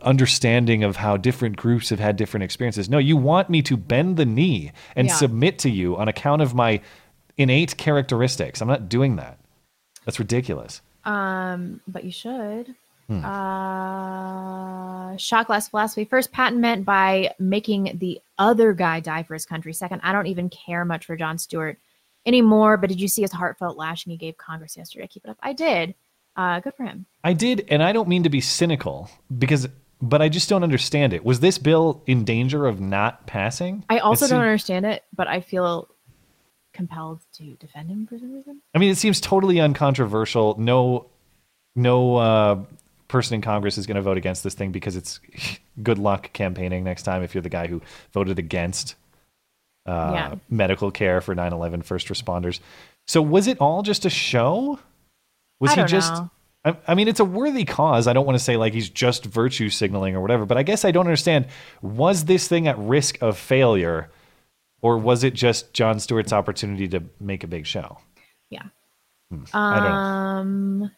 understanding 0.00 0.84
of 0.84 0.96
how 0.96 1.16
different 1.16 1.56
groups 1.56 1.90
have 1.90 2.00
had 2.00 2.16
different 2.16 2.44
experiences. 2.44 2.88
No, 2.88 2.96
you 2.98 3.16
want 3.16 3.50
me 3.50 3.60
to 3.62 3.76
bend 3.76 4.16
the 4.16 4.24
knee 4.24 4.72
and 4.96 5.08
Yeah. 5.08 5.14
submit 5.14 5.58
to 5.60 5.70
you 5.70 5.96
on 5.98 6.08
account 6.08 6.40
of 6.40 6.54
my 6.54 6.80
innate 7.36 7.76
characteristics. 7.76 8.60
I'm 8.62 8.68
not 8.68 8.88
doing 8.88 9.16
that. 9.16 9.38
That's 10.04 10.18
ridiculous. 10.18 10.80
Um, 11.04 11.80
but 11.86 12.04
you 12.04 12.10
should. 12.10 12.74
Hmm. 13.08 13.22
Uh, 13.24 15.16
shot 15.16 15.46
glass 15.46 15.68
philosophy. 15.68 16.04
First, 16.04 16.32
Patton 16.32 16.60
meant 16.60 16.84
by 16.84 17.34
making 17.38 17.98
the 17.98 18.20
other 18.38 18.72
guy 18.72 19.00
die 19.00 19.22
for 19.24 19.34
his 19.34 19.44
country. 19.44 19.72
Second, 19.74 20.00
I 20.02 20.12
don't 20.12 20.26
even 20.26 20.48
care 20.48 20.84
much 20.84 21.04
for 21.04 21.16
Jon 21.16 21.38
Stewart 21.38 21.78
anymore. 22.24 22.76
But 22.76 22.88
did 22.88 23.00
you 23.00 23.08
see 23.08 23.22
his 23.22 23.32
heartfelt 23.32 23.76
lashing 23.76 24.10
he 24.10 24.16
gave 24.16 24.36
Congress 24.36 24.76
yesterday? 24.76 25.06
Keep 25.06 25.24
it 25.24 25.30
up. 25.30 25.38
I 25.42 25.52
did. 25.52 25.94
Uh, 26.36 26.60
good 26.60 26.74
for 26.74 26.84
him. 26.84 27.06
I 27.24 27.32
did, 27.34 27.66
and 27.68 27.82
I 27.82 27.92
don't 27.92 28.08
mean 28.08 28.22
to 28.22 28.30
be 28.30 28.40
cynical 28.40 29.10
because, 29.36 29.68
but 30.00 30.22
I 30.22 30.28
just 30.28 30.48
don't 30.48 30.62
understand 30.62 31.12
it. 31.12 31.24
Was 31.24 31.40
this 31.40 31.58
bill 31.58 32.02
in 32.06 32.24
danger 32.24 32.66
of 32.66 32.80
not 32.80 33.26
passing? 33.26 33.84
I 33.90 33.98
also 33.98 34.24
It 34.26 34.30
don't 34.30 34.40
understand 34.40 34.86
it, 34.86 35.04
but 35.14 35.28
I 35.28 35.40
feel 35.40 35.88
compelled 36.72 37.20
to 37.34 37.54
defend 37.56 37.90
him 37.90 38.06
for 38.06 38.18
some 38.18 38.32
reason. 38.32 38.62
I 38.74 38.78
mean, 38.78 38.90
it 38.90 38.96
seems 38.96 39.20
totally 39.20 39.60
uncontroversial. 39.60 40.56
No, 40.58 41.10
no 41.76 42.16
uh, 42.16 42.64
person 43.08 43.34
in 43.34 43.42
Congress 43.42 43.76
is 43.76 43.86
going 43.86 43.96
to 43.96 44.02
vote 44.02 44.16
against 44.16 44.42
this 44.42 44.54
thing 44.54 44.72
because 44.72 44.96
it's 44.96 45.20
good 45.82 45.98
luck 45.98 46.32
campaigning 46.32 46.82
next 46.82 47.02
time 47.02 47.22
if 47.22 47.34
you're 47.34 47.42
the 47.42 47.48
guy 47.50 47.66
who 47.66 47.82
voted 48.12 48.38
against 48.38 48.94
uh, 49.86 50.10
Yeah. 50.14 50.34
medical 50.48 50.90
care 50.90 51.20
for 51.20 51.34
9/11 51.34 51.84
first 51.84 52.08
responders. 52.08 52.60
So 53.06 53.20
was 53.20 53.46
it 53.48 53.58
all 53.60 53.82
just 53.82 54.04
a 54.06 54.10
show? 54.10 54.78
Was 55.62 55.74
he 55.74 55.84
just? 55.84 56.12
know. 56.12 56.30
I, 56.64 56.76
I 56.88 56.94
mean, 56.94 57.06
it's 57.06 57.20
a 57.20 57.24
worthy 57.24 57.64
cause. 57.64 58.08
I 58.08 58.12
don't 58.12 58.26
want 58.26 58.36
to 58.36 58.44
say 58.44 58.56
like 58.56 58.72
he's 58.72 58.90
just 58.90 59.24
virtue 59.24 59.68
signaling 59.68 60.16
or 60.16 60.20
whatever, 60.20 60.44
but 60.44 60.56
I 60.56 60.64
guess 60.64 60.84
I 60.84 60.90
don't 60.90 61.06
understand. 61.06 61.46
Was 61.82 62.24
this 62.24 62.48
thing 62.48 62.66
at 62.66 62.76
risk 62.78 63.22
of 63.22 63.38
failure, 63.38 64.10
or 64.80 64.98
was 64.98 65.22
it 65.22 65.34
just 65.34 65.72
Jon 65.72 66.00
Stewart's 66.00 66.32
opportunity 66.32 66.88
to 66.88 67.02
make 67.20 67.44
a 67.44 67.46
big 67.46 67.64
show? 67.64 67.98
Yeah. 68.50 68.64
Hmm. 69.30 69.44
I 69.54 69.76
don't 69.76 69.84
know. 69.84 69.94
Um, 69.94 70.90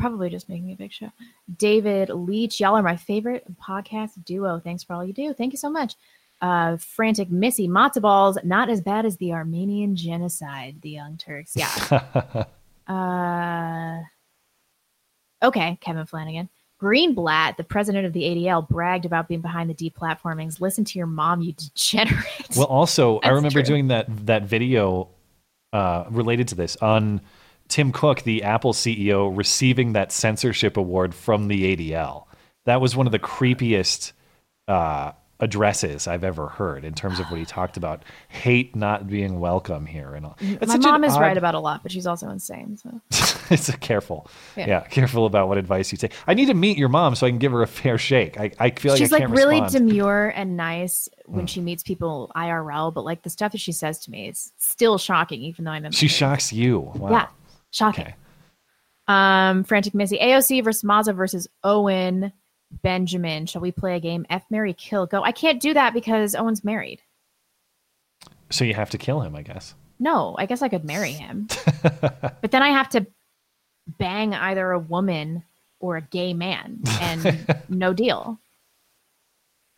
probably 0.00 0.30
just 0.30 0.48
making 0.48 0.72
a 0.72 0.76
big 0.76 0.92
show. 0.92 1.10
David 1.56 2.10
Leach, 2.10 2.58
y'all 2.58 2.76
are 2.76 2.82
my 2.82 2.96
favorite 2.96 3.46
podcast 3.56 4.24
duo. 4.24 4.58
Thanks 4.58 4.82
for 4.82 4.94
all 4.94 5.04
you 5.04 5.12
do. 5.12 5.32
Thank 5.32 5.52
you 5.52 5.58
so 5.58 5.70
much. 5.70 5.94
Uh, 6.42 6.76
Frantic 6.76 7.30
Missy, 7.30 7.68
matzo 7.68 8.02
balls, 8.02 8.36
not 8.42 8.68
as 8.68 8.80
bad 8.80 9.06
as 9.06 9.16
the 9.16 9.32
Armenian 9.32 9.94
genocide. 9.94 10.82
The 10.82 10.90
Young 10.90 11.16
Turks, 11.16 11.52
yeah. 11.54 12.44
uh, 12.88 14.00
okay, 15.42 15.78
Kevin 15.80 16.06
Flanagan. 16.06 16.48
Greenblatt, 16.80 17.56
the 17.56 17.64
president 17.64 18.04
of 18.04 18.12
the 18.12 18.22
ADL, 18.22 18.68
bragged 18.68 19.06
about 19.06 19.28
being 19.28 19.40
behind 19.40 19.70
the 19.70 19.74
deplatformings. 19.74 20.60
Listen 20.60 20.84
to 20.84 20.98
your 20.98 21.06
mom, 21.06 21.40
you 21.40 21.52
degenerate. 21.56 22.56
Well, 22.56 22.66
also, 22.66 23.20
I 23.20 23.28
remember 23.30 23.60
true. 23.60 23.62
doing 23.62 23.88
that 23.88 24.26
that 24.26 24.42
video 24.44 25.08
uh, 25.72 26.04
related 26.10 26.48
to 26.48 26.54
this 26.54 26.76
on 26.76 27.20
Tim 27.68 27.92
Cook, 27.92 28.22
the 28.22 28.42
Apple 28.42 28.72
CEO, 28.72 29.36
receiving 29.36 29.94
that 29.94 30.12
censorship 30.12 30.76
award 30.76 31.14
from 31.14 31.48
the 31.48 31.76
ADL. 31.76 32.26
That 32.66 32.80
was 32.80 32.96
one 32.96 33.06
of 33.06 33.12
the 33.12 33.18
creepiest 33.18 34.12
uh, 34.68 35.12
addresses 35.40 36.06
I've 36.06 36.22
ever 36.24 36.48
heard 36.48 36.84
in 36.84 36.94
terms 36.94 37.18
of 37.18 37.26
what 37.30 37.38
he 37.40 37.44
talked 37.44 37.76
about 37.76 38.04
hate 38.28 38.76
not 38.76 39.08
being 39.08 39.40
welcome 39.40 39.84
here 39.84 40.14
and 40.14 40.24
all. 40.26 40.36
That's 40.40 40.68
My 40.68 40.76
mom 40.78 41.04
is 41.04 41.18
right 41.18 41.36
about 41.36 41.54
a 41.54 41.58
lot, 41.60 41.82
but 41.82 41.90
she's 41.92 42.06
also 42.06 42.28
insane. 42.30 42.76
So 42.76 43.00
it's 43.50 43.68
a 43.68 43.76
careful. 43.76 44.28
Yeah. 44.56 44.66
Yeah. 44.68 44.80
careful 44.82 45.26
about 45.26 45.48
what 45.48 45.58
advice 45.58 45.90
you 45.92 45.98
take. 45.98 46.12
I 46.26 46.34
need 46.34 46.46
to 46.46 46.54
meet 46.54 46.78
your 46.78 46.88
mom 46.88 47.14
so 47.16 47.26
I 47.26 47.30
can 47.30 47.38
give 47.38 47.52
her 47.52 47.62
a 47.62 47.66
fair 47.66 47.98
shake. 47.98 48.38
I, 48.38 48.52
I 48.60 48.70
feel 48.70 48.92
like 48.92 48.98
she's 49.00 49.10
like 49.12 49.28
really 49.28 49.60
respond. 49.60 49.88
demure 49.88 50.28
and 50.34 50.56
nice 50.56 51.08
when 51.26 51.46
Mm. 51.46 51.48
she 51.48 51.60
meets 51.60 51.82
people 51.82 52.30
IRL, 52.36 52.94
but 52.94 53.04
like 53.04 53.22
the 53.22 53.30
stuff 53.30 53.52
that 53.52 53.60
she 53.60 53.72
says 53.72 53.98
to 54.00 54.10
me 54.10 54.28
is 54.28 54.52
still 54.58 54.98
shocking, 54.98 55.42
even 55.42 55.64
though 55.64 55.72
I'm. 55.72 55.90
She 55.90 56.06
shocks 56.08 56.52
you. 56.52 56.78
Wow. 56.94 57.10
Yeah, 57.10 57.26
shocking. 57.70 58.14
Um, 59.08 59.64
Frantic 59.64 59.94
Missy, 59.94 60.18
AOC 60.18 60.64
versus 60.64 60.84
Maza 60.84 61.12
versus 61.12 61.46
Owen 61.62 62.32
Benjamin. 62.82 63.46
Shall 63.46 63.60
we 63.62 63.72
play 63.72 63.96
a 63.96 64.00
game? 64.00 64.26
F 64.30 64.44
Mary 64.50 64.72
Kill 64.72 65.06
Go. 65.06 65.22
I 65.22 65.32
can't 65.32 65.60
do 65.60 65.74
that 65.74 65.94
because 65.94 66.34
Owen's 66.34 66.64
married. 66.64 67.00
So 68.50 68.64
you 68.64 68.74
have 68.74 68.90
to 68.90 68.98
kill 68.98 69.20
him, 69.22 69.34
I 69.34 69.42
guess. 69.42 69.74
No, 69.98 70.34
I 70.38 70.46
guess 70.46 70.60
I 70.62 70.68
could 70.68 70.84
marry 70.84 71.12
him, 71.12 71.48
but 71.82 72.50
then 72.50 72.62
I 72.62 72.68
have 72.70 72.88
to 72.90 73.06
bang 73.98 74.34
either 74.34 74.70
a 74.72 74.78
woman 74.78 75.44
or 75.80 75.96
a 75.96 76.02
gay 76.02 76.34
man, 76.34 76.80
and 77.00 77.46
no 77.68 77.92
deal. 77.92 78.38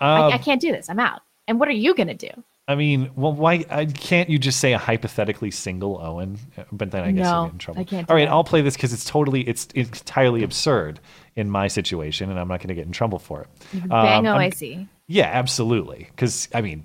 I, 0.01 0.21
I 0.23 0.35
Um, 0.35 0.43
can't 0.43 0.61
do 0.61 0.73
this. 0.73 0.89
I'm 0.89 1.01
out. 1.01 1.23
And 1.49 1.61
what 1.61 1.69
are 1.69 1.73
you 1.73 1.95
gonna 1.95 2.15
do? 2.15 2.31
I 2.69 2.75
mean, 2.75 3.11
well, 3.15 3.33
why 3.33 3.65
I, 3.71 3.85
can't 3.85 4.29
you 4.29 4.39
just 4.39 4.59
say 4.59 4.73
a 4.73 4.79
hypothetically 4.79 5.53
single 5.53 6.01
Owen? 6.03 6.39
But 6.73 6.91
then 6.91 7.05
I 7.05 7.13
guess 7.13 7.25
No, 7.25 7.33
you'll 7.33 7.45
get 7.45 7.53
in 7.53 7.59
trouble. 7.59 7.81
I 7.81 7.85
can't 7.85 8.11
All 8.11 8.17
right, 8.17 8.25
that. 8.25 8.33
I'll 8.33 8.43
play 8.45 8.61
this 8.61 8.75
because 8.75 8.93
it's 8.93 9.05
totally, 9.05 9.43
it's 9.43 9.67
entirely 9.75 10.43
absurd 10.43 10.99
in 11.37 11.49
my 11.49 11.69
situation, 11.69 12.29
and 12.29 12.41
I'm 12.41 12.49
not 12.49 12.59
going 12.59 12.69
to 12.69 12.75
get 12.75 12.87
in 12.87 12.93
trouble 12.93 13.21
for 13.21 13.43
it. 13.43 13.89
Bang 13.89 14.27
Um, 14.27 14.41
AOC. 14.41 14.89
Yeah, 15.07 15.31
absolutely. 15.33 16.09
Because 16.11 16.49
I 16.53 16.61
mean, 16.61 16.85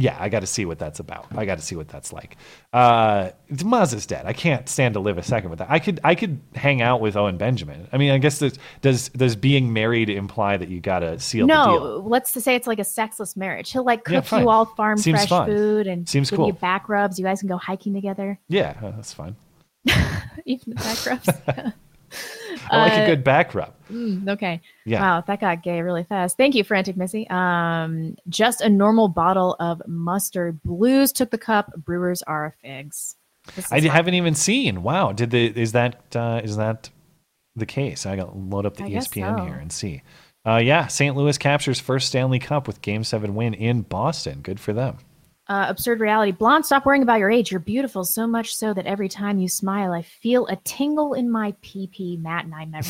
yeah, 0.00 0.16
I 0.18 0.28
got 0.28 0.40
to 0.40 0.46
see 0.46 0.64
what 0.64 0.78
that's 0.78 1.00
about. 1.00 1.26
I 1.36 1.44
got 1.44 1.58
to 1.58 1.64
see 1.64 1.76
what 1.76 1.88
that's 1.88 2.12
like. 2.12 2.36
Uh, 2.72 3.30
Maz 3.52 3.94
is 3.94 4.06
dead. 4.06 4.26
I 4.26 4.32
can't 4.32 4.68
stand 4.68 4.94
to 4.94 5.00
live 5.00 5.18
a 5.18 5.22
second 5.22 5.50
with 5.50 5.58
that. 5.60 5.70
I 5.70 5.78
could, 5.78 6.00
I 6.04 6.14
could 6.14 6.40
hang 6.54 6.82
out 6.82 7.00
with 7.00 7.16
Owen 7.16 7.36
Benjamin. 7.36 7.88
I 7.92 7.98
mean, 7.98 8.10
I 8.10 8.18
guess 8.18 8.38
does 8.38 8.58
does 8.82 9.08
does 9.10 9.36
being 9.36 9.72
married 9.72 10.10
imply 10.10 10.56
that 10.56 10.68
you 10.68 10.80
got 10.80 11.00
to 11.00 11.18
seal 11.18 11.46
the 11.46 11.52
deal? 11.52 11.64
No, 11.64 12.04
let's 12.06 12.32
just 12.32 12.44
say 12.44 12.54
it's 12.54 12.66
like 12.66 12.78
a 12.78 12.84
sexless 12.84 13.36
marriage. 13.36 13.72
He'll 13.72 13.84
like 13.84 14.04
cook 14.04 14.24
fine. 14.24 14.42
you 14.42 14.48
all 14.48 14.66
farm 14.66 14.98
Seems 14.98 15.18
fresh 15.18 15.28
fun. 15.28 15.48
food 15.48 15.86
and 15.86 16.08
Seems 16.08 16.30
give 16.30 16.38
cool. 16.38 16.48
you 16.48 16.52
back 16.52 16.88
rubs. 16.88 17.18
You 17.18 17.24
guys 17.24 17.40
can 17.40 17.48
go 17.48 17.56
hiking 17.56 17.94
together. 17.94 18.38
Yeah, 18.48 18.76
uh, 18.82 18.90
that's 18.92 19.12
fine. 19.12 19.36
Even 20.44 20.74
the 20.74 20.76
back 20.76 21.06
rubs. 21.06 21.72
I 22.70 22.78
like 22.78 22.92
a 22.92 23.02
Uh, 23.02 23.06
good 23.06 23.24
back 23.24 23.54
rub. 23.54 23.72
Mm, 23.90 24.28
okay. 24.30 24.60
Yeah. 24.84 25.00
Wow, 25.00 25.20
that 25.26 25.40
got 25.40 25.62
gay 25.62 25.80
really 25.82 26.04
fast. 26.04 26.36
Thank 26.36 26.54
you, 26.54 26.64
Frantic 26.64 26.96
Missy. 26.96 27.28
Um, 27.30 28.16
just 28.28 28.60
a 28.60 28.68
normal 28.68 29.08
bottle 29.08 29.56
of 29.60 29.80
mustard. 29.86 30.60
Blues 30.64 31.12
took 31.12 31.30
the 31.30 31.38
cup. 31.38 31.72
Bruins 31.76 32.22
are 32.22 32.56
figs. 32.62 33.16
I 33.70 33.80
haven't 33.80 34.14
even 34.14 34.34
seen. 34.34 34.82
Wow, 34.82 35.12
did 35.12 35.30
the 35.30 35.46
is 35.46 35.72
that 35.72 36.16
uh, 36.16 36.40
is 36.42 36.56
that 36.56 36.90
the 37.54 37.66
case? 37.66 38.04
I 38.06 38.16
got 38.16 38.32
to 38.32 38.36
load 38.38 38.66
up 38.66 38.76
the 38.76 38.84
I 38.84 38.90
ESPN 38.90 39.38
so. 39.38 39.44
here 39.44 39.54
and 39.54 39.70
see. 39.70 40.02
Uh, 40.44 40.56
yeah, 40.56 40.86
St. 40.86 41.16
Louis 41.16 41.38
captures 41.38 41.80
first 41.80 42.08
Stanley 42.08 42.38
Cup 42.38 42.66
with 42.66 42.82
Game 42.82 43.04
Seven 43.04 43.34
win 43.34 43.54
in 43.54 43.82
Boston. 43.82 44.40
Good 44.42 44.58
for 44.60 44.72
them. 44.72 44.98
Uh, 45.48 45.66
absurd 45.68 46.00
reality. 46.00 46.32
Blonde, 46.32 46.66
stop 46.66 46.84
worrying 46.84 47.04
about 47.04 47.20
your 47.20 47.30
age. 47.30 47.52
You're 47.52 47.60
beautiful 47.60 48.04
so 48.04 48.26
much 48.26 48.54
so 48.56 48.74
that 48.74 48.84
every 48.86 49.08
time 49.08 49.38
you 49.38 49.48
smile, 49.48 49.92
I 49.92 50.02
feel 50.02 50.46
a 50.48 50.56
tingle 50.56 51.14
in 51.14 51.30
my 51.30 51.52
PP. 51.62 52.20
Matt 52.20 52.46
and 52.46 52.54
I 52.54 52.64
never. 52.64 52.88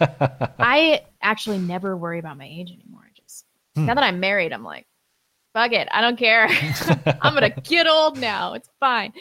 I 0.58 1.02
actually 1.20 1.58
never 1.58 1.94
worry 1.96 2.18
about 2.18 2.38
my 2.38 2.46
age 2.46 2.70
anymore. 2.72 3.02
I 3.04 3.10
just 3.20 3.44
Hmm. 3.76 3.86
now 3.86 3.94
that 3.94 4.04
I'm 4.04 4.20
married, 4.20 4.52
I'm 4.52 4.64
like, 4.64 4.86
fuck 5.54 5.72
it, 5.72 5.88
I 5.90 6.00
don't 6.00 6.18
care. 6.18 6.46
I'm 7.20 7.34
gonna 7.34 7.50
get 7.62 7.86
old 7.86 8.18
now. 8.18 8.54
It's 8.54 8.68
fine. 8.80 9.12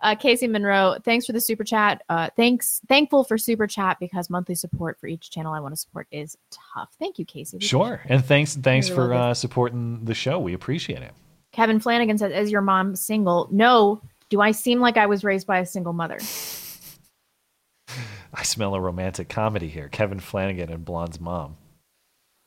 Uh, 0.00 0.14
Casey 0.14 0.46
Monroe, 0.46 0.96
thanks 1.04 1.26
for 1.26 1.32
the 1.32 1.40
super 1.40 1.62
chat. 1.62 2.02
Uh, 2.08 2.30
thanks, 2.34 2.80
thankful 2.88 3.22
for 3.22 3.36
super 3.36 3.66
chat 3.66 3.98
because 4.00 4.30
monthly 4.30 4.54
support 4.54 4.98
for 4.98 5.08
each 5.08 5.30
channel 5.30 5.52
I 5.52 5.60
want 5.60 5.72
to 5.74 5.76
support 5.80 6.06
is 6.10 6.38
tough. 6.74 6.88
Thank 6.98 7.18
you, 7.18 7.24
Casey. 7.26 7.58
We 7.58 7.64
Sure, 7.66 8.00
and 8.06 8.24
thanks 8.24 8.56
thanks 8.56 8.88
Really 8.88 9.08
for 9.08 9.14
uh, 9.14 9.34
supporting 9.34 10.04
the 10.04 10.14
show. 10.14 10.38
We 10.38 10.54
appreciate 10.54 11.02
it. 11.02 11.12
Kevin 11.60 11.78
Flanagan 11.78 12.16
says, 12.16 12.32
"Is 12.32 12.50
your 12.50 12.62
mom 12.62 12.96
single?" 12.96 13.46
No. 13.52 14.00
Do 14.30 14.40
I 14.40 14.52
seem 14.52 14.80
like 14.80 14.96
I 14.96 15.04
was 15.04 15.24
raised 15.24 15.46
by 15.46 15.58
a 15.58 15.66
single 15.66 15.92
mother? 15.92 16.18
I 18.32 18.42
smell 18.44 18.74
a 18.74 18.80
romantic 18.80 19.28
comedy 19.28 19.68
here. 19.68 19.90
Kevin 19.90 20.20
Flanagan 20.20 20.72
and 20.72 20.86
Blonde's 20.86 21.20
mom. 21.20 21.58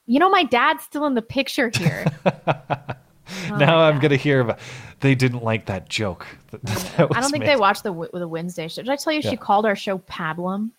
You 0.08 0.18
know, 0.18 0.32
my 0.32 0.42
dad's 0.44 0.84
still 0.84 1.06
in 1.06 1.14
the 1.14 1.22
picture 1.22 1.70
here. 1.76 2.06
Oh 3.50 3.56
now 3.56 3.80
I'm 3.80 4.00
gonna 4.00 4.18
hear 4.18 4.42
about. 4.42 4.60
They 5.00 5.16
didn't 5.16 5.44
like 5.44 5.68
that 5.68 5.88
joke. 5.90 6.26
that- 6.52 6.62
that 6.64 7.00
I 7.16 7.22
don't 7.22 7.32
think 7.32 7.44
made. 7.44 7.50
they 7.50 7.56
watched 7.56 7.84
the 7.84 7.94
the 8.14 8.28
Wednesday 8.28 8.68
show. 8.68 8.82
Did 8.82 8.92
I 8.92 8.98
tell 8.98 9.14
you 9.14 9.22
Yeah. 9.24 9.30
she 9.30 9.38
called 9.38 9.66
our 9.66 9.78
show 9.78 9.98
pablum? 10.00 10.72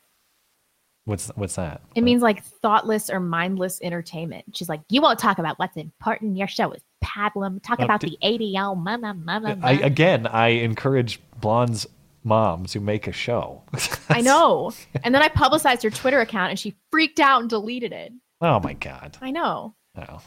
What's 1.07 1.29
what's 1.37 1.57
that? 1.57 1.83
It 1.95 2.01
means 2.03 2.23
like 2.23 2.43
thoughtless 2.43 3.11
or 3.11 3.21
mindless 3.21 3.79
entertainment. 3.83 4.57
She's 4.57 4.69
like, 4.71 4.81
you 4.89 5.03
won't 5.03 5.19
talk 5.19 5.39
about 5.39 5.59
what's 5.59 5.77
important. 5.77 6.39
Your 6.39 6.49
show 6.49 6.73
is 6.73 6.83
pablum. 7.05 7.63
Talk 7.63 7.81
Oh, 7.81 7.85
about 7.85 8.01
did- 8.01 8.11
the 8.13 8.19
ADL. 8.27 8.75
Mama, 8.83 9.13
mama, 9.13 9.59
I 9.63 9.73
again, 9.73 10.27
I 10.27 10.49
encourage 10.49 11.21
Blonde's 11.41 11.87
mom 12.23 12.65
to 12.67 12.81
make 12.81 13.07
a 13.07 13.13
show. 13.13 13.63
I 14.09 14.23
know. 14.23 14.73
And 15.03 15.15
then 15.15 15.21
I 15.21 15.29
publicized 15.29 15.83
her 15.83 15.91
Twitter 15.91 16.21
account, 16.21 16.49
and 16.51 16.59
she 16.59 16.75
freaked 16.91 17.21
out 17.21 17.43
and 17.43 17.51
deleted 17.51 17.93
it. 17.93 18.13
Oh 18.41 18.61
my 18.61 18.73
god. 18.73 19.19
I 19.21 19.31
know. 19.31 19.75
Oh. 19.97 20.23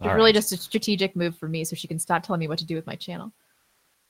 It's 0.00 0.06
All 0.08 0.14
really 0.14 0.32
just 0.34 0.52
a 0.52 0.56
strategic 0.58 1.16
move 1.16 1.36
for 1.36 1.48
me, 1.48 1.64
so 1.64 1.74
she 1.74 1.88
can 1.88 1.98
stop 1.98 2.22
telling 2.22 2.38
me 2.40 2.48
what 2.48 2.58
to 2.58 2.66
do 2.66 2.74
with 2.76 2.86
my 2.86 2.94
channel. 2.96 3.32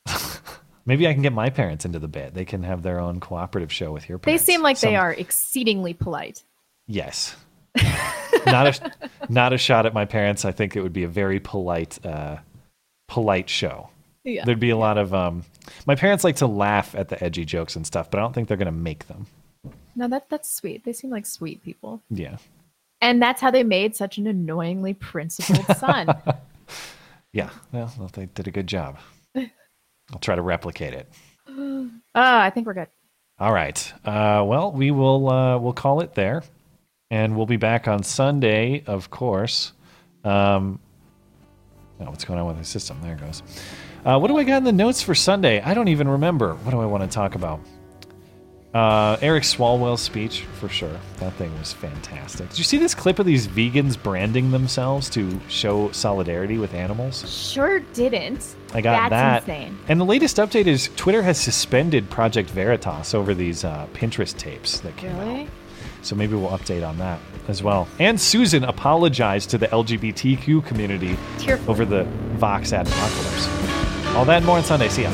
Maybe 0.89 1.07
I 1.07 1.13
can 1.13 1.21
get 1.21 1.35
my 1.35 1.51
parents 1.51 1.85
into 1.85 1.99
the 1.99 2.09
bit. 2.09 2.33
They 2.33 2.47
can 2.47 2.63
have 2.63 2.83
their 2.83 2.99
own 2.99 3.21
cooperative 3.21 3.71
show 3.71 3.93
with 3.93 4.09
your 4.09 4.19
parents. 4.19 4.47
They 4.47 4.53
seem 4.53 4.63
like 4.63 4.81
they 4.81 4.97
are 4.97 5.13
exceedingly 5.13 5.93
polite. 5.93 6.43
Yes. 6.87 7.37
not 8.47 8.67
a 8.67 8.93
not 9.29 9.53
a 9.53 9.59
shot 9.59 9.85
at 9.85 9.93
my 9.93 10.07
parents. 10.07 10.47
I 10.47 10.53
think 10.53 10.77
it 10.77 10.81
would 10.81 10.95
be 10.95 11.05
a 11.05 11.09
very 11.09 11.41
polite 11.41 12.05
uh 12.07 12.39
polite 13.07 13.51
show. 13.51 13.91
Yeah. 14.25 14.47
There'd 14.47 14.59
be 14.59 14.71
a 14.71 14.79
lot 14.79 14.97
of 14.97 15.13
um 15.13 15.45
my 15.87 15.95
parents 15.95 16.25
like 16.25 16.37
to 16.37 16.47
laugh 16.47 16.95
at 16.95 17.11
the 17.11 17.23
edgy 17.23 17.45
jokes 17.45 17.77
and 17.77 17.87
stuff, 17.87 18.11
but 18.11 18.17
I 18.17 18.23
don't 18.23 18.33
think 18.33 18.49
they're 18.49 18.57
going 18.57 18.65
to 18.65 18.73
make 18.73 19.09
them. 19.09 19.27
No, 19.95 20.09
that 20.09 20.31
that's 20.31 20.51
sweet. 20.51 20.87
They 20.87 20.95
seem 20.95 21.11
like 21.11 21.27
sweet 21.27 21.63
people. 21.63 22.03
Yeah. 22.09 22.39
And 23.03 23.21
that's 23.21 23.43
how 23.43 23.51
they 23.51 23.63
made 23.63 23.95
such 23.95 24.17
an 24.17 24.27
annoyingly 24.27 24.95
principled 24.95 25.67
son. 25.77 26.09
Yeah. 27.33 27.51
Well, 27.73 27.93
well, 27.99 28.11
they 28.13 28.27
did 28.27 28.49
a 28.49 28.51
good 28.51 28.67
job. 28.67 28.99
I'll 30.13 30.19
try 30.19 30.35
to 30.35 30.43
replicate 30.43 30.95
it. 30.95 31.09
oh, 31.49 31.91
I 32.15 32.51
think 32.51 32.67
we're 32.67 32.75
good. 32.75 32.89
All 33.39 33.53
right. 33.53 33.93
Uh, 34.05 34.43
well, 34.47 34.73
we 34.73 34.91
will 34.91 35.29
uh, 35.31 35.59
we'll 35.59 35.73
call 35.73 36.01
it 36.01 36.15
there, 36.15 36.43
and 37.11 37.37
we'll 37.37 37.47
be 37.47 37.57
back 37.57 37.87
on 37.87 38.03
Sunday, 38.03 38.83
of 38.87 39.11
course. 39.11 39.73
Um, 40.25 40.81
oh, 42.01 42.07
what's 42.07 42.25
going 42.25 42.39
on 42.41 42.47
with 42.47 42.59
the 42.59 42.65
system? 42.65 42.99
There 43.03 43.15
it 43.15 43.21
goes. 43.21 43.43
Uh, 44.05 44.19
what 44.19 44.29
do 44.29 44.37
I 44.37 44.45
got 44.45 44.59
in 44.59 44.65
the 44.65 44.73
notes 44.73 45.03
for 45.03 45.15
Sunday? 45.15 45.61
I 45.61 45.75
don't 45.75 45.89
even 45.89 46.09
remember. 46.09 46.55
What 46.55 46.71
do 46.73 46.81
I 46.81 46.87
want 46.87 47.05
to 47.05 47.09
talk 47.09 47.35
about? 47.35 47.61
Uh, 48.75 49.17
Eric 49.23 49.45
Swalwell's 49.45 50.03
speech, 50.03 50.43
for 50.61 50.69
sure. 50.69 50.99
That 51.19 51.33
thing 51.35 51.57
was 51.59 51.73
fantastic. 51.73 52.51
Did 52.51 52.59
you 52.59 52.65
see 52.65 52.77
this 52.77 52.95
clip 52.95 53.19
of 53.19 53.27
these 53.27 53.49
vegans 53.49 54.01
branding 54.01 54.51
themselves 54.51 55.09
to 55.11 55.41
show 55.49 55.91
solidarity 55.93 56.59
with 56.59 56.75
animals? 56.75 57.29
Sure 57.31 57.81
didn't. 57.81 58.57
I 58.75 58.81
got 58.81 59.11
That's 59.11 59.47
that. 59.47 59.55
insane. 59.55 59.79
And 59.89 60.01
the 60.01 60.05
latest 60.05 60.37
update 60.37 60.67
is 60.67 60.91
Twitter 60.97 61.23
has 61.23 61.39
suspended 61.41 62.11
Project 62.11 62.51
Veritas 62.51 63.15
over 63.15 63.35
these 63.35 63.65
uh, 63.65 63.87
Pinterest 63.95 64.37
tapes 64.37 64.81
that 64.81 64.97
came 64.97 65.17
out. 65.17 65.27
Really? 65.27 65.49
So 66.03 66.15
maybe 66.15 66.35
we'll 66.37 66.51
update 66.51 66.87
on 66.87 66.99
that 66.99 67.19
as 67.49 67.63
well. 67.63 67.89
And 67.99 68.21
Susan 68.21 68.65
apologized 68.65 69.51
to 69.51 69.59
the 69.59 69.69
LGBTQ 69.69 70.65
community 70.67 71.17
Tearful. 71.39 71.71
over 71.71 71.85
the 71.85 72.05
Vox 72.37 72.73
ad 72.73 72.87
apocalypse. 72.87 73.49
All 74.15 74.25
that 74.27 74.39
and 74.39 74.47
more 74.47 74.59
on 74.59 74.65
Sunday. 74.65 74.89
See 74.89 75.03
ya. 75.03 75.11